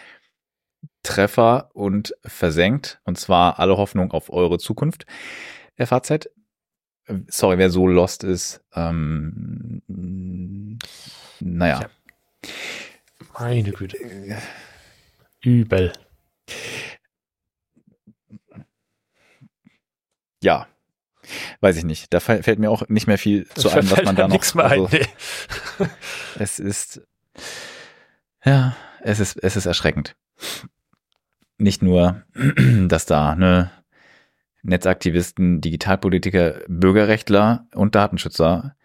Treffer 1.03 1.71
und 1.73 2.15
versenkt, 2.25 3.01
und 3.05 3.19
zwar 3.19 3.59
alle 3.59 3.79
Hoffnung 3.79 4.11
auf 4.13 4.31
eure 4.31 4.59
Zukunft. 4.59 5.07
FAZ, 5.79 6.29
sorry, 7.29 7.57
wer 7.57 7.71
so 7.71 7.87
lost 7.87 8.25
ist, 8.25 8.63
ähm, 8.75 9.81
naja. 11.41 11.89
Meine 13.39 13.73
Güte. 13.73 13.97
Übel. 15.43 15.93
Ja, 20.43 20.67
weiß 21.61 21.77
ich 21.77 21.85
nicht. 21.85 22.13
Da 22.13 22.21
fällt 22.21 22.59
mir 22.59 22.71
auch 22.71 22.89
nicht 22.89 23.07
mehr 23.07 23.19
viel 23.19 23.47
zu 23.49 23.71
ein, 23.71 23.91
was 23.91 24.03
man 24.05 24.17
da 24.17 24.29
noch. 24.29 24.55
Mehr 24.55 24.65
also, 24.65 24.87
ein, 24.87 24.91
nee. 24.93 25.87
es 26.39 26.59
ist, 26.59 27.03
ja, 28.45 28.77
es 29.03 29.21
ist, 29.21 29.37
es 29.37 29.57
ist 29.57 29.67
erschreckend. 29.67 30.17
Nicht 31.59 31.83
nur, 31.83 32.23
dass 32.89 33.07
da 33.07 33.35
ne 33.35 33.71
Netzaktivisten, 34.63 35.61
Digitalpolitiker, 35.61 36.61
Bürgerrechtler 36.69 37.67
und 37.75 37.95
Datenschützer 37.95 38.77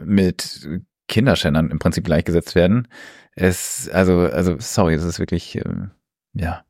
mit 0.00 0.68
Kinderschändern 1.08 1.70
im 1.70 1.80
Prinzip 1.80 2.04
gleichgesetzt 2.04 2.54
werden. 2.54 2.86
Es, 3.34 3.88
also, 3.88 4.20
also, 4.20 4.56
sorry, 4.58 4.94
das 4.94 5.04
ist 5.04 5.18
wirklich, 5.18 5.56
äh, 5.56 5.88
ja. 6.34 6.64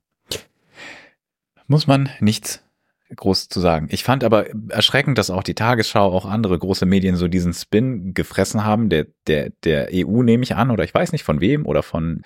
Muss 1.67 1.87
man 1.87 2.09
nichts 2.21 2.65
groß 3.15 3.49
zu 3.49 3.61
sagen. 3.61 3.89
Ich 3.91 4.05
fand 4.05 4.25
aber 4.25 4.47
erschreckend, 4.69 5.19
dass 5.19 5.31
auch 5.31 5.43
die 5.43 5.55
Tagesschau, 5.55 6.13
auch 6.13 6.25
andere 6.25 6.59
große 6.59 6.87
Medien 6.87 7.17
so 7.17 7.29
diesen 7.29 7.53
Spin 7.53 8.15
gefressen 8.15 8.65
haben, 8.65 8.89
der, 8.89 9.07
der, 9.27 9.51
der 9.65 9.89
EU 9.93 10.23
nehme 10.23 10.43
ich 10.43 10.55
an, 10.55 10.71
oder 10.71 10.85
ich 10.85 10.95
weiß 10.95 11.13
nicht 11.13 11.25
von 11.25 11.41
wem, 11.41 11.67
oder 11.67 11.83
von 11.83 12.23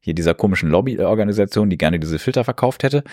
hier 0.00 0.14
dieser 0.14 0.34
komischen 0.34 0.68
Lobbyorganisation, 0.68 1.70
die 1.70 1.78
gerne 1.78 1.98
diese 1.98 2.18
Filter 2.18 2.44
verkauft 2.44 2.82
hätte, 2.82 3.04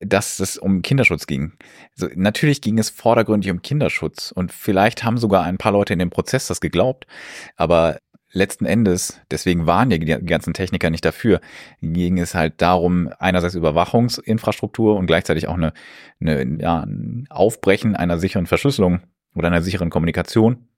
dass 0.00 0.38
es 0.38 0.56
um 0.56 0.82
Kinderschutz 0.82 1.26
ging. 1.26 1.54
Also 1.98 2.08
natürlich 2.14 2.60
ging 2.60 2.78
es 2.78 2.88
vordergründig 2.88 3.50
um 3.50 3.62
Kinderschutz 3.62 4.30
und 4.30 4.52
vielleicht 4.52 5.02
haben 5.02 5.18
sogar 5.18 5.42
ein 5.42 5.58
paar 5.58 5.72
Leute 5.72 5.92
in 5.92 5.98
dem 5.98 6.10
Prozess 6.10 6.46
das 6.46 6.60
geglaubt, 6.60 7.06
aber 7.56 7.98
letzten 8.36 8.66
Endes, 8.66 9.20
deswegen 9.30 9.66
waren 9.66 9.90
ja 9.90 9.98
die 9.98 10.26
ganzen 10.26 10.54
Techniker 10.54 10.90
nicht 10.90 11.04
dafür, 11.04 11.40
ging 11.80 12.18
es 12.18 12.34
halt 12.34 12.60
darum, 12.60 13.10
einerseits 13.18 13.54
Überwachungsinfrastruktur 13.54 14.96
und 14.96 15.06
gleichzeitig 15.06 15.48
auch 15.48 15.54
eine, 15.54 15.72
eine 16.20 16.58
ja, 16.60 16.80
ein 16.80 17.26
Aufbrechen 17.30 17.96
einer 17.96 18.18
sicheren 18.18 18.46
Verschlüsselung 18.46 19.00
oder 19.34 19.48
einer 19.48 19.62
sicheren 19.62 19.90
Kommunikation 19.90 20.68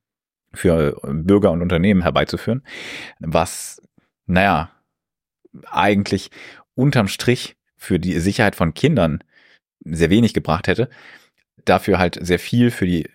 für 0.54 0.98
Bürger 1.02 1.50
und 1.50 1.60
Unternehmen 1.60 2.02
herbeizuführen, 2.02 2.62
was, 3.18 3.82
naja, 4.26 4.70
eigentlich 5.66 6.30
unterm 6.74 7.08
Strich 7.08 7.56
für 7.76 7.98
die 7.98 8.18
Sicherheit 8.20 8.56
von 8.56 8.72
Kindern 8.72 9.22
sehr 9.84 10.10
wenig 10.10 10.32
gebracht 10.32 10.68
hätte, 10.68 10.88
dafür 11.64 11.98
halt 11.98 12.18
sehr 12.20 12.38
viel 12.38 12.70
für 12.70 12.86
die 12.86 13.08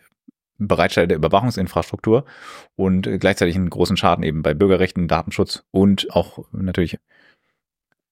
Bereitstellung 0.68 1.10
der 1.10 1.18
Überwachungsinfrastruktur 1.18 2.26
und 2.76 3.10
gleichzeitig 3.20 3.56
einen 3.56 3.70
großen 3.70 3.98
Schaden 3.98 4.24
eben 4.24 4.42
bei 4.42 4.54
Bürgerrechten, 4.54 5.08
Datenschutz 5.08 5.64
und 5.72 6.12
auch 6.12 6.46
natürlich 6.52 7.00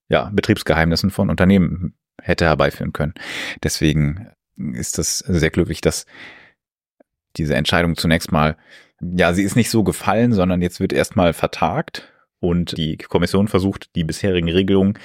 ja, 0.08 0.30
Betriebsgeheimnissen 0.32 1.10
von 1.10 1.30
Unternehmen 1.30 1.94
hätte 2.20 2.44
herbeiführen 2.44 2.92
können. 2.92 3.14
Deswegen 3.62 4.28
ist 4.56 4.98
das 4.98 5.18
sehr 5.18 5.50
glücklich, 5.50 5.80
dass 5.80 6.06
diese 7.36 7.54
Entscheidung 7.54 7.96
zunächst 7.96 8.30
mal, 8.30 8.56
ja, 9.00 9.32
sie 9.32 9.42
ist 9.42 9.56
nicht 9.56 9.70
so 9.70 9.82
gefallen, 9.82 10.32
sondern 10.32 10.60
jetzt 10.60 10.80
wird 10.80 10.92
erstmal 10.92 11.32
vertagt 11.32 12.12
und 12.40 12.76
die 12.76 12.96
Kommission 12.98 13.48
versucht, 13.48 13.94
die 13.96 14.04
bisherigen 14.04 14.50
Regelungen, 14.50 14.98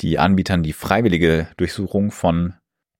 die 0.00 0.18
Anbietern 0.18 0.62
die 0.62 0.72
freiwillige 0.72 1.48
Durchsuchung 1.56 2.10
von 2.10 2.54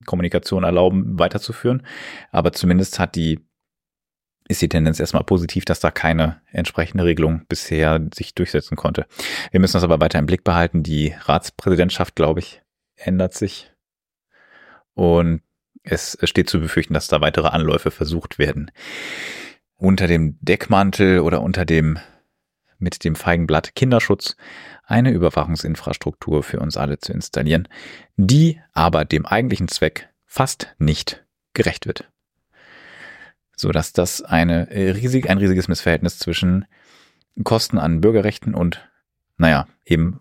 Kommunikation 0.06 0.64
erlauben, 0.64 1.18
weiterzuführen. 1.18 1.82
Aber 2.30 2.52
zumindest 2.52 2.98
hat 2.98 3.16
die 3.16 3.40
ist 4.50 4.60
die 4.60 4.68
Tendenz 4.68 4.98
erstmal 4.98 5.22
positiv, 5.22 5.64
dass 5.64 5.78
da 5.78 5.92
keine 5.92 6.40
entsprechende 6.50 7.04
Regelung 7.04 7.46
bisher 7.48 8.04
sich 8.12 8.34
durchsetzen 8.34 8.76
konnte. 8.76 9.06
Wir 9.52 9.60
müssen 9.60 9.74
das 9.74 9.84
aber 9.84 10.00
weiter 10.00 10.18
im 10.18 10.26
Blick 10.26 10.42
behalten. 10.42 10.82
Die 10.82 11.14
Ratspräsidentschaft, 11.20 12.16
glaube 12.16 12.40
ich, 12.40 12.60
ändert 12.96 13.32
sich. 13.32 13.70
Und 14.94 15.42
es 15.84 16.18
steht 16.24 16.50
zu 16.50 16.58
befürchten, 16.58 16.94
dass 16.94 17.06
da 17.06 17.20
weitere 17.20 17.46
Anläufe 17.46 17.92
versucht 17.92 18.40
werden. 18.40 18.72
Unter 19.76 20.08
dem 20.08 20.36
Deckmantel 20.40 21.20
oder 21.20 21.42
unter 21.42 21.64
dem 21.64 21.98
mit 22.78 23.04
dem 23.04 23.14
Feigenblatt 23.14 23.76
Kinderschutz 23.76 24.36
eine 24.84 25.12
Überwachungsinfrastruktur 25.12 26.42
für 26.42 26.58
uns 26.58 26.76
alle 26.76 26.98
zu 26.98 27.12
installieren, 27.12 27.68
die 28.16 28.60
aber 28.72 29.04
dem 29.04 29.26
eigentlichen 29.26 29.68
Zweck 29.68 30.08
fast 30.24 30.74
nicht 30.78 31.24
gerecht 31.52 31.86
wird 31.86 32.10
so 33.60 33.70
dass 33.72 33.92
das 33.92 34.22
eine 34.22 34.70
äh, 34.70 34.90
riesig, 34.92 35.28
ein 35.28 35.38
riesiges 35.38 35.68
Missverhältnis 35.68 36.18
zwischen 36.18 36.64
Kosten 37.44 37.78
an 37.78 38.00
Bürgerrechten 38.00 38.54
und, 38.54 38.88
naja, 39.36 39.66
eben 39.84 40.20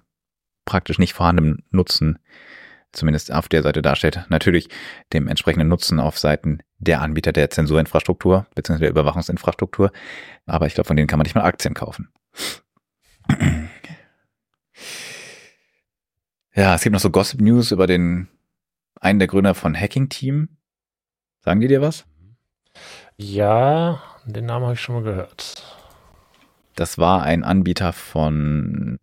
praktisch 0.66 1.00
nicht 1.00 1.14
vorhandenem 1.14 1.64
Nutzen 1.72 2.20
zumindest 2.92 3.32
auf 3.32 3.48
der 3.48 3.64
Seite 3.64 3.82
darstellt. 3.82 4.26
Natürlich 4.30 4.68
dem 5.14 5.28
entsprechenden 5.28 5.70
Nutzen 5.70 6.00
auf 6.00 6.20
Seiten 6.20 6.60
der 6.80 7.02
Anbieter 7.02 7.32
der 7.32 7.50
Zensurinfrastruktur 7.50 8.46
bzw. 8.56 8.80
der 8.80 8.90
Überwachungsinfrastruktur. 8.90 9.92
Aber 10.46 10.68
ich 10.68 10.74
glaube, 10.74 10.88
von 10.88 10.98
denen 10.98 11.08
kann 11.08 11.20
man 11.20 11.26
nicht 11.26 11.36
mal 11.36 11.44
Aktien 11.44 11.74
kaufen. 11.74 12.10
Ja, 16.54 16.76
es 16.76 16.82
gibt 16.82 16.94
noch 16.94 17.00
so 17.00 17.12
Gossip 17.12 17.40
News 17.40 17.72
über 17.72 17.88
den 17.88 18.28
einen 19.00 19.20
der 19.20 19.28
Gründer 19.30 19.56
von 19.56 19.80
Hacking 19.80 20.10
Team. 20.10 20.58
Sagen 21.40 21.62
die 21.62 21.68
dir 21.68 21.82
was? 21.82 22.09
Ja, 23.18 24.02
den 24.26 24.46
Namen 24.46 24.66
habe 24.66 24.74
ich 24.74 24.82
schon 24.82 24.96
mal 24.96 25.04
gehört. 25.04 25.64
Das 26.76 26.98
war 26.98 27.24
ein 27.24 27.44
Anbieter 27.44 27.92
von 27.92 29.00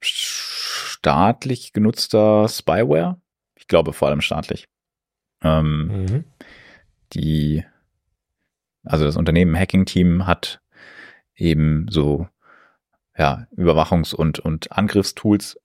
staatlich 0.00 1.72
genutzter 1.72 2.48
Spyware. 2.48 3.20
Ich 3.56 3.66
glaube 3.66 3.92
vor 3.92 4.08
allem 4.08 4.20
staatlich. 4.20 4.68
Ähm, 5.42 5.86
mhm. 5.86 6.24
Die, 7.12 7.64
also 8.84 9.04
das 9.04 9.16
Unternehmen 9.16 9.58
Hacking 9.58 9.84
Team 9.84 10.26
hat 10.26 10.60
eben 11.36 11.86
so 11.90 12.28
ja, 13.16 13.46
Überwachungs- 13.56 14.14
und, 14.14 14.38
und 14.38 14.72
Angriffstools 14.72 15.60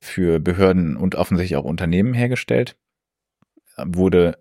für 0.00 0.40
Behörden 0.40 0.96
und 0.96 1.14
offensichtlich 1.14 1.56
auch 1.56 1.64
Unternehmen 1.64 2.14
hergestellt. 2.14 2.76
Wurde 3.76 4.38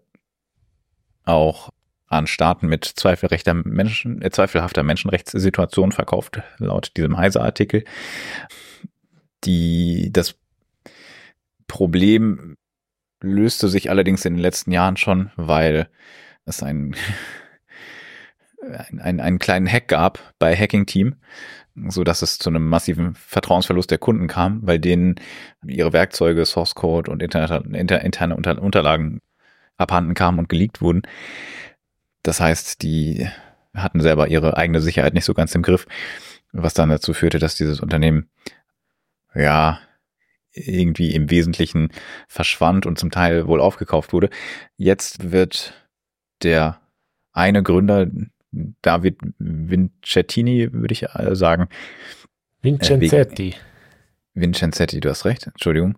auch 1.28 1.70
an 2.08 2.28
Staaten 2.28 2.68
mit 2.68 2.86
zweifelrechter 2.86 3.54
Menschen, 3.54 4.22
äh, 4.22 4.32
zweifelhafter 4.32 4.84
Menschenrechtssituation 4.84 5.92
verkauft, 5.92 6.42
laut 6.58 6.92
diesem 6.96 7.18
Heise-Artikel. 7.18 7.84
Die, 9.44 10.10
das 10.12 10.36
Problem 11.68 12.56
löste 13.22 13.68
sich 13.68 13.90
allerdings 13.90 14.26
in 14.26 14.36
den 14.36 14.42
letzten 14.42 14.72
Jahren 14.72 14.96
schon, 14.96 15.32
weil 15.36 15.90
es 16.46 16.64
ein, 16.64 16.96
ein, 19.00 19.20
einen 19.20 19.40
kleinen 19.40 19.68
Hack 19.68 19.90
gab 19.90 20.20
bei 20.40 20.56
Hacking 20.56 20.86
Team, 20.86 21.16
so 21.90 22.04
dass 22.04 22.22
es 22.22 22.40
zu 22.40 22.50
einem 22.50 22.68
massiven 22.70 23.16
Vertrauensverlust 23.16 23.92
der 23.92 23.98
Kunden 23.98 24.28
kam, 24.28 24.66
weil 24.66 24.80
denen 24.80 25.16
ihre 25.66 25.94
Werkzeuge, 25.94 26.46
Source 26.46 26.74
Code 26.74 27.12
und 27.12 27.22
Internet, 27.22 27.66
inter, 27.74 28.02
interne 28.02 28.36
Unterlagen 28.36 29.20
abhanden 29.78 30.14
kamen 30.14 30.40
und 30.40 30.50
geleakt 30.50 30.82
wurden. 30.82 31.04
Das 32.24 32.40
heißt, 32.40 32.82
die 32.82 33.28
hatten 33.74 34.02
selber 34.02 34.28
ihre 34.28 34.58
eigene 34.58 34.82
Sicherheit 34.82 35.14
nicht 35.14 35.26
so 35.26 35.34
ganz 35.34 35.54
im 35.56 35.62
Griff, 35.62 35.86
was 36.52 36.74
dann 36.74 36.90
dazu 36.90 37.14
führte, 37.14 37.40
dass 37.40 37.56
dieses 37.56 37.80
Unternehmen 37.80 38.30
ja 39.36 39.80
irgendwie 40.52 41.14
im 41.14 41.30
Wesentlichen 41.30 41.90
verschwand 42.28 42.86
und 42.86 42.98
zum 42.98 43.12
Teil 43.12 43.48
wohl 43.48 43.62
aufgekauft 43.62 44.14
wurde. 44.14 44.30
Jetzt 44.76 45.32
wird 45.32 45.74
der 46.44 46.80
eine 47.32 47.62
Gründer, 47.62 48.08
David 48.82 49.20
Vincettini, 49.38 50.74
würde 50.74 50.92
ich 50.94 51.04
äh, 51.04 51.36
sagen. 51.36 51.68
Vincenzetti. 52.62 53.50
Äh, 53.50 53.56
Vincenzetti, 54.34 55.00
du 55.00 55.10
hast 55.10 55.26
recht, 55.26 55.48
Entschuldigung. 55.48 55.98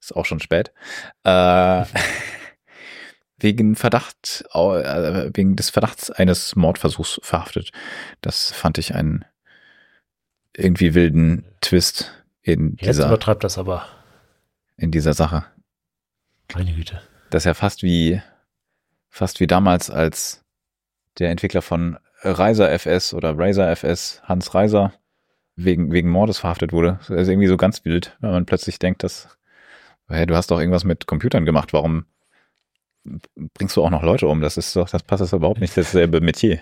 Ist 0.00 0.14
auch 0.14 0.24
schon 0.24 0.40
spät. 0.40 0.72
Äh, 1.24 1.84
wegen 3.38 3.76
Verdacht, 3.76 4.44
äh, 4.52 5.30
wegen 5.34 5.56
des 5.56 5.70
Verdachts 5.70 6.10
eines 6.10 6.56
Mordversuchs 6.56 7.20
verhaftet. 7.22 7.70
Das 8.20 8.50
fand 8.52 8.78
ich 8.78 8.94
einen 8.94 9.24
irgendwie 10.56 10.94
wilden 10.94 11.44
Twist 11.60 12.12
in 12.42 12.76
Jetzt 12.80 12.96
dieser. 12.96 13.06
übertreibt 13.08 13.44
das 13.44 13.58
aber. 13.58 13.86
In 14.76 14.90
dieser 14.90 15.12
Sache. 15.14 15.44
Meine 16.54 16.72
Güte. 16.72 17.02
Das 17.30 17.42
ist 17.42 17.46
ja 17.46 17.54
fast 17.54 17.82
wie, 17.82 18.20
fast 19.08 19.40
wie 19.40 19.46
damals, 19.46 19.90
als 19.90 20.44
der 21.18 21.30
Entwickler 21.30 21.62
von 21.62 21.98
Reiser 22.22 22.70
FS 22.78 23.14
oder 23.14 23.38
Razer 23.38 23.70
FS, 23.70 24.22
Hans 24.24 24.54
Reiser, 24.54 24.92
wegen, 25.56 25.92
wegen 25.92 26.10
Mordes 26.10 26.38
verhaftet 26.38 26.72
wurde. 26.72 26.98
Das 27.00 27.10
ist 27.10 27.28
irgendwie 27.28 27.48
so 27.48 27.56
ganz 27.56 27.84
wild, 27.84 28.16
wenn 28.20 28.30
man 28.30 28.46
plötzlich 28.46 28.78
denkt, 28.78 29.02
dass, 29.02 29.36
hey, 30.08 30.26
du 30.26 30.36
hast 30.36 30.50
doch 30.50 30.60
irgendwas 30.60 30.84
mit 30.84 31.06
Computern 31.06 31.46
gemacht, 31.46 31.72
warum 31.72 32.06
bringst 33.54 33.76
du 33.76 33.84
auch 33.84 33.90
noch 33.90 34.02
Leute 34.02 34.26
um. 34.26 34.40
Das 34.40 34.56
ist 34.56 34.74
doch, 34.76 34.88
das 34.88 35.02
passt 35.02 35.22
das 35.22 35.32
überhaupt 35.32 35.60
nicht 35.60 35.76
dasselbe 35.76 36.20
Metier. 36.20 36.60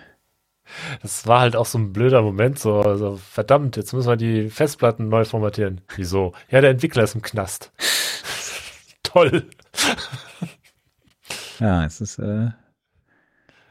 Das 1.03 1.27
war 1.27 1.41
halt 1.41 1.57
auch 1.57 1.67
so 1.67 1.79
ein 1.79 1.93
blöder 1.93 2.23
Moment, 2.23 2.59
so, 2.59 2.81
also, 2.81 3.17
verdammt, 3.17 3.77
jetzt 3.77 3.93
müssen 3.93 4.09
wir 4.09 4.17
die 4.17 4.49
Festplatten 4.49 5.09
neu 5.09 5.25
formatieren. 5.25 5.83
Wieso? 5.95 6.33
Ja, 6.51 6.61
der 6.61 6.71
Entwickler 6.71 7.05
ist 7.05 7.15
im 7.15 7.23
Knast. 7.23 7.71
Toll. 9.03 9.47
Ja, 11.61 11.85
es 11.85 12.01
ist 12.01 12.19
äh, 12.19 12.51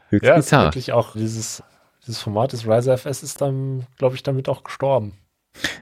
höchst 0.08 0.26
ja, 0.26 0.36
bizarr. 0.36 0.68
Ist 0.68 0.74
wirklich 0.74 0.92
auch 0.92 1.14
dieses, 1.14 1.62
dieses 2.02 2.22
Format 2.22 2.52
des 2.52 2.66
Riser 2.66 2.96
FS 2.96 3.22
ist 3.22 3.40
dann, 3.40 3.86
glaube 3.98 4.14
ich, 4.14 4.22
damit 4.22 4.48
auch 4.48 4.62
gestorben. 4.62 5.18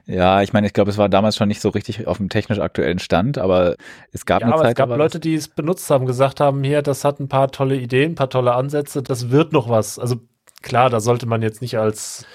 Ja, 0.05 0.41
ich 0.41 0.53
meine, 0.53 0.67
ich 0.67 0.73
glaube, 0.73 0.91
es 0.91 0.97
war 0.97 1.09
damals 1.09 1.35
schon 1.35 1.47
nicht 1.47 1.61
so 1.61 1.69
richtig 1.69 2.07
auf 2.07 2.17
dem 2.17 2.29
technisch 2.29 2.59
aktuellen 2.59 2.99
Stand, 2.99 3.37
aber 3.37 3.75
es 4.11 4.25
gab 4.25 4.41
ja, 4.41 4.47
eine 4.47 4.55
aber 4.55 4.63
Zeit. 4.63 4.71
Es 4.71 4.77
gab 4.77 4.89
Leute, 4.89 5.19
die 5.19 5.35
es 5.35 5.47
benutzt 5.47 5.89
haben, 5.89 6.05
gesagt 6.05 6.39
haben, 6.39 6.63
hier, 6.63 6.81
das 6.81 7.03
hat 7.03 7.19
ein 7.19 7.27
paar 7.27 7.51
tolle 7.51 7.75
Ideen, 7.75 8.11
ein 8.11 8.15
paar 8.15 8.29
tolle 8.29 8.53
Ansätze, 8.53 9.01
das 9.01 9.31
wird 9.31 9.53
noch 9.53 9.69
was. 9.69 9.97
Also 9.97 10.17
klar, 10.61 10.89
da 10.89 10.99
sollte 10.99 11.25
man 11.25 11.41
jetzt 11.41 11.61
nicht 11.61 11.77
als 11.77 12.25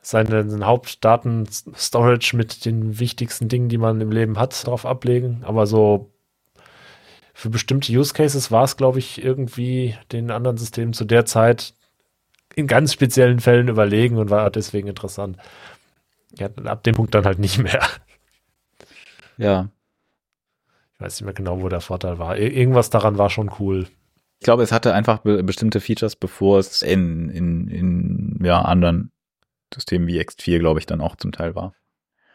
seinen 0.00 0.64
Hauptdaten-Storage 0.64 2.36
mit 2.36 2.64
den 2.64 2.98
wichtigsten 2.98 3.48
Dingen, 3.48 3.68
die 3.68 3.78
man 3.78 4.00
im 4.00 4.10
Leben 4.10 4.38
hat, 4.38 4.66
drauf 4.66 4.86
ablegen. 4.86 5.42
Aber 5.44 5.66
so 5.66 6.12
für 7.34 7.50
bestimmte 7.50 7.92
Use 7.92 8.14
Cases 8.14 8.50
war 8.50 8.64
es, 8.64 8.76
glaube 8.76 8.98
ich, 8.98 9.22
irgendwie 9.22 9.96
den 10.10 10.30
anderen 10.30 10.56
Systemen 10.56 10.92
zu 10.92 11.04
der 11.04 11.24
Zeit 11.24 11.74
in 12.54 12.66
ganz 12.66 12.92
speziellen 12.92 13.38
Fällen 13.38 13.68
überlegen 13.68 14.16
und 14.16 14.30
war 14.30 14.50
deswegen 14.50 14.88
interessant. 14.88 15.36
Ja, 16.36 16.48
ab 16.64 16.84
dem 16.84 16.94
Punkt 16.94 17.14
dann 17.14 17.24
halt 17.24 17.38
nicht 17.38 17.58
mehr. 17.58 17.82
Ja. 19.38 19.68
Ich 20.94 21.00
weiß 21.00 21.20
nicht 21.20 21.24
mehr 21.24 21.34
genau, 21.34 21.62
wo 21.62 21.68
der 21.68 21.80
Vorteil 21.80 22.18
war. 22.18 22.36
Irgendwas 22.36 22.90
daran 22.90 23.18
war 23.18 23.30
schon 23.30 23.50
cool. 23.60 23.86
Ich 24.40 24.44
glaube, 24.44 24.62
es 24.62 24.72
hatte 24.72 24.94
einfach 24.94 25.18
be 25.18 25.42
bestimmte 25.42 25.80
Features, 25.80 26.16
bevor 26.16 26.58
es 26.58 26.82
in, 26.82 27.28
in, 27.30 27.68
in 27.68 28.40
ja, 28.42 28.62
anderen 28.62 29.12
Systemen 29.72 30.06
wie 30.06 30.20
X4, 30.20 30.58
glaube 30.58 30.80
ich, 30.80 30.86
dann 30.86 31.00
auch 31.00 31.16
zum 31.16 31.32
Teil 31.32 31.54
war. 31.54 31.74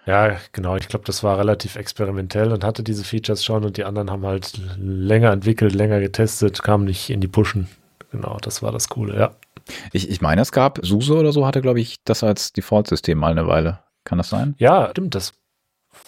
Ja, 0.06 0.38
genau. 0.52 0.76
Ich 0.76 0.90
glaube, 0.90 1.06
das 1.06 1.24
war 1.24 1.38
relativ 1.38 1.78
experimentell 1.78 2.52
und 2.52 2.64
hatte 2.64 2.84
diese 2.84 3.06
Features 3.06 3.44
schon 3.44 3.64
und 3.64 3.78
die 3.78 3.86
anderen 3.86 4.12
haben 4.12 4.26
halt 4.26 4.60
länger 4.78 5.32
entwickelt, 5.32 5.74
länger 5.74 6.00
getestet, 6.02 6.62
kamen 6.62 6.84
nicht 6.86 7.10
in 7.10 7.22
die 7.22 7.30
Pushen. 7.30 7.70
Genau, 8.12 8.38
das 8.42 8.62
war 8.62 8.72
das 8.72 8.90
Coole, 8.90 9.18
ja. 9.18 9.36
Ich, 9.92 10.10
ich 10.10 10.22
meine, 10.22 10.42
es 10.42 10.52
gab 10.52 10.80
SUSE 10.82 11.16
oder 11.16 11.32
so, 11.32 11.46
hatte, 11.46 11.62
glaube 11.62 11.80
ich, 11.80 12.04
das 12.04 12.24
als 12.24 12.54
Default-System 12.54 13.18
mal 13.18 13.32
eine 13.32 13.48
Weile. 13.48 13.80
Kann 14.04 14.18
das 14.18 14.30
sein? 14.30 14.56
Ja, 14.58 14.90
stimmt. 14.92 15.16
Das 15.16 15.34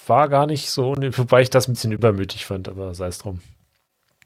war 0.08 0.30
gar 0.30 0.46
nicht 0.48 0.70
so, 0.70 0.96
wobei 0.98 1.42
ich 1.42 1.50
das 1.50 1.68
ein 1.68 1.74
bisschen 1.74 1.92
übermütig 1.92 2.46
fand, 2.46 2.68
aber 2.68 2.94
sei 2.94 3.08
es 3.08 3.20
drum. 3.20 3.42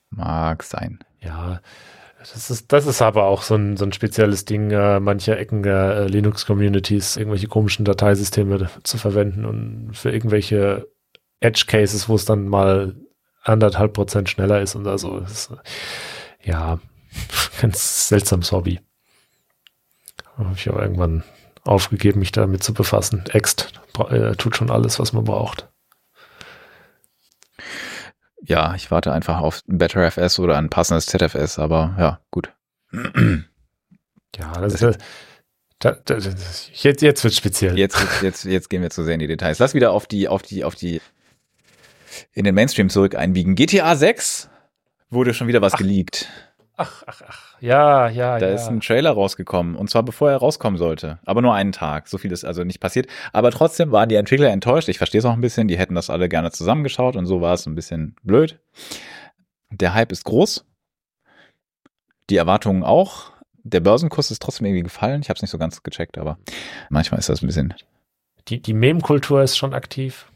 Mag 0.10 0.64
sein. 0.64 1.00
Ja, 1.22 1.62
das 2.20 2.50
ist, 2.50 2.72
das 2.72 2.86
ist 2.86 3.02
aber 3.02 3.26
auch 3.26 3.44
so 3.44 3.56
ein, 3.56 3.78
so 3.78 3.86
ein 3.86 3.94
spezielles 3.94 4.46
Ding 4.46 4.72
äh, 4.72 5.00
mancher 5.00 5.38
Ecken 5.38 5.64
der 5.64 5.96
äh, 5.96 6.08
Linux-Communities, 6.08 7.18
irgendwelche 7.18 7.48
komischen 7.48 7.86
Dateisysteme 7.86 8.70
zu 8.84 8.98
verwenden 8.98 9.46
und 9.46 9.92
für 9.94 10.12
irgendwelche 10.12 10.88
Edge-Cases, 11.40 12.10
wo 12.10 12.16
es 12.16 12.26
dann 12.26 12.48
mal 12.48 12.96
anderthalb 13.44 13.94
Prozent 13.94 14.30
schneller 14.30 14.62
ist 14.62 14.76
und 14.76 14.86
also. 14.88 15.20
Ist, 15.20 15.54
ja, 16.44 16.80
ganz 17.62 18.10
seltsames 18.10 18.52
Hobby. 18.52 18.80
Habe 20.40 20.56
ich 20.56 20.70
aber 20.70 20.82
irgendwann 20.82 21.24
aufgegeben, 21.64 22.20
mich 22.20 22.32
damit 22.32 22.64
zu 22.64 22.74
befassen. 22.74 23.24
Ext 23.32 23.74
äh, 24.10 24.36
tut 24.36 24.56
schon 24.56 24.72
alles, 24.72 25.00
was 25.00 25.14
man 25.14 25.26
braucht. 25.26 25.68
Ja, 28.42 28.74
ich 28.76 28.90
warte 28.90 29.12
einfach 29.12 29.40
auf 29.40 29.62
BetterFS 29.68 30.40
oder 30.40 30.58
ein 30.58 30.70
passendes 30.70 31.06
ZFS, 31.08 31.60
aber 31.60 31.96
ja, 32.00 32.20
gut. 32.32 32.54
Ja, 34.38 34.54
das 34.54 34.82
ist. 34.82 35.00
Da, 35.80 35.92
da, 35.92 36.18
jetzt, 36.18 37.02
jetzt 37.02 37.24
wird 37.24 37.34
speziell. 37.34 37.78
Jetzt, 37.78 37.98
jetzt, 38.22 38.44
jetzt 38.46 38.70
gehen 38.70 38.82
wir 38.82 38.90
zu 38.90 39.04
sehr 39.04 39.14
in 39.14 39.20
die 39.20 39.28
Details. 39.28 39.60
Lass 39.60 39.74
wieder 39.74 39.92
auf 39.92 40.08
die, 40.08 40.28
auf 40.28 40.42
die, 40.42 40.64
auf 40.64 40.76
die, 40.76 41.02
in 42.34 42.44
den 42.44 42.54
Mainstream 42.54 42.90
zurück 42.90 43.16
einbiegen. 43.16 43.56
GTA 43.56 43.96
6 43.96 44.50
wurde 45.10 45.34
schon 45.34 45.48
wieder 45.48 45.62
was 45.62 45.74
ach, 45.74 45.78
geleakt. 45.78 46.28
Ach, 46.82 47.04
ach, 47.08 47.22
ach. 47.28 47.56
Ja, 47.60 48.08
ja, 48.08 48.40
da 48.40 48.48
ja. 48.48 48.56
ist 48.56 48.70
ein 48.70 48.80
Trailer 48.80 49.12
rausgekommen. 49.12 49.76
Und 49.76 49.90
zwar 49.90 50.02
bevor 50.02 50.32
er 50.32 50.38
rauskommen 50.38 50.78
sollte. 50.78 51.20
Aber 51.26 51.42
nur 51.42 51.54
einen 51.54 51.74
Tag. 51.74 52.08
So 52.08 52.18
viel 52.18 52.32
ist 52.32 52.46
also 52.46 52.64
nicht 52.64 52.80
passiert. 52.80 53.08
Aber 53.34 53.52
trotzdem 53.52 53.92
waren 53.92 54.08
die 54.08 54.16
Entwickler 54.16 54.50
enttäuscht. 54.50 54.88
Ich 54.88 54.98
verstehe 54.98 55.20
es 55.20 55.26
auch 55.26 55.34
ein 55.34 55.42
bisschen. 55.42 55.68
Die 55.68 55.78
hätten 55.78 55.94
das 55.94 56.10
alle 56.10 56.30
gerne 56.30 56.52
zusammengeschaut 56.52 57.18
und 57.18 57.26
so 57.26 57.42
war 57.42 57.54
es 57.54 57.66
ein 57.66 57.76
bisschen 57.76 58.16
blöd. 58.24 58.60
Der 59.72 59.94
Hype 59.94 60.14
ist 60.14 60.24
groß. 60.24 60.66
Die 62.30 62.38
Erwartungen 62.38 62.84
auch. 62.84 63.34
Der 63.64 63.82
Börsenkurs 63.82 64.32
ist 64.32 64.42
trotzdem 64.42 64.68
irgendwie 64.68 64.84
gefallen. 64.84 65.22
Ich 65.22 65.28
habe 65.28 65.36
es 65.36 65.42
nicht 65.42 65.52
so 65.52 65.58
ganz 65.58 65.84
gecheckt, 65.84 66.18
aber 66.18 66.38
manchmal 66.90 67.20
ist 67.20 67.28
das 67.28 67.42
ein 67.42 67.48
bisschen. 67.48 67.74
Die, 68.48 68.62
die 68.62 68.74
Meme-Kultur 68.74 69.44
ist 69.44 69.58
schon 69.58 69.74
aktiv. 69.74 70.32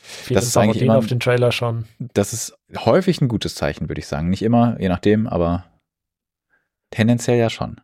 Viele 0.00 0.38
das 0.38 0.46
ist 0.46 0.56
eigentlich 0.56 0.82
immer, 0.82 0.96
auf 0.96 1.08
den 1.08 1.20
Trailer 1.20 1.52
schon. 1.52 1.84
Das 1.98 2.32
ist 2.32 2.56
häufig 2.74 3.20
ein 3.20 3.28
gutes 3.28 3.54
Zeichen, 3.54 3.90
würde 3.90 3.98
ich 3.98 4.06
sagen. 4.06 4.30
Nicht 4.30 4.42
immer, 4.42 4.80
je 4.80 4.88
nachdem, 4.88 5.26
aber 5.26 5.66
Tendenziell 6.94 7.38
ja 7.38 7.50
schon. 7.50 7.80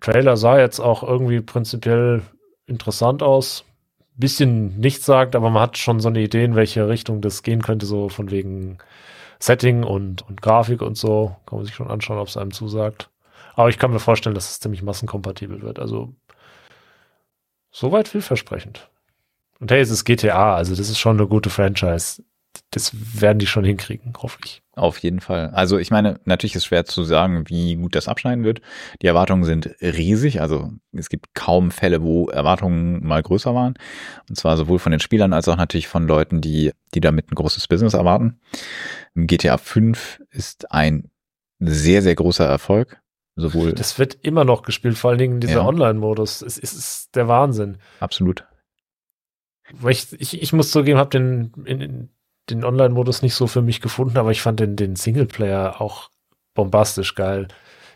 Trailer 0.00 0.36
sah 0.36 0.58
jetzt 0.58 0.80
auch 0.80 1.02
irgendwie 1.02 1.40
prinzipiell 1.40 2.22
interessant 2.66 3.22
aus. 3.22 3.64
Bisschen 4.14 4.78
nichts 4.78 5.06
sagt, 5.06 5.34
aber 5.34 5.50
man 5.50 5.62
hat 5.62 5.78
schon 5.78 6.00
so 6.00 6.08
eine 6.08 6.20
Idee, 6.20 6.44
in 6.44 6.54
welche 6.54 6.88
Richtung 6.88 7.20
das 7.20 7.42
gehen 7.42 7.62
könnte, 7.62 7.86
so 7.86 8.08
von 8.08 8.30
wegen 8.30 8.78
Setting 9.38 9.84
und, 9.84 10.22
und 10.28 10.42
Grafik 10.42 10.82
und 10.82 10.96
so. 10.96 11.36
Kann 11.46 11.58
man 11.58 11.66
sich 11.66 11.74
schon 11.74 11.90
anschauen, 11.90 12.18
ob 12.18 12.28
es 12.28 12.36
einem 12.36 12.52
zusagt. 12.52 13.10
Aber 13.54 13.68
ich 13.68 13.78
kann 13.78 13.90
mir 13.90 14.00
vorstellen, 14.00 14.34
dass 14.34 14.50
es 14.50 14.60
ziemlich 14.60 14.82
massenkompatibel 14.82 15.62
wird. 15.62 15.78
Also 15.78 16.14
soweit 17.70 18.08
vielversprechend. 18.08 18.90
Und 19.60 19.70
hey, 19.70 19.80
es 19.80 19.90
ist 19.90 20.04
GTA, 20.04 20.56
also 20.56 20.74
das 20.74 20.88
ist 20.88 20.98
schon 20.98 21.18
eine 21.18 21.28
gute 21.28 21.50
Franchise 21.50 22.22
das 22.70 23.20
werden 23.20 23.38
die 23.38 23.46
schon 23.46 23.64
hinkriegen, 23.64 24.12
hoffe 24.20 24.38
ich. 24.44 24.61
Auf 24.74 24.98
jeden 24.98 25.20
Fall. 25.20 25.50
Also 25.50 25.78
ich 25.78 25.90
meine, 25.90 26.18
natürlich 26.24 26.54
ist 26.54 26.64
schwer 26.64 26.86
zu 26.86 27.04
sagen, 27.04 27.44
wie 27.48 27.76
gut 27.76 27.94
das 27.94 28.08
abschneiden 28.08 28.42
wird. 28.42 28.62
Die 29.02 29.06
Erwartungen 29.06 29.44
sind 29.44 29.76
riesig. 29.82 30.40
Also 30.40 30.70
es 30.92 31.10
gibt 31.10 31.34
kaum 31.34 31.70
Fälle, 31.70 32.02
wo 32.02 32.28
Erwartungen 32.28 33.06
mal 33.06 33.22
größer 33.22 33.54
waren. 33.54 33.74
Und 34.30 34.36
zwar 34.36 34.56
sowohl 34.56 34.78
von 34.78 34.92
den 34.92 35.00
Spielern 35.00 35.34
als 35.34 35.46
auch 35.48 35.56
natürlich 35.56 35.88
von 35.88 36.06
Leuten, 36.06 36.40
die, 36.40 36.72
die 36.94 37.00
damit 37.00 37.30
ein 37.30 37.34
großes 37.34 37.68
Business 37.68 37.92
erwarten. 37.92 38.40
GTA 39.14 39.58
5 39.58 40.22
ist 40.30 40.72
ein 40.72 41.10
sehr, 41.58 42.00
sehr 42.00 42.14
großer 42.14 42.46
Erfolg. 42.46 43.02
Sowohl 43.36 43.72
das 43.74 43.98
wird 43.98 44.18
immer 44.22 44.44
noch 44.44 44.62
gespielt, 44.62 44.96
vor 44.96 45.10
allen 45.10 45.18
Dingen 45.18 45.40
dieser 45.40 45.60
ja. 45.60 45.66
Online-Modus. 45.66 46.40
Es, 46.42 46.58
es 46.58 46.72
ist 46.72 47.16
der 47.16 47.28
Wahnsinn. 47.28 47.76
Absolut. 48.00 48.46
Ich, 49.88 50.12
ich, 50.18 50.40
ich 50.42 50.52
muss 50.52 50.70
zugeben, 50.70 50.98
habe 50.98 51.10
den 51.10 51.52
in, 51.64 52.10
den 52.50 52.64
Online-Modus 52.64 53.22
nicht 53.22 53.34
so 53.34 53.46
für 53.46 53.62
mich 53.62 53.80
gefunden, 53.80 54.18
aber 54.18 54.30
ich 54.30 54.42
fand 54.42 54.60
den, 54.60 54.76
den 54.76 54.96
Singleplayer 54.96 55.80
auch 55.80 56.10
bombastisch 56.54 57.14
geil. 57.14 57.48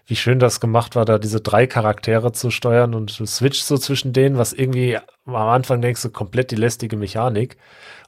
Wie 0.07 0.17
schön 0.17 0.39
das 0.39 0.61
gemacht 0.61 0.95
war, 0.95 1.05
da 1.05 1.19
diese 1.19 1.41
drei 1.41 1.67
Charaktere 1.67 2.31
zu 2.31 2.51
steuern 2.51 2.95
und 2.95 3.19
du 3.19 3.27
switchst 3.27 3.67
so 3.67 3.77
zwischen 3.77 4.13
denen, 4.13 4.39
was 4.39 4.53
irgendwie 4.53 4.99
am 5.25 5.35
Anfang 5.35 5.81
denkst 5.81 6.03
du 6.03 6.11
komplett 6.11 6.53
die 6.53 6.57
lästige 6.57 6.97
Mechanik. 6.97 7.57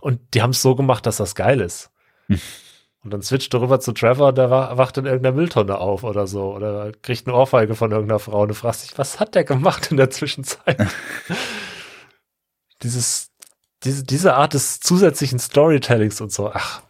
Und 0.00 0.20
die 0.34 0.42
haben 0.42 0.50
es 0.50 0.62
so 0.62 0.76
gemacht, 0.76 1.06
dass 1.06 1.16
das 1.16 1.34
geil 1.34 1.60
ist. 1.60 1.90
Hm. 2.28 2.40
Und 3.02 3.12
dann 3.12 3.22
switcht 3.22 3.54
du 3.54 3.58
rüber 3.58 3.80
zu 3.80 3.92
Trevor, 3.92 4.32
der 4.32 4.50
wacht 4.50 4.98
in 4.98 5.06
irgendeiner 5.06 5.34
Mülltonne 5.34 5.78
auf 5.78 6.04
oder 6.04 6.26
so. 6.26 6.54
Oder 6.54 6.92
kriegt 7.02 7.26
eine 7.26 7.36
Ohrfeige 7.36 7.74
von 7.74 7.90
irgendeiner 7.90 8.18
Frau 8.18 8.42
und 8.42 8.48
du 8.48 8.54
fragst 8.54 8.84
dich, 8.84 8.98
was 8.98 9.18
hat 9.18 9.34
der 9.34 9.44
gemacht 9.44 9.90
in 9.90 9.96
der 9.96 10.10
Zwischenzeit? 10.10 10.78
Dieses 12.82 13.27
diese, 13.84 14.04
diese 14.04 14.34
Art 14.34 14.54
des 14.54 14.80
zusätzlichen 14.80 15.38
Storytellings 15.38 16.20
und 16.20 16.32
so, 16.32 16.50
ach, 16.52 16.82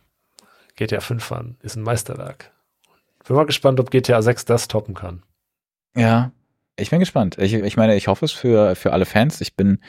GTA 0.77 1.01
5 1.01 1.33
an, 1.33 1.57
ist 1.63 1.77
ein 1.77 1.83
Meisterwerk. 1.83 2.53
Bin 3.27 3.37
mal 3.37 3.47
gespannt, 3.47 3.79
ob 3.81 3.91
GTA 3.91 4.23
6 4.23 4.47
das 4.47 4.69
toppen 4.69 4.95
kann. 4.95 5.23
Ja, 5.95 6.33
ich 6.77 6.91
bin 6.91 7.01
gespannt. 7.01 7.37
Ich, 7.39 7.53
ich 7.53 7.77
meine, 7.77 7.97
ich 7.97 8.09
hoffe 8.09 8.25
es 8.25 8.33
für, 8.33 8.75
für 8.77 8.93
alle 8.93 9.05
Fans. 9.05 9.41
Ich 9.41 9.57
bin 9.57 9.83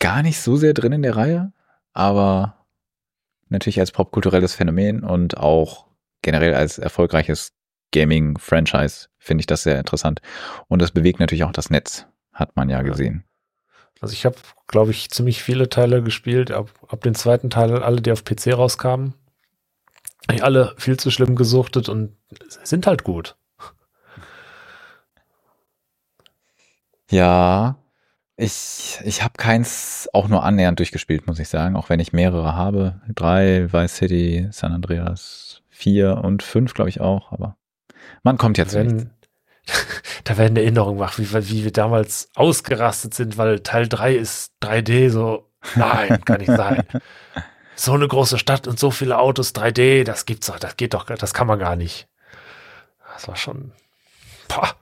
gar 0.00 0.22
nicht 0.22 0.40
so 0.40 0.56
sehr 0.56 0.74
drin 0.74 0.92
in 0.92 1.02
der 1.02 1.16
Reihe, 1.16 1.52
aber 1.92 2.66
natürlich 3.48 3.78
als 3.78 3.92
popkulturelles 3.92 4.54
Phänomen 4.54 5.04
und 5.04 5.36
auch 5.36 5.86
generell 6.22 6.54
als 6.54 6.78
erfolgreiches 6.78 7.52
Gaming-Franchise 7.92 9.08
finde 9.18 9.42
ich 9.42 9.46
das 9.46 9.62
sehr 9.62 9.78
interessant. 9.78 10.20
Und 10.68 10.82
das 10.82 10.90
bewegt 10.90 11.20
natürlich 11.20 11.44
auch 11.44 11.52
das 11.52 11.70
Netz, 11.70 12.06
hat 12.32 12.56
man 12.56 12.68
ja 12.68 12.82
gesehen. 12.82 13.24
Also 14.00 14.12
ich 14.12 14.24
habe, 14.24 14.36
glaube 14.66 14.90
ich, 14.90 15.10
ziemlich 15.10 15.42
viele 15.42 15.68
Teile 15.68 16.02
gespielt. 16.02 16.50
Ab, 16.50 16.70
ab 16.88 17.02
den 17.02 17.14
zweiten 17.14 17.50
Teil, 17.50 17.82
alle, 17.82 18.00
die 18.00 18.12
auf 18.12 18.24
PC 18.24 18.54
rauskamen, 18.54 19.14
ich 20.30 20.44
alle 20.44 20.74
viel 20.76 20.98
zu 20.98 21.10
schlimm 21.10 21.36
gesuchtet 21.36 21.88
und 21.88 22.16
sind 22.62 22.86
halt 22.86 23.02
gut. 23.02 23.36
Ja, 27.10 27.76
ich, 28.36 29.00
ich 29.04 29.22
habe 29.24 29.34
keins 29.36 30.08
auch 30.12 30.28
nur 30.28 30.44
annähernd 30.44 30.78
durchgespielt, 30.78 31.26
muss 31.26 31.38
ich 31.38 31.48
sagen, 31.48 31.74
auch 31.74 31.88
wenn 31.88 31.98
ich 31.98 32.12
mehrere 32.12 32.54
habe. 32.54 33.00
Drei, 33.08 33.72
Vice 33.72 33.96
City, 33.96 34.48
San 34.52 34.72
Andreas, 34.72 35.62
vier 35.70 36.18
und 36.18 36.42
fünf, 36.42 36.74
glaube 36.74 36.90
ich 36.90 37.00
auch, 37.00 37.32
aber 37.32 37.56
man 38.22 38.36
kommt 38.36 38.58
jetzt 38.58 38.74
wenn, 38.74 39.10
da 40.24 40.36
werden 40.36 40.56
Erinnerungen 40.56 40.98
wach, 40.98 41.18
wie, 41.18 41.30
wie 41.32 41.64
wir 41.64 41.72
damals 41.72 42.28
ausgerastet 42.34 43.14
sind, 43.14 43.36
weil 43.36 43.60
Teil 43.60 43.88
3 43.88 44.14
ist 44.14 44.52
3D, 44.62 45.10
so, 45.10 45.48
nein, 45.76 46.20
kann 46.24 46.40
nicht 46.40 46.52
sein. 46.52 46.84
So 47.74 47.92
eine 47.92 48.08
große 48.08 48.38
Stadt 48.38 48.66
und 48.66 48.78
so 48.78 48.90
viele 48.90 49.18
Autos 49.18 49.54
3D, 49.54 50.04
das 50.04 50.26
gibt's 50.26 50.48
doch, 50.48 50.58
das 50.58 50.76
geht 50.76 50.94
doch, 50.94 51.04
das 51.04 51.34
kann 51.34 51.46
man 51.46 51.58
gar 51.58 51.76
nicht. 51.76 52.08
Das 53.14 53.28
war 53.28 53.36
schon, 53.36 53.72
boah. 54.48 54.74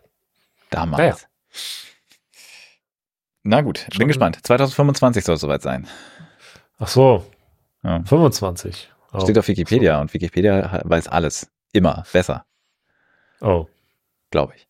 Damals. 0.70 0.98
Naja. 0.98 1.16
Na 3.42 3.60
gut, 3.60 3.78
schon 3.78 3.98
bin 3.98 4.08
gespannt. 4.08 4.38
2025 4.42 5.24
soll 5.24 5.36
es 5.36 5.40
soweit 5.40 5.62
sein. 5.62 5.86
Ach 6.78 6.88
so. 6.88 7.24
Ja. 7.82 8.02
25. 8.02 8.90
Oh. 9.12 9.20
Steht 9.20 9.38
auf 9.38 9.46
Wikipedia 9.46 9.94
so. 9.94 10.00
und 10.00 10.12
Wikipedia 10.12 10.80
weiß 10.84 11.08
alles. 11.08 11.50
Immer 11.72 12.04
besser. 12.12 12.44
Oh. 13.40 13.68
Glaube 14.30 14.54
ich. 14.56 14.66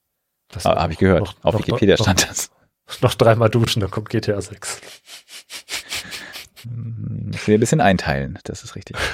Habe 0.65 0.93
ich 0.93 0.99
gehört. 0.99 1.21
Noch, 1.21 1.35
Auf 1.43 1.55
noch, 1.55 1.61
Wikipedia 1.61 1.97
noch, 1.97 2.05
stand 2.05 2.29
das. 2.29 2.51
Noch 3.01 3.15
dreimal 3.15 3.51
duschen, 3.51 3.81
dann 3.81 3.91
kommt 3.91 4.11
GTA 4.11 4.41
6. 4.41 4.81
Ich 7.33 7.49
will 7.49 7.57
ein 7.57 7.61
bisschen 7.61 7.81
einteilen, 7.81 8.39
das 8.45 8.63
ist 8.63 8.77
richtig. 8.77 8.97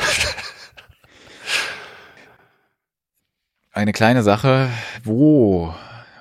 Eine 3.73 3.93
kleine 3.93 4.23
Sache, 4.23 4.69
wo 5.05 5.75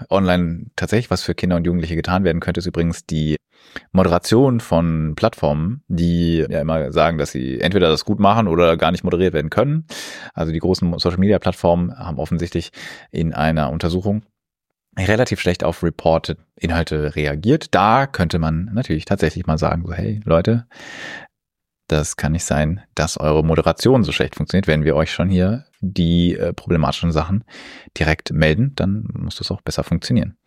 online 0.09 0.67
tatsächlich 0.77 1.11
was 1.11 1.23
für 1.23 1.35
Kinder 1.35 1.57
und 1.57 1.65
Jugendliche 1.65 1.97
getan 1.97 2.23
werden 2.23 2.39
könnte, 2.39 2.59
ist 2.59 2.65
übrigens 2.65 3.05
die 3.05 3.35
Moderation 3.91 4.59
von 4.59 5.13
Plattformen, 5.15 5.83
die 5.87 6.45
ja 6.49 6.61
immer 6.61 6.91
sagen, 6.91 7.17
dass 7.17 7.31
sie 7.31 7.59
entweder 7.59 7.89
das 7.89 8.05
gut 8.05 8.19
machen 8.19 8.47
oder 8.47 8.77
gar 8.77 8.91
nicht 8.91 9.03
moderiert 9.03 9.33
werden 9.33 9.49
können. 9.49 9.85
Also 10.33 10.51
die 10.51 10.59
großen 10.59 10.97
Social-Media-Plattformen 10.97 11.97
haben 11.97 12.19
offensichtlich 12.19 12.71
in 13.11 13.33
einer 13.33 13.69
Untersuchung 13.71 14.23
relativ 14.97 15.39
schlecht 15.39 15.63
auf 15.63 15.83
reported 15.83 16.37
Inhalte 16.55 17.15
reagiert. 17.15 17.73
Da 17.73 18.07
könnte 18.07 18.39
man 18.39 18.69
natürlich 18.73 19.05
tatsächlich 19.05 19.45
mal 19.45 19.57
sagen, 19.57 19.83
so, 19.85 19.93
hey 19.93 20.21
Leute, 20.25 20.67
das 21.87 22.15
kann 22.15 22.31
nicht 22.31 22.45
sein, 22.45 22.81
dass 22.95 23.17
eure 23.17 23.43
Moderation 23.43 24.03
so 24.03 24.11
schlecht 24.11 24.35
funktioniert. 24.35 24.67
Wenn 24.67 24.85
wir 24.85 24.95
euch 24.95 25.11
schon 25.11 25.29
hier 25.29 25.65
die 25.81 26.35
äh, 26.35 26.53
problematischen 26.53 27.11
Sachen 27.11 27.43
direkt 27.97 28.31
melden, 28.31 28.73
dann 28.75 29.07
muss 29.13 29.35
das 29.35 29.51
auch 29.51 29.61
besser 29.61 29.83
funktionieren. 29.83 30.37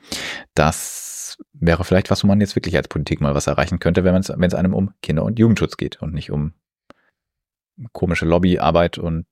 Das 0.55 1.37
wäre 1.53 1.85
vielleicht 1.85 2.11
was, 2.11 2.23
wo 2.23 2.29
man 2.29 2.41
jetzt 2.41 2.57
wirklich 2.57 2.77
als 2.77 2.89
Politik 2.89 3.21
mal 3.21 3.35
was 3.35 3.47
erreichen 3.47 3.79
könnte, 3.79 4.05
wenn 4.05 4.15
es 4.15 4.31
wenn 4.31 4.43
es 4.43 4.55
einem 4.55 4.73
um 4.73 4.95
Kinder- 5.03 5.25
und 5.25 5.39
Jugendschutz 5.39 5.77
geht 5.77 6.01
und 6.01 6.15
nicht 6.15 6.31
um 6.31 6.55
komische 7.93 8.25
Lobbyarbeit 8.25 8.99
und 8.99 9.27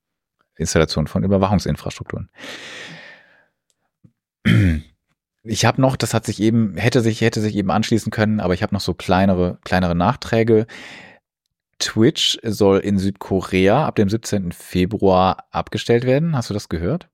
Installation 0.56 1.06
von 1.06 1.24
Überwachungsinfrastrukturen. 1.24 2.28
Ich 5.44 5.64
habe 5.64 5.80
noch, 5.80 5.96
das 5.96 6.14
hat 6.14 6.24
sich 6.24 6.40
eben, 6.40 6.76
hätte 6.76 7.00
sich, 7.00 7.20
hätte 7.20 7.40
sich 7.40 7.56
eben 7.56 7.70
anschließen 7.70 8.12
können, 8.12 8.40
aber 8.40 8.54
ich 8.54 8.62
habe 8.62 8.74
noch 8.74 8.80
so 8.80 8.94
kleinere, 8.94 9.58
kleinere 9.64 9.96
Nachträge. 9.96 10.66
Twitch 11.78 12.38
soll 12.44 12.78
in 12.78 12.98
Südkorea 12.98 13.84
ab 13.86 13.96
dem 13.96 14.08
17. 14.08 14.52
Februar 14.52 15.46
abgestellt 15.50 16.04
werden. 16.04 16.36
Hast 16.36 16.50
du 16.50 16.54
das 16.54 16.68
gehört? 16.68 17.08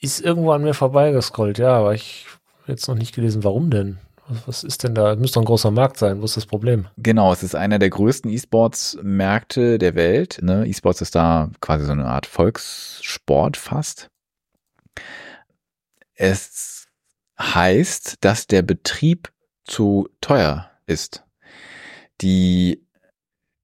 Ist 0.00 0.20
irgendwo 0.20 0.52
an 0.52 0.62
mir 0.62 0.72
vorbeigescrollt, 0.72 1.58
ja, 1.58 1.76
aber 1.76 1.94
ich 1.94 2.26
habe 2.62 2.72
jetzt 2.72 2.88
noch 2.88 2.94
nicht 2.94 3.14
gelesen, 3.14 3.44
warum 3.44 3.70
denn? 3.70 3.98
Was 4.46 4.64
ist 4.64 4.82
denn 4.82 4.94
da? 4.94 5.14
Müsste 5.14 5.38
ein 5.40 5.44
großer 5.44 5.70
Markt 5.70 5.98
sein. 5.98 6.20
Wo 6.20 6.24
ist 6.24 6.36
das 6.36 6.46
Problem? 6.46 6.88
Genau, 6.96 7.32
es 7.32 7.42
ist 7.42 7.54
einer 7.54 7.78
der 7.78 7.90
größten 7.90 8.30
E-Sports-Märkte 8.30 9.78
der 9.78 9.94
Welt. 9.94 10.38
Ne? 10.42 10.66
E-Sports 10.66 11.00
ist 11.00 11.14
da 11.14 11.50
quasi 11.60 11.84
so 11.84 11.92
eine 11.92 12.06
Art 12.06 12.26
Volkssport 12.26 13.56
fast. 13.56 14.10
Es 16.14 16.75
heißt, 17.38 18.24
dass 18.24 18.46
der 18.46 18.62
Betrieb 18.62 19.32
zu 19.64 20.08
teuer 20.20 20.70
ist. 20.86 21.24
Die 22.20 22.86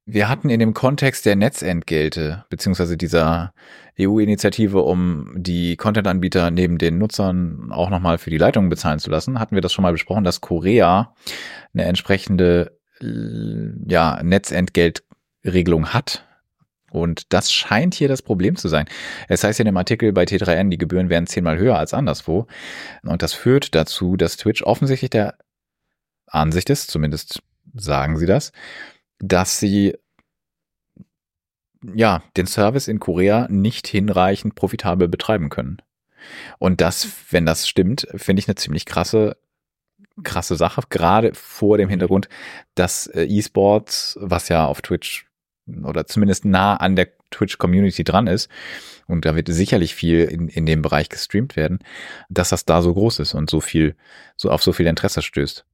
wir 0.04 0.28
hatten 0.28 0.50
in 0.50 0.58
dem 0.58 0.74
Kontext 0.74 1.24
der 1.26 1.36
Netzentgelte, 1.36 2.44
beziehungsweise 2.50 2.96
dieser 2.96 3.54
EU-Initiative, 4.00 4.82
um 4.82 5.32
die 5.36 5.76
Content-Anbieter 5.76 6.50
neben 6.50 6.78
den 6.78 6.98
Nutzern 6.98 7.70
auch 7.70 7.88
nochmal 7.88 8.18
für 8.18 8.30
die 8.30 8.38
Leitungen 8.38 8.68
bezahlen 8.68 8.98
zu 8.98 9.10
lassen, 9.10 9.38
hatten 9.38 9.54
wir 9.54 9.62
das 9.62 9.72
schon 9.72 9.84
mal 9.84 9.92
besprochen, 9.92 10.24
dass 10.24 10.40
Korea 10.40 11.14
eine 11.72 11.84
entsprechende 11.84 12.78
ja, 13.00 14.20
Netzentgeltregelung 14.22 15.88
hat. 15.88 16.26
Und 16.92 17.32
das 17.32 17.50
scheint 17.50 17.94
hier 17.94 18.08
das 18.08 18.20
Problem 18.20 18.56
zu 18.56 18.68
sein. 18.68 18.86
Es 19.26 19.42
heißt 19.42 19.58
in 19.60 19.66
dem 19.66 19.76
Artikel 19.78 20.12
bei 20.12 20.24
T3N, 20.24 20.68
die 20.68 20.78
Gebühren 20.78 21.08
wären 21.08 21.26
zehnmal 21.26 21.58
höher 21.58 21.78
als 21.78 21.94
anderswo. 21.94 22.46
Und 23.02 23.22
das 23.22 23.32
führt 23.32 23.74
dazu, 23.74 24.16
dass 24.16 24.36
Twitch 24.36 24.62
offensichtlich 24.62 25.10
der 25.10 25.38
Ansicht 26.26 26.68
ist, 26.68 26.90
zumindest 26.90 27.42
sagen 27.74 28.18
sie 28.18 28.26
das, 28.26 28.52
dass 29.18 29.58
sie 29.58 29.96
ja 31.94 32.22
den 32.36 32.46
Service 32.46 32.88
in 32.88 33.00
Korea 33.00 33.46
nicht 33.48 33.86
hinreichend 33.86 34.54
profitabel 34.54 35.08
betreiben 35.08 35.48
können. 35.48 35.78
Und 36.58 36.80
das, 36.80 37.08
wenn 37.30 37.46
das 37.46 37.66
stimmt, 37.66 38.06
finde 38.14 38.40
ich 38.40 38.48
eine 38.48 38.54
ziemlich 38.54 38.84
krasse 38.84 39.36
krasse 40.24 40.56
Sache, 40.56 40.82
gerade 40.90 41.32
vor 41.34 41.78
dem 41.78 41.88
Hintergrund, 41.88 42.28
dass 42.74 43.06
äh, 43.06 43.24
E-Sports, 43.24 44.18
was 44.20 44.48
ja 44.50 44.66
auf 44.66 44.82
Twitch 44.82 45.26
oder 45.84 46.06
zumindest 46.06 46.44
nah 46.44 46.76
an 46.76 46.96
der 46.96 47.08
Twitch-Community 47.30 48.04
dran 48.04 48.26
ist, 48.26 48.50
und 49.06 49.24
da 49.24 49.34
wird 49.34 49.48
sicherlich 49.48 49.94
viel 49.94 50.24
in, 50.24 50.48
in 50.48 50.66
dem 50.66 50.82
Bereich 50.82 51.08
gestreamt 51.08 51.56
werden, 51.56 51.80
dass 52.28 52.50
das 52.50 52.64
da 52.64 52.82
so 52.82 52.94
groß 52.94 53.18
ist 53.20 53.34
und 53.34 53.50
so 53.50 53.60
viel, 53.60 53.96
so 54.36 54.50
auf 54.50 54.62
so 54.62 54.72
viel 54.72 54.86
Interesse 54.86 55.22
stößt. 55.22 55.64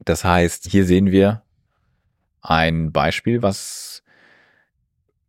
Das 0.00 0.24
heißt, 0.24 0.68
hier 0.68 0.84
sehen 0.84 1.10
wir 1.10 1.42
ein 2.40 2.92
Beispiel, 2.92 3.42
was, 3.42 4.02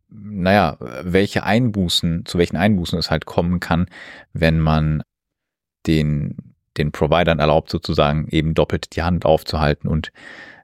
naja, 0.08 0.76
welche 0.80 1.44
Einbußen, 1.44 2.26
zu 2.26 2.38
welchen 2.38 2.56
Einbußen 2.56 2.98
es 2.98 3.10
halt 3.10 3.26
kommen 3.26 3.60
kann, 3.60 3.86
wenn 4.32 4.60
man 4.60 5.02
den, 5.86 6.54
den 6.76 6.92
Providern 6.92 7.38
erlaubt, 7.38 7.70
sozusagen 7.70 8.28
eben 8.28 8.54
doppelt 8.54 8.96
die 8.96 9.02
Hand 9.02 9.24
aufzuhalten 9.24 9.88
und 9.88 10.12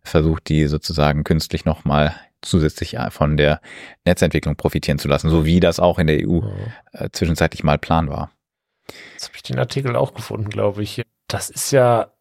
versucht, 0.03 0.49
die 0.49 0.67
sozusagen 0.67 1.25
künstlich 1.25 1.65
nochmal 1.65 2.15
zusätzlich 2.43 2.97
von 3.11 3.37
der 3.37 3.61
Netzentwicklung 4.05 4.57
profitieren 4.57 4.99
zu 4.99 5.09
lassen, 5.09 5.31
so 5.31 5.45
wie 5.45 5.61
das 5.61 5.81
auch 5.81 5.99
in 5.99 6.07
der 6.07 6.29
EU 6.29 6.41
äh, 6.93 7.09
zwischenzeitlich 7.13 7.65
mal 7.65 7.79
Plan 7.79 8.11
war. 8.11 8.31
Jetzt 9.13 9.29
habe 9.29 9.37
ich 9.37 9.43
den 9.43 9.59
Artikel 9.59 9.97
auch 9.97 10.15
gefunden, 10.15 10.51
glaube 10.51 10.83
ich. 10.83 11.03
Das 11.29 11.49
ist 11.49 11.71
ja 11.71 12.13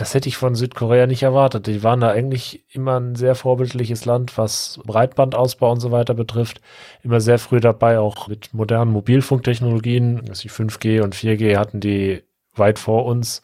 das 0.00 0.14
hätte 0.14 0.28
ich 0.28 0.38
von 0.38 0.54
Südkorea 0.54 1.06
nicht 1.06 1.22
erwartet. 1.22 1.66
Die 1.66 1.82
waren 1.82 2.00
da 2.00 2.10
eigentlich 2.10 2.64
immer 2.74 2.98
ein 2.98 3.16
sehr 3.16 3.34
vorbildliches 3.34 4.06
Land, 4.06 4.38
was 4.38 4.80
Breitbandausbau 4.84 5.70
und 5.70 5.80
so 5.80 5.90
weiter 5.90 6.14
betrifft. 6.14 6.62
Immer 7.02 7.20
sehr 7.20 7.38
früh 7.38 7.60
dabei, 7.60 7.98
auch 7.98 8.26
mit 8.26 8.54
modernen 8.54 8.92
Mobilfunktechnologien. 8.92 10.28
Also 10.28 10.48
5G 10.48 11.02
und 11.02 11.14
4G 11.14 11.58
hatten 11.58 11.80
die 11.80 12.22
weit 12.54 12.78
vor 12.78 13.04
uns. 13.04 13.42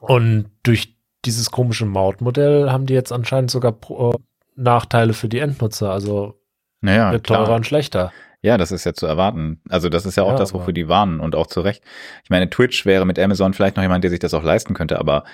Und 0.00 0.50
durch 0.64 0.96
dieses 1.24 1.52
komische 1.52 1.86
Mautmodell 1.86 2.70
haben 2.70 2.86
die 2.86 2.94
jetzt 2.94 3.12
anscheinend 3.12 3.52
sogar 3.52 3.72
Pro 3.72 4.16
Nachteile 4.60 5.12
für 5.12 5.28
die 5.28 5.38
Endnutzer. 5.38 5.90
Also 5.90 6.40
naja, 6.80 7.12
wird 7.12 7.26
teurer 7.26 7.44
klar. 7.44 7.56
und 7.56 7.66
schlechter. 7.66 8.12
Ja, 8.42 8.56
das 8.56 8.72
ist 8.72 8.84
ja 8.84 8.94
zu 8.94 9.06
erwarten. 9.06 9.60
Also 9.68 9.88
das 9.88 10.06
ist 10.06 10.16
ja 10.16 10.22
auch 10.22 10.32
ja, 10.32 10.36
das, 10.36 10.54
wofür 10.54 10.72
die 10.72 10.88
warnen 10.88 11.20
und 11.20 11.34
auch 11.34 11.46
zu 11.46 11.60
Recht. 11.60 11.82
Ich 12.24 12.30
meine, 12.30 12.48
Twitch 12.48 12.86
wäre 12.86 13.04
mit 13.04 13.18
Amazon 13.18 13.52
vielleicht 13.52 13.76
noch 13.76 13.82
jemand, 13.82 14.02
der 14.02 14.10
sich 14.10 14.18
das 14.18 14.32
auch 14.32 14.42
leisten 14.42 14.72
könnte, 14.72 14.98
aber 14.98 15.24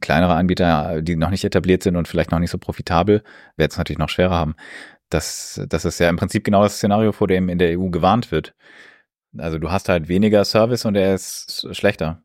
kleinere 0.00 0.34
Anbieter, 0.34 1.02
die 1.02 1.16
noch 1.16 1.30
nicht 1.30 1.44
etabliert 1.44 1.82
sind 1.82 1.96
und 1.96 2.06
vielleicht 2.06 2.30
noch 2.30 2.38
nicht 2.38 2.50
so 2.50 2.58
profitabel, 2.58 3.22
werden 3.56 3.70
es 3.70 3.78
natürlich 3.78 3.98
noch 3.98 4.08
schwerer 4.08 4.36
haben. 4.36 4.54
Das, 5.08 5.60
das 5.68 5.84
ist 5.84 5.98
ja 5.98 6.08
im 6.08 6.16
Prinzip 6.16 6.44
genau 6.44 6.62
das 6.62 6.76
Szenario, 6.76 7.12
vor 7.12 7.28
dem 7.28 7.48
in 7.48 7.58
der 7.58 7.78
EU 7.78 7.88
gewarnt 7.88 8.30
wird. 8.30 8.54
Also 9.36 9.58
du 9.58 9.70
hast 9.70 9.88
halt 9.88 10.08
weniger 10.08 10.44
Service 10.44 10.84
und 10.84 10.94
er 10.94 11.14
ist 11.14 11.68
schlechter. 11.74 12.22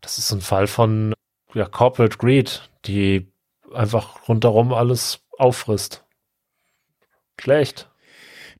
Das 0.00 0.18
ist 0.18 0.32
ein 0.32 0.40
Fall 0.40 0.66
von 0.66 1.14
ja, 1.54 1.66
Corporate 1.66 2.18
Greed, 2.18 2.68
die 2.84 3.32
einfach 3.72 4.28
rundherum 4.28 4.72
alles 4.72 5.25
auffrisst. 5.38 6.04
Schlecht. 7.38 7.88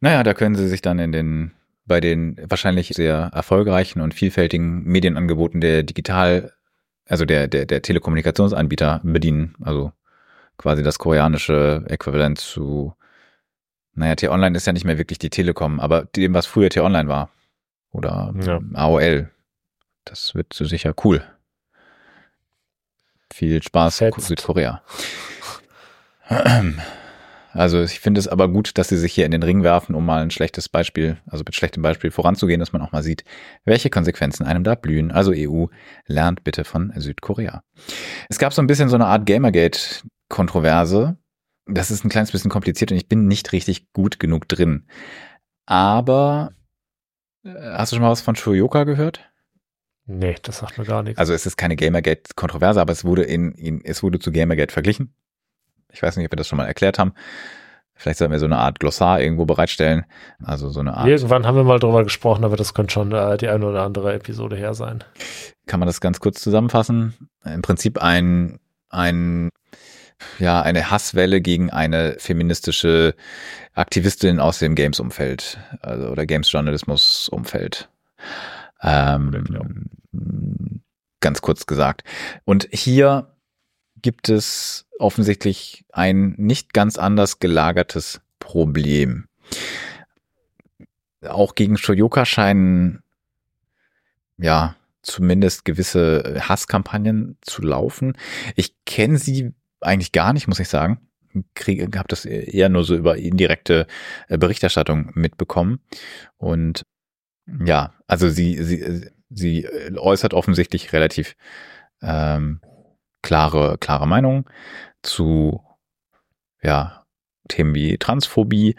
Naja, 0.01 0.23
da 0.23 0.35
können 0.35 0.55
Sie 0.55 0.69
sich 0.69 0.83
dann 0.83 0.99
in 0.99 1.13
den 1.13 1.53
bei 1.87 2.01
den 2.01 2.37
wahrscheinlich 2.43 2.89
sehr 2.89 3.31
erfolgreichen 3.33 4.01
und 4.01 4.13
vielfältigen 4.13 4.83
Medienangeboten 4.85 5.61
der 5.61 5.85
Digital, 5.85 6.53
also 7.07 7.25
der, 7.25 7.47
der, 7.49 7.65
der 7.65 7.83
Telekommunikationsanbieter 7.83 9.01
bedienen. 9.05 9.55
Also 9.61 9.93
quasi 10.59 10.83
das 10.83 10.99
koreanische 10.99 11.85
Äquivalent 11.89 12.39
zu, 12.39 12.95
naja, 13.95 14.17
T-Online 14.17 14.57
ist 14.57 14.67
ja 14.67 14.73
nicht 14.73 14.85
mehr 14.85 14.99
wirklich 14.99 15.19
die 15.19 15.31
Telekom, 15.31 15.79
aber 15.81 16.05
dem, 16.05 16.35
was 16.35 16.47
früher 16.47 16.71
T-Online 16.71 17.09
war. 17.09 17.31
Oder 17.93 18.35
ja. 18.43 18.61
AOL. 18.75 19.31
Das 20.05 20.35
wird 20.35 20.53
so 20.53 20.65
sicher 20.65 20.93
cool. 21.05 21.23
Viel 23.33 23.63
Spaß, 23.63 23.99
Fetzt. 23.99 24.21
Südkorea. 24.21 24.83
Also 27.57 27.83
ich 27.83 28.01
finde 28.01 28.19
es 28.19 28.29
aber 28.29 28.49
gut, 28.49 28.77
dass 28.77 28.89
sie 28.89 28.99
sich 28.99 29.15
hier 29.15 29.25
in 29.25 29.31
den 29.31 29.43
Ring 29.43 29.63
werfen, 29.63 29.95
um 29.95 30.05
mal 30.05 30.23
ein 30.23 30.31
schlechtes 30.31 30.69
Beispiel, 30.69 31.17
also 31.27 31.43
mit 31.43 31.55
schlechtem 31.55 31.83
Beispiel 31.83 32.11
voranzugehen, 32.11 32.61
dass 32.61 32.75
man 32.75 32.83
auch 32.83 32.93
mal 32.93 33.03
sieht, 33.03 33.25
welche 33.65 33.89
Konsequenzen 33.89 34.45
einem 34.45 34.63
da 34.63 34.75
blühen. 34.75 35.11
Also 35.11 35.33
EU 35.35 35.67
lernt 36.05 36.45
bitte 36.45 36.65
von 36.65 36.93
Südkorea. 36.95 37.63
Es 38.29 38.39
gab 38.39 38.53
so 38.53 38.61
ein 38.61 38.67
bisschen 38.67 38.91
so 38.91 38.97
eine 38.97 39.07
Art 39.07 39.25
Gamergate-Kontroverse. 39.25 41.17
Das 41.65 41.91
ist 41.91 42.05
ein 42.05 42.11
kleines 42.11 42.31
bisschen 42.31 42.51
kompliziert 42.51 42.91
und 42.93 42.99
ich 42.99 43.09
bin 43.09 43.27
nicht 43.27 43.53
richtig 43.53 43.91
gut 43.95 44.21
genug 44.21 44.49
drin. 44.49 44.87
Aber 45.65 46.53
äh, 47.43 47.55
hast 47.73 47.91
du 47.91 47.97
schon 47.97 48.03
mal 48.03 48.11
was 48.11 48.21
von 48.21 48.37
Shoyoka 48.37 48.85
gehört? 48.85 49.31
Nee, 50.05 50.37
das 50.43 50.59
sagt 50.59 50.77
mir 50.77 50.85
gar 50.85 51.03
nichts. 51.03 51.19
Also 51.19 51.33
es 51.33 51.47
ist 51.47 51.57
keine 51.57 51.75
Gamergate-Kontroverse, 51.75 52.83
aber 52.83 52.93
es 52.93 53.05
wurde 53.05 53.23
in, 53.23 53.53
in, 53.53 53.83
es 53.83 54.03
wurde 54.03 54.19
zu 54.19 54.31
Gamergate 54.31 54.73
verglichen. 54.73 55.15
Ich 55.97 56.03
weiß 56.03 56.17
nicht, 56.17 56.27
ob 56.27 56.33
wir 56.33 56.37
das 56.37 56.47
schon 56.47 56.59
mal 56.59 56.67
erklärt 56.67 56.99
haben. 56.99 57.15
Vielleicht 57.95 58.19
sollten 58.19 58.33
wir 58.33 58.39
so 58.39 58.45
eine 58.45 58.59
Art 58.59 58.79
Glossar 58.79 59.23
irgendwo 59.23 59.47
bereitstellen. 59.47 60.05
Also 60.45 60.69
so 60.69 60.81
eine 60.81 60.95
Art. 60.95 61.09
Irgendwann 61.09 61.47
haben 61.47 61.57
wir 61.57 61.65
mal 61.65 61.79
drüber 61.79 62.05
gesprochen, 62.05 62.45
aber 62.45 62.57
das 62.57 62.75
könnte 62.75 62.93
schon 62.93 63.11
äh, 63.13 63.39
die 63.39 63.49
eine 63.49 63.67
oder 63.67 63.83
andere 63.83 64.13
Episode 64.13 64.55
her 64.55 64.75
sein. 64.75 65.03
Kann 65.67 65.81
man 65.81 65.87
das 65.87 66.01
ganz 66.03 66.21
kurz 66.21 66.43
zusammenfassen? 66.43 67.15
im 67.45 67.63
Prinzip 67.63 68.03
ein, 68.03 68.59
ein 68.91 69.51
ja, 70.39 70.61
eine 70.61 70.91
Hasswelle 70.91 71.41
gegen 71.41 71.71
eine 71.71 72.17
feministische 72.19 73.15
Aktivistin 73.75 74.41
aus 74.41 74.59
dem 74.59 74.75
Games-Umfeld, 74.75 75.59
also 75.81 76.09
oder 76.09 76.27
Games-Journalismus-Umfeld. 76.27 77.89
Ähm, 78.83 79.89
ganz 81.21 81.41
kurz 81.43 81.67
gesagt. 81.67 82.03
Und 82.45 82.69
hier 82.73 83.36
gibt 84.03 84.29
es 84.29 84.87
offensichtlich 84.99 85.85
ein 85.93 86.35
nicht 86.37 86.73
ganz 86.73 86.99
anders 86.99 87.39
gelagertes 87.39 88.21
Problem. 88.39 89.27
Auch 91.23 91.55
gegen 91.55 91.77
Shoyoka 91.77 92.25
scheinen 92.25 93.03
ja 94.39 94.77
zumindest 95.03 95.65
gewisse 95.65 96.41
Hasskampagnen 96.41 97.37
zu 97.41 97.63
laufen. 97.63 98.17
Ich 98.55 98.75
kenne 98.85 99.19
sie 99.19 99.53
eigentlich 99.81 100.13
gar 100.13 100.33
nicht, 100.33 100.49
muss 100.49 100.61
ich 100.61 100.69
sagen. 100.69 101.01
Kriege, 101.55 101.85
habe 101.99 102.09
das 102.09 102.25
eher 102.25 102.69
nur 102.69 102.85
so 102.85 102.97
über 102.97 103.17
indirekte 103.19 103.87
äh, 104.29 104.39
Berichterstattung 104.39 105.11
mitbekommen. 105.15 105.81
Und 106.39 106.85
ja, 107.65 107.93
also 108.07 108.29
sie, 108.29 108.63
sie, 108.63 109.11
sie 109.31 109.69
äußert 109.97 110.35
offensichtlich 110.35 110.93
relativ 110.93 111.37
ähm, 112.03 112.61
klare, 113.27 113.77
klare 113.79 114.07
Meinung 114.07 114.49
zu 115.03 115.61
ja, 116.63 117.05
Themen 117.49 117.75
wie 117.75 117.99
Transphobie 117.99 118.77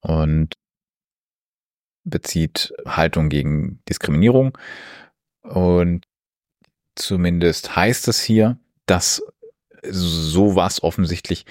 und 0.00 0.54
bezieht 2.04 2.72
Haltung 2.86 3.28
gegen 3.28 3.82
Diskriminierung. 3.86 4.56
Und 5.42 6.06
zumindest 6.94 7.76
heißt 7.76 8.08
es 8.08 8.22
hier, 8.22 8.58
dass 8.86 9.22
sowas 9.82 10.82
offensichtlich 10.82 11.44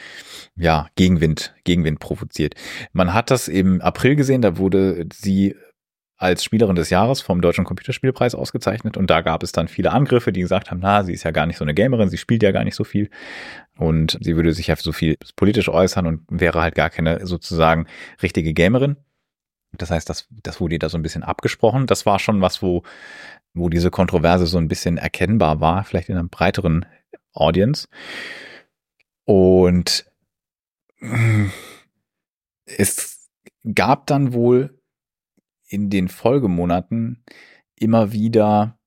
ja 0.56 0.88
Gegenwind 0.96 1.54
Gegenwind 1.64 2.00
provoziert. 2.00 2.56
Man 2.92 3.14
hat 3.14 3.30
das 3.30 3.48
im 3.48 3.82
April 3.82 4.16
gesehen, 4.16 4.42
da 4.42 4.58
wurde 4.58 5.08
sie 5.14 5.56
als 6.18 6.44
Spielerin 6.44 6.76
des 6.76 6.90
Jahres 6.90 7.22
vom 7.22 7.42
Deutschen 7.42 7.66
Computerspielpreis 7.66 8.36
ausgezeichnet 8.36 8.96
und 8.96 9.10
da 9.10 9.22
gab 9.22 9.44
es 9.44 9.52
dann 9.52 9.68
viele 9.68 9.92
Angriffe, 9.92 10.32
die 10.32 10.42
gesagt 10.42 10.72
haben, 10.72 10.80
na, 10.82 11.04
sie 11.04 11.14
ist 11.14 11.24
ja 11.24 11.32
gar 11.32 11.46
nicht 11.46 11.58
so 11.58 11.66
eine 11.66 11.74
Gamerin, 11.74 12.10
sie 12.10 12.18
spielt 12.18 12.42
ja 12.42 12.52
gar 12.52 12.64
nicht 12.64 12.76
so 12.76 12.84
viel 12.86 13.10
und 13.78 14.18
sie 14.22 14.36
würde 14.36 14.54
sich 14.54 14.68
ja 14.68 14.76
so 14.78 14.94
viel 14.94 15.18
politisch 15.36 15.68
äußern 15.68 16.08
und 16.08 16.22
wäre 16.30 16.62
halt 16.62 16.76
gar 16.76 16.90
keine 16.90 17.26
sozusagen 17.26 17.88
richtige 18.22 18.54
Gamerin. 18.54 18.96
Das 19.74 19.92
heißt, 19.92 20.10
das, 20.10 20.28
das 20.30 20.62
wurde 20.62 20.80
da 20.80 20.88
so 20.88 20.98
ein 20.98 21.04
bisschen 21.04 21.24
abgesprochen. 21.24 21.86
Das 21.86 22.06
war 22.06 22.20
schon 22.20 22.40
was, 22.42 22.62
wo, 22.62 22.84
wo 23.54 23.68
diese 23.68 23.92
Kontroverse 23.92 24.46
so 24.48 24.58
ein 24.58 24.70
bisschen 24.70 24.98
erkennbar 24.98 25.60
war, 25.60 25.84
vielleicht 25.84 26.08
in 26.08 26.18
einer 26.18 26.28
breiteren 26.30 26.86
Audience. 27.34 27.90
Und 29.26 30.06
es 32.66 33.30
gab 33.74 34.08
dann 34.08 34.34
wohl 34.34 34.80
in 35.68 35.90
den 35.90 36.08
Folgemonaten 36.08 37.24
immer 37.76 38.12
wieder 38.12 38.78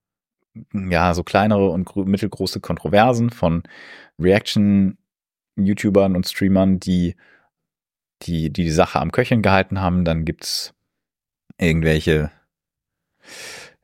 ja 0.73 1.13
so 1.13 1.23
kleinere 1.23 1.69
und 1.69 1.95
mittelgroße 1.95 2.59
Kontroversen 2.59 3.29
von 3.29 3.63
Reaction-YouTubern 4.19 6.15
und 6.15 6.27
Streamern, 6.27 6.79
die 6.79 7.15
die, 8.23 8.51
die 8.51 8.69
Sache 8.69 8.99
am 8.99 9.11
Köcheln 9.11 9.41
gehalten 9.41 9.79
haben. 9.79 10.03
Dann 10.03 10.25
gibt's 10.25 10.73
irgendwelche 11.57 12.31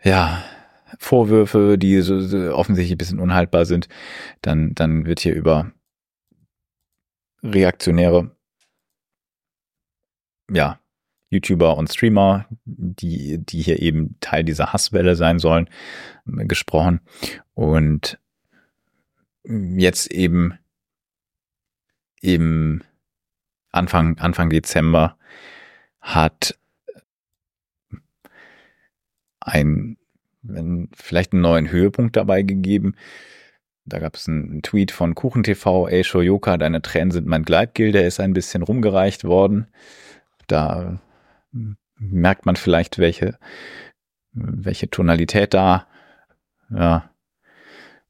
ja 0.04 0.44
Vorwürfe, 1.00 1.78
die 1.78 2.02
so, 2.02 2.20
so 2.22 2.56
offensichtlich 2.56 2.94
ein 2.96 2.98
bisschen 2.98 3.20
unhaltbar 3.20 3.66
sind, 3.66 3.88
dann, 4.42 4.74
dann 4.76 5.06
wird 5.06 5.20
hier 5.20 5.34
über 5.34 5.72
reaktionäre, 7.44 8.32
ja, 10.50 10.80
YouTuber 11.36 11.78
und 11.78 11.92
Streamer, 11.92 12.46
die, 12.66 13.38
die 13.38 13.62
hier 13.62 13.82
eben 13.82 14.16
Teil 14.20 14.44
dieser 14.44 14.74
Hasswelle 14.74 15.16
sein 15.16 15.40
sollen, 15.40 15.70
gesprochen. 16.26 17.02
Und 17.54 18.20
jetzt 19.44 20.12
eben 20.12 20.58
im 22.22 22.82
Anfang, 23.72 24.18
Anfang 24.18 24.50
Dezember 24.50 25.18
hat 26.02 26.58
ein 29.40 29.98
vielleicht 30.94 31.34
einen 31.34 31.42
neuen 31.42 31.72
Höhepunkt 31.72 32.16
dabei 32.16 32.44
gegeben. 32.44 32.96
Da 33.86 34.00
gab 34.00 34.16
es 34.16 34.28
einen 34.28 34.62
Tweet 34.64 34.92
von 34.92 35.14
KuchenTV, 35.14 35.88
ey 35.88 36.04
Shoyoka, 36.04 36.58
deine 36.58 36.82
Tränen 36.82 37.12
sind 37.12 37.28
mein 37.28 37.44
Gleitgel, 37.44 37.92
der 37.92 38.08
ist 38.08 38.20
ein 38.20 38.34
bisschen 38.34 38.64
rumgereicht 38.64 39.24
worden. 39.24 39.68
Da 40.48 41.00
merkt 41.98 42.46
man 42.46 42.56
vielleicht, 42.56 42.98
welche, 43.00 43.38
welche 44.34 44.90
Tonalität 44.90 45.54
da 45.54 45.88
ja, 46.70 47.10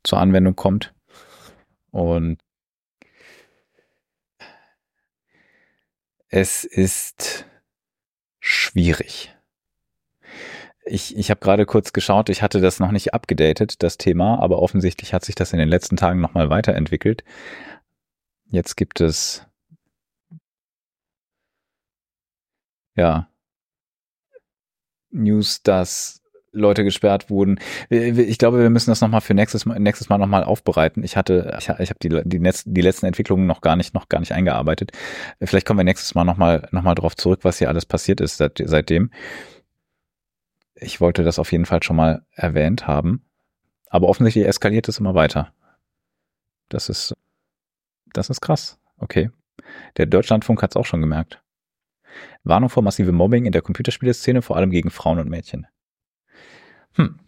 zur 0.03 0.19
Anwendung 0.19 0.55
kommt. 0.55 0.93
Und 1.91 2.39
es 6.27 6.63
ist 6.63 7.45
schwierig. 8.39 9.34
Ich, 10.88 11.17
ich 11.17 11.31
habe 11.31 11.39
gerade 11.39 11.65
kurz 11.65 11.93
geschaut, 11.93 12.30
ich 12.30 12.43
hatte 12.43 12.61
das 12.61 12.80
noch 12.80 12.91
nicht 12.91 13.13
abgedatet, 13.13 13.81
das 13.81 13.97
Thema, 13.97 14.39
aber 14.39 14.61
offensichtlich 14.61 15.13
hat 15.13 15.26
sich 15.26 15.34
das 15.34 15.51
in 15.51 15.57
den 15.59 15.69
letzten 15.69 15.97
Tagen 15.97 16.22
nochmal 16.22 16.49
weiterentwickelt. 16.49 17.23
Jetzt 18.45 18.76
gibt 18.76 19.01
es 19.01 19.47
ja 22.95 23.27
News, 25.16 25.64
dass 25.64 26.22
Leute 26.52 26.86
gesperrt 26.86 27.30
wurden. 27.30 27.60
Ich 27.90 28.38
glaube, 28.38 28.60
wir 28.60 28.70
müssen 28.70 28.90
das 28.90 29.02
nochmal 29.02 29.20
für 29.20 29.34
nächstes 29.34 29.66
Mal, 29.66 29.78
nächstes 29.80 30.08
Mal 30.08 30.18
nochmal 30.18 30.44
aufbereiten. 30.46 31.04
Ich 31.04 31.18
hatte, 31.18 31.58
ich, 31.60 31.68
ich 31.68 31.90
habe 31.90 32.00
die, 32.02 32.22
die, 32.24 32.40
Netz, 32.40 32.64
die 32.66 32.82
letzten 32.82 33.08
Entwicklungen 33.08 33.46
noch 33.46 33.60
gar 33.60 33.76
nicht, 33.76 33.94
noch 33.94 34.08
gar 34.08 34.20
nicht 34.20 34.32
eingearbeitet. 34.32 34.92
Vielleicht 35.42 35.68
kommen 35.68 35.80
wir 35.80 35.84
nächstes 35.84 36.16
Mal 36.16 36.24
nochmal, 36.24 36.70
noch 36.72 36.84
mal 36.84 36.96
drauf 36.96 37.16
zurück, 37.18 37.42
was 37.44 37.58
hier 37.58 37.68
alles 37.68 37.86
passiert 37.86 38.22
ist 38.22 38.38
seit, 38.38 38.62
seitdem 38.64 39.10
ich 40.76 41.02
wollte 41.02 41.24
das 41.24 41.40
auf 41.40 41.52
jeden 41.52 41.66
Fall 41.66 41.82
schon 41.82 41.96
mal 41.96 42.26
erwähnt 42.34 42.86
haben. 42.86 43.26
Aber 43.90 44.08
offensichtlich 44.10 44.46
eskaliert 44.46 44.88
es 44.90 45.00
immer 45.00 45.16
weiter. 45.16 45.54
Das 46.70 46.90
ist, 46.90 47.16
das 48.14 48.30
ist 48.30 48.42
krass. 48.42 48.78
Okay. 48.98 49.32
Der 49.98 50.06
Deutschlandfunk 50.06 50.62
hat 50.62 50.72
es 50.72 50.76
auch 50.76 50.86
schon 50.86 51.02
gemerkt. 51.02 51.42
Warnung 52.45 52.69
vor 52.69 52.84
massivem 52.84 53.15
Mobbing 53.15 53.45
in 53.45 53.51
der 53.51 53.61
Computerspieleszene, 53.61 54.41
vor 54.41 54.55
allem 54.57 54.69
gegen 54.72 54.91
Frauen 54.91 55.19
und 55.19 55.30
Mädchen. 55.30 55.67
Hm. 56.93 57.19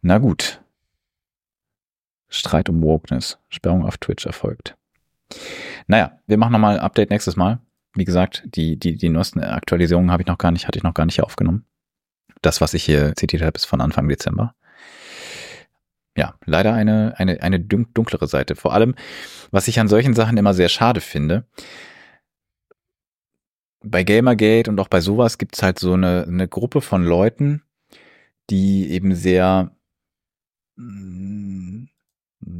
Na 0.00 0.18
gut. 0.18 0.62
Streit 2.28 2.68
um 2.68 2.80
Wokeness. 2.82 3.38
Sperrung 3.50 3.84
auf 3.84 3.98
Twitch 3.98 4.24
erfolgt. 4.24 4.76
Naja, 5.86 6.18
wir 6.26 6.38
machen 6.38 6.52
nochmal 6.52 6.76
ein 6.76 6.82
Update 6.82 7.10
nächstes 7.10 7.36
Mal 7.36 7.60
wie 7.94 8.04
gesagt, 8.04 8.42
die, 8.46 8.78
die, 8.78 8.96
die 8.96 9.08
neuesten 9.08 9.40
Aktualisierungen 9.40 10.10
habe 10.10 10.22
ich 10.22 10.26
noch 10.26 10.38
gar 10.38 10.50
nicht, 10.50 10.66
hatte 10.66 10.78
ich 10.78 10.82
noch 10.82 10.94
gar 10.94 11.06
nicht 11.06 11.22
aufgenommen. 11.22 11.66
Das, 12.40 12.60
was 12.60 12.74
ich 12.74 12.84
hier 12.84 13.14
zitiert 13.14 13.42
habe, 13.42 13.56
ist 13.56 13.66
von 13.66 13.80
Anfang 13.80 14.08
Dezember. 14.08 14.54
Ja, 16.22 16.36
leider 16.46 16.72
eine, 16.72 17.14
eine, 17.16 17.42
eine 17.42 17.58
dunklere 17.58 18.28
Seite. 18.28 18.54
Vor 18.54 18.72
allem, 18.72 18.94
was 19.50 19.66
ich 19.66 19.80
an 19.80 19.88
solchen 19.88 20.14
Sachen 20.14 20.36
immer 20.36 20.54
sehr 20.54 20.68
schade 20.68 21.00
finde, 21.00 21.46
bei 23.82 24.04
Gamergate 24.04 24.70
und 24.70 24.78
auch 24.78 24.86
bei 24.86 25.00
sowas 25.00 25.36
gibt 25.36 25.56
es 25.56 25.64
halt 25.64 25.80
so 25.80 25.94
eine, 25.94 26.24
eine 26.28 26.46
Gruppe 26.46 26.80
von 26.80 27.02
Leuten, 27.04 27.64
die 28.50 28.88
eben 28.92 29.16
sehr 29.16 29.72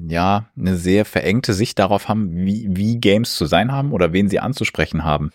ja, 0.09 0.51
eine 0.57 0.77
sehr 0.77 1.05
verengte 1.05 1.55
Sicht 1.55 1.79
darauf 1.79 2.09
haben, 2.09 2.45
wie, 2.45 2.67
wie 2.69 2.99
Games 2.99 3.37
zu 3.37 3.47
sein 3.47 3.71
haben 3.71 3.93
oder 3.93 4.13
wen 4.13 4.29
sie 4.29 4.41
anzusprechen 4.41 5.05
haben. 5.05 5.31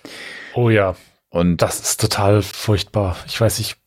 Oh 0.54 0.70
ja. 0.70 0.98
Und 1.30 1.62
das 1.62 1.80
ist 1.80 2.02
total 2.02 2.41
furchtbar. 2.41 3.16
Ich 3.26 3.40
weiß 3.40 3.60
nicht, 3.60 3.78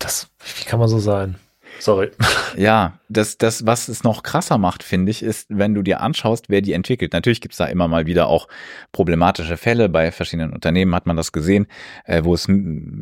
das, 0.00 0.28
wie 0.56 0.64
kann 0.64 0.80
man 0.80 0.88
so 0.88 0.98
sein? 0.98 1.36
Sorry. 1.78 2.10
Ja, 2.56 3.00
das, 3.10 3.36
das, 3.36 3.66
was 3.66 3.88
es 3.88 4.02
noch 4.02 4.22
krasser 4.22 4.56
macht, 4.56 4.82
finde 4.82 5.10
ich, 5.10 5.22
ist, 5.22 5.46
wenn 5.50 5.74
du 5.74 5.82
dir 5.82 6.00
anschaust, 6.00 6.48
wer 6.48 6.62
die 6.62 6.72
entwickelt. 6.72 7.12
Natürlich 7.12 7.42
gibt's 7.42 7.58
da 7.58 7.66
immer 7.66 7.86
mal 7.86 8.06
wieder 8.06 8.28
auch 8.28 8.48
problematische 8.92 9.58
Fälle. 9.58 9.90
Bei 9.90 10.10
verschiedenen 10.10 10.54
Unternehmen 10.54 10.94
hat 10.94 11.04
man 11.04 11.18
das 11.18 11.32
gesehen, 11.32 11.66
äh, 12.06 12.24
wo 12.24 12.32
es 12.32 12.48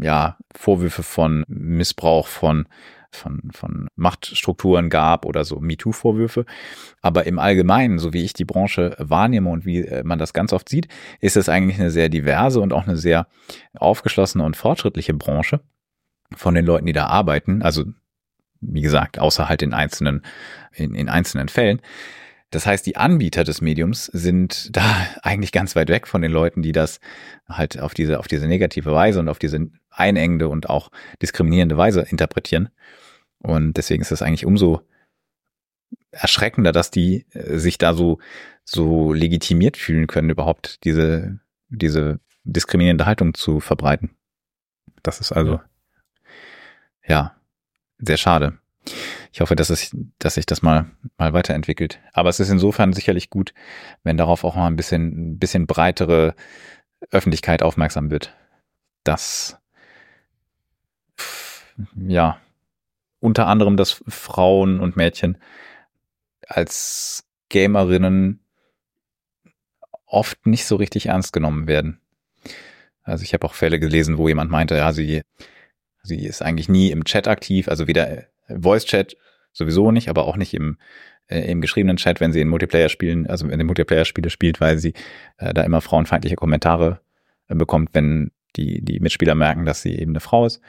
ja 0.01 0.39
Vorwürfe 0.57 1.05
von 1.05 1.45
Missbrauch 1.47 2.27
von 2.27 2.67
von, 3.15 3.41
von 3.53 3.89
Machtstrukturen 3.97 4.91
gab 4.91 5.25
oder 5.25 5.45
so 5.45 5.61
MeToo-Vorwürfe. 5.61 6.45
Aber 7.01 7.27
im 7.27 7.39
Allgemeinen, 7.39 7.99
so 7.99 8.13
wie 8.13 8.25
ich 8.25 8.33
die 8.33 8.45
Branche 8.45 8.97
wahrnehme 8.99 9.51
und 9.51 9.65
wie 9.65 9.83
äh, 9.87 10.03
man 10.05 10.19
das 10.19 10.33
ganz 10.33 10.53
oft 10.53 10.69
sieht, 10.69 10.89
ist 11.21 11.37
es 11.37 11.49
eigentlich 11.49 11.79
eine 11.79 11.91
sehr 11.91 12.09
diverse 12.09 12.61
und 12.61 12.73
auch 12.73 12.87
eine 12.87 12.97
sehr 12.97 13.29
aufgeschlossene 13.75 14.45
und 14.45 14.57
fortschrittliche 14.57 15.15
Branche 15.15 15.61
von 16.35 16.55
den 16.55 16.67
Leuten, 16.67 16.87
die 16.87 16.93
da 16.93 17.07
arbeiten. 17.07 17.63
Also 17.63 17.85
wie 18.67 18.83
gesagt, 18.83 19.19
außer 19.19 19.49
halt 19.49 19.63
in 19.63 19.73
einzelnen, 19.73 20.23
in, 20.73 20.95
in 20.95 21.09
einzelnen 21.09 21.49
Fällen. 21.49 21.81
Das 22.51 22.67
heißt, 22.67 22.87
die 22.87 22.97
Anbieter 22.97 23.43
des 23.43 23.61
Mediums 23.61 24.07
sind 24.07 24.77
da 24.77 24.85
eigentlich 25.23 25.53
ganz 25.53 25.75
weit 25.75 25.89
weg 25.89 26.07
von 26.07 26.23
den 26.23 26.31
Leuten, 26.31 26.63
die 26.63 26.73
das 26.73 27.01
halt 27.49 27.81
auf 27.81 27.95
diese, 27.95 28.21
auf 28.21 28.29
diese 28.29 28.47
negative 28.47 28.93
Weise 28.93 29.21
und 29.21 29.29
auf 29.29 29.39
diese 29.39 29.69
einengende 29.91 30.49
und 30.49 30.71
auch 30.71 30.91
diskriminierende 31.21 31.77
Weise 31.77 32.03
interpretieren. 32.03 32.69
Und 33.39 33.77
deswegen 33.77 34.03
ist 34.03 34.13
es 34.13 34.23
eigentlich 34.23 34.47
umso 34.47 34.83
erschreckender, 36.13 36.73
dass 36.73 36.91
die 36.91 37.27
äh, 37.33 37.59
sich 37.59 37.77
da 37.79 37.93
so, 37.93 38.19
so 38.65 39.13
legitimiert 39.13 39.77
fühlen 39.77 40.07
können, 40.07 40.31
überhaupt 40.31 40.85
diese, 40.85 41.41
diese 41.69 42.21
diskriminierende 42.45 43.07
Haltung 43.07 43.35
zu 43.35 43.61
verbreiten. 43.61 44.11
Das 45.03 45.21
ist 45.21 45.33
also, 45.33 45.61
ja, 47.07 47.09
ja 47.09 47.34
sehr 48.07 48.17
schade. 48.17 48.59
Ich 49.33 49.41
hoffe, 49.41 49.57
dass, 49.57 49.71
es, 49.71 49.97
dass 50.19 50.35
sich 50.35 50.47
das 50.47 50.63
mal, 50.63 50.87
mal 51.17 51.33
weiterentwickelt. 51.33 52.01
Aber 52.13 52.29
es 52.29 52.41
ist 52.41 52.51
insofern 52.51 52.93
sicherlich 52.93 53.31
gut, 53.31 53.55
wenn 54.03 54.17
darauf 54.17 54.45
auch 54.45 54.57
mal 54.57 54.67
ein 54.67 54.77
bisschen, 54.77 55.33
ein 55.33 55.39
bisschen 55.39 55.67
breitere 55.67 56.35
Öffentlichkeit 57.11 57.63
aufmerksam 57.63 58.11
wird. 58.11 58.35
Dass, 59.03 59.59
ja, 61.97 62.39
unter 63.21 63.47
anderem, 63.47 63.77
dass 63.77 64.03
Frauen 64.07 64.81
und 64.81 64.97
Mädchen 64.97 65.39
als 66.47 67.25
Gamerinnen 67.49 68.41
oft 70.07 70.47
nicht 70.47 70.67
so 70.67 70.77
richtig 70.77 71.07
ernst 71.07 71.33
genommen 71.33 71.67
werden. 71.67 72.01
Also 73.03 73.25
ich 73.25 73.35
habe 73.35 73.47
auch 73.47 73.55
Fälle 73.55 73.81
gelesen, 73.81 74.19
wo 74.19 74.29
jemand 74.29 74.51
meinte, 74.51 74.77
ja, 74.77 74.93
sie, 74.93 75.23
sie 76.05 76.25
ist 76.25 76.43
eigentlich 76.43 76.69
nie 76.69 76.91
im 76.91 77.05
Chat 77.05 77.27
aktiv, 77.27 77.69
also 77.69 77.89
weder 77.89 78.25
Voice 78.49 78.85
Chat 78.85 79.17
sowieso 79.53 79.91
nicht, 79.91 80.09
aber 80.09 80.27
auch 80.27 80.37
nicht 80.37 80.55
im, 80.55 80.79
äh, 81.27 81.51
im 81.51 81.61
geschriebenen 81.61 81.97
Chat, 81.97 82.21
wenn 82.21 82.33
sie 82.33 82.41
in 82.41 82.49
Multiplayer 82.49 82.89
spielen, 82.89 83.27
also 83.27 83.49
wenn 83.49 83.59
sie 83.59 83.65
Multiplayer-Spiele 83.65 84.31
spielt, 84.31 84.61
weil 84.61 84.79
sie 84.79 84.95
äh, 85.39 85.55
da 85.55 85.63
immer 85.63 85.81
frauenfeindliche 85.81 86.37
Kommentare 86.37 87.01
äh, 87.49 87.55
bekommt, 87.55 87.91
wenn 87.93 88.31
die, 88.57 88.85
die 88.85 89.01
Mitspieler 89.01 89.35
merken, 89.35 89.65
dass 89.65 89.83
sie 89.83 89.99
eben 89.99 90.13
eine 90.13 90.21
Frau 90.21 90.47
ist. 90.47 90.61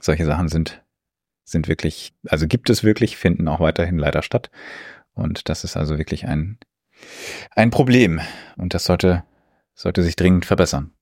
Solche 0.00 0.24
Sachen 0.24 0.48
sind, 0.48 0.82
sind 1.44 1.68
wirklich, 1.68 2.14
also 2.26 2.46
gibt 2.46 2.70
es 2.70 2.84
wirklich, 2.84 3.16
finden 3.16 3.48
auch 3.48 3.60
weiterhin 3.60 3.98
leider 3.98 4.22
statt. 4.22 4.50
Und 5.14 5.48
das 5.48 5.64
ist 5.64 5.76
also 5.76 5.98
wirklich 5.98 6.26
ein, 6.26 6.58
ein 7.50 7.70
Problem. 7.70 8.20
Und 8.56 8.74
das 8.74 8.84
sollte, 8.84 9.24
sollte 9.74 10.02
sich 10.02 10.16
dringend 10.16 10.46
verbessern. 10.46 10.92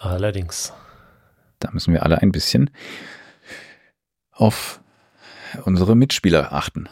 Allerdings. 0.00 0.72
Da 1.58 1.70
müssen 1.72 1.92
wir 1.92 2.02
alle 2.02 2.22
ein 2.22 2.32
bisschen 2.32 2.70
auf 4.32 4.80
unsere 5.64 5.94
Mitspieler 5.94 6.54
achten. 6.54 6.88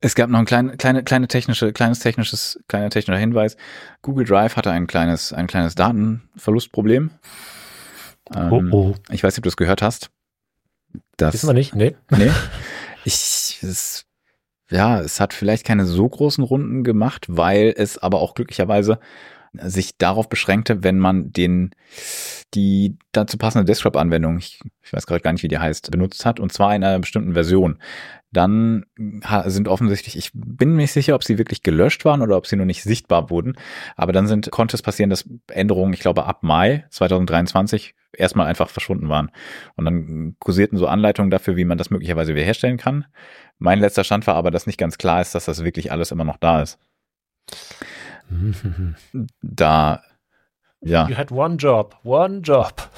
Es 0.00 0.16
gab 0.16 0.30
noch 0.30 0.40
ein 0.40 0.46
klein, 0.46 0.76
kleine, 0.76 1.04
kleine 1.04 1.28
technische, 1.28 1.72
kleines 1.72 2.00
technisches, 2.00 2.60
kleiner 2.68 2.90
technischer 2.90 3.18
Hinweis. 3.18 3.56
Google 4.02 4.26
Drive 4.26 4.56
hatte 4.56 4.72
ein 4.72 4.88
kleines, 4.88 5.32
ein 5.32 5.46
kleines 5.46 5.76
Datenverlustproblem. 5.76 7.10
Ähm, 8.34 8.52
oh, 8.52 8.62
oh. 8.72 8.94
Ich 9.10 9.22
weiß 9.22 9.32
nicht, 9.34 9.38
ob 9.38 9.44
du 9.44 9.48
es 9.48 9.56
gehört 9.56 9.80
hast. 9.80 10.10
Das, 11.16 11.34
Wissen 11.34 11.48
wir 11.48 11.54
nicht, 11.54 11.74
nee. 11.74 11.96
Nee. 12.10 12.30
Ich, 13.04 13.60
es, 13.62 14.04
ja, 14.68 15.00
es 15.00 15.20
hat 15.20 15.32
vielleicht 15.32 15.64
keine 15.64 15.86
so 15.86 16.08
großen 16.08 16.42
Runden 16.42 16.82
gemacht, 16.82 17.26
weil 17.28 17.72
es 17.76 17.98
aber 17.98 18.20
auch 18.20 18.34
glücklicherweise 18.34 18.98
sich 19.52 19.96
darauf 19.98 20.28
beschränkte, 20.28 20.82
wenn 20.82 20.98
man 20.98 21.32
den 21.32 21.70
die 22.54 22.96
dazu 23.12 23.38
passende 23.38 23.64
Desktop-Anwendung, 23.64 24.38
ich, 24.38 24.60
ich 24.82 24.92
weiß 24.92 25.06
gerade 25.06 25.20
gar 25.20 25.32
nicht, 25.32 25.42
wie 25.42 25.48
die 25.48 25.58
heißt, 25.58 25.90
benutzt 25.90 26.24
hat, 26.24 26.40
und 26.40 26.52
zwar 26.52 26.74
in 26.74 26.84
einer 26.84 26.98
bestimmten 26.98 27.34
Version. 27.34 27.78
Dann 28.32 28.84
sind 29.46 29.68
offensichtlich, 29.68 30.16
ich 30.16 30.30
bin 30.34 30.70
mir 30.70 30.82
nicht 30.82 30.92
sicher, 30.92 31.14
ob 31.14 31.24
sie 31.24 31.38
wirklich 31.38 31.62
gelöscht 31.62 32.04
waren 32.04 32.22
oder 32.22 32.36
ob 32.36 32.46
sie 32.46 32.56
nur 32.56 32.66
nicht 32.66 32.82
sichtbar 32.82 33.30
wurden, 33.30 33.56
aber 33.96 34.12
dann 34.12 34.26
sind, 34.26 34.50
konnte 34.50 34.76
es 34.76 34.82
passieren, 34.82 35.10
dass 35.10 35.28
Änderungen, 35.48 35.92
ich 35.92 36.00
glaube, 36.00 36.26
ab 36.26 36.42
Mai 36.42 36.84
2023 36.90 37.94
erstmal 38.12 38.46
einfach 38.46 38.70
verschwunden 38.70 39.08
waren. 39.08 39.30
Und 39.76 39.84
dann 39.84 40.36
kursierten 40.38 40.78
so 40.78 40.86
Anleitungen 40.86 41.30
dafür, 41.30 41.56
wie 41.56 41.64
man 41.64 41.78
das 41.78 41.90
möglicherweise 41.90 42.34
wiederherstellen 42.34 42.78
kann. 42.78 43.06
Mein 43.58 43.80
letzter 43.80 44.04
Stand 44.04 44.26
war 44.26 44.34
aber, 44.34 44.50
dass 44.50 44.66
nicht 44.66 44.78
ganz 44.78 44.98
klar 44.98 45.20
ist, 45.20 45.34
dass 45.34 45.46
das 45.46 45.64
wirklich 45.64 45.92
alles 45.92 46.10
immer 46.10 46.24
noch 46.24 46.36
da 46.36 46.62
ist. 46.62 46.78
Da 49.42 50.02
ja. 50.80 51.08
You 51.08 51.16
had 51.16 51.32
one 51.32 51.56
job, 51.56 51.96
one 52.04 52.40
job. 52.40 52.90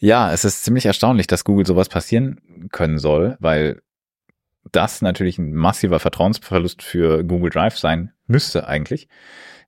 Ja, 0.00 0.32
es 0.32 0.44
ist 0.44 0.64
ziemlich 0.64 0.86
erstaunlich, 0.86 1.26
dass 1.26 1.44
Google 1.44 1.66
sowas 1.66 1.88
passieren 1.88 2.40
können 2.72 2.98
soll, 2.98 3.36
weil 3.38 3.82
das 4.72 5.02
natürlich 5.02 5.38
ein 5.38 5.52
massiver 5.52 6.00
Vertrauensverlust 6.00 6.82
für 6.82 7.22
Google 7.22 7.50
Drive 7.50 7.78
sein 7.78 8.12
müsste 8.26 8.66
eigentlich. 8.66 9.08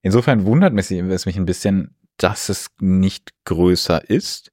Insofern 0.00 0.44
wundert 0.44 0.76
es 0.78 1.26
mich 1.26 1.36
ein 1.36 1.44
bisschen, 1.44 1.96
dass 2.16 2.48
es 2.48 2.68
nicht 2.80 3.30
größer 3.44 4.08
ist. 4.08 4.52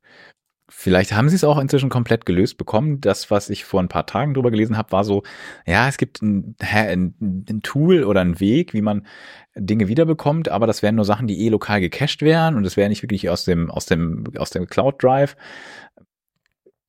Vielleicht 0.71 1.13
haben 1.13 1.29
sie 1.29 1.35
es 1.35 1.43
auch 1.43 1.57
inzwischen 1.57 1.89
komplett 1.89 2.25
gelöst 2.27 2.57
bekommen. 2.57 3.01
Das, 3.01 3.31
was 3.31 3.49
ich 3.49 3.65
vor 3.65 3.81
ein 3.81 3.87
paar 3.87 4.05
Tagen 4.05 4.35
drüber 4.35 4.51
gelesen 4.51 4.77
habe, 4.77 4.91
war 4.91 5.03
so, 5.03 5.23
ja, 5.65 5.87
es 5.87 5.97
gibt 5.97 6.21
ein, 6.21 6.55
ein, 6.59 7.15
ein, 7.49 7.61
Tool 7.63 8.03
oder 8.03 8.21
einen 8.21 8.39
Weg, 8.39 8.73
wie 8.73 8.81
man 8.81 9.07
Dinge 9.55 9.87
wiederbekommt, 9.87 10.49
aber 10.49 10.67
das 10.67 10.83
wären 10.83 10.95
nur 10.95 11.05
Sachen, 11.05 11.27
die 11.27 11.43
eh 11.45 11.49
lokal 11.49 11.81
gecached 11.81 12.21
wären 12.21 12.55
und 12.55 12.65
es 12.65 12.77
wäre 12.77 12.87
nicht 12.87 13.01
wirklich 13.01 13.29
aus 13.29 13.45
dem, 13.45 13.71
aus 13.71 13.87
dem, 13.87 14.25
aus 14.37 14.51
dem 14.51 14.67
Cloud 14.67 15.01
Drive. 15.01 15.35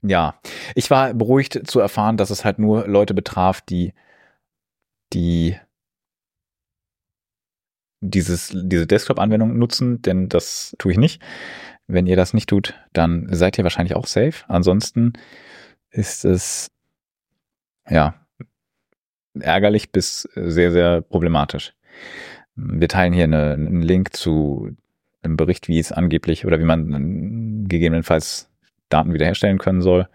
Ja, 0.03 0.39
ich 0.75 0.91
war 0.91 1.15
beruhigt 1.15 1.61
zu 1.67 1.81
erfahren, 1.81 2.17
dass 2.17 2.31
es 2.31 2.45
halt 2.45 2.59
nur 2.59 2.87
Leute 2.87 3.15
betraf, 3.15 3.61
die, 3.63 3.95
die 5.13 5.57
dieses, 8.01 8.51
diese 8.55 8.87
Desktop-Anwendung 8.87 9.59
nutzen, 9.59 10.03
denn 10.03 10.29
das 10.29 10.75
tue 10.79 10.93
ich 10.93 10.99
nicht. 10.99 11.23
Wenn 11.93 12.07
ihr 12.07 12.17
das 12.17 12.35
nicht 12.35 12.49
tut, 12.49 12.75
dann 12.93 13.27
seid 13.31 13.59
ihr 13.59 13.65
wahrscheinlich 13.65 13.97
auch 13.97 14.07
safe. 14.07 14.45
Ansonsten 14.49 15.13
ist 15.91 16.25
es 16.25 16.71
ja 17.89 18.15
ärgerlich 19.39 19.91
bis 19.91 20.29
sehr, 20.35 20.73
sehr 20.73 21.01
problematisch. 21.01 21.75
Wir 22.55 22.89
teilen 22.89 23.13
hier 23.13 23.25
eine, 23.25 23.53
einen 23.53 23.83
Link 23.83 24.15
zu 24.17 24.77
einem 25.23 25.37
Bericht, 25.37 25.69
wie 25.69 25.79
es 25.79 25.93
angeblich 25.93 26.47
oder 26.47 26.59
wie 26.59 26.65
man 26.65 27.67
gegebenenfalls 27.69 28.49
Daten 28.89 29.13
wiederherstellen 29.13 29.59
können 29.59 29.83
soll. 29.83 30.09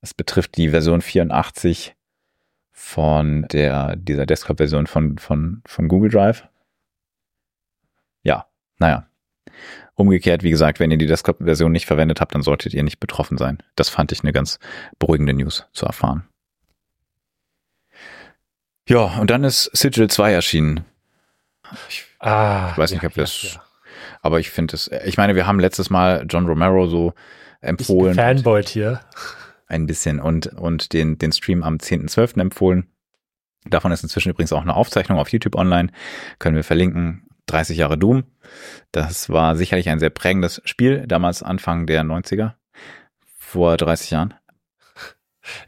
Es 0.00 0.14
betrifft 0.14 0.56
die 0.56 0.68
Version 0.68 1.00
84 1.00 1.94
von 2.70 3.46
der, 3.48 3.96
dieser 3.96 4.26
Desktop-Version 4.26 4.86
von, 4.86 5.18
von, 5.18 5.62
von 5.66 5.88
Google 5.88 6.10
Drive. 6.10 6.46
Ja, 8.22 8.46
naja, 8.78 9.06
Umgekehrt, 9.94 10.42
wie 10.42 10.50
gesagt, 10.50 10.80
wenn 10.80 10.90
ihr 10.90 10.98
die 10.98 11.06
Desktop-Version 11.06 11.70
nicht 11.70 11.86
verwendet 11.86 12.20
habt, 12.20 12.34
dann 12.34 12.42
solltet 12.42 12.74
ihr 12.74 12.82
nicht 12.82 12.98
betroffen 12.98 13.38
sein. 13.38 13.58
Das 13.76 13.88
fand 13.88 14.12
ich 14.12 14.22
eine 14.22 14.32
ganz 14.32 14.58
beruhigende 14.98 15.34
News 15.34 15.66
zu 15.72 15.86
erfahren. 15.86 16.24
Ja, 18.88 19.18
und 19.18 19.30
dann 19.30 19.44
ist 19.44 19.70
Sigil 19.72 20.10
2 20.10 20.32
erschienen. 20.32 20.84
Ich, 21.88 22.04
ah, 22.18 22.70
ich 22.72 22.78
weiß 22.78 22.90
nicht, 22.90 23.02
ja, 23.02 23.08
ob 23.08 23.16
wir 23.16 23.24
es, 23.24 23.54
ja, 23.54 23.62
aber 24.20 24.40
ich 24.40 24.50
finde 24.50 24.74
es, 24.74 24.90
ich 25.04 25.16
meine, 25.16 25.34
wir 25.34 25.46
haben 25.46 25.60
letztes 25.60 25.90
Mal 25.90 26.26
John 26.28 26.46
Romero 26.46 26.86
so 26.86 27.14
empfohlen. 27.60 28.14
Fanboy 28.14 28.62
hier. 28.62 29.00
Ein 29.66 29.86
bisschen 29.86 30.20
und, 30.20 30.46
und 30.48 30.92
den, 30.92 31.18
den 31.18 31.32
Stream 31.32 31.62
am 31.62 31.76
10.12. 31.76 32.40
empfohlen. 32.40 32.88
Davon 33.64 33.92
ist 33.92 34.02
inzwischen 34.02 34.30
übrigens 34.30 34.52
auch 34.52 34.60
eine 34.62 34.74
Aufzeichnung 34.74 35.18
auf 35.18 35.30
YouTube 35.30 35.56
online. 35.56 35.90
Können 36.38 36.56
wir 36.56 36.64
verlinken. 36.64 37.26
30 37.46 37.76
Jahre 37.76 37.98
Doom. 37.98 38.24
Das 38.92 39.28
war 39.30 39.56
sicherlich 39.56 39.88
ein 39.88 40.00
sehr 40.00 40.10
prägendes 40.10 40.62
Spiel, 40.64 41.06
damals 41.06 41.42
Anfang 41.42 41.86
der 41.86 42.02
90er, 42.02 42.52
vor 43.38 43.76
30 43.76 44.10
Jahren. 44.10 44.34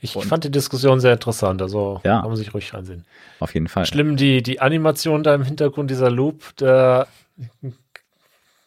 Ich 0.01 0.17
und, 0.17 0.25
fand 0.25 0.45
die 0.45 0.51
Diskussion 0.51 1.01
sehr 1.01 1.13
interessant, 1.13 1.61
also 1.61 2.01
ja, 2.03 2.21
kann 2.21 2.29
man 2.29 2.37
sich 2.37 2.55
ruhig 2.55 2.73
ansehen. 2.73 3.05
Auf 3.41 3.53
jeden 3.53 3.69
Fall. 3.69 3.85
Schlimm, 3.85 4.17
die, 4.17 4.43
die 4.43 4.61
Animation 4.61 5.23
da 5.23 5.35
im 5.35 5.43
Hintergrund, 5.43 5.91
dieser 5.91 6.11
Loop, 6.11 6.57
der 6.57 7.09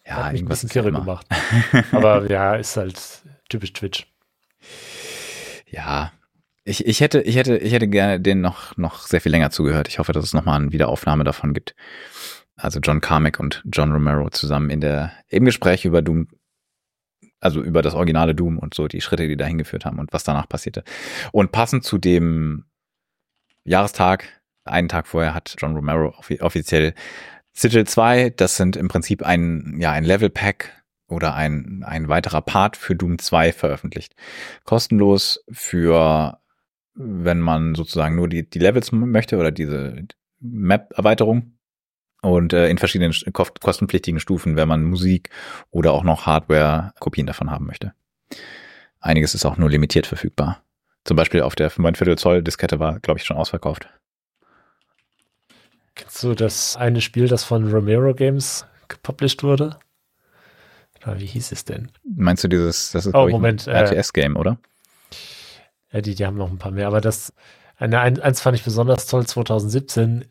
ja, 0.06 0.15
hat 0.15 0.34
mich 0.34 0.41
ein 0.41 0.48
bisschen 0.48 0.69
kirre 0.69 0.91
gemacht. 0.91 1.26
Aber 1.91 2.30
ja, 2.30 2.56
ist 2.56 2.77
halt 2.77 3.02
typisch 3.49 3.73
Twitch. 3.73 4.06
Ja, 5.68 6.11
ich, 6.64 6.86
ich 6.86 7.02
hätte, 7.02 7.22
ich 7.22 7.36
hätte, 7.36 7.57
ich 7.57 7.73
hätte 7.73 7.88
gerne 7.88 8.19
den 8.19 8.41
noch, 8.41 8.77
noch 8.77 9.07
sehr 9.07 9.22
viel 9.22 9.31
länger 9.31 9.49
zugehört. 9.49 9.88
Ich 9.88 9.98
hoffe, 9.98 10.11
dass 10.11 10.23
es 10.23 10.34
nochmal 10.34 10.60
eine 10.60 10.72
Wiederaufnahme 10.72 11.23
davon 11.23 11.53
gibt 11.53 11.73
also 12.60 12.80
John 12.80 13.02
Carmack 13.02 13.40
und 13.40 13.64
John 13.72 13.91
Romero 13.91 14.30
zusammen 14.30 14.69
in 14.69 14.81
der, 14.81 15.11
im 15.27 15.45
Gespräch 15.45 15.86
über 15.86 16.02
Doom, 16.02 16.27
also 17.40 17.61
über 17.61 17.81
das 17.81 17.94
originale 17.94 18.36
Doom 18.36 18.57
und 18.57 18.73
so 18.73 18.88
die 18.88 19.02
Schritte, 19.02 19.27
die 19.27 19.38
dahin 19.38 19.57
geführt 19.57 19.86
haben 19.86 19.99
und 19.99 20.11
was 20.14 20.23
danach 20.23 20.48
passierte. 20.48 20.84
Und 21.31 21.52
passend 21.52 21.84
zu 21.84 21.98
dem 21.98 22.65
Jahrestag, 23.64 24.41
einen 24.65 24.90
Tag 24.90 25.07
vorher 25.07 25.34
hat 25.34 25.56
John 25.57 25.76
Romero 25.76 26.14
offiziell 26.40 26.94
Sigil 27.53 27.86
2, 27.86 28.31
das 28.31 28.57
sind 28.57 28.76
im 28.76 28.88
Prinzip 28.88 29.23
ein, 29.23 29.77
ja, 29.80 29.91
ein 29.91 30.03
Level 30.03 30.30
Pack 30.30 30.72
oder 31.07 31.34
ein, 31.34 31.84
ein 31.86 32.07
weiterer 32.07 32.41
Part 32.41 32.77
für 32.77 32.95
Doom 32.95 33.19
2 33.19 33.52
veröffentlicht. 33.52 34.15
Kostenlos 34.64 35.44
für, 35.52 36.40
wenn 36.94 37.40
man 37.40 37.76
sozusagen 37.76 38.15
nur 38.15 38.30
die, 38.30 38.48
die 38.48 38.60
Levels 38.60 38.91
möchte 38.91 39.38
oder 39.38 39.52
diese 39.52 40.06
Map-Erweiterung 40.40 41.59
und 42.21 42.53
äh, 42.53 42.69
in 42.69 42.77
verschiedenen 42.77 43.13
kostenpflichtigen 43.33 44.19
Stufen, 44.19 44.55
wenn 44.55 44.67
man 44.67 44.83
Musik 44.83 45.29
oder 45.71 45.93
auch 45.93 46.03
noch 46.03 46.25
Hardware-Kopien 46.25 47.27
davon 47.27 47.49
haben 47.49 47.65
möchte. 47.65 47.93
Einiges 48.99 49.33
ist 49.33 49.45
auch 49.45 49.57
nur 49.57 49.69
limitiert 49.69 50.07
verfügbar. 50.07 50.61
Zum 51.05 51.15
Beispiel 51.15 51.41
auf 51.41 51.55
der 51.55 51.71
9 51.75 51.95
Viertel 51.95 52.17
Zoll 52.17 52.43
Diskette 52.43 52.79
war, 52.79 52.99
glaube 52.99 53.19
ich, 53.19 53.25
schon 53.25 53.37
ausverkauft. 53.37 53.87
Kennst 55.95 56.23
du 56.23 56.33
das 56.33 56.75
eine 56.77 57.01
Spiel, 57.01 57.27
das 57.27 57.43
von 57.43 57.71
Romero 57.71 58.13
Games 58.13 58.65
gepublished 58.87 59.43
wurde? 59.43 59.77
Oder 61.01 61.19
wie 61.19 61.25
hieß 61.25 61.51
es 61.51 61.65
denn? 61.65 61.91
Meinst 62.03 62.43
du 62.43 62.47
dieses, 62.47 62.91
das 62.91 63.05
ist 63.05 63.15
oh, 63.15 63.27
Moment, 63.29 63.67
ein 63.67 63.85
RTS-Game, 63.85 64.35
äh, 64.35 64.39
oder? 64.39 64.59
Ja, 65.91 66.01
die, 66.01 66.15
die 66.15 66.25
haben 66.25 66.37
noch 66.37 66.51
ein 66.51 66.57
paar 66.57 66.71
mehr, 66.71 66.87
aber 66.87 67.01
das, 67.01 67.33
eine, 67.77 67.99
eins 67.99 68.41
fand 68.41 68.57
ich 68.57 68.63
besonders 68.63 69.07
toll, 69.07 69.25
2017, 69.25 70.25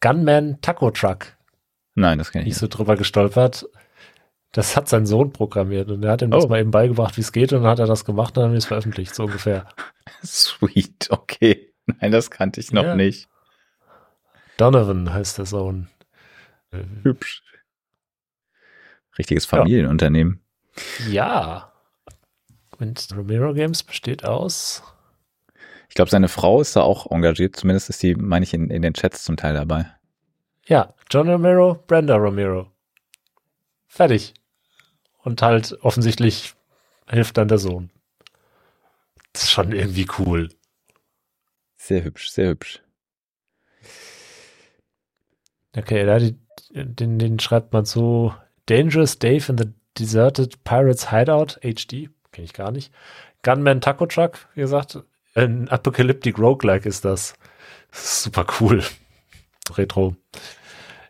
Gunman 0.00 0.58
Taco 0.60 0.90
Truck. 0.90 1.36
Nein, 1.94 2.18
das 2.18 2.32
kenne 2.32 2.42
ich 2.42 2.48
nicht. 2.48 2.58
so 2.58 2.68
drüber 2.68 2.96
gestolpert. 2.96 3.66
Das 4.52 4.76
hat 4.76 4.88
sein 4.88 5.06
Sohn 5.06 5.32
programmiert 5.32 5.90
und 5.90 6.02
er 6.02 6.12
hat 6.12 6.22
ihm 6.22 6.30
das 6.30 6.44
oh. 6.44 6.48
mal 6.48 6.60
eben 6.60 6.72
beigebracht, 6.72 7.16
wie 7.16 7.20
es 7.20 7.30
geht 7.30 7.52
und 7.52 7.62
dann 7.62 7.70
hat 7.70 7.78
er 7.78 7.86
das 7.86 8.04
gemacht 8.04 8.30
und 8.30 8.36
dann 8.36 8.44
haben 8.46 8.52
wir 8.52 8.58
es 8.58 8.66
veröffentlicht, 8.66 9.14
so 9.14 9.24
ungefähr. 9.24 9.68
Sweet, 10.24 11.08
okay. 11.10 11.72
Nein, 11.86 12.10
das 12.10 12.30
kannte 12.30 12.60
ich 12.60 12.72
noch 12.72 12.82
ja. 12.82 12.96
nicht. 12.96 13.28
Donovan 14.56 15.12
heißt 15.12 15.38
der 15.38 15.46
Sohn. 15.46 15.88
Hübsch. 17.02 17.42
Richtiges 19.18 19.46
Familienunternehmen. 19.46 20.40
Ja. 21.08 21.72
Und 22.78 23.08
Romero 23.14 23.52
Games 23.54 23.82
besteht 23.82 24.24
aus. 24.24 24.82
Ich 25.90 25.94
glaube, 25.94 26.08
seine 26.08 26.28
Frau 26.28 26.60
ist 26.60 26.76
da 26.76 26.82
auch 26.82 27.10
engagiert. 27.10 27.56
Zumindest 27.56 27.90
ist 27.90 28.00
die, 28.00 28.14
meine 28.14 28.44
ich, 28.44 28.54
in, 28.54 28.70
in 28.70 28.80
den 28.80 28.94
Chats 28.94 29.24
zum 29.24 29.36
Teil 29.36 29.54
dabei. 29.54 29.86
Ja, 30.64 30.94
John 31.10 31.28
Romero, 31.28 31.82
Brenda 31.88 32.14
Romero. 32.14 32.70
Fertig. 33.88 34.34
Und 35.18 35.42
halt 35.42 35.76
offensichtlich 35.82 36.54
hilft 37.08 37.36
dann 37.36 37.48
der 37.48 37.58
Sohn. 37.58 37.90
Das 39.32 39.42
ist 39.42 39.50
schon 39.50 39.72
irgendwie 39.72 40.06
cool. 40.18 40.48
Sehr 41.76 42.04
hübsch, 42.04 42.30
sehr 42.30 42.50
hübsch. 42.50 42.80
Okay, 45.76 46.06
da 46.06 46.20
die, 46.20 46.36
den, 46.70 47.18
den 47.18 47.40
schreibt 47.40 47.72
man 47.72 47.84
so 47.84 48.32
Dangerous 48.66 49.18
Dave 49.18 49.50
in 49.50 49.58
the 49.58 49.72
Deserted 49.98 50.62
Pirates 50.62 51.10
Hideout 51.10 51.58
HD. 51.62 52.10
Kenne 52.30 52.44
ich 52.44 52.52
gar 52.52 52.70
nicht. 52.70 52.92
Gunman 53.42 53.80
Taco 53.80 54.06
Truck, 54.06 54.46
wie 54.54 54.60
gesagt. 54.60 55.00
Ein 55.34 55.68
Apocalyptic 55.68 56.38
Roguelike 56.38 56.88
ist 56.88 57.04
das. 57.04 57.34
super 57.92 58.46
cool. 58.60 58.82
Retro. 59.76 60.16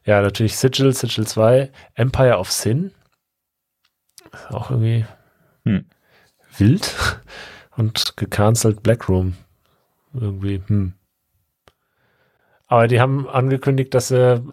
Ja, 0.05 0.21
natürlich 0.21 0.57
Sigil, 0.57 0.93
Sigil 0.93 1.27
2, 1.27 1.71
Empire 1.95 2.39
of 2.39 2.51
Sin. 2.51 2.93
Auch 4.49 4.71
irgendwie 4.71 5.07
hm. 5.65 5.87
wild. 6.59 6.95
Und 7.77 8.17
gecancelt 8.17 8.83
Blackroom. 8.83 9.37
Irgendwie, 10.13 10.63
hm. 10.67 10.95
Aber 12.67 12.89
die 12.89 13.01
haben 13.01 13.29
angekündigt, 13.29 13.95
dass 13.95 14.09
sie 14.09 14.45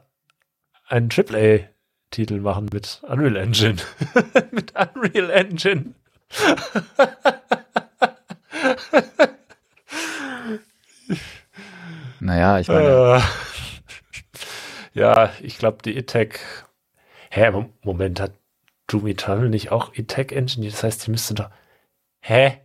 einen 0.87 1.09
AAA-Titel 1.11 2.39
machen 2.39 2.69
mit 2.71 3.01
Unreal 3.03 3.35
Engine. 3.35 3.77
mit 4.51 4.73
Unreal 4.75 5.29
Engine. 5.29 5.93
naja, 12.27 12.59
ich 12.59 12.67
meine. 12.67 13.21
Äh, 13.21 13.21
ja, 14.99 15.31
ich 15.41 15.57
glaube, 15.57 15.77
die 15.83 15.95
E-Tech. 15.95 16.39
Hä, 17.31 17.51
Moment, 17.83 18.19
hat 18.19 18.33
Doom 18.87 19.07
Eternal 19.07 19.49
nicht 19.49 19.71
auch 19.71 19.93
E-Tech 19.95 20.31
Engine? 20.31 20.69
Das 20.69 20.83
heißt, 20.83 21.07
die 21.07 21.11
müsste 21.11 21.33
doch. 21.35 21.49
Hä? 22.21 22.59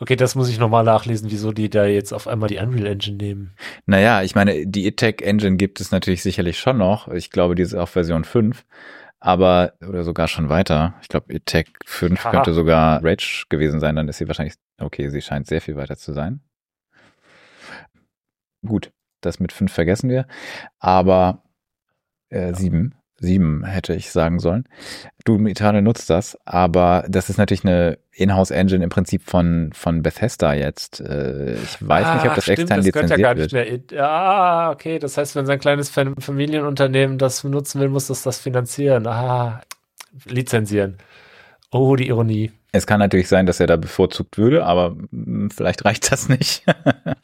Okay, 0.00 0.16
das 0.16 0.34
muss 0.34 0.50
ich 0.50 0.58
nochmal 0.58 0.84
nachlesen, 0.84 1.30
wieso 1.30 1.50
die 1.50 1.70
da 1.70 1.86
jetzt 1.86 2.12
auf 2.12 2.28
einmal 2.28 2.48
die 2.48 2.58
Unreal 2.58 2.86
Engine 2.86 3.16
nehmen. 3.16 3.54
Naja, 3.86 4.22
ich 4.22 4.34
meine, 4.34 4.66
die 4.66 4.86
E-Tech 4.86 5.22
Engine 5.22 5.56
gibt 5.56 5.80
es 5.80 5.90
natürlich 5.90 6.22
sicherlich 6.22 6.58
schon 6.58 6.76
noch. 6.76 7.08
Ich 7.08 7.30
glaube, 7.30 7.54
die 7.54 7.62
ist 7.62 7.74
auf 7.74 7.90
Version 7.90 8.24
5. 8.24 8.64
Aber, 9.18 9.72
oder 9.86 10.04
sogar 10.04 10.28
schon 10.28 10.50
weiter. 10.50 10.94
Ich 11.02 11.08
glaube, 11.08 11.32
E-Tech 11.32 11.68
5 11.86 12.20
Aha. 12.20 12.30
könnte 12.30 12.52
sogar 12.52 13.02
Rage 13.02 13.46
gewesen 13.48 13.80
sein. 13.80 13.96
Dann 13.96 14.08
ist 14.08 14.18
sie 14.18 14.28
wahrscheinlich, 14.28 14.54
okay, 14.78 15.08
sie 15.08 15.22
scheint 15.22 15.46
sehr 15.46 15.60
viel 15.60 15.76
weiter 15.76 15.96
zu 15.96 16.12
sein. 16.12 16.42
Gut, 18.68 18.92
das 19.20 19.40
mit 19.40 19.52
5 19.52 19.72
vergessen 19.72 20.10
wir. 20.10 20.26
Aber 20.78 21.42
äh, 22.30 22.54
7 22.54 22.94
sieben 23.20 23.64
hätte 23.64 23.94
ich 23.94 24.10
sagen 24.10 24.38
sollen. 24.38 24.64
Doom 25.24 25.46
Eternal 25.46 25.82
nutzt 25.82 26.08
das, 26.08 26.38
aber 26.44 27.04
das 27.08 27.28
ist 27.28 27.36
natürlich 27.36 27.64
eine 27.64 27.98
Inhouse-Engine 28.12 28.84
im 28.84 28.90
Prinzip 28.90 29.22
von, 29.24 29.70
von 29.74 30.02
Bethesda 30.02 30.54
jetzt. 30.54 31.00
Äh, 31.00 31.54
ich 31.54 31.86
weiß 31.86 32.06
ah, 32.06 32.14
nicht, 32.14 32.26
ob 32.26 32.34
das 32.36 32.44
stimmt, 32.44 32.58
extern 32.60 32.78
das 32.78 32.86
lizenziert 32.86 33.18
ja 33.18 33.34
gar 33.34 33.34
nicht 33.34 33.52
wird. 33.52 33.90
Mehr. 33.90 34.04
Ah, 34.08 34.70
okay, 34.70 34.98
das 34.98 35.16
heißt, 35.16 35.34
wenn 35.36 35.46
sein 35.46 35.58
kleines 35.58 35.90
Familienunternehmen 35.90 37.18
das 37.18 37.42
nutzen 37.44 37.80
will, 37.80 37.88
muss 37.88 38.06
das 38.06 38.22
das 38.22 38.38
finanzieren. 38.38 39.06
Ah, 39.06 39.62
lizenzieren. 40.24 40.98
Oh, 41.70 41.96
die 41.96 42.08
Ironie. 42.08 42.52
Es 42.72 42.86
kann 42.86 43.00
natürlich 43.00 43.28
sein, 43.28 43.46
dass 43.46 43.60
er 43.60 43.66
da 43.66 43.76
bevorzugt 43.76 44.38
würde, 44.38 44.64
aber 44.64 44.96
hm, 45.10 45.50
vielleicht 45.50 45.84
reicht 45.84 46.12
das 46.12 46.28
nicht. 46.28 46.64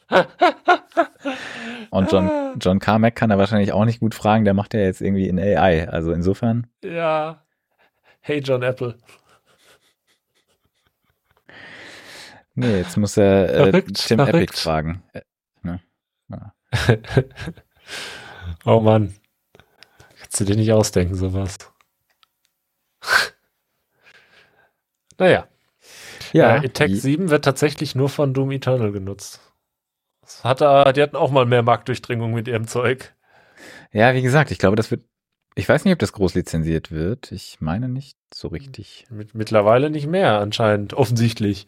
Und 1.89 2.11
John, 2.11 2.29
ah. 2.29 2.53
John 2.59 2.79
Carmack 2.79 3.15
kann 3.15 3.31
er 3.31 3.37
wahrscheinlich 3.37 3.71
auch 3.71 3.85
nicht 3.85 3.99
gut 3.99 4.15
fragen, 4.15 4.45
der 4.45 4.53
macht 4.53 4.73
ja 4.73 4.81
jetzt 4.81 5.01
irgendwie 5.01 5.27
in 5.27 5.39
AI. 5.39 5.87
Also 5.87 6.11
insofern. 6.11 6.67
Ja. 6.83 7.43
Hey 8.21 8.39
John 8.39 8.63
Apple. 8.63 8.97
Nee, 12.55 12.77
jetzt 12.77 12.97
muss 12.97 13.17
er 13.17 13.49
äh, 13.49 13.63
verrückt, 13.63 14.07
Tim 14.07 14.17
verrückt. 14.17 14.35
Epic 14.35 14.57
fragen. 14.57 15.03
Äh, 15.13 15.21
ne? 15.61 15.81
ja. 16.29 16.53
oh 18.65 18.79
Mann. 18.79 19.13
Kannst 20.19 20.39
du 20.39 20.45
dir 20.45 20.55
nicht 20.55 20.71
ausdenken, 20.71 21.15
sowas. 21.15 21.57
naja. 25.17 25.47
Ja. 26.31 26.55
Äh, 26.55 26.65
Attack 26.65 26.91
7 26.91 27.29
wird 27.29 27.45
tatsächlich 27.45 27.93
nur 27.93 28.09
von 28.09 28.33
Doom 28.33 28.51
Eternal 28.51 28.91
genutzt. 28.91 29.41
Hat 30.43 30.61
er, 30.61 30.93
die 30.93 31.01
hatten 31.01 31.15
auch 31.15 31.31
mal 31.31 31.45
mehr 31.45 31.63
Marktdurchdringung 31.63 32.33
mit 32.33 32.47
ihrem 32.47 32.67
Zeug. 32.67 33.13
Ja, 33.91 34.13
wie 34.13 34.21
gesagt, 34.21 34.51
ich 34.51 34.59
glaube, 34.59 34.75
das 34.75 34.91
wird. 34.91 35.03
Ich 35.57 35.69
weiß 35.69 35.85
nicht, 35.85 35.93
ob 35.93 35.99
das 35.99 36.11
groß 36.11 36.35
lizenziert 36.35 36.91
wird. 36.91 37.31
Ich 37.31 37.61
meine 37.61 37.87
nicht 37.87 38.17
so 38.33 38.49
richtig. 38.49 39.05
Mit, 39.09 39.35
mittlerweile 39.35 39.89
nicht 39.89 40.07
mehr, 40.07 40.39
anscheinend, 40.39 40.93
offensichtlich. 40.93 41.65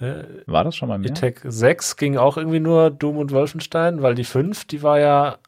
Äh, 0.00 0.24
war 0.46 0.64
das 0.64 0.76
schon 0.76 0.88
mal 0.88 0.98
mehr? 0.98 1.10
Die 1.10 1.20
Tech 1.20 1.40
6 1.44 1.96
ging 1.96 2.16
auch 2.16 2.36
irgendwie 2.36 2.60
nur 2.60 2.90
Doom 2.90 3.18
und 3.18 3.32
Wolfenstein, 3.32 4.00
weil 4.00 4.14
die 4.14 4.24
5, 4.24 4.64
die 4.66 4.82
war 4.82 4.98
ja. 4.98 5.38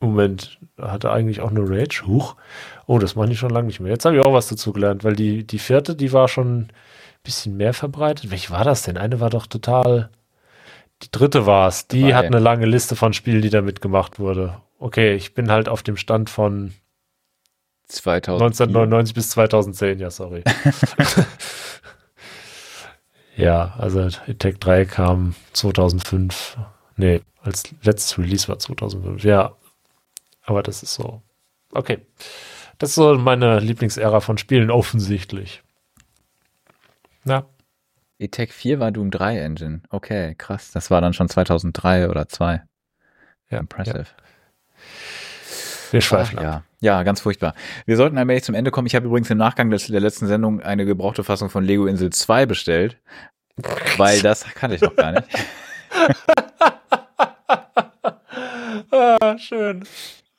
Moment, 0.00 0.58
hatte 0.76 1.12
eigentlich 1.12 1.40
auch 1.40 1.52
nur 1.52 1.70
Rage. 1.70 2.02
Huch. 2.06 2.34
Oh, 2.86 2.98
das 2.98 3.14
mache 3.14 3.30
ich 3.30 3.38
schon 3.38 3.50
lange 3.50 3.68
nicht 3.68 3.78
mehr. 3.78 3.92
Jetzt 3.92 4.04
habe 4.04 4.16
ich 4.16 4.22
auch 4.22 4.32
was 4.32 4.48
dazu 4.48 4.72
gelernt, 4.72 5.04
weil 5.04 5.14
die, 5.14 5.46
die 5.46 5.60
vierte, 5.60 5.94
die 5.94 6.12
war 6.12 6.26
schon 6.26 6.62
ein 6.62 6.72
bisschen 7.22 7.56
mehr 7.56 7.72
verbreitet. 7.72 8.32
Welche 8.32 8.50
war 8.50 8.64
das 8.64 8.82
denn? 8.82 8.96
Eine 8.98 9.20
war 9.20 9.30
doch 9.30 9.46
total. 9.46 10.10
Die 11.02 11.10
dritte 11.10 11.46
war 11.46 11.68
es. 11.68 11.88
Die 11.88 12.02
Drei. 12.02 12.14
hat 12.14 12.26
eine 12.26 12.38
lange 12.38 12.66
Liste 12.66 12.96
von 12.96 13.12
Spielen, 13.12 13.42
die 13.42 13.50
da 13.50 13.62
mitgemacht 13.62 14.18
wurde. 14.18 14.60
Okay, 14.78 15.14
ich 15.14 15.34
bin 15.34 15.50
halt 15.50 15.68
auf 15.68 15.82
dem 15.82 15.96
Stand 15.96 16.30
von 16.30 16.72
1999 17.88 19.14
bis 19.14 19.30
2010, 19.30 19.98
ja, 19.98 20.10
sorry. 20.10 20.42
ja, 23.36 23.74
also 23.78 24.08
Tech 24.38 24.58
3 24.58 24.86
kam 24.86 25.34
2005. 25.52 26.56
Nee, 26.96 27.20
als 27.42 27.64
letztes 27.82 28.18
Release 28.18 28.48
war 28.48 28.58
2005. 28.58 29.24
Ja, 29.24 29.56
aber 30.44 30.62
das 30.62 30.82
ist 30.82 30.94
so. 30.94 31.22
Okay. 31.72 31.98
Das 32.78 32.90
ist 32.90 32.94
so 32.96 33.14
meine 33.14 33.60
Lieblingsära 33.60 34.20
von 34.20 34.38
Spielen, 34.38 34.70
offensichtlich. 34.70 35.62
Ja. 37.24 37.46
E-Tech 38.22 38.52
4 38.52 38.78
war 38.78 38.92
Doom 38.92 39.10
3 39.10 39.38
Engine. 39.38 39.82
Okay, 39.90 40.34
krass. 40.36 40.70
Das 40.70 40.90
war 40.90 41.00
dann 41.00 41.12
schon 41.12 41.28
2003 41.28 42.08
oder 42.08 42.28
2. 42.28 42.62
Ja, 43.50 43.58
impressive. 43.58 43.98
Ja. 43.98 44.04
Wir 45.90 46.00
schweifen 46.00 46.38
Ach, 46.38 46.42
ja. 46.42 46.64
ja, 46.80 47.02
ganz 47.02 47.20
furchtbar. 47.20 47.54
Wir 47.84 47.96
sollten 47.96 48.16
allmählich 48.16 48.44
zum 48.44 48.54
Ende 48.54 48.70
kommen. 48.70 48.86
Ich 48.86 48.94
habe 48.94 49.06
übrigens 49.06 49.28
im 49.30 49.38
Nachgang 49.38 49.70
des, 49.70 49.88
der 49.88 50.00
letzten 50.00 50.26
Sendung 50.26 50.62
eine 50.62 50.86
gebrauchte 50.86 51.24
Fassung 51.24 51.50
von 51.50 51.64
Lego 51.64 51.86
Insel 51.86 52.10
2 52.10 52.46
bestellt, 52.46 52.96
weil 53.98 54.22
das 54.22 54.44
kannte 54.54 54.76
ich 54.76 54.82
noch 54.82 54.96
gar 54.96 55.12
nicht. 55.12 55.28
ah, 58.90 59.36
schön. 59.36 59.84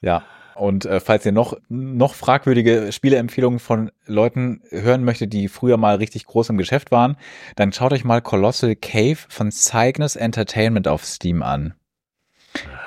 Ja, 0.01 0.23
Und 0.55 0.85
äh, 0.85 0.99
falls 0.99 1.25
ihr 1.25 1.31
noch, 1.31 1.57
noch 1.69 2.13
fragwürdige 2.13 2.91
Spieleempfehlungen 2.91 3.59
von 3.59 3.91
Leuten 4.05 4.61
hören 4.69 5.03
möchtet, 5.03 5.33
die 5.33 5.47
früher 5.47 5.77
mal 5.77 5.95
richtig 5.95 6.25
groß 6.25 6.49
im 6.49 6.57
Geschäft 6.57 6.91
waren, 6.91 7.17
dann 7.55 7.73
schaut 7.73 7.93
euch 7.93 8.03
mal 8.03 8.21
Colossal 8.21 8.75
Cave 8.75 9.17
von 9.29 9.51
Cygnus 9.51 10.15
Entertainment 10.15 10.87
auf 10.87 11.05
Steam 11.05 11.41
an. 11.43 11.73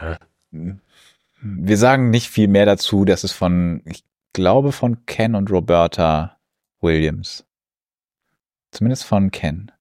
Aha. 0.01 0.19
Wir 1.41 1.77
sagen 1.77 2.11
nicht 2.11 2.29
viel 2.29 2.49
mehr 2.49 2.67
dazu. 2.67 3.05
Das 3.05 3.25
ist 3.25 3.33
von, 3.33 3.83
ich 3.85 4.05
glaube, 4.33 4.73
von 4.73 5.05
Ken 5.07 5.35
und 5.35 5.51
Roberta 5.51 6.39
Williams. 6.81 7.45
Zumindest 8.71 9.05
von 9.05 9.31
Ken. 9.31 9.73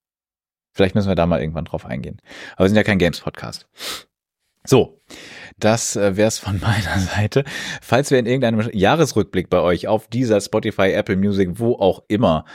Vielleicht 0.73 0.95
müssen 0.95 1.07
wir 1.07 1.15
da 1.15 1.25
mal 1.25 1.39
irgendwann 1.39 1.65
drauf 1.65 1.85
eingehen. 1.85 2.21
Aber 2.55 2.65
wir 2.65 2.69
sind 2.69 2.77
ja 2.77 2.83
kein 2.83 2.99
Games-Podcast. 2.99 3.67
So, 4.65 4.99
das 5.59 5.95
äh, 5.95 6.17
wäre 6.17 6.27
es 6.27 6.39
von 6.39 6.59
meiner 6.61 6.99
Seite. 6.99 7.43
Falls 7.81 8.11
wir 8.11 8.19
in 8.19 8.25
irgendeinem 8.25 8.69
Jahresrückblick 8.73 9.49
bei 9.49 9.59
euch 9.59 9.87
auf 9.87 10.07
dieser 10.07 10.41
Spotify, 10.41 10.91
Apple 10.91 11.17
Music, 11.17 11.51
wo 11.53 11.73
auch 11.75 12.03
immer 12.07 12.45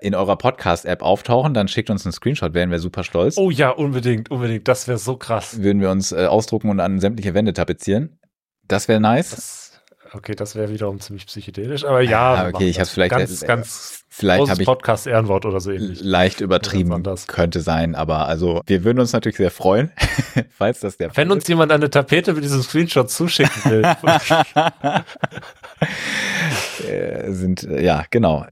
in 0.00 0.14
eurer 0.14 0.36
Podcast-App 0.36 1.02
auftauchen, 1.02 1.54
dann 1.54 1.68
schickt 1.68 1.90
uns 1.90 2.04
einen 2.06 2.12
Screenshot, 2.12 2.54
wären 2.54 2.70
wir 2.70 2.78
super 2.78 3.02
stolz. 3.02 3.36
Oh 3.36 3.50
ja, 3.50 3.70
unbedingt, 3.70 4.30
unbedingt. 4.30 4.68
Das 4.68 4.86
wäre 4.86 4.98
so 4.98 5.16
krass. 5.16 5.60
Würden 5.62 5.80
wir 5.80 5.90
uns 5.90 6.12
äh, 6.12 6.26
ausdrucken 6.26 6.70
und 6.70 6.80
an 6.80 7.00
sämtliche 7.00 7.34
Wände 7.34 7.52
tapezieren. 7.52 8.18
Das 8.66 8.86
wäre 8.86 9.00
nice. 9.00 9.30
Das 9.30 9.67
Okay, 10.12 10.34
das 10.34 10.54
wäre 10.54 10.70
wiederum 10.70 11.00
ziemlich 11.00 11.26
psychedelisch, 11.26 11.84
aber 11.84 12.00
ja. 12.00 12.34
Ah, 12.34 12.48
okay, 12.48 12.68
ich 12.68 12.80
habe 12.80 12.88
vielleicht 12.88 13.10
ganz, 13.10 13.40
ganz 13.42 14.04
vielleicht 14.08 14.48
habe 14.48 14.62
ich 14.62 14.66
Podcast 14.66 15.06
Ehrenwort 15.06 15.44
oder 15.44 15.60
so 15.60 15.70
ähnlich. 15.70 16.00
Leicht 16.02 16.40
übertrieben 16.40 17.02
könnte 17.26 17.60
sein, 17.60 17.94
aber 17.94 18.26
also 18.26 18.62
wir 18.66 18.84
würden 18.84 19.00
uns 19.00 19.12
natürlich 19.12 19.36
sehr 19.36 19.50
freuen, 19.50 19.92
falls 20.50 20.80
das 20.80 20.96
der 20.96 21.14
Wenn 21.16 21.30
uns 21.30 21.44
ist. 21.44 21.48
jemand 21.48 21.72
eine 21.72 21.90
Tapete 21.90 22.32
mit 22.32 22.42
diesem 22.42 22.62
Screenshot 22.62 23.10
zuschicken 23.10 23.70
will. 23.70 23.82
äh, 26.88 27.32
sind 27.32 27.62
ja 27.62 28.04
genau 28.10 28.46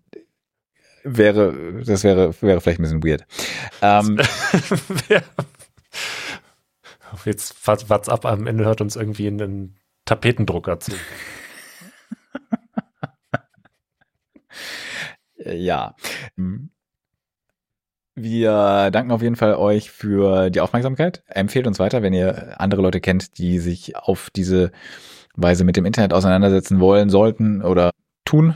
wäre 1.06 1.82
das 1.84 2.04
wäre 2.04 2.34
wäre 2.40 2.60
vielleicht 2.60 2.80
ein 2.80 2.82
bisschen 2.82 3.04
weird. 3.04 3.24
Ähm, 3.82 4.20
Jetzt 7.24 7.66
WhatsApp 7.66 8.24
am 8.24 8.46
Ende 8.46 8.64
hört 8.64 8.80
uns 8.80 8.94
irgendwie 8.94 9.26
in 9.26 9.42
einen 9.42 9.76
Tapetendrucker 10.04 10.78
zu. 10.78 10.92
Ja. 15.52 15.94
Wir 18.14 18.90
danken 18.90 19.12
auf 19.12 19.22
jeden 19.22 19.36
Fall 19.36 19.54
euch 19.54 19.90
für 19.90 20.50
die 20.50 20.60
Aufmerksamkeit. 20.60 21.22
Empfehlt 21.26 21.66
uns 21.66 21.78
weiter, 21.78 22.02
wenn 22.02 22.14
ihr 22.14 22.60
andere 22.60 22.80
Leute 22.80 23.00
kennt, 23.00 23.38
die 23.38 23.58
sich 23.58 23.96
auf 23.96 24.30
diese 24.30 24.72
Weise 25.34 25.64
mit 25.64 25.76
dem 25.76 25.84
Internet 25.84 26.14
auseinandersetzen 26.14 26.80
wollen, 26.80 27.10
sollten 27.10 27.62
oder 27.62 27.90
tun. 28.24 28.54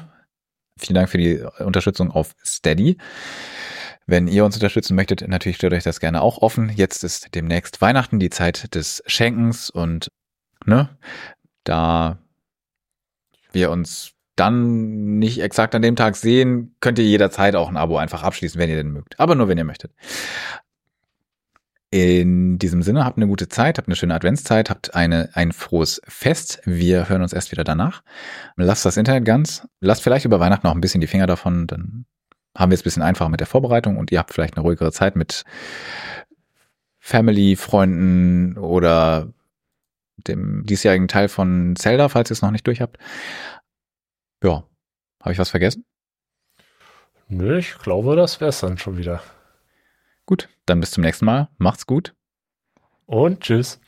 Vielen 0.78 0.94
Dank 0.94 1.10
für 1.10 1.18
die 1.18 1.42
Unterstützung 1.58 2.10
auf 2.10 2.34
Steady. 2.42 2.96
Wenn 4.06 4.28
ihr 4.28 4.44
uns 4.44 4.56
unterstützen 4.56 4.96
möchtet, 4.96 5.28
natürlich 5.28 5.56
stellt 5.56 5.74
euch 5.74 5.84
das 5.84 6.00
gerne 6.00 6.22
auch 6.22 6.38
offen. 6.38 6.70
Jetzt 6.74 7.04
ist 7.04 7.34
demnächst 7.34 7.80
Weihnachten, 7.82 8.18
die 8.18 8.30
Zeit 8.30 8.74
des 8.74 9.02
Schenkens 9.06 9.68
und 9.68 10.10
ne, 10.64 10.88
da 11.64 12.18
wir 13.52 13.70
uns 13.70 14.12
dann 14.36 15.18
nicht 15.18 15.40
exakt 15.40 15.74
an 15.74 15.82
dem 15.82 15.96
Tag 15.96 16.16
sehen, 16.16 16.74
könnt 16.80 16.98
ihr 16.98 17.04
jederzeit 17.04 17.56
auch 17.56 17.68
ein 17.68 17.76
Abo 17.76 17.98
einfach 17.98 18.22
abschließen, 18.22 18.58
wenn 18.60 18.70
ihr 18.70 18.76
denn 18.76 18.92
mögt. 18.92 19.18
Aber 19.20 19.34
nur, 19.34 19.48
wenn 19.48 19.58
ihr 19.58 19.64
möchtet. 19.64 19.92
In 21.92 22.58
diesem 22.58 22.82
Sinne, 22.82 23.04
habt 23.04 23.16
eine 23.16 23.26
gute 23.26 23.48
Zeit, 23.48 23.76
habt 23.76 23.88
eine 23.88 23.96
schöne 23.96 24.14
Adventszeit, 24.14 24.70
habt 24.70 24.94
eine, 24.94 25.30
ein 25.34 25.50
frohes 25.50 26.00
Fest. 26.06 26.60
Wir 26.64 27.08
hören 27.08 27.22
uns 27.22 27.32
erst 27.32 27.50
wieder 27.50 27.64
danach. 27.64 28.02
Lasst 28.56 28.84
das 28.84 28.96
Internet 28.96 29.24
ganz. 29.24 29.66
Lasst 29.80 30.02
vielleicht 30.02 30.24
über 30.24 30.38
Weihnachten 30.38 30.66
noch 30.66 30.74
ein 30.74 30.80
bisschen 30.80 31.00
die 31.00 31.08
Finger 31.08 31.26
davon. 31.26 31.66
Dann 31.66 32.06
haben 32.56 32.70
wir 32.70 32.74
es 32.74 32.82
ein 32.82 32.84
bisschen 32.84 33.02
einfacher 33.02 33.28
mit 33.28 33.40
der 33.40 33.48
Vorbereitung 33.48 33.96
und 33.96 34.12
ihr 34.12 34.20
habt 34.20 34.32
vielleicht 34.32 34.56
eine 34.56 34.62
ruhigere 34.62 34.92
Zeit 34.92 35.16
mit 35.16 35.44
Family, 37.00 37.56
Freunden 37.56 38.56
oder 38.56 39.32
dem 40.28 40.64
diesjährigen 40.64 41.08
Teil 41.08 41.28
von 41.28 41.74
Zelda, 41.76 42.08
falls 42.08 42.30
ihr 42.30 42.34
es 42.34 42.42
noch 42.42 42.50
nicht 42.50 42.66
durch 42.66 42.80
habt. 42.80 42.98
Ja, 44.42 44.64
habe 45.20 45.32
ich 45.32 45.38
was 45.38 45.50
vergessen? 45.50 45.84
Nö, 47.28 47.58
ich 47.58 47.78
glaube, 47.78 48.16
das 48.16 48.40
wäre 48.40 48.48
es 48.48 48.60
dann 48.60 48.78
schon 48.78 48.96
wieder. 48.96 49.22
Gut, 50.26 50.48
dann 50.66 50.80
bis 50.80 50.92
zum 50.92 51.02
nächsten 51.02 51.24
Mal. 51.26 51.48
Macht's 51.58 51.86
gut. 51.86 52.14
Und 53.06 53.40
tschüss. 53.40 53.80